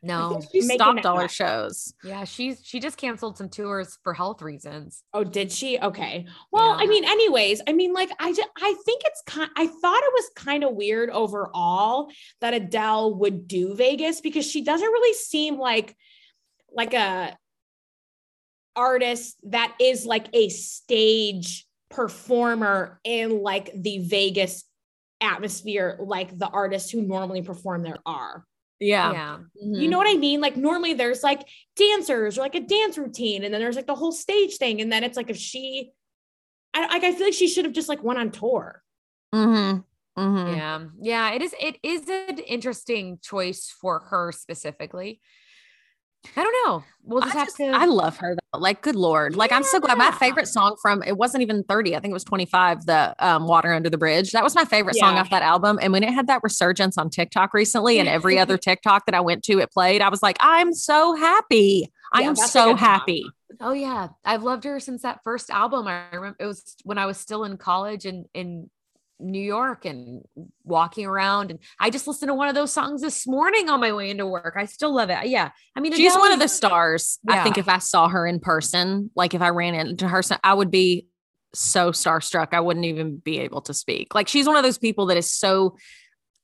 No 0.03 0.41
She 0.53 0.63
stopped 0.63 1.05
all 1.05 1.19
her 1.19 1.29
shows. 1.29 1.93
yeah 2.03 2.25
she's 2.25 2.61
she 2.65 2.81
just 2.81 2.97
canceled 2.97 3.37
some 3.37 3.49
tours 3.49 3.99
for 4.03 4.15
health 4.15 4.41
reasons 4.43 5.03
Oh, 5.13 5.25
did 5.25 5.51
she? 5.53 5.79
Okay. 5.79 6.27
Well, 6.53 6.77
I 6.79 6.87
mean, 6.87 7.05
anyways, 7.05 7.61
I 7.69 7.73
mean, 7.73 7.93
like, 7.93 8.11
I 8.21 8.33
just, 8.33 8.49
I 8.57 8.75
think 8.87 9.03
it's 9.05 9.23
kind. 9.27 9.51
I 9.57 9.67
thought 9.67 10.03
it 10.03 10.13
was 10.15 10.31
kind 10.37 10.63
of 10.65 10.75
weird 10.75 11.11
overall 11.11 12.11
that 12.41 12.55
Adele 12.55 13.15
would 13.17 13.49
do 13.49 13.75
Vegas 13.75 14.21
because 14.21 14.49
she 14.49 14.63
doesn't 14.63 14.87
really 14.87 15.15
seem 15.15 15.59
like, 15.59 15.97
like 16.73 16.95
a 16.95 17.37
artist 18.77 19.37
that 19.45 19.75
is 19.81 20.07
like 20.07 20.29
a 20.33 20.49
stage 20.49 21.67
performer 21.91 23.01
in 23.05 23.43
like 23.43 23.71
the 23.75 23.99
Vegas 23.99 24.65
atmosphere, 25.21 25.99
like 26.01 26.39
the 26.39 26.49
artists 26.49 26.91
who 26.91 27.03
normally 27.03 27.43
perform 27.43 27.83
there 27.83 27.99
are. 28.07 28.45
Yeah. 28.81 29.13
yeah 29.13 29.39
You 29.55 29.89
know 29.89 29.99
what 29.99 30.09
I 30.09 30.19
mean? 30.19 30.41
Like 30.41 30.57
normally 30.57 30.95
there's 30.95 31.23
like 31.23 31.47
dancers 31.77 32.39
or 32.39 32.41
like 32.41 32.55
a 32.55 32.61
dance 32.61 32.99
routine, 32.99 33.45
and 33.45 33.53
then 33.53 33.61
there's 33.61 33.77
like 33.77 33.87
the 33.87 33.95
whole 33.95 34.13
stage 34.13 34.57
thing, 34.57 34.81
and 34.81 34.91
then 34.91 35.05
it's 35.05 35.17
like 35.17 35.31
if 35.31 35.37
she, 35.37 35.93
I 36.75 36.87
like 36.87 37.05
I 37.05 37.13
feel 37.13 37.27
like 37.27 37.35
she 37.35 37.49
should 37.49 37.67
have 37.67 37.75
just 37.75 37.89
like 37.89 38.03
went 38.03 38.19
on 38.19 38.31
tour. 38.31 38.83
Mm-hmm. 39.35 39.81
Mm-hmm. 40.19 40.57
yeah 40.57 40.85
yeah 41.01 41.33
it 41.35 41.41
is 41.41 41.55
it 41.61 41.77
is 41.85 42.09
an 42.09 42.39
interesting 42.41 43.21
choice 43.23 43.73
for 43.81 44.01
her 44.11 44.33
specifically 44.33 45.21
i 46.37 46.43
don't 46.43 46.55
know 46.67 46.85
we'll 47.05 47.21
just 47.23 47.35
I, 47.35 47.39
have 47.39 47.49
just- 47.49 47.57
to 47.59 47.65
I 47.71 47.87
love 47.87 48.17
her 48.19 48.35
though. 48.35 48.41
Like, 48.59 48.83
good 48.83 48.97
lord. 48.97 49.37
Like, 49.37 49.53
I'm 49.53 49.63
so 49.63 49.79
glad. 49.79 49.97
My 49.97 50.11
favorite 50.11 50.49
song 50.49 50.75
from 50.83 51.05
it 51.05 51.17
wasn't 51.17 51.43
even 51.43 51.63
30. 51.63 51.95
I 51.95 52.01
think 52.01 52.11
it 52.11 52.15
was 52.15 52.25
25. 52.25 52.85
The 52.85 53.15
um, 53.21 53.47
Water 53.47 53.73
Under 53.73 53.89
the 53.89 53.97
Bridge. 53.97 54.33
That 54.33 54.43
was 54.43 54.57
my 54.57 54.65
favorite 54.65 54.97
song 54.97 55.17
off 55.19 55.31
that 55.31 55.43
album. 55.43 55.79
And 55.81 55.93
when 55.93 56.03
it 56.03 56.13
had 56.13 56.27
that 56.27 56.41
resurgence 56.43 56.99
on 56.99 57.11
TikTok 57.11 57.55
recently, 57.55 58.01
and 58.01 58.09
every 58.09 58.41
other 58.41 58.59
TikTok 58.69 59.07
that 59.07 59.15
I 59.15 59.21
went 59.21 59.45
to, 59.45 59.61
it 59.61 59.71
played. 59.71 60.03
I 60.03 60.09
was 60.09 60.21
like, 60.21 60.37
I'm 60.41 60.75
so 60.75 61.15
happy. 61.15 61.93
I 62.13 62.23
Yeah, 62.23 62.29
am 62.31 62.35
so 62.37 62.43
good 62.43 62.51
song. 62.71 62.77
happy. 62.79 63.25
Oh 63.61 63.73
yeah, 63.73 64.09
I've 64.25 64.43
loved 64.43 64.65
her 64.65 64.81
since 64.81 65.03
that 65.03 65.21
first 65.23 65.49
album. 65.49 65.87
I 65.87 66.07
remember 66.13 66.37
it 66.41 66.47
was 66.47 66.75
when 66.83 66.99
I 66.99 67.07
was 67.07 67.19
still 67.19 67.45
in 67.45 67.57
college 67.57 68.05
and 68.05 68.27
in 68.35 68.69
New 69.21 69.43
York 69.43 69.85
and 69.85 70.23
walking 70.65 71.07
around, 71.07 71.51
and 71.51 71.61
I 71.79 71.91
just 71.91 72.07
listened 72.07 72.29
to 72.29 72.35
one 72.35 72.49
of 72.49 72.55
those 72.55 72.73
songs 72.73 73.03
this 73.03 73.27
morning 73.27 73.69
on 73.69 73.81
my 73.81 73.93
way 73.93 74.11
into 74.11 74.27
work. 74.27 74.55
I 74.57 74.65
still 74.67 74.95
love 74.95 75.11
it. 75.11 75.19
Uh, 75.19 75.25
yeah, 75.25 75.51
I 75.77 75.81
mean, 75.81 75.93
She's 75.93 76.15
one 76.15 76.33
of 76.33 76.39
the 76.39 76.49
stars. 76.49 77.19
I 77.29 77.43
think 77.43 77.59
if 77.59 77.69
I 77.69 77.79
saw 77.79 78.09
her 78.09 78.27
in 78.27 78.41
person, 78.41 79.11
like 79.15 79.35
if 79.35 79.43
I 79.43 79.49
ran 79.51 79.75
into 79.75 80.09
her, 80.09 80.23
I 80.43 80.55
would 80.55 80.71
be 80.71 81.07
so 81.55 81.91
starstruck. 81.93 82.49
I 82.53 82.61
wouldn't 82.61 82.87
even 82.87 83.17
be 83.19 83.41
able 83.41 83.61
to 83.63 83.75
speak. 83.75 84.15
Like 84.15 84.29
she's 84.29 84.47
one 84.47 84.57
of 84.57 84.63
those 84.63 84.79
people 84.79 85.07
that 85.07 85.17
is 85.17 85.31
so 85.31 85.77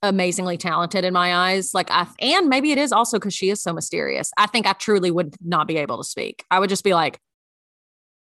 amazingly 0.02 0.56
talented 0.56 1.04
in 1.04 1.12
my 1.12 1.34
eyes. 1.34 1.72
Like 1.74 1.90
I, 1.90 2.06
and 2.20 2.48
maybe 2.48 2.72
it 2.72 2.78
is 2.78 2.92
also 2.92 3.18
because 3.18 3.34
she 3.34 3.50
is 3.50 3.62
so 3.62 3.72
mysterious. 3.72 4.30
I 4.36 4.46
think 4.46 4.66
I 4.66 4.72
truly 4.72 5.10
would 5.10 5.34
not 5.40 5.66
be 5.68 5.76
able 5.78 5.98
to 5.98 6.04
speak. 6.04 6.44
I 6.50 6.58
would 6.58 6.68
just 6.68 6.84
be 6.84 6.94
like, 6.94 7.18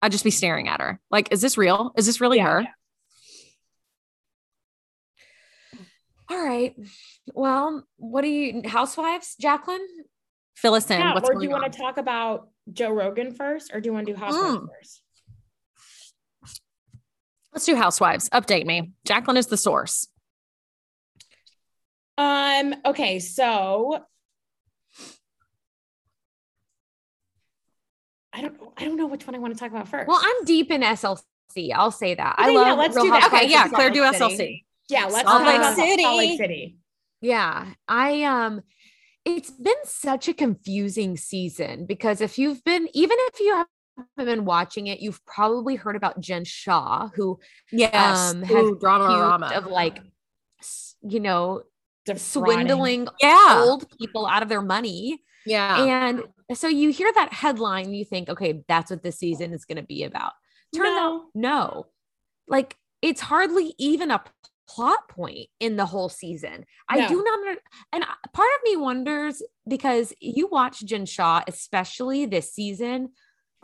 I'd 0.01 0.11
just 0.11 0.23
be 0.23 0.31
staring 0.31 0.67
at 0.67 0.79
her. 0.79 0.99
Like, 1.09 1.31
is 1.31 1.41
this 1.41 1.57
real? 1.57 1.91
Is 1.97 2.05
this 2.05 2.21
really 2.21 2.37
Yeah, 2.37 2.45
her? 2.51 2.61
yeah. 2.61 2.67
All 6.29 6.43
right. 6.43 6.75
Well, 7.33 7.85
what 7.97 8.21
do 8.21 8.27
you 8.27 8.61
Housewives, 8.65 9.35
Jacqueline? 9.39 9.85
Fill 10.55 10.73
us 10.73 10.89
in. 10.89 10.99
Yeah, 10.99 11.13
What's 11.13 11.29
or 11.29 11.35
do 11.35 11.43
you 11.43 11.49
want 11.49 11.71
to 11.71 11.77
talk 11.79 11.97
about 11.97 12.49
Joe 12.73 12.89
Rogan 12.91 13.31
first, 13.31 13.71
or 13.73 13.79
do 13.79 13.87
you 13.87 13.93
want 13.93 14.07
to 14.07 14.13
do 14.13 14.19
Housewives 14.19 14.57
Mm. 14.57 14.67
first? 14.77 15.01
Let's 17.53 17.65
do 17.65 17.75
housewives. 17.75 18.29
Update 18.29 18.65
me. 18.67 18.91
Jacqueline 19.05 19.37
is 19.37 19.47
the 19.47 19.57
source. 19.57 20.07
Um, 22.17 22.75
okay, 22.85 23.19
so 23.19 24.03
I 28.33 28.41
don't 28.41 28.55
I 28.77 28.85
don't 28.85 28.97
know 28.97 29.07
which 29.07 29.25
one 29.25 29.35
I 29.35 29.39
want 29.39 29.53
to 29.53 29.59
talk 29.59 29.71
about 29.71 29.87
first. 29.87 30.07
Well, 30.07 30.19
I'm 30.21 30.45
deep 30.45 30.71
in 30.71 30.81
SLC. 30.81 31.23
I'll 31.73 31.89
say 31.91 32.13
that. 32.15 32.35
I 32.37 32.43
Okay, 32.45 32.53
yeah, 32.53 32.59
love 32.61 32.77
let's 32.77 32.95
Real 32.95 33.05
do 33.05 33.11
that. 33.11 33.33
Okay, 33.33 33.47
yeah, 33.49 33.67
Claire, 33.69 33.89
do 33.89 34.01
Lake 34.03 34.15
SLC. 34.15 34.63
City. 34.89 34.99
yeah, 35.01 35.05
let's 35.05 35.27
Salt 35.29 35.39
talk 35.43 35.47
Lake 35.47 35.57
about 35.57 35.75
City. 35.75 36.03
Salt 36.03 36.17
Lake 36.17 36.37
City. 36.39 36.77
Yeah, 37.21 37.73
I 37.87 38.23
um 38.23 38.61
it's 39.25 39.51
been 39.51 39.75
such 39.83 40.27
a 40.29 40.33
confusing 40.33 41.17
season 41.17 41.85
because 41.85 42.21
if 42.21 42.37
you've 42.37 42.63
been 42.63 42.87
even 42.93 43.17
if 43.21 43.39
you 43.39 43.53
haven't 43.55 43.67
been 44.17 44.45
watching 44.45 44.87
it, 44.87 44.99
you've 44.99 45.25
probably 45.25 45.75
heard 45.75 45.95
about 45.95 46.19
Jen 46.19 46.45
Shah 46.45 47.09
who 47.15 47.39
Yes. 47.71 48.33
um 48.33 48.41
has 48.43 48.55
Ooh, 48.65 48.77
drama, 48.79 49.03
accused 49.05 49.19
drama. 49.19 49.51
of 49.55 49.65
like 49.67 49.99
you 51.01 51.19
know 51.19 51.63
Defrauding. 52.05 52.53
swindling 52.55 53.07
yeah. 53.21 53.63
old 53.65 53.85
people 53.99 54.25
out 54.25 54.43
of 54.43 54.49
their 54.49 54.61
money. 54.61 55.21
Yeah. 55.45 55.83
And 55.83 56.23
so 56.53 56.67
you 56.69 56.89
hear 56.91 57.11
that 57.15 57.33
headline, 57.33 57.93
you 57.93 58.05
think, 58.05 58.29
okay, 58.29 58.63
that's 58.69 58.89
what 58.91 59.03
this 59.03 59.17
season 59.17 59.51
is 59.53 59.65
going 59.65 59.75
to 59.77 59.83
be 59.83 60.03
about. 60.03 60.31
Turns 60.73 60.87
out, 60.97 61.21
no, 61.35 61.87
like 62.47 62.77
it's 63.01 63.19
hardly 63.21 63.73
even 63.77 64.11
a 64.11 64.21
plot 64.67 65.07
point 65.09 65.47
in 65.59 65.75
the 65.77 65.85
whole 65.85 66.09
season. 66.09 66.65
I 66.89 67.07
do 67.07 67.23
not, 67.23 67.57
and 67.93 68.03
part 68.33 68.49
of 68.55 68.63
me 68.63 68.75
wonders 68.75 69.41
because 69.67 70.13
you 70.19 70.47
watch 70.47 70.83
Jen 70.85 71.05
Shah, 71.05 71.43
especially 71.47 72.25
this 72.25 72.53
season, 72.53 73.09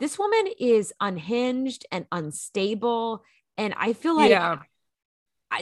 this 0.00 0.18
woman 0.18 0.46
is 0.58 0.92
unhinged 1.00 1.84
and 1.92 2.06
unstable. 2.10 3.22
And 3.56 3.74
I 3.76 3.92
feel 3.92 4.16
like 4.16 4.30
yeah. 4.30 4.58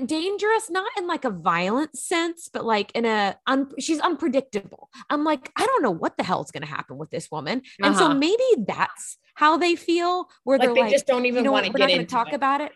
dangerous 0.06 0.70
not 0.70 0.90
in 0.96 1.06
like 1.06 1.26
a 1.26 1.30
violent 1.30 1.98
sense 1.98 2.48
but 2.50 2.64
like 2.64 2.90
in 2.94 3.04
a 3.04 3.36
un- 3.46 3.70
she's 3.78 4.00
unpredictable 4.00 4.88
i'm 5.10 5.22
like 5.22 5.52
i 5.56 5.66
don't 5.66 5.82
know 5.82 5.90
what 5.90 6.16
the 6.16 6.24
hell's 6.24 6.50
going 6.50 6.62
to 6.62 6.68
happen 6.68 6.96
with 6.96 7.10
this 7.10 7.30
woman 7.30 7.60
and 7.82 7.94
so 7.94 8.06
Uh-huh. 8.06 8.14
maybe 8.14 8.42
that's 8.66 9.18
how 9.34 9.58
they 9.58 9.76
feel 9.76 10.28
where 10.44 10.56
Like 10.58 10.68
they're 10.68 10.74
they 10.76 10.80
like 10.82 10.92
just 10.92 11.06
don't 11.06 11.26
even 11.26 11.40
you 11.40 11.44
know 11.44 11.52
want 11.52 11.66
to 11.66 11.72
get 11.72 11.90
into 11.90 12.04
to 12.04 12.10
talk 12.10 12.28
it. 12.28 12.34
about 12.34 12.62
it 12.62 12.72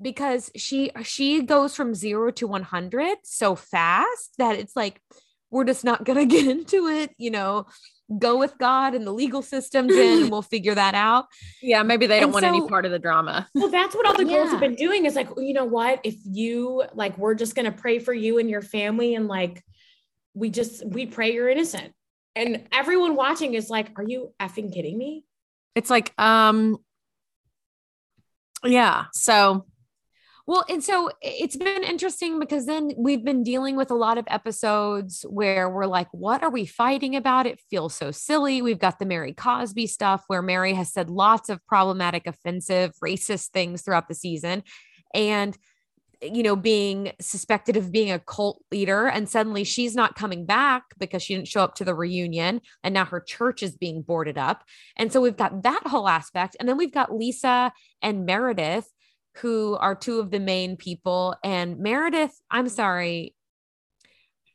because 0.00 0.50
she 0.56 0.90
she 1.02 1.42
goes 1.42 1.74
from 1.76 1.94
0 1.94 2.30
to 2.32 2.46
100 2.46 3.18
so 3.24 3.54
fast 3.54 4.34
that 4.38 4.56
it's 4.56 4.74
like 4.74 5.00
we're 5.50 5.64
just 5.64 5.84
not 5.84 6.04
going 6.04 6.18
to 6.28 6.34
get 6.34 6.46
into 6.46 6.86
it 6.88 7.10
you 7.18 7.30
know 7.30 7.66
go 8.18 8.36
with 8.36 8.56
god 8.58 8.94
and 8.94 9.06
the 9.06 9.12
legal 9.12 9.42
system 9.42 9.88
Jen, 9.88 10.22
and 10.22 10.30
we'll 10.30 10.42
figure 10.42 10.74
that 10.74 10.94
out 10.94 11.26
Yeah. 11.62 11.82
Maybe 11.82 12.06
they 12.06 12.18
don't 12.20 12.28
And 12.28 12.32
want 12.34 12.46
any 12.46 12.66
part 12.66 12.86
of 12.86 12.90
the 12.90 12.98
drama. 12.98 13.46
Well, 13.54 13.68
that's 13.68 13.94
what 13.94 14.06
all 14.06 14.16
the 14.16 14.24
girls 14.24 14.46
Yeah. 14.46 14.50
have 14.52 14.60
been 14.60 14.74
doing 14.74 15.04
is 15.04 15.14
like, 15.14 15.28
you 15.36 15.52
know 15.52 15.66
what? 15.66 16.00
If 16.04 16.16
you 16.24 16.84
like, 16.94 17.18
we're 17.18 17.34
just 17.34 17.54
gonna 17.54 17.70
pray 17.72 17.98
for 17.98 18.14
you 18.14 18.38
and 18.38 18.48
your 18.48 18.62
family, 18.62 19.14
and 19.14 19.28
like, 19.28 19.62
we 20.34 20.48
just 20.48 20.84
we 20.86 21.04
pray 21.06 21.34
you're 21.34 21.48
innocent. 21.50 21.92
And 22.34 22.66
everyone 22.72 23.14
watching 23.14 23.54
is 23.54 23.68
like, 23.68 23.90
are 23.98 24.04
you 24.04 24.32
effing 24.40 24.72
kidding 24.72 24.96
me? 24.96 25.24
It's 25.74 25.90
like, 25.90 26.14
um, 26.18 26.78
yeah. 28.64 29.06
So 29.12 29.66
Well, 30.46 30.64
and 30.68 30.82
so 30.82 31.10
it's 31.22 31.56
been 31.56 31.84
interesting 31.84 32.38
because 32.40 32.66
then 32.66 32.92
we've 32.96 33.24
been 33.24 33.42
dealing 33.42 33.76
with 33.76 33.90
a 33.90 33.94
lot 33.94 34.18
of 34.18 34.24
episodes 34.28 35.24
where 35.28 35.68
we're 35.68 35.86
like, 35.86 36.08
what 36.12 36.42
are 36.42 36.50
we 36.50 36.66
fighting 36.66 37.14
about? 37.14 37.46
It 37.46 37.60
feels 37.70 37.94
so 37.94 38.10
silly. 38.10 38.62
We've 38.62 38.78
got 38.78 38.98
the 38.98 39.06
Mary 39.06 39.32
Cosby 39.32 39.86
stuff 39.86 40.24
where 40.26 40.42
Mary 40.42 40.74
has 40.74 40.92
said 40.92 41.10
lots 41.10 41.48
of 41.48 41.64
problematic, 41.66 42.26
offensive, 42.26 42.92
racist 43.02 43.48
things 43.48 43.82
throughout 43.82 44.08
the 44.08 44.14
season. 44.14 44.62
And 45.14 45.56
you 46.22 46.42
know, 46.42 46.56
being 46.56 47.12
suspected 47.20 47.76
of 47.76 47.90
being 47.90 48.10
a 48.10 48.18
cult 48.18 48.62
leader, 48.70 49.06
and 49.06 49.28
suddenly 49.28 49.64
she's 49.64 49.94
not 49.94 50.16
coming 50.16 50.44
back 50.44 50.84
because 50.98 51.22
she 51.22 51.34
didn't 51.34 51.48
show 51.48 51.62
up 51.62 51.74
to 51.76 51.84
the 51.84 51.94
reunion, 51.94 52.60
and 52.82 52.92
now 52.92 53.06
her 53.06 53.20
church 53.20 53.62
is 53.62 53.76
being 53.76 54.02
boarded 54.02 54.36
up. 54.36 54.64
And 54.96 55.12
so 55.12 55.20
we've 55.20 55.36
got 55.36 55.62
that 55.62 55.86
whole 55.86 56.08
aspect. 56.08 56.56
And 56.60 56.68
then 56.68 56.76
we've 56.76 56.92
got 56.92 57.14
Lisa 57.14 57.72
and 58.02 58.26
Meredith, 58.26 58.92
who 59.36 59.76
are 59.76 59.94
two 59.94 60.20
of 60.20 60.30
the 60.30 60.40
main 60.40 60.76
people. 60.76 61.36
And 61.44 61.78
Meredith, 61.78 62.38
I'm 62.50 62.66
mm-hmm. 62.66 62.74
sorry, 62.74 63.34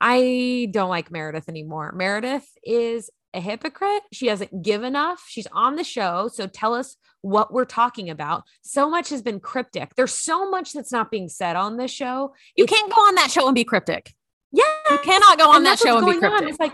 I 0.01 0.67
don't 0.71 0.89
like 0.89 1.11
Meredith 1.11 1.49
anymore. 1.49 1.93
Meredith 1.93 2.47
is 2.63 3.09
a 3.33 3.39
hypocrite. 3.41 4.03
She 4.11 4.27
doesn't 4.27 4.61
give 4.61 4.83
enough. 4.83 5.23
She's 5.27 5.47
on 5.51 5.75
the 5.75 5.83
show. 5.83 6.29
So 6.31 6.47
tell 6.47 6.73
us 6.73 6.97
what 7.21 7.51
we're 7.51 7.65
talking 7.65 8.09
about. 8.09 8.43
So 8.61 8.89
much 8.89 9.09
has 9.09 9.21
been 9.21 9.39
cryptic. 9.39 9.95
There's 9.95 10.13
so 10.13 10.49
much 10.49 10.73
that's 10.73 10.91
not 10.91 11.11
being 11.11 11.27
said 11.27 11.55
on 11.55 11.77
this 11.77 11.91
show. 11.91 12.33
you 12.55 12.65
It's- 12.65 12.79
can't 12.79 12.93
go 12.93 13.01
on 13.01 13.15
that 13.15 13.31
show 13.31 13.47
and 13.47 13.55
be 13.55 13.63
cryptic. 13.63 14.13
Yeah. 14.51 14.63
You 14.89 14.97
cannot 14.99 15.37
go 15.37 15.49
on 15.49 15.57
And 15.57 15.65
that 15.65 15.79
show 15.79 15.97
and 15.97 16.05
be 16.05 16.13
going 16.13 16.23
on. 16.23 16.31
cryptic. 16.31 16.49
It's 16.49 16.59
like, 16.59 16.73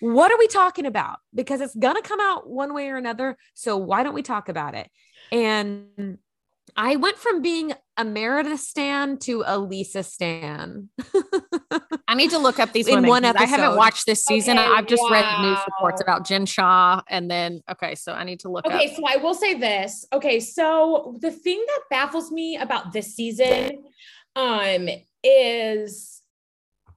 what 0.00 0.32
are 0.32 0.38
we 0.38 0.48
talking 0.48 0.86
about? 0.86 1.18
Because 1.34 1.60
it's 1.60 1.74
gonna 1.74 2.02
come 2.02 2.20
out 2.20 2.48
one 2.48 2.74
way 2.74 2.88
or 2.88 2.96
another. 2.96 3.36
So 3.54 3.76
why 3.76 4.02
don't 4.02 4.14
we 4.14 4.22
talk 4.22 4.48
about 4.48 4.74
it? 4.74 4.90
And 5.30 6.18
I 6.76 6.96
went 6.96 7.16
from 7.16 7.40
being 7.40 7.72
a 7.96 8.04
Meredith 8.04 8.60
stan 8.60 9.18
to 9.20 9.42
a 9.46 9.58
Lisa 9.58 10.02
stan. 10.02 10.90
I 12.06 12.14
need 12.14 12.30
to 12.30 12.38
look 12.38 12.58
up 12.58 12.72
these 12.72 12.86
In 12.88 12.96
women. 12.96 13.08
one 13.08 13.22
'cause 13.22 13.34
I 13.36 13.44
haven't 13.46 13.76
watched 13.76 14.04
this 14.06 14.24
season. 14.24 14.58
Okay, 14.58 14.68
I've 14.68 14.86
just 14.86 15.02
read 15.10 15.40
news 15.40 15.58
reports 15.66 16.00
about 16.02 16.26
Jen 16.26 16.44
Shah, 16.44 17.00
and 17.08 17.30
then 17.30 17.62
okay, 17.70 17.94
so 17.94 18.12
I 18.12 18.24
need 18.24 18.40
to 18.40 18.50
look 18.50 18.66
Okay, 18.66 18.88
up. 18.90 18.94
so 18.96 19.02
I 19.06 19.16
will 19.16 19.34
say 19.34 19.54
this. 19.54 20.04
Okay, 20.12 20.38
so 20.40 21.16
the 21.20 21.30
thing 21.30 21.64
that 21.66 21.80
baffles 21.90 22.30
me 22.30 22.56
about 22.58 22.92
this 22.92 23.14
season 23.14 23.84
um 24.34 24.88
is 25.24 26.20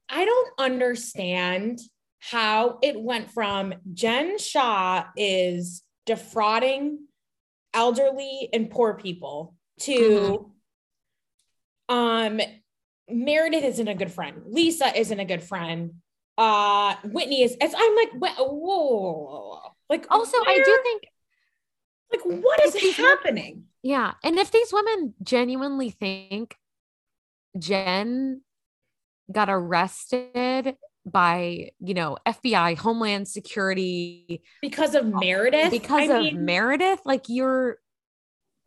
I 0.09 0.25
don't 0.25 0.49
understand 0.59 1.79
how 2.19 2.79
it 2.81 2.99
went 2.99 3.31
from 3.31 3.73
Jen 3.93 4.37
Shah 4.37 5.05
is 5.15 5.83
defrauding 6.05 7.07
elderly 7.73 8.49
and 8.51 8.69
poor 8.69 8.95
people 8.95 9.55
to 9.79 10.51
um 11.87 12.39
Meredith 13.09 13.63
isn't 13.63 13.87
a 13.87 13.95
good 13.95 14.11
friend. 14.11 14.43
Lisa 14.45 14.97
isn't 14.97 15.19
a 15.19 15.25
good 15.25 15.41
friend. 15.43 15.95
Uh 16.37 16.95
Whitney 17.03 17.43
is 17.43 17.57
it's, 17.59 17.73
I'm 17.77 17.95
like 17.95 18.11
whoa, 18.13 18.45
whoa, 18.47 18.83
whoa, 18.87 19.59
like 19.89 20.05
Also, 20.09 20.37
I 20.45 20.61
do 20.63 20.79
think, 20.83 21.03
like 22.11 22.43
what 22.43 22.63
is 22.65 22.97
happening? 22.97 23.63
yeah. 23.81 24.13
And 24.23 24.37
if 24.37 24.51
these 24.51 24.71
women 24.71 25.13
genuinely 25.23 25.89
think 25.89 26.55
Jen 27.57 28.41
got 29.31 29.49
arrested 29.49 30.75
by, 31.05 31.71
you 31.79 31.93
know, 31.93 32.17
FBI, 32.27 32.77
Homeland 32.77 33.27
Security, 33.27 34.43
Because 34.61 34.93
of 34.95 35.05
Meredith? 35.07 35.71
because 35.71 36.09
I 36.09 36.15
of 36.17 36.23
mean, 36.23 36.45
Meredith, 36.45 37.01
like 37.05 37.25
you're 37.27 37.77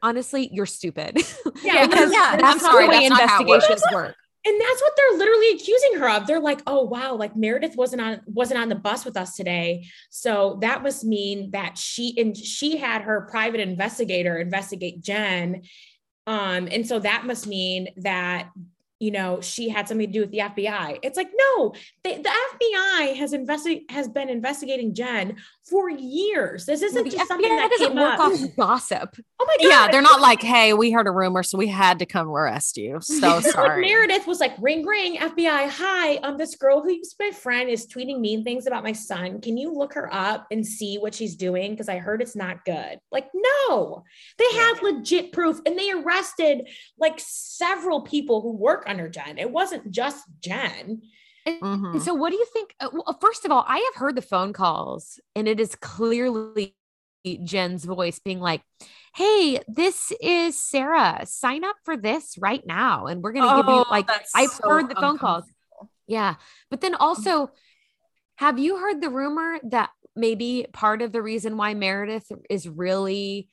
honestly, 0.02 0.48
you're 0.52 0.66
stupid. 0.66 1.18
Yeah, 1.62 1.86
because 1.86 2.12
yeah, 2.12 2.36
that's 2.36 2.42
I'm 2.42 2.58
not 2.58 2.60
sorry, 2.60 2.86
the 2.86 2.90
way 2.90 3.08
that's 3.08 3.20
not 3.20 3.28
how 3.28 3.40
investigations 3.40 3.82
work. 3.92 4.16
and 4.44 4.60
that's 4.60 4.82
what 4.82 4.92
they're 4.96 5.18
literally 5.18 5.50
accusing 5.50 5.98
her 5.98 6.10
of. 6.10 6.26
They're 6.26 6.40
like, 6.40 6.60
"Oh 6.66 6.82
wow, 6.82 7.14
like 7.14 7.36
Meredith 7.36 7.76
wasn't 7.76 8.02
on 8.02 8.20
wasn't 8.26 8.60
on 8.60 8.68
the 8.68 8.74
bus 8.74 9.04
with 9.04 9.16
us 9.16 9.36
today, 9.36 9.86
so 10.10 10.58
that 10.60 10.82
must 10.82 11.04
mean 11.04 11.52
that 11.52 11.78
she 11.78 12.18
and 12.18 12.36
she 12.36 12.78
had 12.78 13.02
her 13.02 13.28
private 13.30 13.60
investigator 13.60 14.38
investigate 14.38 15.02
Jen, 15.02 15.62
um, 16.26 16.66
and 16.70 16.84
so 16.86 16.98
that 16.98 17.26
must 17.26 17.46
mean 17.46 17.88
that." 17.98 18.50
You 18.98 19.10
know, 19.10 19.40
she 19.40 19.68
had 19.68 19.88
something 19.88 20.06
to 20.06 20.12
do 20.12 20.20
with 20.20 20.30
the 20.30 20.38
FBI. 20.38 21.00
It's 21.02 21.16
like, 21.16 21.30
no, 21.36 21.74
they, 22.04 22.18
the 22.18 22.30
FBI 22.54 23.16
has 23.16 23.32
invested 23.32 23.80
has 23.88 24.06
been 24.06 24.28
investigating 24.28 24.94
Jen 24.94 25.38
for 25.68 25.88
years. 25.88 26.66
This 26.66 26.82
isn't 26.82 27.10
just 27.10 27.28
something 27.28 27.50
FBI 27.50 27.56
that 27.56 27.70
doesn't 27.70 27.88
came 27.88 27.96
work 27.96 28.18
up. 28.18 28.20
off 28.20 28.56
gossip. 28.56 29.16
Oh 29.42 29.44
my 29.44 29.56
god! 29.60 29.68
Yeah, 29.68 29.88
they're 29.90 30.02
not 30.02 30.20
like, 30.20 30.40
hey, 30.40 30.72
we 30.72 30.92
heard 30.92 31.08
a 31.08 31.10
rumor, 31.10 31.42
so 31.42 31.58
we 31.58 31.66
had 31.66 31.98
to 31.98 32.06
come 32.06 32.28
arrest 32.28 32.76
you. 32.76 33.00
So 33.02 33.38
Like 33.38 33.44
sorry. 33.46 33.80
Meredith 33.80 34.24
was 34.24 34.38
like, 34.38 34.52
ring, 34.60 34.86
ring, 34.86 35.16
FBI. 35.16 35.68
Hi, 35.68 36.14
um, 36.18 36.38
this 36.38 36.54
girl 36.54 36.80
who's 36.80 37.12
my 37.18 37.32
friend 37.32 37.68
is 37.68 37.88
tweeting 37.88 38.20
mean 38.20 38.44
things 38.44 38.68
about 38.68 38.84
my 38.84 38.92
son. 38.92 39.40
Can 39.40 39.56
you 39.56 39.72
look 39.74 39.94
her 39.94 40.08
up 40.14 40.46
and 40.52 40.64
see 40.64 40.96
what 40.96 41.12
she's 41.12 41.34
doing? 41.34 41.72
Because 41.72 41.88
I 41.88 41.98
heard 41.98 42.22
it's 42.22 42.36
not 42.36 42.64
good. 42.64 43.00
Like, 43.10 43.30
no, 43.34 44.04
they 44.38 44.58
have 44.58 44.80
legit 44.80 45.32
proof, 45.32 45.60
and 45.66 45.76
they 45.76 45.90
arrested 45.90 46.68
like 46.96 47.18
several 47.18 48.02
people 48.02 48.42
who 48.42 48.52
work 48.52 48.84
under 48.86 49.08
Jen. 49.08 49.38
It 49.38 49.50
wasn't 49.50 49.90
just 49.90 50.24
Jen. 50.40 51.02
Mhm. 51.46 51.94
And 51.94 52.02
so, 52.02 52.14
what 52.14 52.30
do 52.30 52.36
you 52.36 52.46
think? 52.52 52.74
uh, 52.80 52.90
Well, 52.92 53.18
first 53.20 53.44
of 53.44 53.50
all, 53.50 53.64
I 53.66 53.78
have 53.78 54.00
heard 54.00 54.14
the 54.16 54.22
phone 54.22 54.52
calls, 54.52 55.20
and 55.34 55.48
it 55.48 55.58
is 55.60 55.74
clearly 55.74 56.76
Jen's 57.44 57.84
voice 57.84 58.18
being 58.18 58.40
like, 58.40 58.62
"Hey, 59.14 59.60
this 59.68 60.12
is 60.20 60.60
Sarah. 60.60 61.24
Sign 61.26 61.64
up 61.64 61.76
for 61.84 61.96
this 61.96 62.36
right 62.38 62.64
now, 62.66 63.06
and 63.06 63.22
we're 63.22 63.32
going 63.32 63.44
to 63.48 63.56
give 63.62 63.68
you 63.68 63.82
Oh, 63.82 63.90
like." 63.90 64.08
I've 64.34 64.50
so 64.50 64.68
heard 64.68 64.88
the 64.88 64.94
phone 64.94 65.18
calls. 65.18 65.44
Yeah, 66.06 66.36
but 66.70 66.80
then 66.80 66.94
also, 66.94 67.50
have 68.36 68.58
you 68.58 68.78
heard 68.78 69.00
the 69.00 69.10
rumor 69.10 69.58
that 69.64 69.90
maybe 70.14 70.66
part 70.72 71.02
of 71.02 71.12
the 71.12 71.22
reason 71.22 71.56
why 71.56 71.74
Meredith 71.74 72.30
is 72.50 72.68
really 72.68 73.48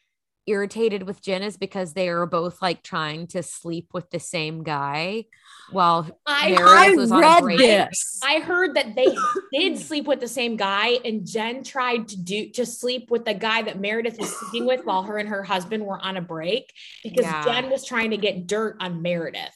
irritated 0.47 1.03
with 1.03 1.21
Jen 1.21 1.43
is 1.43 1.57
because 1.57 1.93
they 1.93 2.09
are 2.09 2.25
both 2.25 2.61
like 2.61 2.81
trying 2.81 3.27
to 3.27 3.43
sleep 3.43 3.89
with 3.93 4.09
the 4.09 4.19
same 4.19 4.63
guy 4.63 5.25
while 5.71 6.07
I 6.25 6.49
Meredith 6.51 6.67
I 6.67 6.95
was 6.95 7.11
on 7.11 7.21
read 7.21 7.41
break. 7.41 7.57
this. 7.59 8.19
I 8.23 8.39
heard 8.39 8.75
that 8.75 8.95
they 8.95 9.07
did 9.53 9.77
sleep 9.77 10.05
with 10.05 10.19
the 10.19 10.27
same 10.27 10.57
guy, 10.57 10.97
and 11.05 11.25
Jen 11.27 11.63
tried 11.63 12.07
to 12.09 12.17
do 12.17 12.49
to 12.51 12.65
sleep 12.65 13.11
with 13.11 13.25
the 13.25 13.33
guy 13.35 13.61
that 13.61 13.79
Meredith 13.79 14.17
was 14.17 14.35
sleeping 14.35 14.65
with 14.67 14.85
while 14.85 15.03
her 15.03 15.17
and 15.17 15.29
her 15.29 15.43
husband 15.43 15.85
were 15.85 15.99
on 15.99 16.17
a 16.17 16.21
break 16.21 16.73
because 17.03 17.25
Yeah. 17.25 17.43
Jen 17.43 17.69
was 17.69 17.85
trying 17.85 18.09
to 18.11 18.17
get 18.17 18.47
dirt 18.47 18.77
on 18.79 19.01
Meredith. 19.01 19.55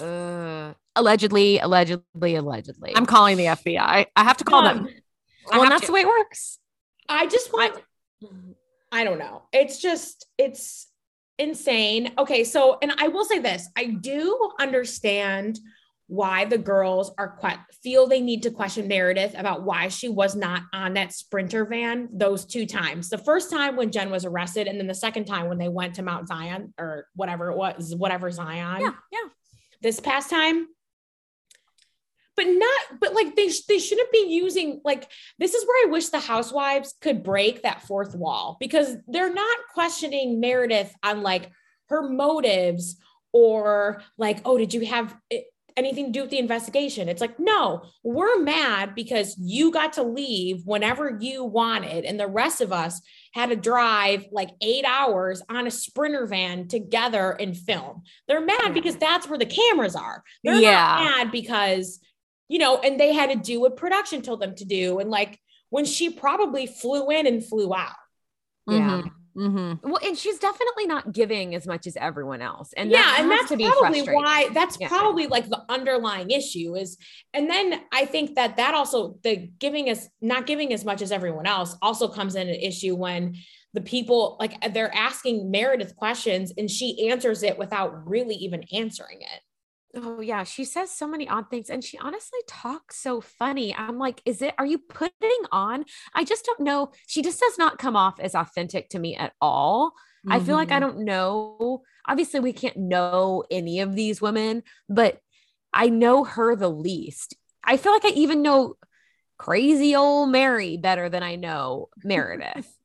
Uh, 0.00 0.72
allegedly, 0.96 1.58
allegedly, 1.58 2.34
allegedly. 2.36 2.92
I'm 2.94 3.06
calling 3.06 3.36
the 3.36 3.46
FBI. 3.46 4.06
I 4.14 4.22
have 4.24 4.36
to 4.38 4.44
call 4.44 4.66
Um, 4.66 4.84
them. 4.84 4.94
Well, 5.50 5.68
that's 5.68 5.80
to. 5.82 5.86
the 5.88 5.92
way 5.92 6.00
it 6.02 6.06
works. 6.08 6.58
I 7.08 7.26
just 7.26 7.52
want 7.52 7.74
I 8.22 8.26
don't 9.04 9.18
know. 9.18 9.42
It's 9.52 9.80
just 9.80 10.26
it's 10.38 10.88
insane. 11.38 12.12
Okay, 12.18 12.44
so 12.44 12.78
and 12.82 12.92
I 12.98 13.08
will 13.08 13.24
say 13.24 13.38
this, 13.38 13.68
I 13.76 13.86
do 13.86 14.50
understand 14.58 15.58
why 16.10 16.44
the 16.44 16.58
girls 16.58 17.12
are 17.18 17.36
que- 17.40 17.76
feel 17.84 18.08
they 18.08 18.20
need 18.20 18.42
to 18.42 18.50
question 18.50 18.88
Meredith 18.88 19.32
about 19.38 19.62
why 19.62 19.86
she 19.86 20.08
was 20.08 20.34
not 20.34 20.62
on 20.72 20.94
that 20.94 21.12
sprinter 21.12 21.64
van 21.64 22.08
those 22.12 22.44
two 22.44 22.66
times. 22.66 23.08
The 23.08 23.18
first 23.18 23.48
time 23.48 23.76
when 23.76 23.92
Jen 23.92 24.10
was 24.10 24.24
arrested 24.24 24.66
and 24.66 24.78
then 24.78 24.88
the 24.88 24.94
second 24.94 25.26
time 25.26 25.48
when 25.48 25.58
they 25.58 25.68
went 25.68 25.94
to 25.94 26.02
Mount 26.02 26.26
Zion 26.26 26.74
or 26.78 27.06
whatever 27.14 27.52
it 27.52 27.56
was, 27.56 27.94
whatever 27.96 28.28
Zion. 28.32 28.80
Yeah, 28.80 28.90
yeah. 29.12 29.28
This 29.82 30.00
past 30.00 30.30
time 30.30 30.66
but 32.40 32.48
not 32.50 33.00
but 33.00 33.14
like 33.14 33.36
they 33.36 33.50
sh- 33.50 33.66
they 33.68 33.78
shouldn't 33.78 34.10
be 34.10 34.26
using 34.30 34.80
like 34.82 35.06
this 35.38 35.52
is 35.52 35.66
where 35.66 35.86
I 35.86 35.90
wish 35.90 36.08
the 36.08 36.20
housewives 36.20 36.94
could 37.02 37.22
break 37.22 37.62
that 37.62 37.82
fourth 37.82 38.14
wall 38.14 38.56
because 38.58 38.96
they're 39.06 39.32
not 39.32 39.58
questioning 39.74 40.40
Meredith 40.40 40.94
on 41.02 41.22
like 41.22 41.50
her 41.90 42.08
motives 42.08 42.96
or 43.32 44.02
like, 44.16 44.40
oh, 44.46 44.56
did 44.56 44.72
you 44.72 44.86
have 44.86 45.14
eh, 45.30 45.40
anything 45.76 46.06
to 46.06 46.12
do 46.12 46.22
with 46.22 46.30
the 46.30 46.38
investigation? 46.38 47.08
It's 47.10 47.20
like, 47.20 47.38
no, 47.38 47.82
we're 48.02 48.40
mad 48.40 48.94
because 48.94 49.36
you 49.38 49.70
got 49.70 49.92
to 49.94 50.02
leave 50.02 50.62
whenever 50.64 51.18
you 51.20 51.44
wanted, 51.44 52.04
and 52.06 52.18
the 52.18 52.26
rest 52.26 52.60
of 52.62 52.72
us 52.72 53.02
had 53.34 53.50
to 53.50 53.56
drive 53.56 54.24
like 54.32 54.50
eight 54.62 54.84
hours 54.86 55.42
on 55.48 55.66
a 55.66 55.70
sprinter 55.70 56.26
van 56.26 56.68
together 56.68 57.32
and 57.38 57.56
film. 57.56 58.02
They're 58.28 58.44
mad 58.44 58.72
because 58.72 58.96
that's 58.96 59.28
where 59.28 59.38
the 59.38 59.46
cameras 59.46 59.94
are. 59.94 60.24
They're 60.42 60.54
Yeah. 60.60 60.70
not 60.72 61.04
mad 61.04 61.30
because, 61.32 62.00
you 62.50 62.58
know, 62.58 62.78
and 62.78 62.98
they 62.98 63.12
had 63.12 63.30
to 63.30 63.36
do 63.36 63.60
what 63.60 63.76
production 63.76 64.22
told 64.22 64.40
them 64.40 64.56
to 64.56 64.64
do. 64.64 64.98
And 64.98 65.08
like 65.08 65.38
when 65.70 65.84
she 65.84 66.10
probably 66.10 66.66
flew 66.66 67.08
in 67.08 67.24
and 67.28 67.46
flew 67.46 67.72
out. 67.72 67.94
Yeah. 68.66 69.02
Mhm. 69.36 69.80
Well, 69.84 70.00
and 70.02 70.18
she's 70.18 70.40
definitely 70.40 70.86
not 70.86 71.12
giving 71.12 71.54
as 71.54 71.64
much 71.64 71.86
as 71.86 71.96
everyone 71.96 72.42
else. 72.42 72.72
And 72.76 72.90
yeah, 72.90 73.02
that 73.02 73.20
and 73.20 73.30
that's 73.30 73.48
to 73.50 73.56
be 73.56 73.70
probably 73.70 74.02
why 74.02 74.48
that's 74.52 74.76
Yeah. 74.80 74.88
probably 74.88 75.28
like 75.28 75.48
the 75.48 75.64
underlying 75.68 76.32
issue 76.32 76.74
is 76.74 76.98
and 77.32 77.48
then 77.48 77.80
I 77.92 78.04
think 78.06 78.34
that 78.34 78.56
that 78.56 78.74
also 78.74 79.14
the 79.22 79.48
giving 79.60 79.88
us 79.88 80.08
not 80.20 80.46
giving 80.46 80.72
as 80.72 80.84
much 80.84 81.02
as 81.02 81.12
everyone 81.12 81.46
else 81.46 81.76
also 81.80 82.08
comes 82.08 82.34
in 82.34 82.48
an 82.48 82.56
issue 82.56 82.96
when 82.96 83.36
the 83.74 83.80
people 83.80 84.36
like 84.40 84.72
they're 84.74 84.92
asking 84.92 85.52
Meredith 85.52 85.94
questions 85.94 86.52
and 86.58 86.68
she 86.68 87.08
answers 87.08 87.44
it 87.44 87.56
without 87.56 88.08
really 88.08 88.34
even 88.34 88.64
answering 88.72 89.20
it. 89.20 89.40
Oh 89.96 90.20
yeah, 90.20 90.44
she 90.44 90.64
says 90.64 90.90
so 90.90 91.08
many 91.08 91.28
odd 91.28 91.50
things 91.50 91.68
and 91.68 91.82
she 91.82 91.98
honestly 91.98 92.38
talks 92.46 92.96
so 92.98 93.20
funny. 93.20 93.74
I'm 93.74 93.98
like, 93.98 94.22
is 94.24 94.40
it 94.40 94.54
are 94.56 94.66
you 94.66 94.78
putting 94.78 95.40
on? 95.50 95.84
I 96.14 96.24
just 96.24 96.44
don't 96.44 96.60
know. 96.60 96.92
She 97.08 97.22
just 97.22 97.40
does 97.40 97.58
not 97.58 97.78
come 97.78 97.96
off 97.96 98.20
as 98.20 98.34
authentic 98.36 98.88
to 98.90 99.00
me 99.00 99.16
at 99.16 99.32
all. 99.40 99.94
I 100.28 100.38
feel 100.38 100.54
like 100.54 100.70
I 100.70 100.78
Mhm. 100.78 100.80
don't 100.80 101.00
know. 101.04 101.82
Obviously, 102.06 102.38
we 102.38 102.52
can't 102.52 102.76
know 102.76 103.42
any 103.50 103.80
of 103.80 103.96
these 103.96 104.20
women, 104.22 104.62
but 104.88 105.20
I 105.72 105.88
know 105.88 106.22
her 106.24 106.54
the 106.54 106.70
least. 106.70 107.34
I 107.64 107.76
feel 107.76 107.92
like 107.92 108.04
I 108.04 108.10
even 108.10 108.42
know 108.42 108.76
crazy 109.38 109.96
old 109.96 110.30
Mary 110.30 110.76
better 110.76 111.08
than 111.08 111.22
I 111.22 111.36
know 111.36 111.88
Meredith. 112.04 112.78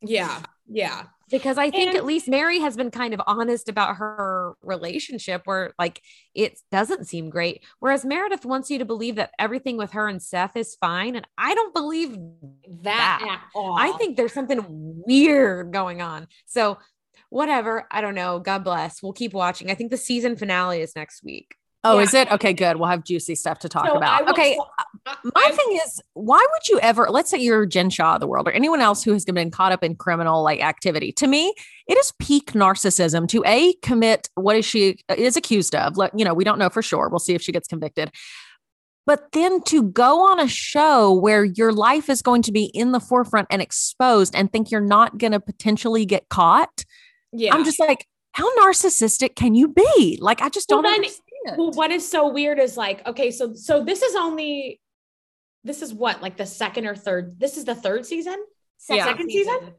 Yeah. 0.00 0.42
Yeah. 0.66 1.06
Because 1.30 1.58
I 1.58 1.70
think 1.70 1.88
And- 1.90 1.96
at 1.96 2.04
least 2.04 2.28
Mary 2.28 2.58
has 2.60 2.76
been 2.76 2.90
kind 2.90 3.12
of 3.14 3.20
honest 3.26 3.68
about 3.68 3.96
her 3.96 4.54
relationship 4.62 5.42
where 5.44 5.72
like 5.78 6.02
it 6.34 6.58
doesn't 6.70 7.06
seem 7.06 7.30
great. 7.30 7.62
Whereas 7.80 8.04
Meredith 8.04 8.44
wants 8.44 8.70
you 8.70 8.78
to 8.78 8.84
believe 8.84 9.16
that 9.16 9.32
everything 9.38 9.76
with 9.76 9.92
her 9.92 10.08
and 10.08 10.22
Seth 10.22 10.56
is 10.56 10.74
fine. 10.76 11.16
And 11.16 11.26
I 11.36 11.54
don't 11.54 11.74
believe 11.74 12.16
That, 12.82 13.18
That. 13.22 13.28
at 13.30 13.40
all. 13.54 13.76
I 13.78 13.92
think 13.92 14.16
there's 14.16 14.32
something 14.32 14.64
weird 15.06 15.72
going 15.72 16.00
on. 16.02 16.28
So 16.46 16.78
whatever. 17.30 17.86
I 17.90 18.00
don't 18.00 18.14
know. 18.14 18.38
God 18.38 18.64
bless. 18.64 19.02
We'll 19.02 19.12
keep 19.12 19.32
watching. 19.32 19.70
I 19.70 19.74
think 19.74 19.90
the 19.90 19.96
season 19.96 20.36
finale 20.36 20.80
is 20.80 20.94
next 20.96 21.22
week. 21.22 21.54
Oh, 21.84 21.96
Yeah. 21.98 22.04
is 22.04 22.14
it? 22.14 22.32
Okay, 22.32 22.52
good. 22.52 22.76
We'll 22.76 22.88
have 22.88 23.04
juicy 23.04 23.34
stuff 23.36 23.60
to 23.60 23.68
talk 23.68 23.86
So 23.86 23.94
about. 23.96 24.24
will- 24.24 24.32
okay. 24.32 24.56
so 24.56 24.66
I- 24.78 24.84
My 25.34 25.50
thing 25.50 25.80
is, 25.84 26.00
why 26.14 26.38
would 26.38 26.68
you 26.68 26.78
ever, 26.80 27.08
let's 27.10 27.30
say 27.30 27.38
you're 27.38 27.66
Jen 27.66 27.90
Shah 27.90 28.14
of 28.14 28.20
the 28.20 28.26
world 28.26 28.48
or 28.48 28.52
anyone 28.52 28.80
else 28.80 29.02
who 29.02 29.12
has 29.12 29.24
been 29.24 29.50
caught 29.50 29.72
up 29.72 29.82
in 29.82 29.94
criminal 29.96 30.42
like 30.42 30.60
activity. 30.60 31.12
To 31.12 31.26
me, 31.26 31.54
it 31.86 31.98
is 31.98 32.12
peak 32.20 32.52
narcissism 32.52 33.28
to 33.28 33.42
A, 33.46 33.74
commit 33.82 34.28
what 34.34 34.56
is 34.56 34.64
she 34.64 34.98
is 35.16 35.36
accused 35.36 35.74
of. 35.74 35.96
Let, 35.96 36.18
you 36.18 36.24
know, 36.24 36.34
we 36.34 36.44
don't 36.44 36.58
know 36.58 36.70
for 36.70 36.82
sure. 36.82 37.08
We'll 37.08 37.18
see 37.18 37.34
if 37.34 37.42
she 37.42 37.52
gets 37.52 37.68
convicted. 37.68 38.10
But 39.06 39.32
then 39.32 39.62
to 39.64 39.84
go 39.84 40.30
on 40.30 40.38
a 40.38 40.48
show 40.48 41.14
where 41.14 41.42
your 41.42 41.72
life 41.72 42.10
is 42.10 42.20
going 42.20 42.42
to 42.42 42.52
be 42.52 42.64
in 42.66 42.92
the 42.92 43.00
forefront 43.00 43.48
and 43.50 43.62
exposed 43.62 44.34
and 44.34 44.52
think 44.52 44.70
you're 44.70 44.82
not 44.82 45.16
going 45.16 45.32
to 45.32 45.40
potentially 45.40 46.04
get 46.04 46.28
caught. 46.28 46.84
yeah. 47.32 47.54
I'm 47.54 47.64
just 47.64 47.80
like, 47.80 48.06
how 48.32 48.54
narcissistic 48.56 49.34
can 49.34 49.54
you 49.54 49.68
be? 49.68 50.18
Like, 50.20 50.42
I 50.42 50.50
just 50.50 50.68
don't 50.68 50.82
then- 50.82 50.94
understand. 50.94 51.22
Well, 51.56 51.70
what 51.70 51.90
is 51.90 52.06
so 52.08 52.28
weird 52.28 52.58
is 52.58 52.76
like, 52.76 53.06
okay, 53.06 53.30
so 53.30 53.54
so 53.54 53.82
this 53.82 54.02
is 54.02 54.14
only 54.14 54.80
this 55.64 55.82
is 55.82 55.92
what 55.92 56.22
like 56.22 56.36
the 56.36 56.46
second 56.46 56.86
or 56.86 56.94
third. 56.94 57.38
This 57.38 57.56
is 57.56 57.64
the 57.64 57.74
third 57.74 58.06
season. 58.06 58.36
Yeah. 58.88 59.04
Second 59.04 59.30
season? 59.30 59.74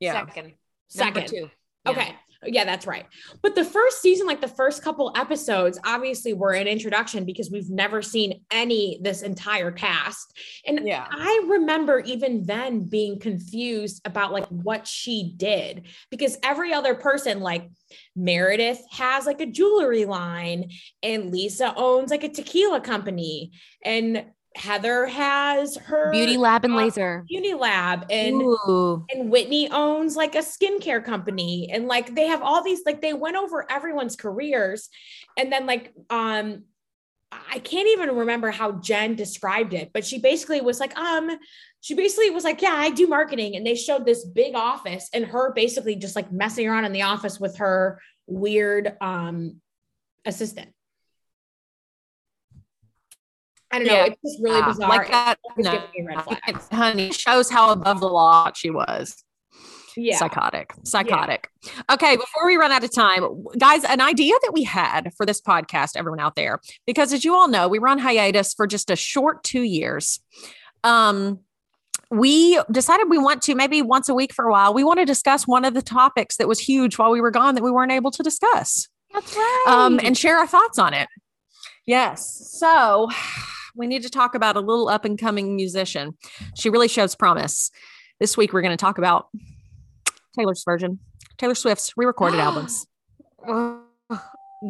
yeah. 0.00 0.26
Second. 0.26 0.52
Second. 0.88 1.28
Two. 1.28 1.50
Yeah. 1.84 1.90
Okay. 1.90 2.16
Yeah, 2.44 2.64
that's 2.64 2.88
right. 2.88 3.06
But 3.40 3.54
the 3.54 3.64
first 3.64 4.02
season, 4.02 4.26
like 4.26 4.40
the 4.40 4.48
first 4.48 4.82
couple 4.82 5.12
episodes, 5.14 5.78
obviously 5.86 6.32
were 6.32 6.52
an 6.52 6.66
introduction 6.66 7.24
because 7.24 7.50
we've 7.52 7.70
never 7.70 8.02
seen 8.02 8.44
any 8.50 8.98
this 9.00 9.22
entire 9.22 9.70
cast. 9.70 10.36
And 10.66 10.80
Yeah. 10.84 11.06
I 11.08 11.44
remember 11.48 12.00
even 12.00 12.42
then 12.44 12.88
being 12.88 13.20
confused 13.20 14.00
about 14.04 14.32
like 14.32 14.46
what 14.48 14.88
she 14.88 15.34
did 15.36 15.86
because 16.10 16.36
every 16.42 16.72
other 16.72 16.96
person, 16.96 17.40
like 17.40 17.70
Meredith 18.16 18.82
has 18.90 19.24
like 19.24 19.40
a 19.40 19.46
jewelry 19.46 20.04
line, 20.04 20.70
and 21.02 21.30
Lisa 21.30 21.72
owns 21.76 22.10
like 22.10 22.24
a 22.24 22.28
tequila 22.28 22.80
company, 22.80 23.52
and 23.84 24.24
Heather 24.56 25.06
has 25.06 25.76
her 25.76 26.10
Beauty 26.12 26.36
Lab 26.36 26.64
and 26.64 26.74
uh, 26.74 26.76
Laser. 26.76 27.24
beauty 27.28 27.54
lab, 27.54 28.06
and 28.10 28.42
Ooh. 28.42 29.04
and 29.10 29.30
Whitney 29.30 29.70
owns 29.70 30.16
like 30.16 30.34
a 30.34 30.38
skincare 30.38 31.04
company 31.04 31.70
and 31.72 31.86
like 31.86 32.14
they 32.14 32.26
have 32.26 32.42
all 32.42 32.62
these 32.62 32.80
like 32.84 33.00
they 33.00 33.12
went 33.14 33.36
over 33.36 33.70
everyone's 33.70 34.16
careers 34.16 34.88
and 35.36 35.52
then 35.52 35.66
like 35.66 35.92
um 36.10 36.64
I 37.50 37.60
can't 37.60 37.88
even 37.88 38.14
remember 38.16 38.50
how 38.50 38.72
Jen 38.72 39.14
described 39.14 39.72
it 39.72 39.90
but 39.94 40.04
she 40.04 40.18
basically 40.18 40.60
was 40.60 40.80
like 40.80 40.96
um 40.98 41.30
she 41.80 41.94
basically 41.94 42.30
was 42.30 42.44
like 42.44 42.60
yeah 42.60 42.74
I 42.74 42.90
do 42.90 43.06
marketing 43.06 43.56
and 43.56 43.66
they 43.66 43.74
showed 43.74 44.04
this 44.04 44.24
big 44.24 44.54
office 44.54 45.08
and 45.14 45.24
her 45.24 45.52
basically 45.54 45.96
just 45.96 46.14
like 46.14 46.30
messing 46.30 46.68
around 46.68 46.84
in 46.84 46.92
the 46.92 47.02
office 47.02 47.40
with 47.40 47.56
her 47.56 48.00
weird 48.26 48.96
um 49.00 49.60
assistant 50.26 50.72
I 53.72 53.78
don't 53.78 53.86
know 53.86 53.92
Yeah. 53.94 54.04
it's 54.04 54.20
just 54.22 54.38
really 54.42 54.58
Yeah, 54.58 54.68
bizarre 54.68 54.88
Like 54.88 55.10
that. 55.10 55.38
No, 55.56 55.82
honey, 56.70 57.10
shows 57.12 57.50
how 57.50 57.70
above 57.70 58.00
the 58.00 58.08
law 58.08 58.50
she 58.54 58.70
was. 58.70 59.24
yeah 59.96 60.16
Psychotic. 60.18 60.72
Psychotic. 60.84 61.48
Okay, 61.90 62.16
before 62.16 62.46
we 62.46 62.56
run 62.56 62.70
out 62.72 62.84
of 62.84 62.92
time, 62.94 63.44
guys, 63.58 63.84
an 63.84 64.00
idea 64.00 64.34
that 64.42 64.52
we 64.52 64.62
had 64.64 65.12
for 65.16 65.24
this 65.26 65.40
podcast, 65.40 65.96
everyone 65.96 66.20
out 66.20 66.34
there, 66.36 66.60
because 66.86 67.12
as 67.12 67.24
you 67.24 67.34
all 67.34 67.48
know, 67.48 67.68
we 67.68 67.78
were 67.78 67.88
on 67.88 67.98
hiatus 67.98 68.54
for 68.54 68.66
just 68.66 68.90
a 68.90 68.96
short 68.96 69.42
two 69.44 69.62
years. 69.62 70.20
Um, 70.84 71.40
we 72.10 72.60
decided 72.70 73.08
we 73.08 73.16
want 73.18 73.40
to 73.42 73.54
maybe 73.54 73.80
once 73.80 74.08
a 74.08 74.14
week 74.14 74.34
for 74.34 74.46
a 74.46 74.50
while. 74.50 74.74
We 74.74 74.84
want 74.84 74.98
to 74.98 75.06
discuss 75.06 75.46
one 75.46 75.64
of 75.64 75.72
the 75.72 75.80
topics 75.82 76.36
that 76.36 76.46
was 76.48 76.58
huge 76.58 76.98
while 76.98 77.10
we 77.10 77.20
were 77.22 77.30
gone 77.30 77.54
that 77.54 77.62
we 77.64 77.70
weren't 77.70 77.92
able 77.92 78.10
to 78.10 78.22
discuss. 78.22 78.88
That's 79.14 79.34
right. 79.34 79.64
um, 79.68 79.98
and 80.02 80.16
share 80.16 80.36
our 80.38 80.46
thoughts 80.46 80.78
on 80.78 80.92
it. 80.94 81.08
Yes. 81.86 82.50
So 82.58 83.08
we 83.74 83.86
need 83.86 84.02
to 84.02 84.10
talk 84.10 84.34
about 84.34 84.56
a 84.56 84.60
little 84.60 84.88
up 84.88 85.04
and 85.04 85.18
coming 85.18 85.56
musician. 85.56 86.16
She 86.56 86.70
really 86.70 86.88
shows 86.88 87.14
promise. 87.14 87.70
This 88.20 88.36
week, 88.36 88.52
we're 88.52 88.62
going 88.62 88.76
to 88.76 88.76
talk 88.76 88.98
about 88.98 89.28
Taylor's 90.38 90.62
version, 90.64 90.98
Taylor 91.38 91.54
Swift's 91.54 91.92
re 91.96 92.06
recorded 92.06 92.40
albums. 92.40 92.86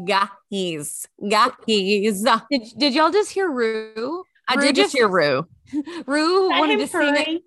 Guys, 0.06 1.06
guys. 1.28 2.24
did, 2.50 2.62
did 2.78 2.94
y'all 2.94 3.10
just 3.10 3.30
hear 3.30 3.50
Rue? 3.50 4.24
I 4.48 4.54
Rue 4.54 4.62
did 4.62 4.76
just 4.76 4.96
hear 4.96 5.08
Rue. 5.08 5.46
Rue 6.06 6.48
wanted 6.48 6.74
him 6.74 6.80
to 6.80 6.86
sing 6.86 7.14
it. 7.16 7.42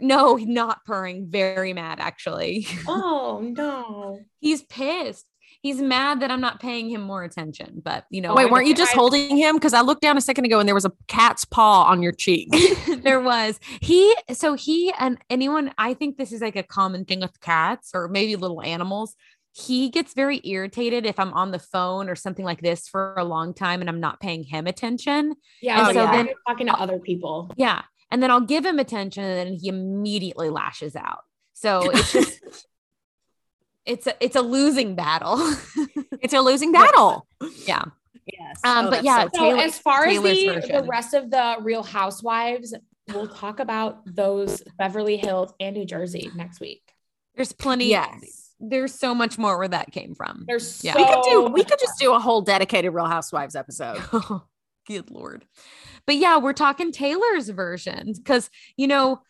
No, 0.00 0.36
not 0.36 0.84
purring. 0.86 1.26
Very 1.28 1.74
mad, 1.74 2.00
actually. 2.00 2.66
Oh 2.88 3.40
no. 3.56 4.20
He's 4.38 4.62
pissed. 4.62 5.26
He's 5.62 5.80
mad 5.82 6.20
that 6.20 6.30
I'm 6.30 6.40
not 6.40 6.58
paying 6.60 6.88
him 6.88 7.02
more 7.02 7.22
attention. 7.22 7.82
But 7.84 8.04
you 8.10 8.20
know, 8.20 8.34
Wait, 8.34 8.48
I- 8.48 8.50
weren't 8.50 8.66
you 8.66 8.74
just 8.74 8.92
I- 8.92 8.96
holding 8.96 9.36
him? 9.36 9.56
Because 9.56 9.74
I 9.74 9.82
looked 9.82 10.00
down 10.02 10.16
a 10.16 10.20
second 10.20 10.44
ago 10.46 10.58
and 10.58 10.66
there 10.68 10.74
was 10.74 10.84
a 10.86 10.92
cat's 11.06 11.44
paw 11.44 11.84
on 11.84 12.02
your 12.02 12.12
cheek. 12.12 12.48
there 13.02 13.20
was 13.20 13.58
he 13.80 14.14
so 14.32 14.54
he 14.54 14.92
and 14.98 15.18
anyone 15.30 15.72
i 15.78 15.94
think 15.94 16.16
this 16.18 16.32
is 16.32 16.40
like 16.40 16.56
a 16.56 16.62
common 16.62 17.04
thing 17.04 17.20
with 17.20 17.40
cats 17.40 17.90
or 17.94 18.08
maybe 18.08 18.36
little 18.36 18.60
animals 18.62 19.14
he 19.52 19.88
gets 19.88 20.12
very 20.14 20.40
irritated 20.44 21.06
if 21.06 21.18
i'm 21.18 21.32
on 21.32 21.50
the 21.50 21.58
phone 21.58 22.08
or 22.08 22.14
something 22.14 22.44
like 22.44 22.60
this 22.60 22.88
for 22.88 23.14
a 23.16 23.24
long 23.24 23.54
time 23.54 23.80
and 23.80 23.88
i'm 23.88 24.00
not 24.00 24.20
paying 24.20 24.42
him 24.44 24.66
attention 24.66 25.34
Yeah. 25.62 25.78
And 25.78 25.86
so 25.88 25.92
so 25.92 26.06
then 26.12 26.26
then- 26.26 26.34
talking 26.46 26.66
to 26.66 26.74
other 26.74 26.98
people. 26.98 27.50
yeah 27.56 27.82
and 28.10 28.22
then 28.22 28.30
i'll 28.30 28.40
give 28.40 28.64
him 28.66 28.78
attention 28.78 29.24
and 29.24 29.34
then 29.48 29.54
he 29.58 29.68
immediately 29.68 30.50
lashes 30.50 30.94
out 30.96 31.20
so 31.54 31.90
it's 31.90 32.12
just 32.12 32.66
it's 33.86 34.06
a 34.06 34.14
it's 34.24 34.36
a 34.36 34.42
losing 34.42 34.94
battle 34.94 35.36
it's 36.22 36.34
a 36.34 36.40
losing 36.40 36.72
battle. 36.72 37.26
yeah 37.66 37.84
Yes. 38.32 38.60
Um, 38.62 38.90
but 38.90 39.02
yeah, 39.02 39.22
so 39.24 39.28
So 39.34 39.38
Taylor- 39.40 39.58
as 39.62 39.78
far 39.78 40.06
as 40.06 40.12
Taylor's 40.14 40.36
the, 40.38 40.46
the 40.46 40.60
version. 40.60 40.88
rest 40.88 41.14
of 41.14 41.30
the 41.30 41.56
Real 41.62 41.82
Housewives, 41.82 42.74
we'll 43.12 43.26
talk 43.26 43.58
about 43.58 44.02
those 44.06 44.62
Beverly 44.78 45.16
Hills 45.16 45.52
and 45.58 45.74
New 45.74 45.84
Jersey 45.84 46.30
next 46.36 46.60
week. 46.60 46.82
there's 47.34 47.50
plenty 47.52 47.86
Yes. 47.86 48.54
there's 48.60 48.94
so 48.94 49.14
much 49.16 49.36
more 49.38 49.58
where 49.58 49.66
that 49.68 49.90
came 49.90 50.14
from 50.14 50.44
There's 50.46 50.84
Yeah. 50.84 50.92
so 50.92 50.98
we 51.00 51.06
could 51.06 51.22
do 51.24 51.42
we 51.52 51.64
could 51.64 51.78
just 51.80 51.98
do 51.98 52.12
a 52.14 52.20
whole 52.20 52.40
dedicated 52.42 52.92
Real 52.94 53.06
Housewives 53.06 53.56
episode. 53.56 53.98
Good 54.86 55.10
lord. 55.10 55.44
But 56.06 56.16
yeah, 56.16 56.38
we're 56.38 56.52
talking 56.52 56.92
Taylor's 56.92 57.48
version 57.48 58.12
because, 58.16 58.48
you 58.76 58.86
know, 58.86 59.22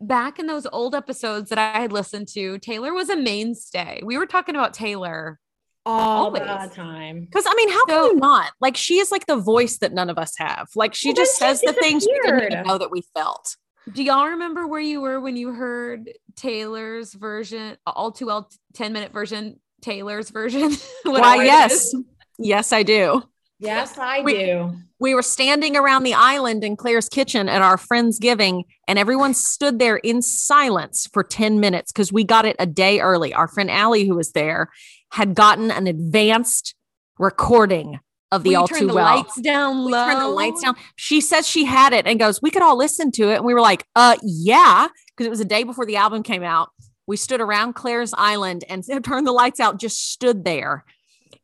back 0.00 0.38
in 0.38 0.46
those 0.46 0.66
old 0.72 0.94
episodes 0.94 1.50
that 1.50 1.58
I 1.58 1.80
had 1.80 1.92
listened 1.92 2.28
to, 2.28 2.58
Taylor 2.58 2.92
was 2.92 3.08
a 3.10 3.16
mainstay. 3.16 4.00
We 4.04 4.16
were 4.18 4.26
talking 4.26 4.54
about 4.56 4.74
Taylor. 4.74 5.38
all 5.86 6.30
the 6.30 6.40
time. 6.40 7.24
Because 7.24 7.44
I 7.48 7.54
mean, 7.54 7.70
how 7.70 7.80
So- 7.88 8.08
can 8.08 8.14
you 8.16 8.20
not? 8.20 8.52
Like, 8.60 8.76
she 8.76 8.98
is 8.98 9.10
like 9.10 9.26
the 9.26 9.36
voice 9.36 9.78
that 9.78 9.92
none 9.92 10.10
of 10.10 10.18
us 10.18 10.34
have. 10.36 10.68
Like, 10.76 10.94
she 10.94 11.08
Well, 11.08 11.16
just 11.16 11.36
says 11.36 11.60
the 11.62 11.72
things 11.72 12.06
we 12.06 12.20
didn't 12.22 12.52
even 12.52 12.66
know 12.66 12.78
that 12.78 12.90
we 12.90 13.02
felt. 13.14 13.56
Do 13.90 14.02
y'all 14.02 14.28
remember 14.28 14.66
where 14.66 14.80
you 14.80 15.00
were 15.00 15.20
when 15.20 15.36
you 15.36 15.52
heard 15.52 16.10
Taylor's 16.36 17.14
version, 17.14 17.76
all 17.86 18.12
too 18.12 18.26
well 18.26 18.50
10 18.74 18.92
minute 18.92 19.10
version, 19.12 19.58
Taylor's 19.80 20.28
version? 20.30 20.72
Why, 21.04 21.44
yes. 21.44 21.94
Yes, 22.38 22.72
I 22.72 22.82
do. 22.82 23.22
Yes, 23.60 23.96
I 23.98 24.20
We- 24.22 24.34
do. 24.34 24.72
We 24.98 25.14
were 25.14 25.22
standing 25.22 25.76
around 25.76 26.02
the 26.02 26.12
island 26.14 26.62
in 26.64 26.76
Claire's 26.76 27.08
kitchen 27.08 27.48
at 27.48 27.62
our 27.62 27.76
Friendsgiving, 27.76 28.64
and 28.86 28.98
everyone 28.98 29.32
stood 29.32 29.78
there 29.78 29.96
in 29.96 30.20
silence 30.22 31.08
for 31.12 31.22
10 31.22 31.58
minutes 31.60 31.90
because 31.92 32.12
we 32.12 32.22
got 32.24 32.44
it 32.44 32.56
a 32.58 32.66
day 32.66 33.00
early. 33.00 33.32
Our 33.32 33.48
friend 33.48 33.70
Allie, 33.70 34.06
who 34.06 34.14
was 34.16 34.32
there, 34.32 34.68
had 35.12 35.34
gotten 35.34 35.70
an 35.70 35.86
advanced 35.86 36.74
recording 37.18 38.00
of 38.32 38.42
the 38.44 38.50
We 38.50 38.54
all 38.56 38.68
too 38.68 38.86
the 38.86 38.94
well. 38.94 39.04
lights 39.04 39.40
down 39.40 39.84
We 39.86 39.92
low. 39.92 40.18
the 40.20 40.28
lights 40.28 40.62
down. 40.62 40.76
She 40.96 41.20
says 41.20 41.48
she 41.48 41.64
had 41.64 41.92
it 41.92 42.06
and 42.06 42.18
goes, 42.18 42.40
We 42.42 42.50
could 42.50 42.62
all 42.62 42.76
listen 42.76 43.10
to 43.12 43.30
it. 43.30 43.36
And 43.36 43.44
we 43.44 43.54
were 43.54 43.60
like, 43.60 43.84
Uh, 43.96 44.16
yeah, 44.22 44.88
because 45.16 45.26
it 45.26 45.30
was 45.30 45.40
a 45.40 45.44
day 45.44 45.64
before 45.64 45.84
the 45.86 45.96
album 45.96 46.22
came 46.22 46.42
out. 46.42 46.70
We 47.06 47.16
stood 47.16 47.40
around 47.40 47.72
Claire's 47.74 48.14
Island 48.16 48.64
and 48.68 48.84
turned 49.04 49.26
the 49.26 49.32
lights 49.32 49.60
out, 49.60 49.80
just 49.80 50.12
stood 50.12 50.44
there 50.44 50.84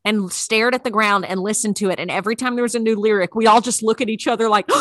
and 0.07 0.33
stared 0.33 0.75
at 0.75 0.85
the 0.85 0.91
ground 0.91 1.27
and 1.27 1.41
listened 1.41 1.77
to 1.77 1.91
it. 1.91 1.99
And 2.01 2.11
every 2.11 2.37
time 2.37 2.55
there 2.55 2.63
was 2.63 2.75
a 2.75 2.79
new 2.79 2.95
lyric, 2.97 3.35
we 3.35 3.47
all 3.47 3.61
just 3.61 3.83
look 3.83 4.01
at 4.01 4.09
each 4.09 4.27
other 4.27 4.49
like, 4.49 4.67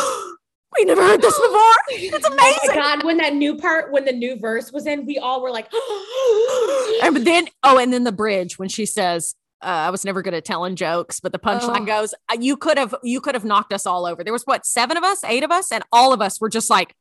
We 0.78 0.84
never 0.84 1.02
heard 1.02 1.22
this 1.22 1.34
before. 1.38 1.72
It's 1.88 2.26
Oh 2.26 2.34
my 2.36 2.58
amazing. 2.62 2.80
God, 2.80 3.04
when 3.04 3.16
that 3.18 3.34
new 3.34 3.56
part, 3.56 3.92
when 3.92 4.04
the 4.04 4.12
new 4.12 4.38
verse 4.38 4.72
was 4.72 4.86
in, 4.86 5.06
we 5.06 5.18
all 5.18 5.42
were 5.42 5.50
like, 5.50 5.68
And 7.02 7.16
then, 7.26 7.48
oh, 7.62 7.78
and 7.78 7.92
then 7.92 8.04
the 8.04 8.12
bridge 8.12 8.58
when 8.58 8.68
she 8.68 8.84
says, 8.86 9.34
uh, 9.62 9.66
I 9.68 9.90
was 9.90 10.04
never 10.04 10.20
good 10.22 10.34
at 10.34 10.44
telling 10.44 10.76
jokes, 10.76 11.18
but 11.18 11.32
the 11.32 11.38
punchline 11.38 11.82
Oh. 11.82 11.86
goes, 11.86 12.14
uh, 12.30 12.36
"You 12.38 12.58
could 12.58 12.76
have, 12.76 12.94
you 13.02 13.22
could 13.22 13.34
have 13.34 13.44
knocked 13.44 13.72
us 13.72 13.86
all 13.86 14.04
over." 14.04 14.22
There 14.22 14.32
was 14.34 14.42
what 14.44 14.66
seven 14.66 14.98
of 14.98 15.02
us, 15.02 15.24
eight 15.24 15.42
of 15.44 15.50
us, 15.50 15.72
and 15.72 15.82
all 15.90 16.12
of 16.12 16.20
us 16.20 16.38
were 16.40 16.50
just 16.50 16.68
like, 16.68 16.94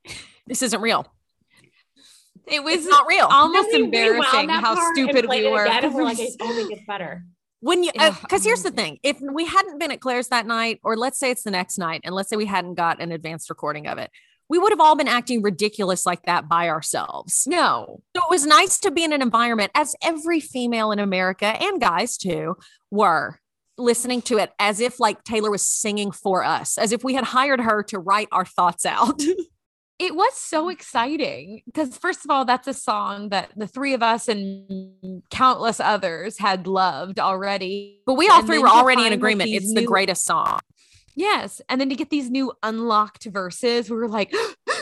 "This 0.47 0.61
isn't 0.61 0.79
real. 0.79 1.05
It 2.47 2.63
was 2.63 2.75
It's 2.75 2.87
not 2.87 3.05
real." 3.07 3.27
almost 3.29 3.71
Then 3.71 3.81
we 3.91 3.99
rewound 3.99 4.15
embarrassing 4.15 4.49
how 4.49 4.73
part 4.75 4.97
and 4.97 5.09
Oh, 5.09 5.11
stupid 5.11 5.29
we 5.29 5.51
were. 5.51 5.65
again, 5.65 5.93
we're 5.93 6.03
like, 6.03 6.17
it 6.19 6.33
only 6.41 6.65
gets 6.69 6.81
better. 6.87 7.25
When 7.61 7.83
you, 7.83 7.91
because 7.93 8.41
uh, 8.41 8.43
here's 8.43 8.63
the 8.63 8.69
mm-hmm. 8.69 8.77
thing: 8.77 8.99
if 9.03 9.19
we 9.21 9.45
hadn't 9.45 9.79
been 9.79 9.91
at 9.91 10.01
Claire's 10.01 10.27
that 10.27 10.45
night, 10.45 10.79
or 10.83 10.95
let's 10.95 11.19
say 11.19 11.31
it's 11.31 11.43
the 11.43 11.51
next 11.51 11.77
night, 11.77 12.01
and 12.03 12.13
let's 12.13 12.29
say 12.29 12.35
we 12.35 12.45
hadn't 12.45 12.75
got 12.75 13.01
an 13.01 13.11
advanced 13.11 13.49
recording 13.49 13.87
of 13.87 13.97
it, 13.97 14.11
we 14.49 14.59
would 14.59 14.71
have 14.71 14.79
all 14.79 14.95
been 14.95 15.07
acting 15.07 15.41
ridiculous 15.41 16.05
like 16.05 16.23
that 16.23 16.47
by 16.47 16.69
ourselves. 16.69 17.45
no, 17.47 18.01
So 18.15 18.23
it 18.23 18.29
was 18.29 18.45
nice 18.45 18.79
to 18.79 18.91
be 18.91 19.03
in 19.03 19.13
an 19.13 19.21
environment, 19.21 19.71
as 19.73 19.95
every 20.03 20.39
female 20.39 20.91
in 20.91 20.99
America 20.99 21.45
and 21.45 21.81
guys 21.81 22.17
too 22.17 22.57
were 22.91 23.39
listening 23.77 24.21
to 24.21 24.37
it 24.37 24.53
as 24.59 24.79
if 24.79 24.99
like 24.99 25.23
Taylor 25.23 25.51
was 25.51 25.61
singing 25.61 26.11
for 26.11 26.43
us, 26.43 26.77
as 26.77 26.91
if 26.91 27.03
we 27.03 27.15
had 27.15 27.25
hired 27.25 27.61
her 27.61 27.83
to 27.83 27.99
write 27.99 28.27
our 28.31 28.45
thoughts 28.45 28.85
out. 28.85 29.21
it 29.97 30.15
was 30.15 30.33
so 30.35 30.69
exciting 30.69 31.61
because 31.65 31.97
first 31.97 32.25
of 32.25 32.31
all 32.31 32.43
that's 32.45 32.67
a 32.67 32.73
song 32.73 33.29
that 33.29 33.51
the 33.55 33.67
three 33.67 33.93
of 33.93 34.03
us 34.03 34.27
and 34.27 35.21
countless 35.29 35.79
others 35.79 36.37
had 36.37 36.67
loved 36.67 37.19
already 37.19 38.01
but 38.05 38.15
we 38.15 38.27
all 38.27 38.39
And 38.39 38.47
three 38.47 38.59
were 38.59 38.67
already 38.67 39.05
in 39.05 39.13
agreement. 39.13 39.49
It's 39.49 39.73
the 39.73 39.85
greatest 39.85 40.25
song. 40.25 40.59
yes 41.15 41.61
and 41.69 41.79
then 41.79 41.89
to 41.89 41.95
get 41.95 42.09
these 42.09 42.29
new 42.29 42.51
unlocked 42.61 43.25
verses 43.25 43.89
we 43.89 43.95
were 43.95 44.09
like 44.09 44.31
oh 44.67 44.74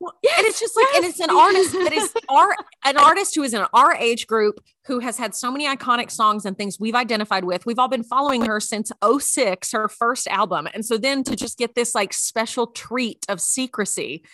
and 0.00 0.12
it's 0.22 0.60
just 0.60 0.76
like, 0.76 0.86
and 0.96 1.04
it's 1.04 1.20
an 1.20 1.30
artist 1.30 1.72
that 1.72 1.92
is 1.92 2.12
our 2.28 2.54
an 2.84 2.96
artist 2.96 3.34
who 3.34 3.42
is 3.42 3.54
in 3.54 3.64
our 3.72 3.94
age 3.94 4.26
group 4.26 4.60
who 4.86 5.00
has 5.00 5.18
had 5.18 5.34
so 5.34 5.50
many 5.50 5.66
iconic 5.66 6.10
songs 6.10 6.44
and 6.44 6.56
things 6.56 6.78
we've 6.78 6.94
identified 6.94 7.44
with. 7.44 7.66
We've 7.66 7.78
all 7.78 7.88
been 7.88 8.04
following 8.04 8.44
her 8.44 8.60
since 8.60 8.92
06, 9.04 9.72
her 9.72 9.88
first 9.88 10.28
album. 10.28 10.68
And 10.72 10.84
so 10.84 10.98
then 10.98 11.24
to 11.24 11.36
just 11.36 11.58
get 11.58 11.74
this 11.74 11.94
like 11.94 12.12
special 12.12 12.68
treat 12.68 13.24
of 13.28 13.40
secrecy. 13.40 14.24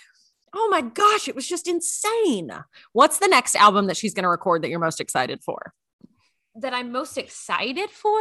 Oh 0.54 0.68
my 0.70 0.82
gosh, 0.82 1.28
it 1.28 1.34
was 1.34 1.48
just 1.48 1.66
insane. 1.66 2.50
What's 2.92 3.18
the 3.18 3.28
next 3.28 3.54
album 3.54 3.86
that 3.86 3.96
she's 3.96 4.12
going 4.12 4.24
to 4.24 4.28
record 4.28 4.62
that 4.62 4.68
you're 4.68 4.78
most 4.78 5.00
excited 5.00 5.42
for? 5.42 5.72
that 6.54 6.74
i'm 6.74 6.92
most 6.92 7.16
excited 7.16 7.88
for 7.88 8.20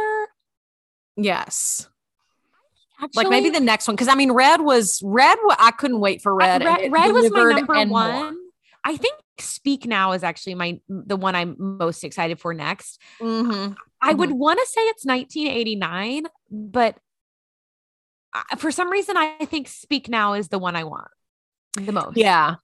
Yes. 1.16 1.88
Actually 3.02 3.24
Like 3.24 3.30
maybe 3.30 3.50
the 3.50 3.60
next 3.60 3.88
one. 3.88 3.96
Cause 3.96 4.08
I 4.08 4.14
mean, 4.14 4.32
Red 4.32 4.60
was 4.60 5.00
Red. 5.04 5.36
I 5.58 5.70
couldn't 5.72 6.00
wait 6.00 6.22
for 6.22 6.34
Red. 6.34 6.62
I- 6.62 6.64
red, 6.82 6.92
Red 6.92 7.12
was 7.12 7.30
my 7.30 7.52
number 7.52 7.74
and 7.74 7.90
more. 7.90 7.98
one 8.00 8.36
i 8.84 8.96
think 8.96 9.14
speak 9.38 9.86
now 9.86 10.10
is 10.10 10.24
actually 10.24 10.56
my 10.56 10.80
the 10.88 11.14
one 11.16 11.36
i'm 11.36 11.54
most 11.58 12.02
excited 12.02 12.40
for 12.40 12.52
next 12.52 13.00
Mhm. 13.20 13.76
I 14.00 14.12
would 14.12 14.32
want 14.32 14.58
to 14.58 14.66
say 14.66 14.80
it's 14.82 15.04
1989, 15.06 16.24
but 16.50 16.96
I- 18.34 18.56
for 18.56 18.72
some 18.72 18.90
reason, 18.90 19.16
I 19.16 19.44
think 19.44 19.68
Speak 19.68 20.08
Now 20.08 20.32
is 20.32 20.48
the 20.48 20.58
one 20.58 20.74
I 20.74 20.82
want 20.82 21.06
the 21.74 21.92
most. 21.92 22.16
Yeah. 22.16 22.56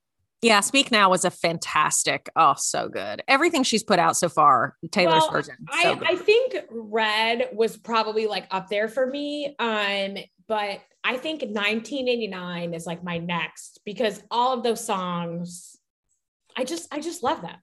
Yeah. 0.43 0.61
Speak 0.61 0.91
Now 0.91 1.11
was 1.11 1.25
a 1.25 1.31
fantastic. 1.31 2.29
Oh, 2.37 2.55
so 2.57 2.89
good. 2.89 3.23
Everything 3.29 3.63
she's 3.63 3.83
put 3.83 3.99
out 3.99 4.17
so 4.17 4.29
far, 4.29 4.77
Taylor's 4.91 5.23
Well, 5.23 5.33
version. 5.33 5.57
So 5.83 5.91
I, 5.91 5.95
good. 5.95 6.09
I 6.09 6.17
think 6.17 6.55
red 6.71 7.49
was 7.53 7.77
probably 7.77 8.27
like 8.27 8.47
up 8.51 8.69
there 8.69 8.89
for 8.89 9.07
me. 9.07 9.57
Um, 9.59 10.17
but 10.47 10.81
I 11.05 11.17
think 11.17 11.43
1989 11.43 12.75
is 12.75 12.87
like 12.87 13.03
my 13.03 13.19
next 13.19 13.81
because 13.85 14.23
all 14.31 14.57
of 14.57 14.63
those 14.63 14.85
songs, 14.85 15.77
I 16.57 16.65
just 16.65 16.93
I 16.93 17.01
just 17.01 17.23
love 17.23 17.43
them. 17.43 17.59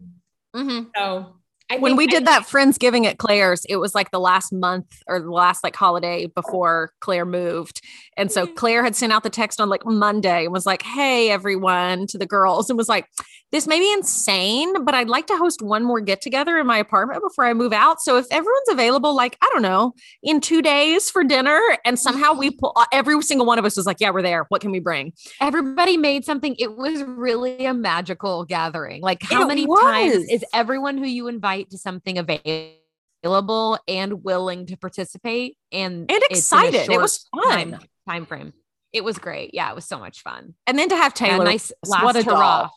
Mhm. 0.55 0.89
So 0.95 1.37
I 1.71 1.77
When 1.77 1.91
think- 1.91 1.97
we 1.97 2.03
I 2.15 2.19
did 2.19 2.27
that 2.27 2.43
Friendsgiving 2.43 3.05
at 3.05 3.17
Claire's, 3.17 3.65
it 3.65 3.77
was 3.77 3.95
like 3.95 4.11
the 4.11 4.19
last 4.19 4.53
month 4.53 4.85
or 5.07 5.19
the 5.19 5.31
last 5.31 5.63
like 5.63 5.75
holiday 5.75 6.27
before 6.27 6.91
Claire 7.01 7.25
moved. 7.25 7.81
And 8.17 8.31
so 8.31 8.45
Mhm. 8.45 8.55
Claire 8.55 8.83
had 8.83 8.95
sent 8.95 9.11
out 9.11 9.23
the 9.23 9.31
text 9.31 9.59
on 9.59 9.67
like 9.67 9.83
Monday 9.85 10.43
and 10.45 10.53
was 10.53 10.67
like, 10.67 10.83
Hey, 10.83 11.31
everyone, 11.31 12.05
to 12.07 12.17
the 12.19 12.27
girls, 12.27 12.69
and 12.69 12.77
was 12.77 12.87
like, 12.89 13.07
This 13.55 13.67
may 13.67 13.79
be 13.79 13.89
insane, 13.93 14.83
but 14.83 14.93
I'd 14.93 15.07
like 15.07 15.27
to 15.27 15.37
host 15.37 15.61
one 15.61 15.85
more 15.85 16.01
get 16.01 16.19
together 16.19 16.57
in 16.57 16.67
my 16.67 16.77
apartment 16.77 17.23
before 17.25 17.45
I 17.45 17.53
move 17.53 17.71
out. 17.71 18.01
So 18.01 18.17
if 18.17 18.25
everyone's 18.29 18.67
available, 18.69 19.15
like, 19.15 19.37
I 19.41 19.49
don't 19.53 19.61
know, 19.61 19.93
in 20.21 20.41
two 20.41 20.61
days 20.61 21.09
for 21.09 21.23
dinner, 21.23 21.61
and 21.85 21.97
somehow 21.97 22.33
we 22.33 22.51
pull 22.51 22.73
uh, 22.75 22.83
every 22.91 23.21
single 23.21 23.47
one 23.47 23.57
of 23.57 23.63
us 23.63 23.77
was 23.77 23.85
like, 23.85 24.01
Yeah, 24.01 24.09
we're 24.09 24.23
there. 24.23 24.45
What 24.49 24.59
can 24.59 24.71
we 24.71 24.81
bring? 24.81 25.13
Everybody 25.39 25.95
made 25.95 26.25
something. 26.25 26.57
It 26.59 26.75
was 26.75 27.01
really 27.03 27.65
a 27.65 27.73
magical 27.73 28.43
gathering. 28.43 29.01
Like, 29.01 29.23
how 29.23 29.43
It 29.43 29.47
many 29.47 29.65
times 29.65 30.27
is 30.29 30.43
everyone 30.53 30.97
who 30.97 31.05
you 31.05 31.29
invite 31.29 31.69
to 31.69 31.77
something 31.77 32.17
available 32.17 33.79
and 33.87 34.21
willing 34.25 34.65
to 34.65 34.75
participate 34.75 35.55
and 35.71 36.11
And 36.11 36.23
it's 36.29 36.51
in 36.51 36.59
a 36.59 36.65
excited. 36.65 36.91
It 36.91 36.99
was 36.99 37.25
fun. 37.33 37.71
time, 37.71 37.79
time 38.05 38.25
frame? 38.25 38.51
It 38.91 39.05
was 39.05 39.17
great. 39.17 39.51
Yeah, 39.53 39.71
it 39.71 39.75
was 39.75 39.85
so 39.85 39.97
much 39.97 40.23
fun. 40.23 40.55
And 40.67 40.77
then 40.77 40.89
to 40.89 40.97
have 40.97 41.13
Yeah, 41.21 41.27
Taylor, 41.29 41.45
nice 41.45 41.71
what 41.85 42.15
last 42.15 42.27
a 42.27 42.29
hurrah. 42.29 42.69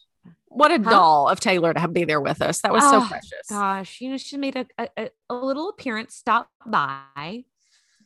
Doll. 0.48 0.58
What 0.58 0.70
a 0.72 0.82
Huh? 0.82 0.90
doll 0.90 1.28
of 1.28 1.40
Taylor 1.40 1.72
to 1.74 1.80
have 1.80 1.92
be 1.92 2.04
there 2.04 2.20
with 2.20 2.40
us. 2.42 2.60
That 2.62 2.72
was 2.72 2.82
so 2.84 3.02
Oh, 3.02 3.06
precious. 3.08 3.48
Gosh, 3.48 4.00
you 4.00 4.10
know, 4.10 4.16
she 4.16 4.36
made 4.36 4.56
a, 4.56 4.66
a, 4.78 4.88
a- 4.96 5.10
a 5.30 5.34
little 5.34 5.68
appearance, 5.68 6.14
stop 6.14 6.48
by. 6.66 7.44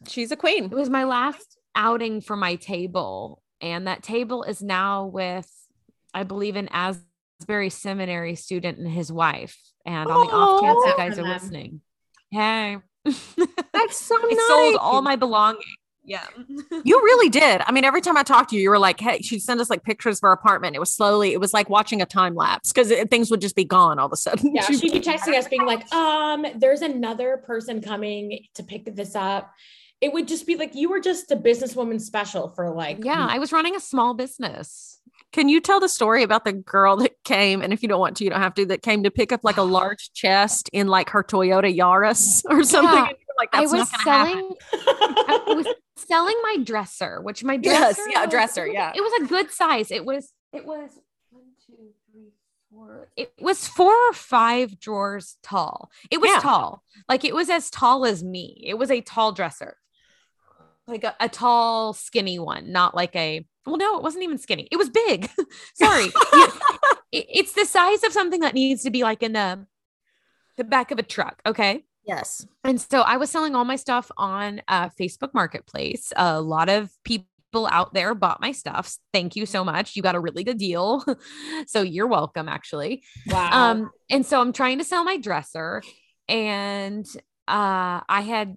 She's 0.09 0.33
a 0.33 0.37
queen. 0.37 0.65
It 0.65 0.73
was 0.75 0.91
my 0.91 1.05
last 1.05 1.57
outing 1.75 2.21
for 2.21 2.37
my 2.37 2.57
table, 2.57 3.43
and 3.61 3.87
that 3.87 4.03
table 4.03 4.43
is 4.43 4.63
now 4.63 5.07
with 5.07 5.49
I 6.15 6.25
believe 6.25 6.57
an 6.57 6.69
Asbury 6.69 7.71
Seminary 7.71 8.35
student 8.35 8.79
and 8.79 8.89
his 8.91 9.11
wife. 9.13 9.57
And 9.87 10.09
on 10.11 10.27
the 10.27 10.33
off 10.33 10.61
chance 10.61 10.77
Oh. 10.79 10.89
you 10.89 10.97
guys 10.97 11.13
are 11.19 11.23
them. 11.23 11.31
listening, 11.31 11.81
hey, 12.31 12.79
That's 13.05 13.97
so 13.97 14.17
I 14.17 14.29
nice. 14.33 14.47
sold 14.49 14.77
all 14.77 15.03
my 15.03 15.17
belongings. 15.17 15.65
Yeah. 16.05 16.27
You 16.85 17.01
really 17.01 17.29
did. 17.29 17.61
I 17.65 17.71
mean, 17.71 17.85
every 17.85 18.01
time 18.01 18.17
I 18.17 18.25
talked 18.25 18.51
to 18.51 18.57
you, 18.57 18.63
you 18.63 18.71
were 18.71 18.79
like, 18.79 18.99
"Hey," 18.99 19.21
she'd 19.21 19.41
send 19.41 19.61
us 19.61 19.71
like 19.71 19.85
pictures 19.85 20.19
of 20.19 20.23
her 20.23 20.33
apartment. 20.33 20.75
It 20.75 20.81
was 20.81 20.93
slowly, 20.93 21.33
it 21.33 21.39
was 21.39 21.55
like 21.55 21.71
watching 21.71 22.03
a 22.03 22.07
time 22.07 22.35
lapse 22.35 22.73
because 22.73 22.93
things 23.09 23.31
would 23.31 23.41
just 23.41 23.55
be 23.55 23.65
gone 23.65 24.01
all 24.01 24.07
of 24.07 24.13
a 24.13 24.17
sudden. 24.17 24.53
Yeah, 24.55 24.63
she'd 24.67 24.81
be 24.81 25.01
texting 25.01 25.39
us 25.39 25.47
being 25.47 25.65
like, 25.65 25.91
um, 25.95 26.45
there's 26.57 26.83
another 26.83 27.37
person 27.47 27.81
coming 27.81 28.47
to 28.55 28.65
pick 28.65 28.97
this 28.97 29.15
up. 29.15 29.53
It 30.01 30.13
would 30.13 30.27
just 30.27 30.47
be 30.47 30.57
like 30.57 30.75
you 30.75 30.91
were 30.91 30.99
just 30.99 31.31
a 31.31 31.37
businesswoman 31.37 32.01
special 32.01 32.49
for 32.49 32.71
like 32.71 33.05
yeah. 33.05 33.27
I 33.31 33.39
was 33.39 33.53
running 33.53 33.77
a 33.77 33.81
small 33.81 34.15
business. 34.15 34.99
Can 35.31 35.49
you 35.49 35.61
tell 35.61 35.79
the 35.79 35.89
story 35.89 36.25
about 36.25 36.45
the 36.45 36.53
girl 36.53 36.97
that 36.97 37.13
came? 37.23 37.63
And 37.63 37.73
if 37.73 37.83
you 37.83 37.89
don't 37.89 38.01
want 38.01 38.17
to, 38.17 38.25
you 38.25 38.31
don't 38.31 38.41
have 38.41 38.55
to. 38.55 38.67
That 38.67 38.83
came 38.83 39.05
to 39.05 39.11
pick 39.11 39.31
up 39.31 39.45
like 39.45 39.57
a 39.57 39.63
large 39.79 40.13
chest 40.15 40.69
in 40.73 40.89
like 40.89 41.11
her 41.11 41.23
Toyota 41.23 41.75
Yaris 41.75 42.43
or 42.51 42.65
something. 42.65 42.93
Yeah, 42.93 43.09
And 43.09 43.17
you're 43.19 43.37
like, 43.39 43.51
I 43.53 43.61
was 43.63 43.73
not 43.73 44.01
selling 44.03 44.51
I 44.73 45.55
was 45.55 45.67
selling 46.07 46.37
my 46.43 46.59
dresser, 46.63 47.21
which 47.21 47.43
my 47.45 47.59
Yes, 47.63 47.97
dresser 47.97 48.11
yeah, 48.11 48.21
was- 48.23 48.31
dresser, 48.31 48.67
yeah. 48.67 48.93
It 48.95 49.01
was 49.01 49.23
a 49.23 49.27
good 49.27 49.51
size. 49.51 49.91
It 49.91 50.05
was 50.05 50.33
it 50.53 50.65
was 50.67 50.91
one, 51.31 51.45
two, 51.67 51.93
three, 52.11 52.33
four. 52.71 53.09
It 53.17 53.33
was 53.41 53.67
four 53.67 53.95
or 54.09 54.13
five 54.13 54.79
drawers 54.79 55.37
tall. 55.43 55.91
It 56.11 56.21
was 56.21 56.31
Yeah. 56.31 56.41
tall. 56.41 56.83
Like 57.09 57.25
it 57.25 57.35
was 57.35 57.49
as 57.51 57.71
tall 57.71 58.05
as 58.05 58.23
me. 58.23 58.63
It 58.67 58.75
was 58.75 58.91
a 58.91 59.01
tall 59.01 59.33
dresser. 59.33 59.77
Like 60.87 61.05
a, 61.05 61.15
a 61.21 61.29
tall, 61.29 61.93
skinny 61.93 62.39
one, 62.39 62.73
not 62.73 62.95
like 62.95 63.15
a 63.17 63.47
well, 63.65 63.77
no, 63.77 63.97
it 63.97 64.03
wasn't 64.03 64.25
even 64.25 64.39
skinny. 64.39 64.67
It 64.73 64.77
was 64.77 64.91
big. 64.91 65.31
Sorry. 65.75 66.07
It- 67.13 67.27
it's 67.29 67.53
the 67.53 67.67
size 67.67 68.03
of 68.05 68.13
something 68.15 68.41
that 68.41 68.55
needs 68.55 68.83
to 68.85 68.91
be 68.91 69.03
like 69.03 69.23
in 69.23 69.35
the 69.35 69.67
the 70.57 70.65
back 70.65 70.91
of 70.91 70.99
a 70.99 71.03
truck. 71.03 71.43
Okay. 71.45 71.85
Yes. 72.05 72.47
And 72.65 72.81
so 72.81 73.03
I 73.03 73.17
was 73.17 73.31
selling 73.31 73.55
all 73.55 73.65
my 73.65 73.77
stuff 73.77 74.11
on 74.17 74.61
uh, 74.69 74.89
Facebook 74.91 75.35
Marketplace. 75.35 76.13
A 76.17 76.41
lot 76.41 76.69
of 76.69 76.91
people 77.05 77.27
out 77.71 77.95
there 77.95 78.15
bought 78.15 78.41
my 78.41 78.53
stuff. 78.53 78.97
Thank 79.13 79.37
you 79.37 79.47
so 79.47 79.65
much. 79.65 79.95
You 79.95 80.03
got 80.03 80.15
a 80.15 80.21
really 80.21 80.43
good 80.43 80.59
deal. 80.59 81.05
so 81.67 81.83
you're 81.83 82.07
welcome, 82.07 82.49
actually. 82.49 83.03
wow. 83.29 83.71
Um, 83.71 83.91
and 84.11 84.27
so 84.27 84.41
I'm 84.41 84.53
trying 84.53 84.79
to 84.79 84.85
sell 84.85 85.05
my 85.05 85.17
dresser, 85.17 85.83
and 86.29 87.07
uh, 87.47 88.01
I 88.09 88.23
had 88.27 88.57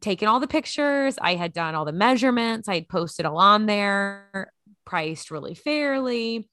taken 0.00 0.28
all 0.28 0.40
the 0.40 0.48
pictures, 0.48 1.18
I 1.20 1.34
had 1.34 1.52
done 1.52 1.74
all 1.74 1.84
the 1.84 1.92
measurements, 1.92 2.68
I 2.68 2.74
had 2.74 2.88
posted 2.88 3.26
all 3.26 3.38
on 3.38 3.66
there, 3.66 4.52
priced 4.84 5.30
really 5.30 5.54
fairly. 5.54 6.48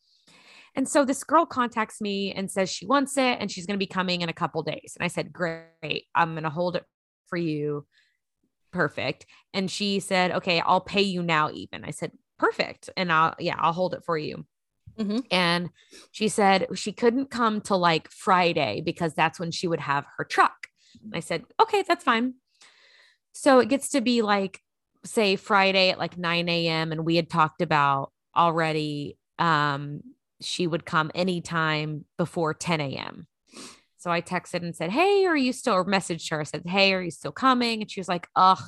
And 0.78 0.88
so 0.88 1.04
this 1.04 1.24
girl 1.24 1.46
contacts 1.46 2.00
me 2.00 2.32
and 2.32 2.50
says 2.50 2.70
she 2.70 2.86
wants 2.86 3.18
it 3.18 3.40
and 3.40 3.52
she's 3.52 3.66
going 3.66 3.74
to 3.78 3.84
be 3.84 3.88
coming 3.88 4.22
in 4.22 4.30
a 4.30 4.34
couple 4.34 4.62
days. 4.62 4.94
And 4.96 5.04
I 5.04 5.08
said, 5.08 5.34
Great, 5.34 6.06
I'm 6.14 6.34
going 6.34 6.44
to 6.44 6.52
hold 6.52 6.76
it 6.76 6.86
for 7.28 7.38
you. 7.38 7.86
Perfect. 8.72 9.26
And 9.56 9.72
she 9.72 10.00
said, 10.00 10.32
Okay, 10.32 10.62
I'll 10.62 10.80
pay 10.80 11.02
you 11.02 11.24
now, 11.24 11.50
even. 11.52 11.84
I 11.84 11.90
said, 11.90 12.12
Perfect. 12.38 12.92
And 12.96 13.12
I'll, 13.12 13.34
yeah, 13.40 13.56
I'll 13.58 13.74
hold 13.74 13.96
it 13.96 14.04
for 14.06 14.18
you. 14.20 14.46
Mhm. 15.00 15.26
And 15.32 15.72
she 16.12 16.28
said 16.28 16.68
she 16.76 16.92
couldn't 16.92 17.32
come 17.32 17.60
till 17.60 17.80
like 17.80 18.12
Friday 18.12 18.82
because 18.86 19.16
that's 19.16 19.40
when 19.40 19.50
she 19.52 19.68
would 19.68 19.80
have 19.80 20.06
her 20.18 20.24
truck. 20.24 20.68
And 21.04 21.16
I 21.16 21.22
said, 21.22 21.44
Okay, 21.60 21.84
that's 21.88 22.04
fine. 22.04 22.36
So 23.34 23.60
it 23.60 23.70
gets 23.70 23.90
to 23.90 24.02
be 24.02 24.22
like, 24.22 24.62
say, 25.04 25.38
Friday 25.38 25.90
at 25.90 25.98
like 25.98 26.18
9 26.20 26.48
a.m. 26.50 26.92
And 26.92 27.04
we 27.04 27.16
had 27.16 27.30
talked 27.32 27.64
about 27.64 28.12
already 28.36 29.18
um 29.40 30.02
she 30.42 30.68
would 30.68 30.86
come 30.86 31.12
anytime 31.16 32.06
before 32.18 32.54
10 32.54 32.82
a.m. 32.82 33.28
So 33.98 34.12
I 34.12 34.22
texted 34.22 34.62
and 34.64 34.76
said, 34.76 34.92
Hey, 34.92 35.26
are 35.26 35.38
you 35.38 35.52
still, 35.52 35.74
or 35.74 35.86
messaged 35.86 36.30
her, 36.30 36.40
I 36.40 36.44
said, 36.44 36.64
Hey, 36.66 36.94
are 36.94 37.02
you 37.02 37.12
still 37.12 37.32
coming? 37.32 37.82
And 37.82 37.92
she 37.92 38.00
was 38.00 38.08
like, 38.08 38.28
Ugh, 38.36 38.62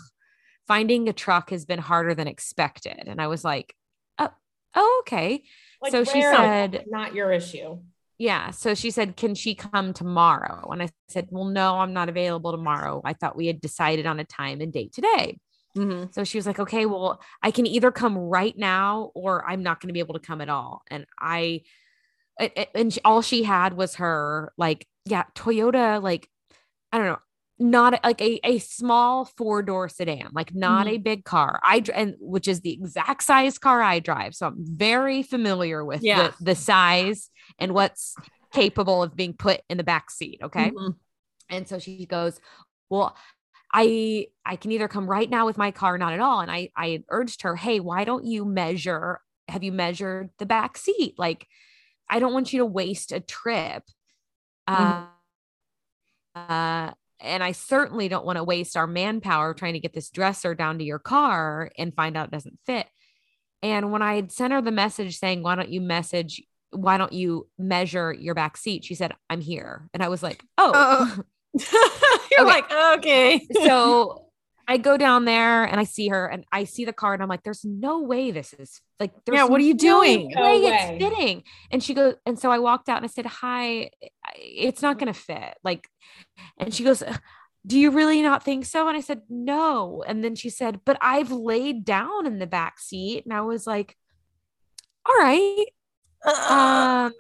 finding 0.67 1.07
a 1.07 1.13
truck 1.13 1.51
has 1.51 1.65
been 1.65 1.79
harder 1.79 2.15
than 2.15 2.27
expected. 2.27 3.03
And 3.07 3.21
I 3.21 3.27
was 3.27 3.43
like, 3.43 3.73
Oh, 4.17 4.29
oh 4.75 5.03
okay. 5.03 5.43
Like, 5.81 5.91
so 5.91 6.03
she 6.03 6.21
said- 6.21 6.85
not 6.87 7.15
your 7.15 7.31
issue. 7.31 7.79
Yeah. 8.17 8.51
So 8.51 8.75
she 8.75 8.91
said, 8.91 9.15
Can 9.15 9.33
she 9.33 9.55
come 9.55 9.93
tomorrow? 9.93 10.69
And 10.71 10.83
I 10.83 10.89
said, 11.07 11.27
Well, 11.29 11.45
no, 11.45 11.79
I'm 11.79 11.93
not 11.93 12.09
available 12.09 12.51
tomorrow. 12.51 13.01
I 13.05 13.13
thought 13.13 13.37
we 13.37 13.47
had 13.47 13.61
decided 13.61 14.05
on 14.05 14.19
a 14.19 14.25
time 14.25 14.59
and 14.61 14.73
date 14.73 14.91
today. 14.91 15.39
Mhm. 15.79 16.13
So 16.13 16.23
she 16.23 16.37
was 16.37 16.45
like, 16.45 16.59
okay, 16.59 16.85
well, 16.85 17.21
I 17.41 17.51
can 17.51 17.65
either 17.65 17.91
come 17.91 18.17
right 18.17 18.57
now 18.57 19.11
or 19.15 19.47
I'm 19.49 19.63
not 19.63 19.79
going 19.79 19.87
to 19.89 19.93
be 19.93 19.99
able 19.99 20.15
to 20.15 20.19
come 20.19 20.41
at 20.41 20.49
all. 20.49 20.81
And 20.89 21.05
I, 21.19 21.61
and 22.73 22.93
she, 22.93 23.01
all 23.03 23.21
she 23.21 23.43
had 23.43 23.73
was 23.75 23.95
her, 23.95 24.53
like, 24.57 24.87
yeah, 25.05 25.23
Toyota, 25.35 26.01
like, 26.01 26.29
I 26.91 26.97
don't 26.97 27.07
know, 27.07 27.19
not 27.59 27.99
like 28.03 28.21
a, 28.21 28.39
a 28.45 28.59
small 28.59 29.25
four 29.25 29.61
door 29.61 29.89
sedan, 29.89 30.29
like 30.33 30.55
not 30.55 30.87
a 30.87 30.97
big 30.97 31.25
car. 31.25 31.59
I, 31.63 31.83
and 31.93 32.15
which 32.19 32.47
is 32.47 32.61
the 32.61 32.71
exact 32.71 33.23
size 33.23 33.57
car 33.57 33.81
I 33.81 33.99
drive. 33.99 34.33
So 34.35 34.47
I'm 34.47 34.55
very 34.59 35.23
familiar 35.23 35.83
with 35.83 36.01
Yeah. 36.01 36.31
the, 36.39 36.45
the 36.45 36.55
size 36.55 37.29
and 37.59 37.73
what's 37.73 38.15
capable 38.53 39.03
of 39.03 39.15
being 39.15 39.33
put 39.33 39.61
in 39.69 39.77
the 39.77 39.83
back 39.83 40.09
seat. 40.09 40.39
Okay. 40.43 40.71
Mhm. 40.71 40.95
And 41.49 41.67
so 41.67 41.79
she 41.79 42.05
goes, 42.05 42.39
Well, 42.89 43.15
I 43.71 44.27
I 44.45 44.55
can 44.55 44.71
either 44.71 44.87
come 44.87 45.09
right 45.09 45.29
now 45.29 45.45
with 45.45 45.57
my 45.57 45.71
car, 45.71 45.97
not 45.97 46.13
at 46.13 46.19
all. 46.19 46.39
And 46.39 46.51
I 46.51 46.69
I 46.75 47.03
urged 47.09 47.43
her, 47.43 47.55
hey, 47.55 47.79
why 47.79 48.03
don't 48.03 48.25
you 48.25 48.45
measure? 48.45 49.21
Have 49.47 49.63
you 49.63 49.71
measured 49.71 50.29
the 50.37 50.45
back 50.45 50.77
seat? 50.77 51.15
Like, 51.17 51.47
I 52.09 52.19
don't 52.19 52.33
want 52.33 52.53
you 52.53 52.59
to 52.59 52.65
waste 52.65 53.11
a 53.11 53.19
trip. 53.19 53.83
Uh, 54.67 55.05
uh, 56.35 56.91
and 57.19 57.43
I 57.43 57.51
certainly 57.51 58.07
don't 58.07 58.25
want 58.25 58.37
to 58.37 58.43
waste 58.43 58.77
our 58.77 58.87
manpower 58.87 59.53
trying 59.53 59.73
to 59.73 59.79
get 59.79 59.93
this 59.93 60.09
dresser 60.09 60.55
down 60.55 60.77
to 60.77 60.83
your 60.83 60.99
car 60.99 61.71
and 61.77 61.95
find 61.95 62.15
out 62.15 62.27
it 62.27 62.31
doesn't 62.31 62.59
fit. 62.65 62.87
And 63.61 63.91
when 63.91 64.01
I 64.01 64.15
had 64.15 64.31
sent 64.31 64.53
her 64.53 64.61
the 64.61 64.71
message 64.71 65.17
saying, 65.17 65.43
why 65.43 65.55
don't 65.55 65.69
you 65.69 65.81
message, 65.81 66.41
why 66.71 66.97
don't 66.97 67.11
you 67.11 67.47
measure 67.57 68.13
your 68.13 68.35
back 68.35 68.55
seat? 68.55 68.85
She 68.85 68.95
said, 68.95 69.13
I'm 69.29 69.41
here. 69.41 69.89
And 69.93 70.01
I 70.01 70.07
was 70.09 70.23
like, 70.23 70.43
Oh. 70.57 71.17
You're 72.31 72.41
Okay. 72.41 72.45
like, 72.45 72.71
okay. 72.99 73.47
so 73.63 74.25
I 74.67 74.77
go 74.77 74.97
down 74.97 75.25
there 75.25 75.63
and 75.63 75.79
I 75.79 75.83
see 75.83 76.09
her 76.09 76.27
and 76.27 76.45
I 76.51 76.63
see 76.65 76.85
the 76.85 76.93
car 76.93 77.13
and 77.13 77.23
I'm 77.23 77.29
like, 77.29 77.43
there's 77.43 77.65
no 77.65 78.01
way 78.01 78.29
this 78.31 78.53
is 78.53 78.81
like, 78.99 79.11
there's 79.25 79.37
Yeah, 79.37 79.45
what 79.45 79.59
are 79.59 79.63
you 79.63 79.73
no 79.73 79.99
doing? 80.01 80.29
No 80.35 80.43
way 80.43 80.69
way. 80.69 80.71
it's 80.99 81.03
fitting. 81.03 81.43
And 81.71 81.83
she 81.83 81.93
goes, 81.95 82.15
and 82.25 82.37
so 82.37 82.51
I 82.51 82.59
walked 82.59 82.87
out 82.87 82.97
and 82.97 83.05
I 83.05 83.09
said, 83.09 83.25
hi, 83.25 83.89
it's 84.35 84.81
not 84.83 84.99
going 84.99 85.11
to 85.11 85.19
fit. 85.19 85.55
Like, 85.63 85.87
and 86.57 86.73
she 86.73 86.83
goes, 86.83 87.01
do 87.65 87.79
you 87.79 87.91
really 87.91 88.21
not 88.21 88.43
think 88.43 88.65
so? 88.65 88.87
And 88.87 88.95
I 88.95 89.01
said, 89.01 89.21
no. 89.29 90.03
And 90.07 90.23
then 90.23 90.35
she 90.35 90.49
said, 90.49 90.81
but 90.85 90.97
I've 91.01 91.31
laid 91.31 91.83
down 91.83 92.25
in 92.27 92.39
the 92.39 92.47
back 92.47 92.79
seat. 92.79 93.25
And 93.25 93.33
I 93.33 93.41
was 93.41 93.65
like, 93.65 93.95
all 95.05 95.15
right. 95.17 95.65
Um, 96.25 97.13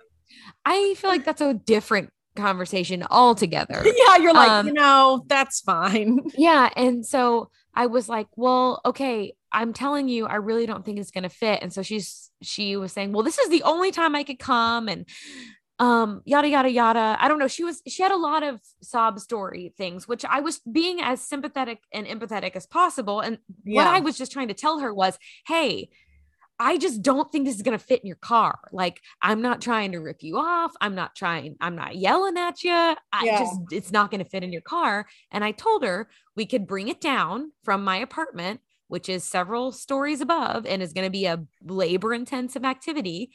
I 0.65 0.93
feel 0.97 1.09
like 1.09 1.25
that's 1.25 1.41
a 1.41 1.53
different 1.53 2.11
conversation 2.39 3.03
altogether. 3.09 3.83
yeah, 4.07 4.17
you're 4.17 4.33
like, 4.33 4.49
um, 4.49 4.67
you 4.67 4.73
know, 4.73 5.23
that's 5.27 5.61
fine. 5.61 6.19
Yeah. 6.37 6.69
And 6.75 7.05
so 7.05 7.49
I 7.73 7.87
was 7.87 8.07
like, 8.07 8.27
well, 8.35 8.81
okay, 8.85 9.33
I'm 9.51 9.73
telling 9.73 10.07
you, 10.07 10.25
I 10.25 10.35
really 10.35 10.65
don't 10.65 10.85
think 10.85 10.99
it's 10.99 11.11
going 11.11 11.23
to 11.23 11.29
fit. 11.29 11.59
And 11.61 11.73
so 11.73 11.81
she's, 11.81 12.31
she 12.41 12.77
was 12.77 12.93
saying, 12.93 13.11
well, 13.11 13.23
this 13.23 13.39
is 13.39 13.49
the 13.49 13.63
only 13.63 13.91
time 13.91 14.15
I 14.15 14.23
could 14.23 14.39
come 14.39 14.87
and, 14.87 15.05
um, 15.79 16.21
yada, 16.25 16.47
yada, 16.47 16.69
yada. 16.69 17.17
I 17.19 17.27
don't 17.27 17.39
know. 17.39 17.47
She 17.47 17.63
was, 17.63 17.81
she 17.87 18.03
had 18.03 18.11
a 18.11 18.17
lot 18.17 18.43
of 18.43 18.59
sob 18.81 19.19
story 19.19 19.73
things, 19.77 20.07
which 20.07 20.23
I 20.25 20.41
was 20.41 20.59
being 20.59 21.01
as 21.01 21.21
sympathetic 21.21 21.79
and 21.93 22.05
empathetic 22.05 22.55
as 22.55 22.65
possible. 22.67 23.21
And 23.21 23.39
what 23.63 23.87
I 23.87 23.99
was 23.99 24.17
just 24.17 24.31
trying 24.31 24.49
to 24.49 24.53
tell 24.53 24.79
her 24.79 24.93
was, 24.93 25.17
hey, 25.47 25.89
I 26.59 26.77
just 26.77 27.01
don't 27.01 27.31
think 27.31 27.45
this 27.45 27.55
is 27.55 27.61
going 27.61 27.77
to 27.77 27.83
fit 27.83 28.01
in 28.01 28.07
your 28.07 28.17
car. 28.17 28.59
Like, 28.73 29.01
I'm 29.21 29.41
not 29.41 29.61
trying 29.61 29.93
to 29.93 29.99
rip 29.99 30.21
you 30.23 30.37
off. 30.37 30.73
I'm 30.81 30.93
not 30.93 31.15
trying, 31.15 31.55
I'm 31.61 31.75
not 31.75 31.95
yelling 31.95 32.37
at 32.37 32.63
you. 32.63 32.73
I 32.73 32.97
Yeah. 33.23 33.39
just, 33.39 33.59
it's 33.71 33.91
not 33.91 34.11
going 34.11 34.23
to 34.23 34.29
fit 34.29 34.43
in 34.43 34.51
your 34.51 34.61
car. 34.61 35.07
And 35.31 35.43
I 35.43 35.51
told 35.51 35.83
her 35.83 36.09
we 36.35 36.45
could 36.45 36.67
bring 36.67 36.89
it 36.89 36.99
down 36.99 37.53
from 37.63 37.83
my 37.83 37.95
apartment, 37.97 38.59
which 38.89 39.07
is 39.07 39.23
several 39.23 39.71
stories 39.71 40.19
above 40.19 40.65
and 40.65 40.81
is 40.81 40.91
going 40.93 41.05
to 41.07 41.11
be 41.11 41.25
a 41.25 41.45
labor 41.63 42.13
intensive 42.13 42.65
activity. 42.65 43.31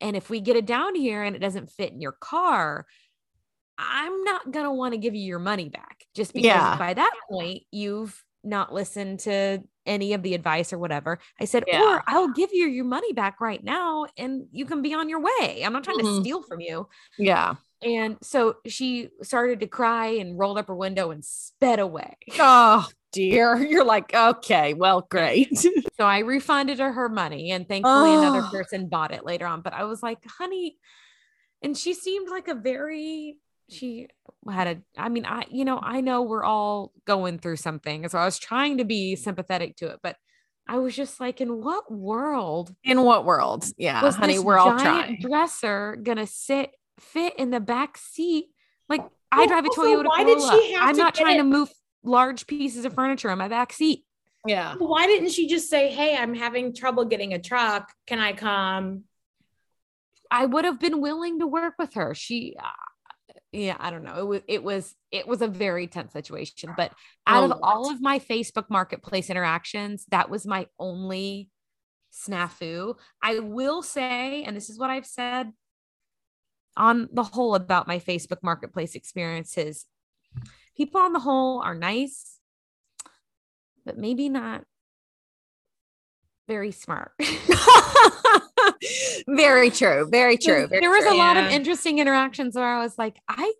And 0.00 0.14
if 0.16 0.30
we 0.30 0.40
get 0.40 0.56
it 0.56 0.66
down 0.66 0.94
here 0.94 1.22
and 1.24 1.34
it 1.34 1.40
doesn't 1.40 1.70
fit 1.72 1.92
in 1.92 2.00
your 2.00 2.16
car, 2.20 2.86
I'm 3.78 4.22
not 4.22 4.52
going 4.52 4.64
to 4.66 4.70
want 4.72 4.92
to 4.94 4.98
give 4.98 5.14
you 5.16 5.22
your 5.22 5.40
money 5.40 5.68
back 5.68 6.04
just 6.14 6.32
because 6.32 6.46
Yeah. 6.46 6.76
by 6.78 6.94
that 6.94 7.12
point 7.28 7.64
you've 7.72 8.22
not 8.44 8.72
listened 8.72 9.20
to 9.20 9.62
any 9.86 10.12
of 10.12 10.22
the 10.22 10.34
advice 10.34 10.72
or 10.72 10.78
whatever. 10.78 11.18
I 11.40 11.44
said, 11.44 11.64
Yeah. 11.66 11.82
or 11.96 12.02
I'll 12.06 12.28
give 12.32 12.50
you 12.52 12.66
your 12.66 12.84
money 12.84 13.12
back 13.12 13.40
right 13.40 13.62
now 13.62 14.06
and 14.16 14.46
you 14.52 14.64
can 14.66 14.82
be 14.82 14.94
on 14.94 15.08
your 15.08 15.20
way. 15.20 15.62
I'm 15.64 15.72
not 15.72 15.84
trying 15.84 15.98
Mhm. 15.98 16.16
to 16.16 16.20
steal 16.20 16.42
from 16.42 16.60
you. 16.60 16.88
Yeah. 17.18 17.54
And 17.82 18.16
so 18.22 18.56
she 18.66 19.10
started 19.22 19.60
to 19.60 19.66
cry 19.66 20.06
and 20.06 20.38
rolled 20.38 20.56
up 20.58 20.68
her 20.68 20.74
window 20.74 21.10
and 21.10 21.22
sped 21.24 21.78
away. 21.80 22.16
Oh, 22.40 22.88
dear. 23.12 23.56
You're 23.56 23.84
like, 23.84 24.14
okay, 24.14 24.72
well, 24.74 25.06
great. 25.10 25.50
So 25.96 26.04
I 26.04 26.18
refunded 26.20 26.80
her 26.80 26.90
her 26.92 27.08
money 27.08 27.52
and 27.52 27.68
thankfully 27.68 28.14
another 28.14 28.42
Oh. 28.44 28.50
person 28.50 28.88
bought 28.88 29.12
it 29.12 29.24
later 29.24 29.46
on. 29.46 29.60
But 29.60 29.74
I 29.74 29.84
was 29.84 30.02
like, 30.02 30.18
honey, 30.26 30.76
and 31.62 31.76
she 31.78 31.94
seemed 31.94 32.28
like 32.28 32.48
a 32.48 32.54
very 32.54 33.36
she 33.74 34.08
had 34.50 34.66
a 34.66 34.82
I 35.00 35.08
mean, 35.08 35.24
I 35.26 35.44
you 35.50 35.64
know, 35.64 35.78
I 35.82 36.00
know 36.00 36.22
we're 36.22 36.44
all 36.44 36.92
going 37.06 37.38
through 37.38 37.56
something. 37.56 38.08
So 38.08 38.18
I 38.18 38.24
was 38.24 38.38
trying 38.38 38.78
to 38.78 38.84
be 38.84 39.16
sympathetic 39.16 39.76
to 39.76 39.88
it, 39.88 40.00
but 40.02 40.16
I 40.66 40.78
was 40.78 40.96
just 40.96 41.20
like, 41.20 41.40
in 41.42 41.62
what 41.62 41.92
world 41.92 42.74
In 42.84 43.02
what 43.02 43.24
world? 43.24 43.66
Yeah, 43.76 44.02
was 44.02 44.16
honey, 44.16 44.34
this 44.34 44.42
we're 44.42 44.58
all 44.58 44.78
giant 44.78 44.82
trying. 44.82 45.18
dresser 45.20 45.96
gonna 46.02 46.26
sit 46.26 46.70
fit 47.00 47.38
in 47.38 47.50
the 47.50 47.60
back 47.60 47.98
seat? 47.98 48.46
Like 48.88 49.02
I 49.32 49.46
drive 49.46 49.64
a 49.66 49.68
Toyota. 49.68 50.06
Why 50.06 50.24
did 50.24 50.40
she 50.40 50.72
have? 50.74 50.88
I'm 50.88 50.94
to 50.94 51.00
not 51.02 51.14
trying 51.14 51.34
it- 51.36 51.38
to 51.38 51.44
move 51.44 51.70
large 52.02 52.46
pieces 52.46 52.84
of 52.84 52.94
furniture 52.94 53.30
in 53.30 53.38
my 53.38 53.48
back 53.48 53.72
seat. 53.72 54.04
Yeah. 54.46 54.74
Why 54.78 55.06
didn't 55.06 55.30
she 55.30 55.48
just 55.48 55.70
say, 55.70 55.90
"Hey, 55.90 56.16
I'm 56.16 56.34
having 56.34 56.74
trouble 56.74 57.06
getting 57.06 57.32
a 57.32 57.38
truck. 57.38 57.90
Can 58.06 58.18
I 58.18 58.32
come?" 58.34 59.04
I 60.30 60.46
would 60.46 60.64
have 60.64 60.78
been 60.80 61.00
willing 61.00 61.38
to 61.40 61.46
work 61.46 61.74
with 61.78 61.94
her. 61.94 62.14
She, 62.14 62.56
uh, 62.58 62.68
yeah, 63.54 63.76
I 63.78 63.90
don't 63.90 64.02
know. 64.02 64.16
It 64.16 64.26
was, 64.26 64.42
it 64.48 64.62
was, 64.64 64.94
it 65.12 65.28
was 65.28 65.42
a 65.42 65.48
very 65.48 65.86
tense 65.86 66.12
situation. 66.12 66.74
But 66.76 66.92
out 67.26 67.50
A 67.50 67.54
of 67.54 67.60
all 67.62 67.90
of 67.90 68.00
my 68.00 68.18
Facebook 68.18 68.64
Marketplace 68.68 69.30
interactions, 69.30 70.04
that 70.10 70.28
was 70.28 70.46
my 70.46 70.66
only 70.78 71.50
snafu. 72.12 72.96
I 73.22 73.38
will 73.38 73.82
say, 73.82 74.42
and 74.44 74.56
this 74.56 74.70
is 74.70 74.78
what 74.78 74.90
I've 74.90 75.06
said 75.06 75.52
on 76.76 77.08
the 77.12 77.22
whole 77.22 77.54
about 77.54 77.86
my 77.86 77.98
Facebook 77.98 78.42
Marketplace 78.42 78.94
experiences. 78.94 79.86
People 80.76 81.00
on 81.00 81.12
the 81.12 81.20
whole 81.20 81.62
are 81.62 81.76
nice, 81.76 82.38
but 83.86 83.96
maybe 83.96 84.28
not 84.28 84.64
very 86.48 86.72
smart. 86.72 87.12
very 89.28 89.70
true. 89.70 90.08
Very 90.10 90.36
true. 90.36 90.60
There- 90.60 90.68
very 90.68 90.80
there 90.80 90.90
was 90.90 91.04
true. 91.04 91.14
a 91.14 91.18
lot 91.18 91.36
of 91.36 91.46
interesting 91.46 91.98
interactions 91.98 92.54
where 92.56 92.64
I 92.66 92.82
was 92.82 92.96
like, 92.98 93.16
I, 93.28 93.52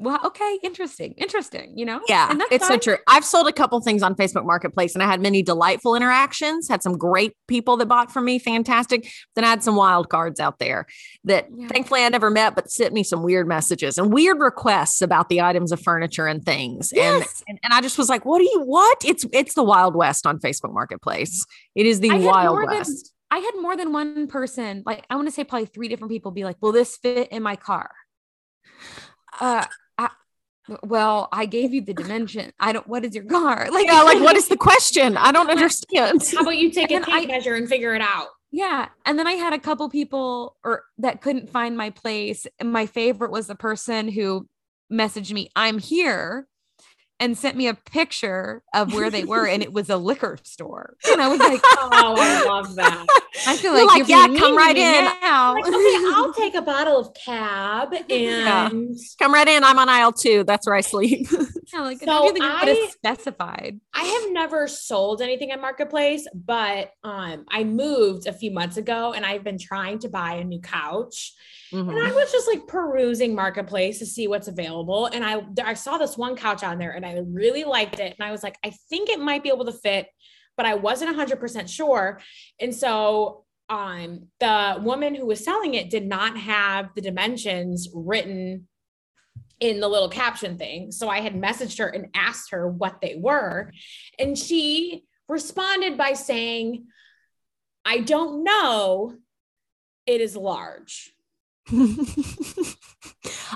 well, 0.00 0.20
okay, 0.26 0.60
interesting, 0.62 1.14
interesting, 1.18 1.76
you 1.76 1.84
know? 1.84 2.00
Yeah, 2.06 2.30
And 2.30 2.40
that's 2.40 2.52
it's 2.52 2.68
so 2.68 2.76
true. 2.78 2.98
I've 3.08 3.24
sold 3.24 3.48
a 3.48 3.52
couple 3.52 3.80
things 3.80 4.00
on 4.00 4.14
Facebook 4.14 4.44
Marketplace 4.46 4.94
and 4.94 5.02
I 5.02 5.06
had 5.06 5.20
many 5.20 5.42
delightful 5.42 5.96
interactions, 5.96 6.68
had 6.68 6.84
some 6.84 6.96
great 6.96 7.32
people 7.48 7.76
that 7.78 7.86
bought 7.86 8.12
from 8.12 8.24
me, 8.24 8.38
fantastic. 8.38 9.10
Then 9.34 9.42
I 9.42 9.48
had 9.48 9.64
some 9.64 9.74
wild 9.74 10.08
cards 10.08 10.38
out 10.38 10.60
there 10.60 10.86
that 11.24 11.48
Yeah. 11.52 11.66
thankfully 11.66 12.04
I 12.04 12.10
never 12.10 12.30
met, 12.30 12.54
but 12.54 12.70
sent 12.70 12.94
me 12.94 13.02
some 13.02 13.24
weird 13.24 13.48
messages 13.48 13.98
and 13.98 14.12
weird 14.12 14.38
requests 14.38 15.02
about 15.02 15.30
the 15.30 15.40
items 15.40 15.72
of 15.72 15.80
furniture 15.82 16.28
and 16.28 16.44
things. 16.44 16.92
And, 16.92 17.00
Yes. 17.00 17.42
and 17.48 17.58
and 17.64 17.74
I 17.74 17.80
just 17.80 17.98
was 17.98 18.08
like, 18.08 18.24
what 18.24 18.38
do 18.38 18.44
you 18.44 18.62
what? 18.64 19.04
It's 19.04 19.24
it's 19.32 19.54
the 19.54 19.64
Wild 19.64 19.96
West 19.96 20.28
on 20.28 20.38
Facebook 20.38 20.72
Marketplace. 20.72 21.44
It 21.74 21.86
is 21.86 21.98
the 21.98 22.10
I 22.12 22.18
Wild 22.18 22.54
more 22.54 22.66
than- 22.68 22.76
West. 22.76 23.12
I 23.30 23.38
had 23.38 23.52
more 23.60 23.76
than 23.76 23.92
one 23.92 24.26
person, 24.26 24.82
like 24.86 25.04
I 25.10 25.16
want 25.16 25.28
to 25.28 25.32
say 25.32 25.44
probably 25.44 25.66
three 25.66 25.88
different 25.88 26.10
people 26.10 26.30
be 26.30 26.44
like, 26.44 26.56
will 26.60 26.72
this 26.72 26.96
fit 26.96 27.28
in 27.30 27.42
my 27.42 27.56
car? 27.56 27.90
Uh, 29.40 29.64
I, 29.98 30.08
well, 30.82 31.28
I 31.30 31.46
gave 31.46 31.72
you 31.74 31.82
the 31.82 31.94
dimension. 31.94 32.52
I 32.58 32.72
don't, 32.72 32.86
what 32.88 33.04
is 33.04 33.14
your 33.14 33.24
car? 33.24 33.68
Like, 33.72 33.86
yeah, 33.86 34.02
like 34.02 34.20
what 34.20 34.36
is 34.36 34.48
the 34.48 34.56
question? 34.68 35.16
I 35.16 35.30
don't 35.32 35.50
understand. 35.50 36.22
How 36.34 36.40
about 36.42 36.56
you 36.56 36.70
take 36.70 36.90
a 36.90 36.94
And 36.96 37.04
tape 37.04 37.14
I- 37.14 37.26
measure 37.26 37.54
and 37.54 37.68
figure 37.68 37.94
it 37.94 38.02
out? 38.02 38.28
Yeah. 38.50 38.88
And 39.04 39.18
then 39.18 39.26
I 39.26 39.32
had 39.32 39.52
a 39.52 39.58
couple 39.58 39.90
people 39.90 40.56
or 40.64 40.84
that 40.96 41.20
couldn't 41.20 41.50
find 41.50 41.76
my 41.76 41.90
place. 41.90 42.46
And 42.58 42.72
my 42.72 42.86
favorite 42.86 43.30
was 43.30 43.46
the 43.46 43.54
person 43.54 44.08
who 44.08 44.48
messaged 44.90 45.32
me, 45.34 45.50
I'm 45.54 45.78
here 45.78 46.47
and 47.20 47.36
sent 47.36 47.56
me 47.56 47.66
a 47.66 47.74
picture 47.74 48.62
of 48.74 48.94
where 48.94 49.10
they 49.10 49.24
were. 49.24 49.46
and 49.46 49.62
it 49.62 49.72
was 49.72 49.90
a 49.90 49.96
liquor 50.10 50.38
store. 50.44 50.96
And 51.10 51.20
I 51.20 51.28
was 51.28 51.38
like, 51.40 51.60
Oh, 51.64 52.14
I 52.18 52.44
love 52.44 52.74
that. 52.76 53.06
I 53.46 53.56
feel 53.56 53.76
You're 53.76 53.86
like, 53.86 54.00
like, 54.00 54.08
yeah, 54.08 54.26
come 54.38 54.56
right 54.56 54.76
in. 54.76 55.04
Now. 55.22 55.54
Like, 55.54 55.66
okay, 55.66 56.04
I'll 56.14 56.32
take 56.34 56.54
a 56.54 56.62
bottle 56.62 56.98
of 56.98 57.14
cab 57.14 57.92
Yeah. 58.08 58.68
and 58.68 58.96
Come 59.18 59.32
right 59.34 59.48
in. 59.48 59.64
I'm 59.64 59.78
on 59.78 59.88
aisle 59.88 60.12
two. 60.12 60.44
That's 60.44 60.66
where 60.66 60.74
I 60.76 60.80
sleep. 60.80 61.26
Yeah, 61.72 61.80
like, 61.80 61.98
So 62.00 62.28
I 62.28 62.32
think 62.32 62.44
I- 62.44 62.64
have 62.64 62.90
specified. 62.90 63.80
I 63.94 64.04
have 64.04 64.32
never 64.32 64.68
sold 64.68 65.20
anything 65.20 65.52
on 65.52 65.60
Marketplace, 65.60 66.26
but 66.34 66.92
um, 67.04 67.44
I 67.50 67.64
moved 67.64 68.26
a 68.26 68.32
few 68.32 68.50
months 68.52 68.76
ago 68.76 69.12
and 69.12 69.26
I've 69.26 69.44
been 69.44 69.58
trying 69.58 69.98
to 70.00 70.08
buy 70.08 70.34
a 70.34 70.44
new 70.44 70.60
couch. 70.60 71.34
Mhm. 71.72 71.88
And 71.90 71.98
I 71.98 72.12
was 72.12 72.32
just 72.32 72.48
like 72.48 72.66
perusing 72.66 73.34
Marketplace 73.34 73.98
to 73.98 74.06
see 74.06 74.28
what's 74.28 74.48
available. 74.48 75.06
And 75.06 75.24
I, 75.24 75.42
I 75.62 75.74
saw 75.74 75.98
this 75.98 76.16
one 76.16 76.36
couch 76.36 76.62
on 76.62 76.78
there 76.78 76.92
and 76.92 77.04
I 77.04 77.20
really 77.26 77.64
liked 77.64 78.00
it. 78.00 78.14
And 78.18 78.26
I 78.26 78.30
was 78.30 78.42
like, 78.42 78.56
I 78.64 78.70
think 78.88 79.08
it 79.08 79.20
might 79.20 79.42
be 79.42 79.50
able 79.50 79.66
to 79.66 79.72
fit, 79.72 80.08
but 80.56 80.66
I 80.66 80.74
wasn't 80.74 81.16
100% 81.16 81.68
sure. 81.68 82.20
And 82.58 82.74
so 82.74 83.44
um, 83.68 84.28
the 84.40 84.78
woman 84.82 85.14
who 85.14 85.26
was 85.26 85.44
selling 85.44 85.74
it 85.74 85.90
did 85.90 86.06
not 86.06 86.38
have 86.38 86.90
the 86.94 87.02
dimensions 87.02 87.88
written 87.92 88.66
in 89.60 89.80
the 89.80 89.88
little 89.88 90.08
caption 90.08 90.56
thing. 90.56 90.92
So 90.92 91.08
I 91.08 91.20
had 91.20 91.34
messaged 91.34 91.78
her 91.78 91.88
and 91.88 92.08
asked 92.14 92.52
her 92.52 92.68
what 92.68 93.00
they 93.02 93.16
were. 93.16 93.72
And 94.18 94.38
she 94.38 95.04
responded 95.28 95.98
by 95.98 96.14
saying, 96.14 96.86
I 97.84 97.98
don't 97.98 98.44
know. 98.44 99.14
It 100.06 100.20
is 100.20 100.36
large. 100.36 101.12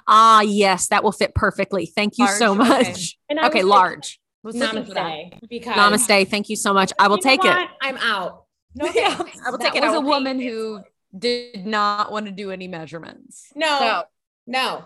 ah, 0.06 0.40
yes, 0.42 0.88
that 0.88 1.02
will 1.04 1.12
fit 1.12 1.34
perfectly. 1.34 1.86
Thank 1.86 2.18
you 2.18 2.26
so 2.28 2.52
Large, 2.52 2.70
okay. 2.70 2.90
much. 2.90 3.18
And 3.28 3.40
I 3.40 3.46
Okay, 3.48 3.62
was 3.62 3.70
like, 3.70 3.80
large. 3.80 4.20
Was 4.42 4.56
looking 4.56 4.84
for 4.84 4.94
that. 4.94 5.06
Namaste. 5.06 5.48
Because 5.48 5.76
Namaste. 5.76 6.28
Thank 6.28 6.48
you 6.48 6.56
so 6.56 6.72
much. 6.74 6.92
I 6.98 7.08
will 7.08 7.16
you 7.18 7.22
take 7.22 7.44
it. 7.44 7.68
I'm 7.80 7.96
out. 7.98 8.44
No, 8.74 8.86
Yeah. 8.94 9.20
I 9.46 9.50
will 9.50 9.58
That 9.58 9.72
take 9.72 9.76
it. 9.76 9.84
I 9.84 9.88
was 9.88 9.96
a 9.96 10.00
woman 10.00 10.38
take 10.38 10.46
it. 10.46 10.50
who 10.50 10.80
did 11.16 11.66
not 11.66 12.10
want 12.10 12.26
to 12.26 12.32
do 12.32 12.50
any 12.50 12.68
measurements. 12.68 13.48
no, 13.54 13.78
So, 13.78 14.02
no. 14.46 14.84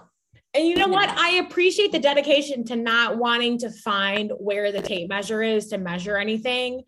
And 0.54 0.66
you 0.66 0.76
know 0.76 0.88
what? 0.88 1.08
I 1.10 1.36
appreciate 1.36 1.92
the 1.92 1.98
dedication 1.98 2.64
to 2.64 2.76
not 2.76 3.18
wanting 3.18 3.58
to 3.58 3.70
find 3.70 4.32
where 4.38 4.72
the 4.72 4.80
tape 4.82 5.08
measure 5.08 5.42
is 5.42 5.68
to 5.68 5.78
measure 5.78 6.16
anything. 6.16 6.82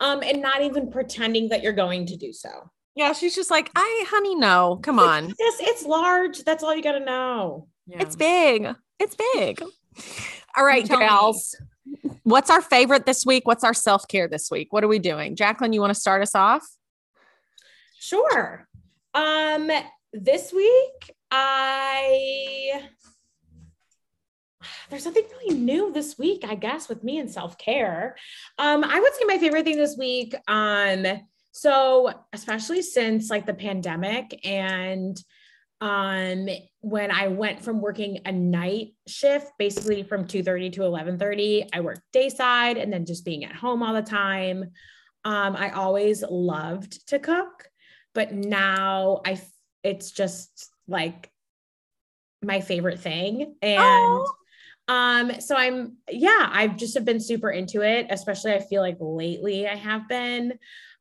Um, 0.00 0.22
and 0.22 0.40
not 0.40 0.62
even 0.62 0.90
pretending 0.90 1.50
that 1.50 1.62
you're 1.62 1.74
going 1.74 2.06
to 2.06 2.16
do 2.16 2.32
so. 2.32 2.70
Yeah, 3.00 3.14
she's 3.14 3.34
just 3.34 3.50
like, 3.50 3.70
I, 3.74 4.04
honey, 4.10 4.34
no, 4.34 4.78
come 4.82 4.98
on. 4.98 5.32
Yes, 5.38 5.56
it's 5.60 5.86
large. 5.86 6.44
That's 6.44 6.62
all 6.62 6.76
you 6.76 6.82
got 6.82 6.92
to 6.92 7.00
know. 7.00 7.66
It's 7.88 8.14
big. 8.14 8.68
It's 8.98 9.16
big. 9.34 9.62
All 10.56 10.64
right, 10.64 10.84
tell 10.84 11.32
me. 11.32 12.10
What's 12.24 12.50
our 12.50 12.60
favorite 12.60 13.06
this 13.06 13.24
week? 13.24 13.46
What's 13.46 13.64
our 13.64 13.72
self 13.72 14.06
care 14.06 14.28
this 14.28 14.50
week? 14.50 14.70
What 14.70 14.84
are 14.84 14.88
we 14.88 14.98
doing? 14.98 15.34
Jacqueline, 15.34 15.72
you 15.72 15.80
want 15.80 15.94
to 15.94 15.98
start 15.98 16.20
us 16.20 16.34
off? 16.34 16.62
Sure. 17.98 18.68
Um, 19.14 19.70
this 20.12 20.52
week 20.52 21.16
I 21.30 22.82
there's 24.90 25.04
something 25.04 25.24
really 25.38 25.58
new 25.58 25.92
this 25.92 26.18
week, 26.18 26.44
I 26.46 26.54
guess, 26.54 26.88
with 26.88 27.02
me 27.02 27.18
and 27.18 27.30
self-care. 27.30 28.16
Um, 28.58 28.84
I 28.84 29.00
would 29.00 29.14
say 29.14 29.24
my 29.26 29.38
favorite 29.38 29.64
thing 29.64 29.78
this 29.78 29.96
week, 29.96 30.34
um, 30.48 31.06
so 31.52 32.12
especially 32.32 32.82
since 32.82 33.30
like 33.30 33.46
the 33.46 33.54
pandemic 33.54 34.38
and 34.44 35.22
um 35.80 36.48
when 36.80 37.10
I 37.10 37.28
went 37.28 37.62
from 37.62 37.80
working 37.80 38.20
a 38.26 38.32
night 38.32 38.88
shift, 39.06 39.50
basically 39.58 40.02
from 40.02 40.26
2:30 40.26 40.70
to 40.74 40.82
11:30, 40.84 41.68
I 41.72 41.80
worked 41.80 42.02
dayside 42.12 42.76
and 42.76 42.92
then 42.92 43.06
just 43.06 43.24
being 43.24 43.44
at 43.44 43.54
home 43.56 43.82
all 43.82 43.94
the 43.94 44.02
time. 44.02 44.70
Um, 45.24 45.54
I 45.56 45.70
always 45.70 46.22
loved 46.22 47.06
to 47.08 47.18
cook 47.18 47.70
but 48.14 48.32
now 48.32 49.20
I 49.24 49.40
it's 49.82 50.10
just 50.10 50.70
like 50.88 51.30
my 52.42 52.60
favorite 52.60 53.00
thing 53.00 53.54
and 53.62 53.78
Oh. 53.78 54.34
um 54.88 55.40
so 55.40 55.54
I'm 55.56 55.98
yeah 56.10 56.48
I've 56.50 56.76
just 56.76 56.94
have 56.94 57.04
been 57.04 57.20
super 57.20 57.50
into 57.50 57.82
it 57.82 58.06
especially 58.10 58.52
I 58.54 58.60
feel 58.60 58.80
like 58.82 58.96
lately 58.98 59.68
I 59.68 59.76
have 59.76 60.08
been 60.08 60.58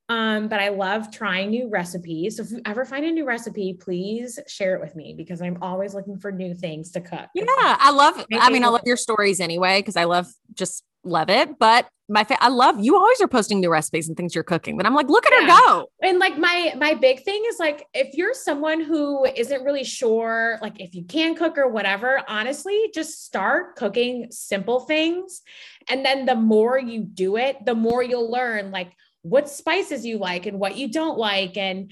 um 0.10 0.48
but 0.48 0.60
I 0.60 0.70
love 0.70 1.12
trying 1.12 1.52
new 1.52 1.70
recipes 1.70 2.38
so 2.38 2.44
if 2.44 2.52
you 2.52 2.62
ever 2.66 2.84
find 2.84 3.06
a 3.06 3.12
new 3.12 3.26
recipe 3.26 3.74
please 3.74 4.40
share 4.48 4.76
it 4.76 4.82
with 4.82 4.96
me 4.96 5.14
because 5.16 5.42
I'm 5.42 5.58
always 5.62 5.94
looking 5.94 6.18
for 6.18 6.32
new 6.32 6.54
things 6.54 6.92
to 6.92 7.02
cook 7.02 7.28
Yeah, 7.34 7.46
I 7.58 7.92
love. 7.92 8.26
I 8.34 8.50
mean, 8.50 8.64
I 8.64 8.68
love 8.68 8.82
your 8.86 8.98
stories 8.98 9.40
anyway 9.40 9.80
because 9.80 9.96
I 9.96 10.04
love 10.06 10.28
just 10.54 10.84
love 11.04 11.30
it. 11.30 11.58
But 11.60 11.88
my, 12.10 12.24
fa- 12.24 12.44
I 12.44 12.50
love 12.50 12.84
you. 12.84 12.98
Always 12.98 13.22
are 13.22 13.28
posting 13.28 13.60
new 13.62 13.70
recipes 13.70 14.08
and 14.10 14.18
things 14.18 14.34
you're 14.36 14.44
cooking. 14.44 14.76
But 14.76 14.86
I'm 14.88 14.96
like, 14.96 15.08
look 15.10 15.26
at 15.28 15.32
Yeah. 15.32 15.56
her 15.56 15.62
go. 15.66 15.86
and 16.02 16.18
like 16.20 16.38
my 16.38 16.74
my 16.78 16.94
big 16.96 17.24
thing 17.24 17.42
is 17.48 17.58
like 17.60 17.86
if 17.94 18.16
you're 18.16 18.34
someone 18.34 18.82
who 18.82 19.26
isn't 19.26 19.64
really 19.64 19.84
sure 19.84 20.58
like 20.62 20.80
if 20.82 20.96
you 20.96 21.04
can 21.06 21.36
cook 21.36 21.58
or 21.58 21.68
whatever 21.70 22.22
honestly 22.28 22.90
just 22.94 23.24
start 23.26 23.76
cooking 23.76 24.28
simple 24.32 24.80
things 24.82 25.42
and 25.90 26.04
then 26.04 26.26
the 26.26 26.36
more 26.36 26.78
you 26.80 27.04
do 27.04 27.38
it 27.38 27.64
the 27.66 27.76
more 27.76 28.02
you'll 28.04 28.32
learn 28.32 28.72
like 28.72 28.92
what 29.30 29.50
spices 29.50 30.06
you 30.06 30.18
like 30.18 30.46
and 30.46 30.60
what 30.60 30.78
you 30.78 30.92
don't 30.92 31.18
like 31.18 31.58
and 31.58 31.92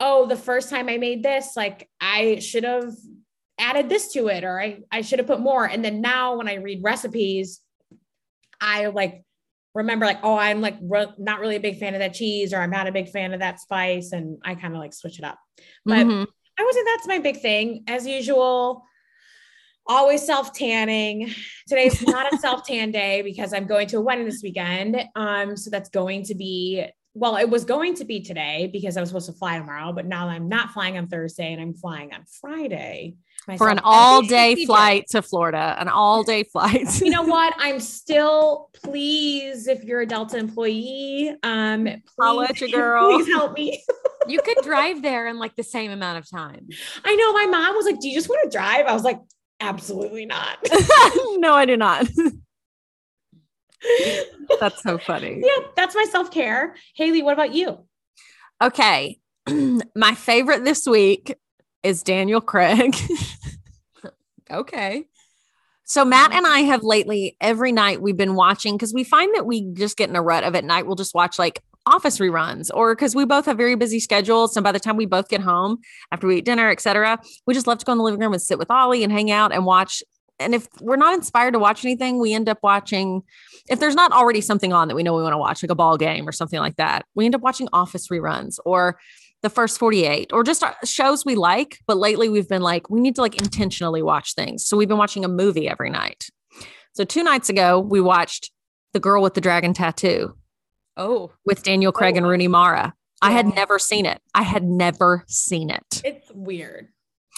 oh 0.00 0.26
the 0.26 0.36
first 0.36 0.70
time 0.70 0.88
i 0.88 0.96
made 0.98 1.22
this 1.22 1.56
like 1.56 1.88
i 2.00 2.38
should 2.38 2.64
have 2.64 2.92
added 3.58 3.88
this 3.88 4.12
to 4.12 4.28
it 4.28 4.44
or 4.44 4.60
i 4.60 4.78
i 4.90 5.00
should 5.00 5.18
have 5.18 5.26
put 5.28 5.40
more 5.40 5.64
and 5.64 5.84
then 5.84 6.00
now 6.00 6.36
when 6.36 6.48
i 6.48 6.54
read 6.54 6.82
recipes 6.82 7.60
i 8.60 8.86
like 8.86 9.22
remember 9.74 10.06
like, 10.06 10.18
oh, 10.22 10.36
I'm 10.36 10.60
like 10.60 10.76
re- 10.80 11.14
not 11.18 11.40
really 11.40 11.56
a 11.56 11.60
big 11.60 11.78
fan 11.78 11.94
of 11.94 12.00
that 12.00 12.14
cheese, 12.14 12.52
or 12.52 12.58
I'm 12.58 12.70
not 12.70 12.88
a 12.88 12.92
big 12.92 13.08
fan 13.08 13.32
of 13.32 13.40
that 13.40 13.60
spice, 13.60 14.12
and 14.12 14.38
I 14.44 14.54
kind 14.54 14.74
of 14.74 14.80
like 14.80 14.92
switch 14.92 15.18
it 15.18 15.24
up. 15.24 15.38
But 15.84 16.06
Mhm. 16.06 16.26
I 16.58 16.64
wasn't 16.64 16.86
that's 16.86 17.06
my 17.06 17.18
big 17.20 17.40
thing. 17.40 17.84
As 17.86 18.06
usual, 18.06 18.82
always 19.88 20.24
self 20.24 20.52
tanning. 20.52 21.32
Today's 21.66 22.00
not 22.06 22.32
a 22.32 22.38
self 22.40 22.66
tan 22.66 22.90
day 22.90 23.22
because 23.22 23.52
I'm 23.52 23.66
going 23.66 23.88
to 23.88 23.96
a 23.96 24.00
wedding 24.00 24.26
this 24.26 24.42
weekend. 24.42 25.02
Um, 25.16 25.56
so 25.56 25.70
that's 25.70 25.88
going 25.88 26.24
to 26.24 26.34
be 26.34 26.86
well, 27.14 27.36
it 27.36 27.50
was 27.50 27.64
going 27.64 27.94
to 27.96 28.04
be 28.04 28.20
today 28.20 28.70
because 28.72 28.96
I 28.96 29.00
was 29.00 29.08
supposed 29.08 29.26
to 29.26 29.32
fly 29.32 29.58
tomorrow, 29.58 29.92
but 29.92 30.06
now 30.06 30.28
I'm 30.28 30.48
not 30.48 30.70
flying 30.70 30.96
on 30.98 31.08
Thursday 31.08 31.52
and 31.52 31.60
I'm 31.60 31.74
flying 31.74 32.12
on 32.12 32.24
Friday. 32.40 33.16
My 33.48 33.56
for 33.56 33.68
an 33.68 33.80
all 33.82 34.22
day 34.22 34.54
day 34.54 34.66
flight 34.66 35.06
to 35.10 35.22
Florida, 35.22 35.76
an 35.78 35.88
all 35.88 36.22
day 36.22 36.44
flight. 36.44 37.00
You 37.00 37.10
know 37.10 37.22
what? 37.24 37.54
I'm 37.58 37.80
still 37.80 38.68
please 38.72 39.66
if 39.66 39.82
you're 39.82 40.02
a 40.02 40.06
Delta 40.06 40.36
employee, 40.36 41.34
um, 41.42 41.84
please, 41.84 42.02
I'll 42.20 42.36
let 42.36 42.60
you, 42.60 42.70
girl. 42.70 43.16
Please 43.16 43.28
help 43.28 43.54
me. 43.54 43.82
You 44.28 44.40
could 44.42 44.58
drive 44.62 45.02
there 45.02 45.26
in 45.26 45.38
like 45.38 45.56
the 45.56 45.64
same 45.64 45.90
amount 45.90 46.18
of 46.18 46.30
time. 46.30 46.68
I 47.04 47.16
know 47.16 47.32
my 47.32 47.46
mom 47.46 47.74
was 47.74 47.86
like, 47.86 47.98
"Do 47.98 48.08
you 48.08 48.14
just 48.14 48.28
want 48.28 48.42
to 48.44 48.56
drive?" 48.56 48.86
I 48.86 48.92
was 48.92 49.02
like, 49.02 49.18
"Absolutely 49.60 50.26
not." 50.26 50.58
no, 51.36 51.54
I 51.54 51.64
do 51.66 51.76
not. 51.76 52.08
That's 54.60 54.82
so 54.82 54.98
funny. 54.98 55.40
yeah, 55.44 55.66
that's 55.76 55.94
my 55.94 56.04
self 56.10 56.30
care. 56.30 56.74
Hayley, 56.94 57.22
what 57.22 57.32
about 57.34 57.54
you? 57.54 57.78
Okay. 58.62 59.18
My 59.94 60.14
favorite 60.14 60.64
this 60.64 60.86
week 60.86 61.36
is 61.82 62.02
Daniel 62.02 62.40
Craig. 62.40 62.96
Okay. 64.50 65.04
So 65.84 66.04
Matt 66.04 66.32
and 66.32 66.46
I 66.46 66.60
have 66.60 66.82
lately 66.82 67.36
every 67.40 67.72
night 67.72 68.02
we've 68.02 68.16
been 68.16 68.34
watching 68.34 68.76
because 68.76 68.92
we 68.92 69.04
find 69.04 69.34
that 69.34 69.46
we 69.46 69.72
just 69.72 69.96
get 69.96 70.10
in 70.10 70.16
a 70.16 70.22
rut 70.22 70.44
of 70.44 70.54
at 70.54 70.64
night 70.64 70.86
we'll 70.86 70.96
just 70.96 71.14
watch 71.14 71.38
like 71.38 71.62
office 71.88 72.18
reruns 72.18 72.70
or 72.72 72.94
because 72.94 73.14
we 73.14 73.24
both 73.24 73.46
have 73.46 73.56
very 73.56 73.74
busy 73.74 73.98
schedules. 74.00 74.54
So 74.54 74.60
by 74.60 74.72
the 74.72 74.80
time 74.80 74.96
we 74.96 75.06
both 75.06 75.28
get 75.28 75.40
home 75.40 75.78
after 76.12 76.26
we 76.26 76.36
eat 76.36 76.44
dinner, 76.44 76.70
etc., 76.70 77.18
we 77.46 77.54
just 77.54 77.66
love 77.66 77.78
to 77.78 77.84
go 77.84 77.92
in 77.92 77.98
the 77.98 78.04
living 78.04 78.20
room 78.20 78.32
and 78.32 78.42
sit 78.42 78.58
with 78.58 78.70
Ollie 78.70 79.02
and 79.02 79.12
hang 79.12 79.30
out 79.30 79.52
and 79.52 79.64
watch. 79.64 80.02
And 80.38 80.54
if 80.54 80.68
we're 80.80 80.96
not 80.96 81.14
inspired 81.14 81.52
to 81.52 81.58
watch 81.58 81.84
anything, 81.84 82.20
we 82.20 82.32
end 82.32 82.48
up 82.48 82.58
watching. 82.62 83.22
If 83.68 83.80
there's 83.80 83.94
not 83.94 84.12
already 84.12 84.40
something 84.40 84.72
on 84.72 84.88
that 84.88 84.94
we 84.94 85.02
know 85.02 85.14
we 85.14 85.22
want 85.22 85.32
to 85.32 85.38
watch, 85.38 85.62
like 85.62 85.70
a 85.70 85.74
ball 85.74 85.96
game 85.96 86.28
or 86.28 86.32
something 86.32 86.60
like 86.60 86.76
that, 86.76 87.04
we 87.14 87.24
end 87.24 87.34
up 87.34 87.40
watching 87.40 87.68
office 87.72 88.08
reruns 88.08 88.58
or 88.64 88.98
the 89.42 89.50
first 89.50 89.78
48 89.78 90.32
or 90.32 90.42
just 90.42 90.62
uh, 90.62 90.74
shows 90.84 91.24
we 91.24 91.34
like. 91.34 91.78
But 91.86 91.96
lately 91.96 92.28
we've 92.28 92.48
been 92.48 92.62
like, 92.62 92.90
we 92.90 93.00
need 93.00 93.14
to 93.16 93.20
like 93.20 93.40
intentionally 93.40 94.02
watch 94.02 94.34
things. 94.34 94.64
So 94.64 94.76
we've 94.76 94.88
been 94.88 94.98
watching 94.98 95.24
a 95.24 95.28
movie 95.28 95.68
every 95.68 95.90
night. 95.90 96.28
So 96.92 97.04
two 97.04 97.22
nights 97.22 97.48
ago, 97.48 97.78
we 97.78 98.00
watched 98.00 98.50
The 98.92 99.00
Girl 99.00 99.22
with 99.22 99.34
the 99.34 99.40
Dragon 99.40 99.72
Tattoo 99.72 100.34
Oh, 100.98 101.32
with 101.46 101.62
Daniel 101.62 101.92
Craig 101.92 102.16
and. 102.16 102.26
Oh. 102.26 102.28
Rooney 102.28 102.48
Mara. 102.48 102.94
I 103.22 103.30
had 103.32 103.46
never 103.54 103.78
seen 103.78 104.04
it. 104.06 104.20
I 104.34 104.42
had 104.42 104.62
never 104.64 105.24
seen 105.26 105.70
it. 105.70 106.02
It's 106.04 106.30
weird. 106.32 106.88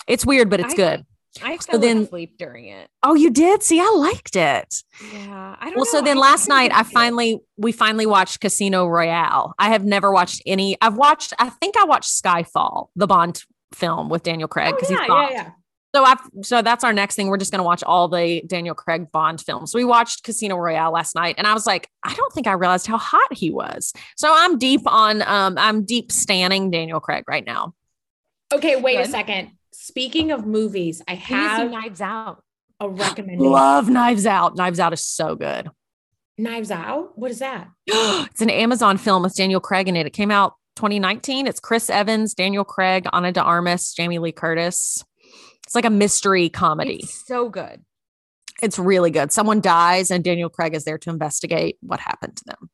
It's 0.09 0.27
weird, 0.27 0.51
but 0.51 0.61
it's 0.61 0.75
I- 0.75 0.77
good. 0.77 1.07
I 1.43 1.57
So 1.59 1.73
fell 1.73 1.81
then- 1.81 1.99
asleep 1.99 2.37
during 2.39 2.67
it. 2.67 2.89
Oh, 3.05 3.15
you 3.15 3.31
did? 3.31 3.63
See, 3.63 3.79
I 3.81 3.89
liked 3.97 4.35
it. 4.35 4.83
Yeah, 5.13 5.55
I 5.61 5.67
don't 5.67 5.77
Well, 5.77 5.85
so 5.85 6.01
then 6.03 6.19
I- 6.19 6.21
last 6.21 6.49
night 6.49 6.73
I 6.73 6.79
didn't 6.79 6.91
it. 6.91 6.95
finally 6.95 7.41
we 7.57 7.71
finally 7.71 8.05
watched 8.07 8.41
Casino 8.41 8.87
Royale. 8.87 9.55
I 9.59 9.69
have 9.69 9.85
never 9.85 10.11
watched 10.11 10.43
any. 10.45 10.77
I've 10.81 10.97
watched. 10.97 11.33
I 11.39 11.49
think 11.51 11.77
I 11.79 11.85
watched 11.85 12.11
Skyfall, 12.11 12.89
the 12.97 13.07
Bond 13.07 13.45
film 13.73 14.09
with 14.09 14.25
Daniel 14.25 14.49
Craig 14.49 14.73
Oh, 14.73 14.77
because 14.77 14.91
yeah, 14.91 14.97
he's 14.99 15.03
yeah, 15.03 15.15
Bond. 15.15 15.31
yeah. 15.33 15.51
So 15.95 16.05
I 16.05 16.17
so 16.43 16.63
that's 16.63 16.85
our 16.85 16.93
next 16.93 17.17
thing. 17.17 17.29
We're 17.29 17.37
just 17.37 17.51
going 17.51 17.59
to 17.59 17.65
watch 17.65 17.83
all 17.83 18.09
the 18.09 18.43
Daniel 18.47 18.75
Craig 18.75 19.11
Bond 19.11 19.41
films. 19.41 19.75
We 19.75 19.85
watched 19.85 20.23
Casino 20.23 20.57
Royale 20.57 20.93
last 20.93 21.15
night 21.15 21.35
and 21.37 21.47
I 21.47 21.55
was 21.55 21.67
like, 21.67 21.89
I 22.05 22.15
don't 22.15 22.33
think 22.33 22.47
I 22.47 22.53
realized 22.53 22.87
how 22.87 22.99
hot 22.99 23.33
he 23.33 23.51
was. 23.51 23.93
So 24.17 24.33
I'm 24.33 24.59
deep 24.59 24.83
on 24.87 25.23
um 25.23 25.59
I'm 25.59 25.85
deep 25.85 26.13
standing 26.13 26.71
Daniel 26.71 27.01
Craig 27.01 27.25
right 27.27 27.45
now. 27.45 27.75
Okay, 28.53 28.77
wait 28.77 29.01
a 29.01 29.07
second. 29.07 29.51
Speaking 29.73 30.31
of 30.31 30.47
movies, 30.47 31.03
I 31.09 31.15
have 31.15 31.71
Knives 31.71 32.01
Out? 32.01 32.43
a 32.81 32.89
recommendation. 32.89 33.53
Love 33.53 33.89
Knives 33.89 34.27
Out. 34.27 34.57
Knives 34.57 34.81
Out 34.81 34.93
is 34.93 35.05
so 35.05 35.37
good. 35.37 35.71
Knives 36.39 36.71
Out. 36.71 37.17
What 37.19 37.31
is 37.31 37.41
that? 37.41 37.69
it's 37.87 38.41
an 38.41 38.51
Amazon 38.51 38.97
film 38.97 39.23
with 39.23 39.35
Daniel 39.35 39.61
Craig 39.61 39.89
in 39.89 39.97
it. 39.97 40.07
It 40.07 40.13
came 40.13 40.31
out 40.31 40.55
2019. 40.77 41.47
It's 41.47 41.61
Chris 41.61 41.91
Evans, 41.91 42.35
Daniel 42.35 42.65
Craig, 42.65 43.07
Ana 43.13 43.33
de 43.33 43.43
Armas, 43.43 43.93
Jamie 43.95 44.19
Lee 44.19 44.33
Curtis. 44.33 45.05
It's 45.71 45.77
like 45.77 45.85
a 45.85 45.91
mystery 45.91 46.49
comedy. 46.49 46.97
It's 46.97 47.25
so 47.29 47.49
good. 47.49 47.85
It's 48.61 48.77
really 48.77 49.13
good. 49.13 49.31
Someone 49.31 49.61
dies 49.61 50.11
and 50.11 50.25
Daniel 50.25 50.49
Craig 50.49 50.75
is 50.75 50.83
there 50.83 50.99
to 50.99 51.11
investigate 51.11 51.77
what 51.81 52.01
happened 52.01 52.37
to 52.39 52.45
them. 52.45 52.71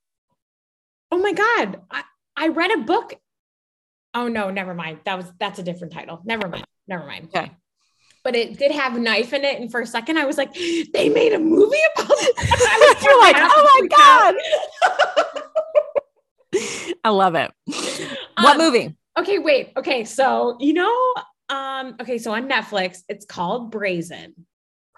Oh 1.12 1.18
my 1.18 1.34
god, 1.34 1.82
I, 1.90 2.04
I 2.34 2.48
read 2.48 2.70
a 2.72 2.78
book. 2.78 3.12
Oh 4.14 4.28
no, 4.28 4.48
never 4.50 4.72
mind. 4.72 5.00
That 5.04 5.18
was 5.18 5.30
that's 5.38 5.58
a 5.58 5.62
different 5.62 5.92
title. 5.92 6.22
Never 6.24 6.48
mind. 6.48 6.64
Never 6.88 7.04
mind. 7.06 7.26
Okay. 7.36 7.50
But 8.24 8.34
it 8.34 8.56
did 8.58 8.72
have 8.72 8.98
knife 8.98 9.34
in 9.34 9.44
it, 9.44 9.60
and 9.60 9.70
for 9.70 9.82
a 9.82 9.86
second 9.86 10.16
I 10.16 10.24
was 10.24 10.38
like, 10.38 10.54
they 10.94 11.10
made 11.10 11.34
a 11.34 11.38
movie 11.38 11.76
about 11.96 12.08
it. 12.12 12.34
You're 13.04 13.20
like, 13.20 13.36
oh 13.38 13.78
my 13.78 15.34
God. 16.54 16.94
I 17.04 17.10
love 17.10 17.34
it. 17.34 17.52
What 18.40 18.56
Um, 18.56 18.58
movie? 18.58 18.96
Okay, 19.18 19.38
wait. 19.38 19.72
Okay, 19.76 20.04
so 20.06 20.56
you 20.60 20.72
know, 20.72 21.14
um, 21.48 21.96
okay, 22.00 22.18
so 22.18 22.32
on 22.32 22.48
Netflix, 22.48 22.98
it's 23.08 23.24
called 23.24 23.70
Brazen. 23.70 24.34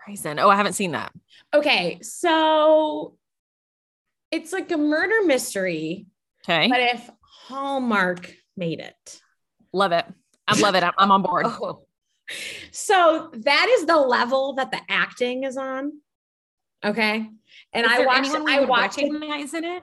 Brazen. 0.05 0.39
Oh, 0.39 0.49
I 0.49 0.57
haven't 0.57 0.73
seen 0.75 0.93
that. 0.93 1.13
Okay, 1.55 1.99
so 2.03 3.17
it's 4.31 4.53
like 4.53 4.71
a 4.73 4.77
murder 4.77 5.23
mystery, 5.25 6.07
Okay. 6.45 6.69
but 6.69 6.81
if 6.81 7.11
Hallmark 7.23 8.33
made 8.57 8.81
it. 8.81 9.21
Love 9.73 9.93
it. 9.93 10.05
I 10.47 10.59
love 10.59 10.75
it. 10.75 10.83
I'm, 10.83 10.93
I'm 10.99 11.11
on 11.11 11.23
board. 11.23 11.47
Oh, 11.61 11.83
So 12.73 13.31
that 13.33 13.69
is 13.79 13.87
the 13.87 13.97
level 13.97 14.55
that 14.55 14.71
the 14.71 14.81
acting 14.89 15.45
is 15.45 15.57
on. 15.57 15.93
Okay. 16.85 17.27
And 17.73 17.87
Is 17.87 17.93
I 17.93 18.05
watched 18.05 18.31
I 18.31 18.61
watched 18.65 18.99
it. 18.99 19.07
in 19.55 19.65
it. 19.65 19.83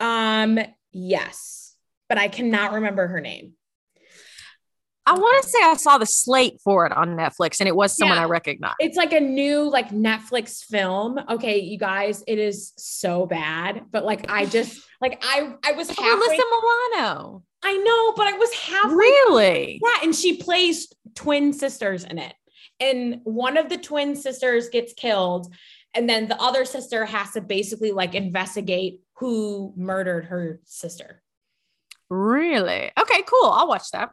Um, 0.00 0.58
yes, 0.92 1.74
but 2.08 2.18
I 2.18 2.28
cannot 2.28 2.72
remember 2.72 3.06
her 3.06 3.20
name. 3.20 3.52
I 5.10 5.14
want 5.14 5.42
to 5.42 5.48
say 5.48 5.58
I 5.62 5.74
saw 5.74 5.98
the 5.98 6.06
slate 6.06 6.60
for 6.62 6.86
it 6.86 6.92
on 6.92 7.16
Netflix 7.16 7.58
and 7.58 7.68
it 7.68 7.74
was 7.74 7.96
someone 7.96 8.16
Yeah. 8.16 8.24
I 8.24 8.26
recognize. 8.26 8.74
It's 8.78 8.96
like 8.96 9.12
a 9.12 9.18
new 9.18 9.68
like 9.68 9.90
Netflix 9.90 10.62
film. 10.64 11.18
Okay, 11.28 11.58
you 11.58 11.78
guys, 11.78 12.22
it 12.28 12.38
is 12.38 12.72
so 12.76 13.26
bad, 13.26 13.86
but 13.90 14.04
like 14.04 14.30
I 14.30 14.46
just 14.46 14.80
like 15.00 15.20
I 15.26 15.52
I 15.64 15.72
was 15.72 15.88
halfway. 15.88 16.04
Alyssa 16.04 16.42
Milano. 16.50 17.42
I 17.62 17.76
know, 17.76 18.12
but 18.16 18.28
I 18.28 18.38
was 18.38 18.54
halfway. 18.54 18.94
Really? 18.94 19.80
Yeah, 19.84 20.04
and 20.04 20.14
she 20.14 20.36
plays 20.36 20.92
twin 21.16 21.52
sisters 21.52 22.04
in 22.04 22.18
it. 22.18 22.34
And 22.78 23.20
one 23.24 23.56
of 23.56 23.68
the 23.68 23.76
twin 23.76 24.14
sisters 24.14 24.68
gets 24.68 24.92
killed, 24.94 25.52
and 25.92 26.08
then 26.08 26.28
the 26.28 26.40
other 26.40 26.64
sister 26.64 27.04
has 27.04 27.32
to 27.32 27.40
basically 27.40 27.90
like 27.90 28.14
investigate 28.14 29.00
who 29.16 29.74
murdered 29.76 30.26
her 30.26 30.60
sister. 30.64 31.20
Really? 32.08 32.90
Okay, 32.98 33.22
cool. 33.26 33.50
I'll 33.50 33.68
watch 33.68 33.90
that. 33.90 34.10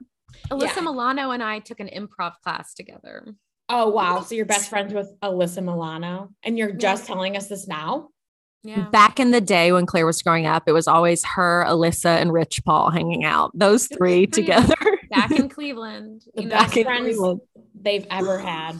Alyssa 0.50 0.76
Yeah. 0.78 0.82
Milano 0.84 1.32
and 1.32 1.42
I 1.44 1.60
took 1.60 1.80
an 1.80 1.88
improv 1.90 2.34
class 2.44 2.74
together. 2.74 3.26
Oh 3.70 3.90
wow! 3.90 4.22
So 4.22 4.34
you're 4.36 4.46
best 4.46 4.70
friends 4.70 4.94
with 4.94 5.12
Alyssa 5.22 5.62
Milano, 5.64 6.30
and 6.44 6.58
you're 6.58 6.72
just 6.72 7.04
Yeah. 7.04 7.08
telling 7.16 7.36
us 7.36 7.48
this 7.48 7.68
now? 7.68 8.10
Yeah. 8.64 8.88
Back 8.90 9.20
in 9.20 9.32
the 9.32 9.42
day 9.42 9.72
when 9.72 9.86
Claire 9.86 10.06
was 10.06 10.22
growing 10.22 10.46
up, 10.46 10.64
it 10.68 10.72
was 10.72 10.88
always 10.88 11.24
her, 11.36 11.66
Alyssa, 11.68 12.20
and 12.22 12.32
Rich 12.34 12.62
Paul 12.66 12.90
hanging 12.92 13.24
out. 13.26 13.52
Those 13.54 13.88
three 13.88 14.26
together. 14.28 14.74
Back 15.10 15.32
in 15.32 15.48
Cleveland. 15.50 16.24
The 16.36 16.44
you 16.44 16.50
best 16.50 16.76
know. 16.76 16.80
in 16.82 16.86
friends 16.86 17.04
Cleveland. 17.06 17.42
they've 17.80 18.06
ever 18.10 18.40
had. 18.40 18.78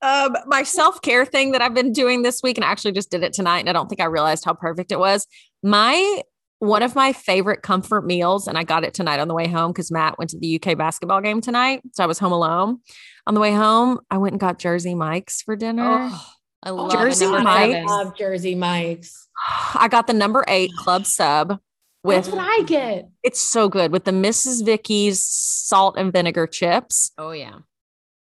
Um, 0.00 0.36
my 0.46 0.62
self 0.62 1.02
care 1.02 1.24
thing 1.26 1.50
that 1.52 1.60
I've 1.62 1.74
been 1.74 1.92
doing 1.92 2.22
this 2.22 2.40
week, 2.42 2.56
and 2.56 2.64
I 2.64 2.68
actually 2.70 2.92
just 2.92 3.10
did 3.10 3.24
it 3.24 3.32
tonight, 3.32 3.60
and 3.60 3.68
I 3.68 3.72
don't 3.72 3.88
think 3.88 4.00
I 4.00 4.04
realized 4.06 4.44
how 4.44 4.54
perfect 4.54 4.92
it 4.92 4.98
was. 5.00 5.26
My 5.62 6.22
one 6.60 6.82
of 6.82 6.94
my 6.94 7.12
favorite 7.12 7.62
comfort 7.62 8.04
meals, 8.04 8.48
and 8.48 8.58
I 8.58 8.64
got 8.64 8.84
it 8.84 8.94
tonight 8.94 9.20
on 9.20 9.28
the 9.28 9.34
way 9.34 9.46
home 9.48 9.72
because 9.72 9.90
Matt 9.90 10.18
went 10.18 10.30
to 10.30 10.38
the 10.38 10.60
UK 10.60 10.76
basketball 10.76 11.20
game 11.20 11.40
tonight, 11.40 11.82
so 11.92 12.02
I 12.02 12.06
was 12.06 12.18
home 12.18 12.32
alone. 12.32 12.78
On 13.26 13.34
the 13.34 13.40
way 13.40 13.52
home, 13.52 14.00
I 14.10 14.18
went 14.18 14.32
and 14.32 14.40
got 14.40 14.58
Jersey 14.58 14.94
Mike's 14.94 15.42
for 15.42 15.54
dinner. 15.56 16.08
Oh, 16.10 16.26
I 16.62 16.70
love 16.70 16.90
Jersey 16.92 17.26
it. 17.26 17.30
Mike's. 17.30 17.72
seven. 17.74 17.86
love 17.86 18.16
Jersey 18.16 18.54
Mike's. 18.54 19.28
I 19.74 19.86
got 19.88 20.06
the 20.08 20.14
number 20.14 20.44
eight 20.48 20.72
club 20.76 21.06
sub 21.06 21.58
with 22.02 22.24
That's 22.24 22.28
what 22.36 22.40
I 22.44 22.62
get. 22.64 23.08
it's 23.22 23.40
so 23.40 23.68
good 23.68 23.92
with 23.92 24.04
the 24.04 24.10
Mrs. 24.10 24.64
Vickie's 24.64 25.22
salt 25.22 25.96
and 25.96 26.12
vinegar 26.12 26.46
chips. 26.46 27.12
Oh 27.18 27.30
yeah. 27.32 27.58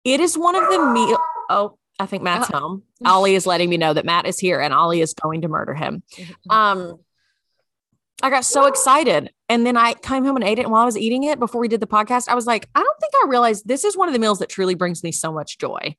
It 0.04 0.20
is 0.20 0.38
one 0.38 0.54
of 0.54 0.70
the 0.70 0.78
meal. 0.92 1.18
Oh, 1.50 1.76
I 1.98 2.06
think 2.06 2.22
Matt's 2.22 2.48
Uh, 2.50 2.58
home. 2.60 2.82
Ollie 3.04 3.34
is 3.34 3.46
letting 3.46 3.68
me 3.68 3.76
know 3.76 3.92
that 3.92 4.04
Matt 4.04 4.26
is 4.26 4.38
here 4.38 4.60
and 4.60 4.72
Ollie 4.72 5.00
is 5.00 5.12
going 5.14 5.42
to 5.42 5.48
murder 5.48 5.74
him. 5.74 6.02
Um, 6.50 6.98
I 8.22 8.30
got 8.30 8.44
so 8.44 8.66
excited. 8.66 9.30
And 9.48 9.64
then 9.66 9.76
I 9.76 9.94
came 9.94 10.24
home 10.24 10.36
and 10.36 10.44
ate 10.44 10.58
it. 10.58 10.62
And 10.62 10.70
while 10.70 10.82
I 10.82 10.84
was 10.84 10.96
eating 10.96 11.24
it 11.24 11.38
before 11.38 11.60
we 11.60 11.68
did 11.68 11.80
the 11.80 11.86
podcast, 11.86 12.28
I 12.28 12.34
was 12.34 12.46
like, 12.46 12.68
I 12.74 12.80
don't 12.82 13.00
think 13.00 13.12
I 13.24 13.28
realized 13.28 13.66
this 13.66 13.84
is 13.84 13.96
one 13.96 14.08
of 14.08 14.12
the 14.12 14.18
meals 14.20 14.38
that 14.40 14.48
truly 14.48 14.74
brings 14.74 15.02
me 15.02 15.12
so 15.12 15.32
much 15.32 15.58
joy. 15.58 15.96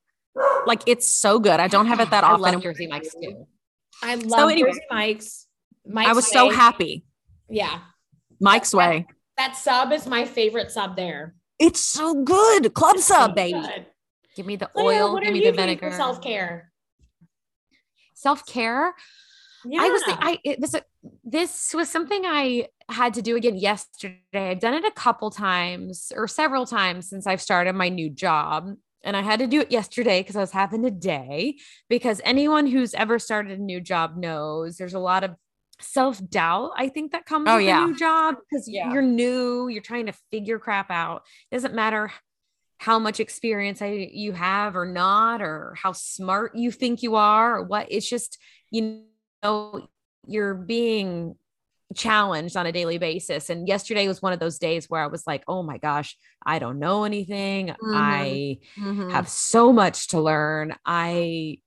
Like 0.66 0.82
it's 0.88 1.12
so 1.12 1.40
good. 1.40 1.60
I 1.60 1.68
don't 1.68 1.88
have 1.88 2.00
it 2.00 2.10
that 2.12 2.24
often. 2.24 2.46
I 2.46 2.52
love 2.52 2.64
Jersey 2.64 2.88
Mike's 2.88 3.14
too. 3.14 3.48
I 4.02 4.16
love 4.16 4.50
anyway. 4.50 4.70
Jersey 4.70 4.82
Mike's. 4.90 5.48
Mike's 5.86 6.10
I 6.10 6.14
was 6.14 6.28
so 6.30 6.50
happy. 6.50 7.06
Yeah. 7.50 7.80
Mike's 8.40 8.74
way. 8.74 9.08
That 9.38 9.56
sub 9.56 9.92
is 9.92 10.08
my 10.08 10.26
favorite 10.26 10.72
sub 10.72 10.96
there. 10.96 11.36
It's 11.60 11.80
so 11.80 12.24
good. 12.24 12.74
Club 12.74 12.98
sub, 13.00 13.36
baby. 13.36 13.60
Good. 13.60 13.86
Give 14.36 14.46
me 14.46 14.56
the 14.56 14.70
Leah, 14.76 15.04
oil. 15.06 15.14
what 15.14 15.24
Give 15.24 15.30
are 15.30 15.34
me 15.34 15.40
you 15.46 15.52
the 15.52 15.58
vinegar. 15.58 15.92
self 15.92 16.22
care? 16.22 16.72
Self 18.14 18.46
care. 18.46 18.94
Yeah. 19.66 19.82
I 19.84 19.90
was 19.90 20.04
I 20.08 20.40
it 20.44 20.60
a, 20.76 20.82
this 21.24 21.74
was 21.74 21.90
something 21.90 22.24
I 22.26 22.68
had 22.90 23.14
to 23.16 23.22
do 23.22 23.36
again 23.36 23.56
yesterday. 23.56 24.16
I've 24.34 24.60
done 24.60 24.74
it 24.74 24.86
a 24.86 24.92
couple 24.92 25.30
times 25.32 26.12
or 26.16 26.28
several 26.28 26.66
times 26.66 27.10
since 27.10 27.28
I've 27.28 27.42
started 27.42 27.74
my 27.74 27.90
new 27.90 28.10
job. 28.10 28.74
And 29.04 29.18
I 29.18 29.22
had 29.22 29.40
to 29.40 29.48
do 29.48 29.62
it 29.62 29.72
yesterday 29.72 30.22
because 30.22 30.36
I 30.36 30.42
was 30.42 30.52
having 30.52 30.86
a 30.86 30.92
day. 30.92 31.58
Because 31.90 32.22
anyone 32.24 32.68
who's 32.68 32.94
ever 32.94 33.18
started 33.18 33.60
a 33.60 33.62
new 33.64 33.82
job 33.82 34.16
knows 34.16 34.78
there's 34.78 34.94
a 34.94 35.00
lot 35.00 35.24
of 35.24 35.32
self 35.80 36.22
doubt. 36.30 36.72
I 36.78 36.90
think 36.90 37.12
that 37.12 37.26
comes 37.26 37.48
Oh, 37.50 37.58
with 37.58 37.66
yeah. 37.66 37.84
a 37.84 37.88
new 37.88 37.96
job 37.96 38.36
because 38.50 38.68
Yeah. 38.70 38.94
you're 38.94 39.02
new, 39.02 39.68
you're 39.70 39.82
trying 39.82 40.06
to 40.06 40.14
figure 40.32 40.60
crap 40.60 40.92
out. 40.92 41.24
It 41.50 41.56
doesn't 41.56 41.74
matter 41.74 42.12
how 42.78 42.98
much 43.00 43.20
experience 43.20 43.82
I, 43.82 44.10
you 44.12 44.34
have 44.34 44.76
or 44.76 44.86
not, 44.86 45.42
or 45.42 45.76
how 45.82 45.92
smart 45.94 46.56
you 46.56 46.72
think 46.72 47.04
you 47.04 47.16
are, 47.16 47.58
or 47.58 47.64
what. 47.64 47.88
It's 47.92 48.10
just 48.10 48.38
you 48.72 49.04
know 49.44 49.88
you're 50.28 50.54
being 50.54 51.36
challenged 51.96 52.56
on 52.56 52.66
a 52.66 52.72
daily 52.72 52.98
basis. 52.98 53.50
And 53.50 53.68
yesterday 53.68 54.08
was 54.08 54.22
one 54.22 54.34
of 54.34 54.40
those 54.40 54.60
days 54.60 54.90
where 54.90 55.02
I 55.04 55.08
was 55.08 55.28
like, 55.28 55.44
oh 55.48 55.62
my 55.62 55.78
gosh, 55.78 56.16
I 56.46 56.60
don't 56.60 56.80
know 56.80 57.04
anything. 57.04 57.76
I 57.94 58.60
Mhm. 58.78 59.12
have 59.12 59.28
so 59.28 59.74
much 59.74 60.10
to 60.10 60.22
learn. 60.22 60.76
I 60.86 61.58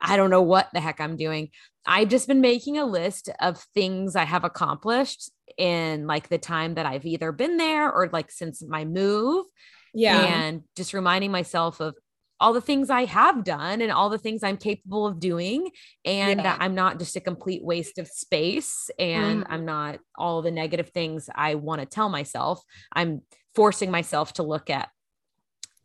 I 0.00 0.16
don't 0.18 0.30
know 0.30 0.42
what 0.42 0.68
the 0.74 0.80
heck 0.80 1.00
I'm 1.00 1.16
doing. 1.16 1.48
I've 1.86 2.08
just 2.10 2.28
been 2.28 2.42
making 2.42 2.76
a 2.78 2.84
list 2.84 3.30
of 3.40 3.58
things 3.74 4.14
I 4.14 4.24
have 4.24 4.44
accomplished 4.44 5.30
in 5.56 6.06
like 6.06 6.28
the 6.28 6.38
time 6.38 6.74
that 6.74 6.84
I've 6.86 7.06
either 7.06 7.32
been 7.32 7.56
there 7.56 7.90
or 7.90 8.08
like 8.12 8.30
since 8.30 8.62
my 8.62 8.84
move 8.84 9.46
yeah. 9.94 10.20
and 10.20 10.62
just 10.76 10.92
reminding 10.92 11.32
myself 11.32 11.80
of 11.80 11.94
all 12.38 12.52
the 12.52 12.60
things 12.60 12.90
I 12.90 13.04
have 13.06 13.44
done 13.44 13.80
and 13.80 13.90
all 13.90 14.10
the 14.10 14.18
things 14.18 14.42
I'm 14.42 14.56
capable 14.58 15.06
of 15.06 15.18
doing. 15.18 15.70
And 16.04 16.40
Yeah. 16.40 16.42
that 16.42 16.58
I'm 16.60 16.74
not 16.74 16.98
just 16.98 17.16
a 17.16 17.20
complete 17.20 17.64
waste 17.64 17.98
of 17.98 18.08
space 18.08 18.90
and 18.98 19.44
Mhm. 19.44 19.46
I'm 19.48 19.64
not 19.64 20.00
all 20.16 20.42
the 20.42 20.50
negative 20.50 20.90
things 20.90 21.30
I 21.34 21.54
want 21.54 21.80
to 21.80 21.86
tell 21.86 22.08
myself. 22.08 22.62
I'm 22.92 23.22
forcing 23.54 23.90
myself 23.90 24.34
to 24.34 24.42
look 24.42 24.70
at 24.70 24.90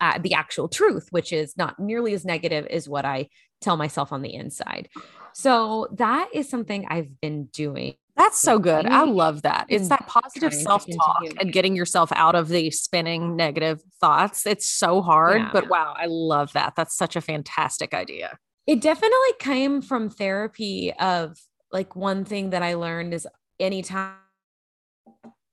uh, 0.01 0.17
the 0.17 0.33
actual 0.33 0.67
truth, 0.67 1.07
which 1.11 1.31
is 1.31 1.55
not 1.55 1.79
nearly 1.79 2.13
as 2.13 2.25
negative 2.25 2.65
as 2.65 2.89
what 2.89 3.05
I 3.05 3.29
tell 3.61 3.77
myself 3.77 4.11
on 4.11 4.23
the 4.23 4.33
inside. 4.33 4.89
So 5.33 5.87
that 5.93 6.29
is 6.33 6.49
something 6.49 6.87
I've 6.89 7.21
been 7.21 7.45
doing. 7.45 7.95
That's 8.15 8.39
so 8.39 8.59
good. 8.59 8.85
I 8.85 9.03
love 9.03 9.43
that. 9.43 9.65
It's 9.69 9.87
that 9.89 10.07
positive 10.07 10.53
self 10.53 10.85
talk 10.85 11.23
and 11.39 11.51
getting 11.51 11.75
yourself 11.75 12.11
out 12.13 12.35
of 12.35 12.49
the 12.49 12.69
spinning 12.71 13.35
negative 13.35 13.81
thoughts. 13.99 14.45
It's 14.45 14.67
so 14.67 15.01
hard, 15.01 15.41
Yeah. 15.41 15.49
but 15.53 15.69
wow, 15.69 15.95
I 15.97 16.05
love 16.07 16.53
that. 16.53 16.73
That's 16.75 16.95
such 16.95 17.15
a 17.15 17.21
fantastic 17.21 17.93
idea. 17.93 18.37
It 18.67 18.81
definitely 18.81 19.33
came 19.39 19.81
from 19.81 20.09
therapy 20.09 20.93
of 20.93 21.37
like 21.71 21.95
one 21.95 22.25
thing 22.25 22.51
that 22.51 22.61
I 22.61 22.75
learned 22.75 23.13
is 23.13 23.27
anytime 23.59 24.15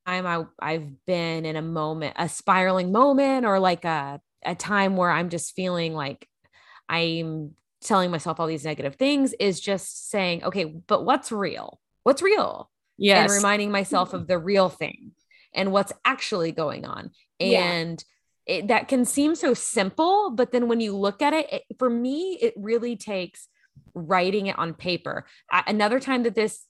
I, 0.07 0.45
I've 0.59 1.07
been 1.07 1.45
in 1.45 1.57
a 1.57 1.63
moment, 1.63 2.15
a 2.19 2.29
spiraling 2.29 2.93
moment, 2.93 3.47
or 3.47 3.61
like 3.61 3.85
a, 3.85 4.21
a 4.45 4.55
time 4.55 4.97
where 4.97 5.11
I'm 5.11 5.29
just 5.29 5.55
feeling 5.55 5.95
like 5.95 6.29
I'm 6.89 7.53
telling 7.83 8.11
myself 8.11 8.41
all 8.41 8.47
these 8.47 8.65
negative 8.65 8.97
things, 8.97 9.35
is 9.39 9.61
just 9.61 10.11
saying, 10.11 10.45
okay, 10.45 10.65
but 10.65 11.05
what's 11.05 11.31
real? 11.31 11.79
What's 12.09 12.23
real? 12.23 12.71
Yes. 12.97 13.31
and 13.31 13.37
reminding 13.37 13.71
myself 13.71 14.15
of 14.15 14.27
the 14.27 14.39
real 14.39 14.71
thing 14.71 15.13
and 15.55 15.73
what's 15.73 15.93
actually 16.07 16.53
going 16.53 16.87
on. 16.87 17.11
Yeah. 17.39 17.63
And 17.63 18.05
it, 18.47 18.69
that 18.69 18.89
can 18.89 19.05
seem 19.05 19.35
so 19.35 19.53
simple, 19.53 20.31
but 20.31 20.51
then 20.51 20.69
when 20.69 20.81
you 20.81 20.97
look 20.97 21.21
at 21.21 21.35
it, 21.35 21.53
it 21.53 21.63
for 21.79 21.91
me, 21.91 22.39
it 22.41 22.55
really 22.57 22.97
takes 22.97 23.49
writing 23.93 24.47
it 24.47 24.59
on 24.59 24.73
paper. 24.73 25.27
I, 25.51 25.65
another 25.67 26.01
time 26.01 26.23
that 26.23 26.35
this 26.35 26.65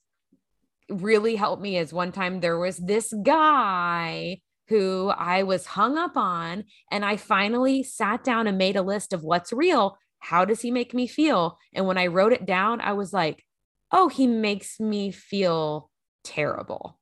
really 0.90 1.36
helped 1.36 1.62
me 1.62 1.78
is 1.78 1.92
one 1.92 2.10
time 2.10 2.40
there 2.40 2.58
was 2.58 2.76
this 2.78 3.14
guy 3.22 4.40
who 4.66 5.08
I 5.16 5.44
was 5.44 5.66
hung 5.66 5.96
up 5.96 6.16
on, 6.16 6.64
and 6.90 7.04
I 7.04 7.16
finally 7.16 7.84
sat 7.84 8.24
down 8.24 8.48
and 8.48 8.58
made 8.58 8.74
a 8.74 8.82
list 8.82 9.12
of 9.12 9.22
what's 9.22 9.52
real. 9.52 9.98
How 10.18 10.44
does 10.44 10.62
he 10.62 10.72
make 10.72 10.94
me 10.94 11.06
feel? 11.06 11.58
And 11.72 11.86
when 11.86 11.96
I 11.96 12.08
wrote 12.08 12.32
it 12.32 12.44
down, 12.44 12.80
I 12.80 12.94
was 12.94 13.12
like, 13.12 13.44
oh, 13.92 14.08
he 14.08 14.26
makes 14.26 14.78
me 14.80 15.10
feel 15.10 15.90
terrible. 16.24 16.98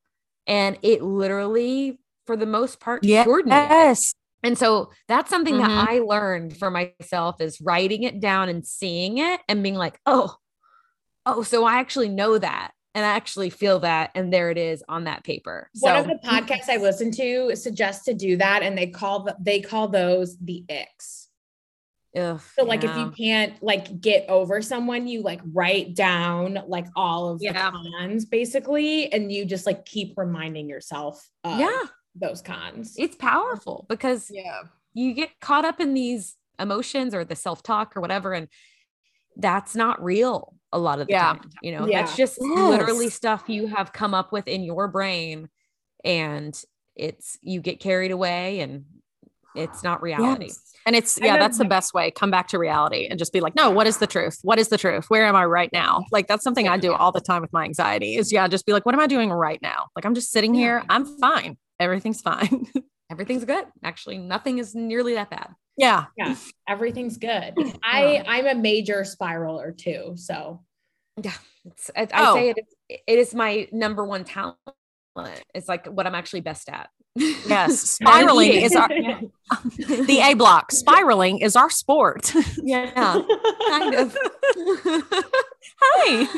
And 0.46 0.78
it 0.82 1.02
literally, 1.02 1.98
for 2.26 2.36
the 2.36 2.46
most 2.46 2.80
part, 2.80 3.02
cured 3.02 3.46
me. 3.46 3.52
yes. 3.52 4.14
And 4.42 4.56
so 4.56 4.90
that's 5.08 5.28
something 5.30 5.54
Mhm. 5.54 5.58
that 5.66 5.88
I 5.88 5.98
learned 5.98 6.56
for 6.56 6.70
myself 6.70 7.40
is 7.40 7.60
writing 7.60 8.04
it 8.04 8.20
down 8.20 8.48
and 8.48 8.64
seeing 8.64 9.18
it 9.18 9.40
and 9.48 9.62
being 9.62 9.74
like, 9.74 9.98
oh, 10.06 10.36
oh, 11.24 11.42
so 11.42 11.64
I 11.64 11.78
actually 11.78 12.08
know 12.10 12.38
that 12.38 12.70
and 12.94 13.04
I 13.04 13.08
actually 13.10 13.50
feel 13.50 13.80
that. 13.80 14.10
And 14.14 14.32
there 14.32 14.50
it 14.50 14.58
is 14.58 14.84
on 14.88 15.04
that 15.04 15.24
paper. 15.24 15.68
So 15.74 15.92
One 15.92 15.96
of 15.96 16.06
the 16.06 16.28
podcasts 16.28 16.68
I 16.68 16.76
listen 16.76 17.10
to 17.12 17.56
suggests 17.56 18.04
to 18.04 18.14
do 18.14 18.36
that, 18.36 18.62
and 18.62 18.78
they 18.78 18.86
call 18.86 19.24
the, 19.24 19.36
they 19.40 19.60
call 19.60 19.88
those 19.88 20.38
the 20.38 20.64
icks. 20.68 21.25
Ugh, 22.16 22.40
So 22.58 22.64
like 22.64 22.82
if 22.84 22.96
you 22.96 23.10
can't 23.10 23.62
like 23.62 24.00
get 24.00 24.28
over 24.28 24.62
someone, 24.62 25.06
you 25.06 25.22
like 25.22 25.40
write 25.52 25.94
down 25.94 26.58
like 26.66 26.86
all 26.96 27.28
of 27.30 27.40
Yeah. 27.42 27.70
the 27.70 27.90
cons 27.98 28.24
basically, 28.24 29.12
and 29.12 29.30
you 29.32 29.44
just 29.44 29.66
like 29.66 29.84
keep 29.84 30.14
reminding 30.16 30.68
yourself 30.68 31.28
of 31.44 31.58
yeah, 31.60 31.82
those 32.14 32.40
cons. 32.42 32.94
it's 32.98 33.16
powerful 33.16 33.86
because 33.88 34.30
Yeah. 34.32 34.62
you 34.94 35.12
get 35.14 35.30
caught 35.40 35.64
up 35.64 35.80
in 35.80 35.94
these 35.94 36.36
emotions 36.58 37.14
or 37.14 37.24
the 37.24 37.36
self-talk 37.36 37.96
or 37.96 38.00
whatever 38.00 38.32
and 38.32 38.48
that's 39.36 39.76
not 39.76 40.02
real 40.02 40.54
a 40.72 40.78
lot 40.78 40.98
of 41.00 41.06
the 41.06 41.12
Yeah. 41.12 41.34
time 41.34 41.50
you 41.60 41.70
know 41.72 41.86
Yeah. 41.86 42.00
that's 42.02 42.16
just 42.16 42.38
Yes. 42.40 42.70
literally 42.70 43.10
stuff 43.10 43.44
you 43.48 43.66
have 43.66 43.92
come 43.92 44.14
up 44.14 44.32
with 44.32 44.48
in 44.48 44.62
your 44.64 44.88
brain 44.88 45.50
and 46.02 46.58
it's 46.94 47.38
you 47.42 47.60
get 47.60 47.78
carried 47.78 48.10
away 48.10 48.60
and 48.60 48.86
it's 49.56 49.82
not 49.82 50.02
reality 50.02 50.46
Yes. 50.46 50.62
And 50.86 50.94
it's, 50.94 51.18
yeah, 51.20 51.34
know 51.34 51.40
that's 51.40 51.58
the 51.58 51.64
best 51.64 51.94
way. 51.94 52.12
Come 52.12 52.30
back 52.30 52.46
to 52.48 52.58
reality 52.60 53.08
and 53.08 53.18
just 53.18 53.32
be 53.32 53.40
like, 53.40 53.56
no, 53.56 53.70
what 53.70 53.88
is 53.88 53.98
the 53.98 54.06
truth? 54.06 54.38
What 54.42 54.60
is 54.60 54.68
the 54.68 54.78
truth? 54.78 55.06
Where 55.08 55.26
am 55.26 55.34
I 55.34 55.44
right 55.44 55.68
now? 55.72 56.04
Like, 56.12 56.28
that's 56.28 56.44
something 56.44 56.68
I 56.68 56.76
do 56.78 56.92
all 56.92 57.10
the 57.10 57.20
time 57.20 57.42
with 57.42 57.52
my 57.52 57.64
anxiety 57.64 58.14
is, 58.14 58.30
yeah, 58.32 58.46
just 58.46 58.64
be 58.66 58.72
like, 58.72 58.86
what 58.86 58.94
am 58.94 59.00
I 59.00 59.08
doing 59.08 59.30
right 59.30 59.60
now? 59.60 59.86
Like, 59.96 60.06
I'm 60.06 60.14
just 60.14 60.30
sitting 60.30 60.54
here. 60.54 60.84
I'm 60.88 61.04
fine. 61.18 61.56
Everything's 61.80 62.20
fine. 62.20 62.68
everything's 63.10 63.44
good 63.44 63.64
actually 63.84 64.18
nothing 64.18 64.58
is 64.58 64.74
nearly 64.74 65.14
that 65.14 65.30
bad 65.30 65.50
yeah. 65.76 66.06
yeah, 66.16 66.34
everything's 66.68 67.18
good. 67.18 67.54
I 67.84 68.24
I'm 68.26 68.48
a 68.48 68.54
major 68.56 69.02
spiraler 69.02 69.76
too, 69.78 70.14
so 70.16 70.64
yeah 71.22 71.30
it's, 71.64 71.88
I, 71.96 72.02
I 72.02 72.06
Oh. 72.14 72.34
say 72.34 72.48
it, 72.48 72.58
is- 72.58 72.98
it 73.06 73.18
is 73.20 73.32
my 73.32 73.68
number 73.70 74.04
one 74.04 74.24
talent 74.24 74.56
it's 75.54 75.68
like 75.68 75.86
what 75.86 76.04
i'm 76.06 76.14
actually 76.16 76.40
best 76.40 76.68
at 76.68 76.88
Yes. 77.16 77.80
Spiraling 78.00 78.52
is 78.52 78.74
our, 78.76 78.88
the 79.78 80.20
A 80.22 80.34
block. 80.34 80.70
Spiraling 80.72 81.38
is 81.40 81.56
our 81.56 81.70
sport. 81.70 82.32
yeah 82.62 82.90
kind 83.68 83.94
of 83.94 84.16
Hi. 85.80 86.22
Um, 86.22 86.28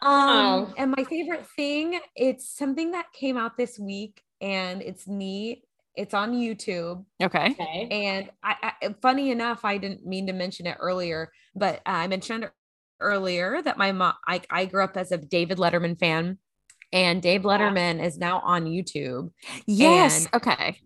Oh. 0.00 0.74
and 0.78 0.94
my 0.96 1.02
favorite 1.04 1.44
thing, 1.56 1.98
it's 2.14 2.48
something 2.48 2.92
that 2.92 3.06
came 3.12 3.36
out 3.36 3.56
this 3.56 3.78
week 3.78 4.22
and 4.40 4.80
it's 4.80 5.08
neat. 5.08 5.64
It's 5.96 6.14
on 6.14 6.32
YouTube. 6.34 7.04
Okay. 7.20 7.56
Okay. 7.58 7.88
And 7.90 8.30
I, 8.44 8.72
I 8.80 8.94
funny 9.02 9.32
enough, 9.32 9.64
I 9.64 9.78
didn't 9.78 10.06
mean 10.06 10.28
to 10.28 10.32
mention 10.32 10.66
it 10.66 10.76
earlier, 10.78 11.32
but 11.56 11.80
I 11.84 12.06
mentioned 12.06 12.48
earlier 13.00 13.60
that 13.62 13.76
my 13.76 13.90
mom, 13.90 14.14
I, 14.28 14.40
I 14.50 14.66
grew 14.66 14.84
up 14.84 14.96
as 14.96 15.10
a 15.10 15.18
David 15.18 15.58
Letterman 15.58 15.98
fan, 15.98 16.38
and 16.92 17.20
Dave 17.22 17.42
Letterman 17.42 18.02
is 18.02 18.18
now 18.18 18.40
on 18.40 18.64
YouTube. 18.64 19.30
Yes. 19.66 20.26
And- 20.26 20.34
okay. 20.34 20.78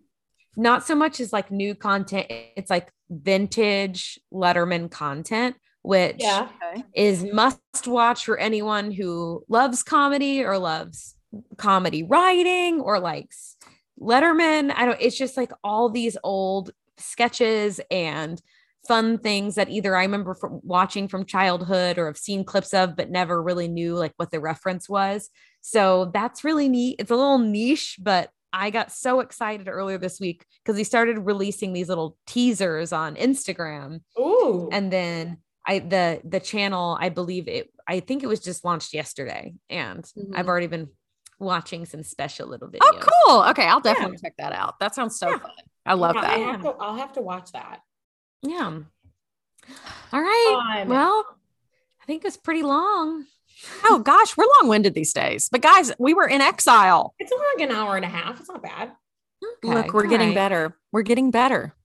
Not 0.55 0.85
so 0.85 0.93
much 0.95 1.19
as 1.19 1.33
like 1.33 1.49
new 1.49 1.73
content, 1.73 2.27
it's 2.29 2.69
like 2.69 2.91
vintage 3.09 4.19
Letterman 4.31 4.91
content, 4.91 5.55
which 5.81 6.17
Yeah. 6.19 6.49
is 6.93 7.23
must 7.23 7.87
watch 7.87 8.25
for 8.25 8.37
anyone 8.37 8.91
who 8.91 9.43
loves 9.47 9.81
comedy 9.81 10.43
or 10.43 10.57
loves 10.59 11.15
comedy 11.57 12.03
writing 12.03 12.79
or 12.79 12.99
likes 12.99 13.57
Letterman. 13.99 14.71
I 14.75 14.85
don't, 14.85 15.01
it's 15.01 15.17
just 15.17 15.37
like 15.37 15.51
all 15.63 15.89
these 15.89 16.17
old 16.23 16.71
sketches 16.97 17.81
and 17.89 18.39
fun 18.87 19.17
things 19.17 19.55
that 19.55 19.69
either 19.69 19.95
I 19.95 20.03
remember 20.03 20.35
from 20.35 20.59
watching 20.63 21.07
from 21.07 21.25
childhood 21.25 21.97
or 21.97 22.07
have 22.07 22.17
seen 22.17 22.43
clips 22.43 22.73
of, 22.73 22.95
but 22.95 23.09
never 23.09 23.41
really 23.41 23.67
knew 23.67 23.95
like 23.95 24.13
what 24.17 24.29
the 24.29 24.39
reference 24.39 24.87
was. 24.87 25.29
So 25.65 26.11
that's 26.13 26.43
really 26.43 26.67
neat. 26.69 26.97
It's 26.99 27.09
a 27.09 27.15
little 27.15 27.39
niche, 27.39 27.97
but 27.99 28.29
I 28.51 28.69
got 28.69 28.91
so 28.91 29.21
excited 29.21 29.67
earlier 29.69 29.97
this 29.97 30.19
week 30.19 30.45
because 30.63 30.77
he 30.77 30.83
started 30.83 31.17
releasing 31.19 31.71
these 31.73 31.87
little 31.89 32.17
teasers 32.27 32.91
on 32.93 33.15
Instagram 33.15 34.01
Ooh. 34.19 34.69
and 34.71 34.91
then 34.91 35.37
I 35.65 35.79
the 35.79 36.21
the 36.23 36.39
channel, 36.41 36.97
I 36.99 37.07
believe 37.09 37.47
it 37.47 37.71
I 37.87 38.01
think 38.01 38.21
it 38.23 38.27
was 38.27 38.41
just 38.41 38.63
launched 38.65 38.93
yesterday 38.93 39.53
and 39.69 40.03
Mhm. 40.03 40.33
I've 40.35 40.47
already 40.49 40.67
been 40.67 40.89
watching 41.39 41.85
some 41.85 42.03
special 42.03 42.47
little 42.47 42.67
videos. 42.67 42.79
Oh, 42.83 42.99
cool. 43.25 43.43
Okay, 43.51 43.65
I'll 43.65 43.79
definitely 43.79 44.17
check 44.17 44.35
that 44.37 44.51
out. 44.53 44.79
That 44.79 44.93
sounds 44.93 45.17
so 45.17 45.29
Yeah. 45.29 45.37
fun. 45.39 45.51
I 45.85 45.93
love 45.95 46.15
Yeah, 46.15 46.21
that. 46.21 46.31
I'll 46.37 46.43
have, 46.51 46.61
to, 46.61 46.69
I'll 46.79 46.95
have 46.97 47.13
to 47.13 47.21
watch 47.21 47.51
that. 47.53 47.79
Yeah. 48.43 48.79
All 50.11 50.21
right. 50.21 50.81
Um, 50.83 50.89
well, 50.89 51.25
I 52.01 52.05
think 52.05 52.23
it's 52.25 52.37
pretty 52.37 52.61
long. 52.63 53.25
Oh 53.85 53.99
gosh, 53.99 54.35
we're 54.35 54.45
long-winded 54.61 54.93
these 54.93 55.13
days. 55.13 55.49
But 55.51 55.61
guys, 55.61 55.91
we 55.99 56.13
were 56.13 56.27
in 56.27 56.41
exile. 56.41 57.13
it's 57.19 57.31
only 57.31 57.45
like 57.55 57.69
an 57.69 57.75
hour 57.75 57.95
and 57.95 58.05
a 58.05 58.09
half. 58.09 58.39
It's 58.39 58.49
not 58.49 58.61
bad. 58.63 58.91
Look, 59.63 59.93
we're 59.93 60.07
getting 60.07 60.33
better. 60.33 60.69
better. 60.69 60.77
We're 60.91 61.01
getting 61.03 61.31
better. 61.31 61.75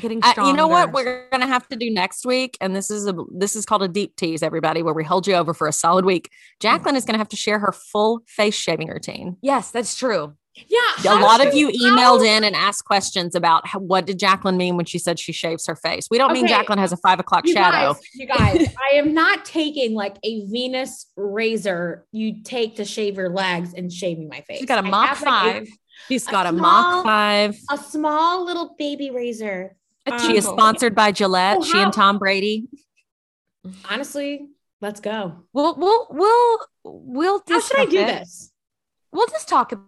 Getting 0.00 0.22
Uh, 0.22 0.34
you 0.36 0.52
know 0.52 0.68
what 0.68 0.92
we're 0.92 1.28
gonna 1.30 1.46
have 1.46 1.66
to 1.68 1.76
do 1.76 1.90
next 1.90 2.26
week, 2.26 2.58
and 2.60 2.76
this 2.76 2.90
is 2.90 3.06
a 3.06 3.14
this 3.32 3.56
is 3.56 3.64
called 3.64 3.82
a 3.82 3.88
deep 3.88 4.16
tease, 4.16 4.42
everybody, 4.42 4.82
where 4.82 4.92
we 4.92 5.02
hold 5.02 5.26
you 5.26 5.34
over 5.34 5.54
for 5.54 5.66
a 5.66 5.72
solid 5.72 6.04
week. 6.04 6.30
Jacqueline 6.60 6.94
is 6.94 7.06
gonna 7.06 7.18
have 7.18 7.28
to 7.30 7.36
share 7.36 7.58
her 7.58 7.72
full 7.72 8.20
face 8.26 8.54
shaving 8.54 8.88
routine. 8.88 9.38
Yes, 9.40 9.70
that's 9.70 9.96
true. 9.96 10.34
Yeah. 10.66 11.14
A 11.14 11.20
lot 11.20 11.46
of 11.46 11.54
you 11.54 11.68
emailed 11.68 12.26
in 12.26 12.42
and 12.44 12.56
asked 12.56 12.84
questions 12.84 13.34
about 13.34 13.66
how, 13.66 13.78
what 13.78 14.06
did 14.06 14.18
Jacqueline 14.18 14.56
mean 14.56 14.76
when 14.76 14.84
she 14.86 14.98
said 14.98 15.18
she 15.18 15.32
shaves 15.32 15.66
her 15.66 15.76
face. 15.76 16.08
We 16.10 16.18
don't 16.18 16.32
mean 16.32 16.46
Jacqueline 16.48 16.78
has 16.78 16.92
a 16.92 16.96
five 16.96 17.20
o'clock 17.20 17.46
You 17.46 17.52
shadow. 17.54 17.94
guys, 17.94 18.02
you 18.14 18.26
guys, 18.26 18.74
I 18.92 18.96
am 18.96 19.14
not 19.14 19.44
taking 19.44 19.94
like 19.94 20.16
a 20.22 20.44
Venus 20.46 21.06
razor 21.16 22.06
you 22.12 22.42
take 22.42 22.76
to 22.76 22.84
shave 22.84 23.16
your 23.16 23.28
legs 23.30 23.74
and 23.74 23.92
shaving 23.92 24.28
my 24.28 24.40
face. 24.40 24.58
She's 24.58 24.66
got 24.66 24.84
a 24.84 24.88
Mach 24.88 25.08
have, 25.10 25.22
like, 25.22 25.56
a- 25.56 25.66
5. 25.66 25.68
She's 26.08 26.26
A 26.28 26.30
got 26.30 26.46
a 26.46 26.50
small- 26.50 26.96
Mach 26.96 27.04
five. 27.04 27.56
a 27.70 27.76
small 27.78 28.44
little 28.44 28.74
baby 28.78 29.10
razor. 29.10 29.76
A 30.06 30.18
She 30.18 30.36
is 30.36 30.46
Um, 30.46 30.54
sponsored 30.54 30.94
by 30.94 31.12
Gillette. 31.12 31.58
Oh, 31.60 31.64
she 31.64 31.76
and 31.78 31.92
Tom 31.92 32.18
Brady. 32.18 32.68
Honestly, 33.90 34.48
let's 34.80 35.00
go. 35.00 35.44
We'll 35.52 35.74
we'll 35.76 36.06
we'll 36.10 36.58
we'll 36.84 37.42
How 37.48 37.60
should 37.60 37.78
I 37.78 37.84
do 37.86 37.98
it. 37.98 38.06
this? 38.06 38.50
We'll 39.12 39.26
just 39.26 39.48
talk 39.48 39.72
about 39.72 39.84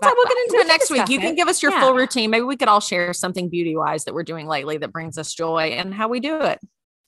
We'll, 0.00 0.10
talk, 0.10 0.16
we'll 0.16 0.26
get 0.26 0.38
into 0.38 0.52
We 0.56 0.60
it 0.62 0.66
next 0.66 0.90
week. 0.90 0.96
discuss 1.02 1.10
You 1.10 1.20
can 1.20 1.34
give 1.34 1.48
us 1.48 1.62
your 1.62 1.72
Yeah. 1.72 1.80
full 1.82 1.94
routine. 1.94 2.30
Maybe 2.30 2.44
we 2.44 2.56
could 2.56 2.68
all 2.68 2.80
share 2.80 3.12
something 3.12 3.48
beauty 3.48 3.76
wise 3.76 4.04
that 4.04 4.14
we're 4.14 4.24
doing 4.24 4.46
lately 4.46 4.76
that 4.78 4.92
brings 4.92 5.18
us 5.18 5.32
joy 5.32 5.68
and 5.78 5.94
how 5.94 6.08
we 6.08 6.20
do 6.20 6.40
it. 6.40 6.58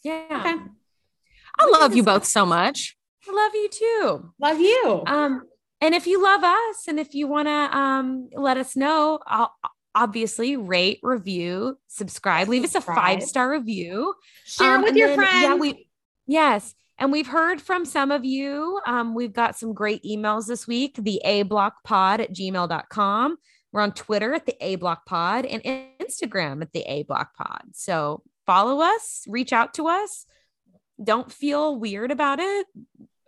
Yeah. 0.03 0.25
Okay. 0.31 0.55
I 1.59 1.67
love 1.71 1.95
you 1.97 2.03
both 2.03 2.25
so 2.27 2.47
much. 2.47 2.97
I 3.29 3.33
love 3.33 3.53
you 3.55 3.69
too. 3.71 4.33
Love 4.41 4.61
you. 4.61 5.03
Um, 5.07 5.43
and 5.81 5.95
if 5.95 6.07
you 6.07 6.23
love 6.23 6.45
us 6.45 6.85
and 6.87 7.01
if 7.01 7.15
you 7.15 7.27
want 7.27 7.49
to 7.49 7.77
um 7.77 8.29
let 8.35 8.57
us 8.57 8.77
know, 8.77 9.19
I'll 9.27 9.53
obviously 9.95 10.57
rate, 10.57 11.01
review, 11.03 11.79
subscribe, 11.89 12.49
leave 12.49 12.63
us 12.65 12.75
a 12.75 12.81
five 12.81 13.23
star 13.23 13.51
review. 13.51 14.15
Share 14.45 14.77
Um, 14.77 14.83
with 14.83 14.95
your 14.95 15.09
then, 15.09 15.17
friends. 15.19 15.43
Yeah, 15.43 15.55
we 15.55 15.89
yes. 16.27 16.75
And 16.99 17.13
we've 17.13 17.27
heard 17.27 17.61
from 17.61 17.85
some 17.85 18.11
of 18.11 18.25
you. 18.25 18.81
Um, 18.87 19.15
we've 19.15 19.33
got 19.33 19.59
some 19.59 19.75
great 19.75 20.03
emails 20.03 20.47
this 20.47 20.67
week. 20.67 20.97
The 20.99 21.21
A 21.25 21.43
block 21.43 21.85
pod 21.85 22.21
at 22.21 22.33
gmail.com. 22.33 23.37
We're 23.73 23.81
on 23.83 23.93
Twitter 23.93 24.33
at 24.33 24.47
the 24.47 24.57
A 24.65 24.77
block 24.77 25.05
pod 25.05 25.45
and 25.45 25.63
Instagram 26.01 26.63
at 26.63 26.73
the 26.73 26.81
A 26.91 27.03
block 27.03 27.35
pod. 27.37 27.63
So 27.73 28.23
follow 28.47 28.81
us, 28.81 29.25
reach 29.29 29.53
out 29.53 29.75
to 29.75 29.89
us. 29.89 30.25
Don't 31.03 31.31
feel 31.31 31.79
weird 31.79 32.11
about 32.11 32.39
it. 32.41 32.67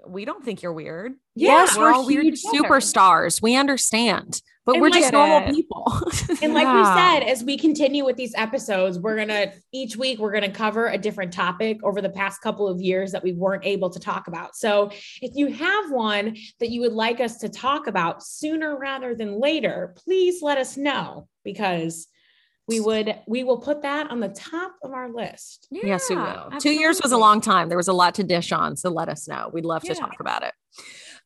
We 0.06 0.24
don't 0.24 0.42
think 0.42 0.62
you're 0.62 0.72
weird. 0.72 1.12
yes, 1.34 1.76
we're 1.76 1.82
we're, 1.84 1.92
all 1.92 2.06
weird 2.06 2.24
huge 2.24 2.40
together. 2.42 2.66
superstars. 2.66 3.42
We 3.42 3.56
understand, 3.56 4.40
but 4.68 4.74
And 4.74 4.82
we're 4.82 4.90
like 4.90 5.00
just 5.00 5.14
it. 5.14 5.16
normal 5.16 5.50
people. 5.50 5.90
And 6.42 6.52
like 6.52 6.64
Yeah. 6.64 6.76
we 6.78 6.84
said, 7.00 7.20
as 7.30 7.42
we 7.42 7.56
continue 7.56 8.04
with 8.04 8.16
these 8.16 8.34
episodes, 8.36 8.98
we're 8.98 9.16
gonna 9.16 9.52
each 9.72 9.96
week 9.96 10.18
we're 10.18 10.30
gonna 10.30 10.50
cover 10.52 10.88
a 10.88 10.98
different 10.98 11.32
topic 11.32 11.78
over 11.82 12.02
the 12.02 12.10
past 12.10 12.42
couple 12.42 12.68
of 12.68 12.78
years 12.78 13.10
that 13.12 13.22
we 13.24 13.32
weren't 13.32 13.64
able 13.64 13.88
to 13.88 13.98
talk 13.98 14.28
about. 14.28 14.54
So 14.56 14.90
if 15.22 15.34
you 15.34 15.46
have 15.46 15.90
one 15.90 16.36
that 16.60 16.68
you 16.68 16.82
would 16.82 16.92
like 16.92 17.18
us 17.18 17.38
to 17.38 17.48
talk 17.48 17.86
about 17.86 18.22
sooner 18.22 18.78
rather 18.78 19.14
than 19.14 19.40
later, 19.40 19.94
please 19.96 20.42
let 20.42 20.58
us 20.58 20.76
know 20.76 21.28
because 21.44 22.06
we 22.66 22.78
would 22.78 23.16
we 23.26 23.44
will 23.44 23.56
put 23.56 23.80
that 23.80 24.10
on 24.10 24.20
the 24.20 24.28
top 24.28 24.74
of 24.82 24.92
our 24.92 25.10
list. 25.10 25.66
yes, 25.70 26.04
we 26.10 26.16
Yeah, 26.16 26.48
will. 26.50 26.60
Two 26.60 26.72
years 26.72 27.00
was 27.02 27.12
a 27.12 27.16
long 27.16 27.40
time. 27.40 27.70
There 27.70 27.78
was 27.78 27.88
a 27.88 27.94
lot 27.94 28.14
to 28.16 28.22
dish 28.22 28.52
on. 28.52 28.76
So 28.76 28.90
let 28.90 29.08
us 29.08 29.26
know. 29.26 29.48
We'd 29.50 29.64
love 29.64 29.82
to 29.84 29.94
talk 29.94 30.20
about 30.20 30.42
it. 30.42 30.52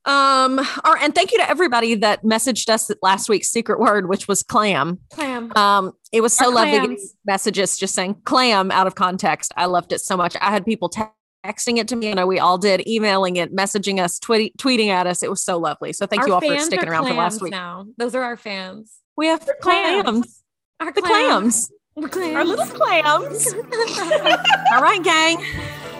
Um, 0.04 0.58
all 0.58 0.92
right, 0.92 1.02
and 1.02 1.14
thank 1.14 1.30
you 1.32 1.38
to 1.38 1.48
everybody 1.48 1.94
that 1.96 2.24
messaged 2.24 2.68
us 2.68 2.90
last 3.02 3.28
week's 3.28 3.48
secret 3.48 3.78
word, 3.78 4.08
which 4.08 4.26
was 4.26 4.42
clam. 4.42 4.98
Clam. 5.10 5.52
Um, 5.56 5.92
it 6.10 6.20
was 6.22 6.32
so 6.32 6.46
Our 6.46 6.52
lovely 6.54 6.72
getting 6.72 6.96
clams. 6.96 7.14
messages 7.24 7.76
just 7.78 7.94
saying 7.94 8.16
clam 8.24 8.70
out 8.72 8.86
of 8.88 8.96
context. 8.96 9.52
I 9.56 9.66
loved 9.66 9.92
it 9.92 10.00
so 10.00 10.16
much. 10.16 10.36
I 10.40 10.50
had 10.50 10.64
people 10.64 10.88
te- 10.88 11.02
texting 11.46 11.78
it 11.78 11.86
to 11.88 11.96
me. 11.96 12.10
I 12.10 12.14
know 12.14 12.26
we 12.26 12.40
all 12.40 12.58
did, 12.58 12.86
emailing 12.86 13.36
it, 13.36 13.54
messaging 13.54 14.00
us, 14.02 14.18
tweet, 14.18 14.56
tweeting 14.56 14.88
at 14.88 15.06
us. 15.06 15.22
It 15.22 15.30
was 15.30 15.42
so 15.42 15.56
lovely. 15.58 15.92
So 15.92 16.06
thank 16.06 16.22
Our 16.22 16.28
you 16.28 16.34
all 16.34 16.40
for 16.40 16.58
sticking 16.58 16.88
around 16.88 17.06
for 17.06 17.14
last 17.14 17.40
week. 17.40 17.52
Now. 17.52 17.86
Those 17.96 18.14
are 18.16 18.22
our 18.22 18.36
fans. 18.36 18.92
We 19.16 19.26
have 19.28 19.48
clams. 19.60 20.02
clams. 20.02 20.42
Our 20.80 20.92
The 20.92 21.02
clams. 21.02 21.70
Our 21.96 22.08
clams. 22.08 22.36
Our 22.36 22.44
little 22.44 22.66
clams. 22.66 23.52
all 24.72 24.82
right, 24.82 25.00
gang. 25.02 25.44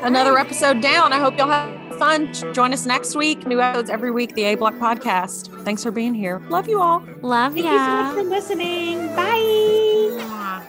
Another 0.03 0.39
episode 0.39 0.81
down. 0.81 1.13
I 1.13 1.19
hope 1.19 1.37
y'all 1.39 1.49
have 1.49 1.82
fun. 2.03 2.53
Join 2.53 2.73
us 2.73 2.85
next 2.85 3.15
week. 3.15 3.47
New 3.47 3.61
episodes 3.61 3.89
every 3.89 4.11
week. 4.11 4.35
The 4.35 4.45
A 4.45 4.55
Block 4.57 4.75
Podcast. 4.75 5.65
Thanks 5.65 5.83
for 5.85 5.93
being 5.93 6.15
here. 6.15 6.43
Love 6.49 6.69
you 6.69 6.81
all. 6.81 7.05
Love 7.23 7.55
Thank 7.55 7.67
you 7.67 7.71
so 7.71 7.79
much 7.79 8.15
for 8.15 8.23
listening. 8.25 9.07
Bye. 9.15 10.69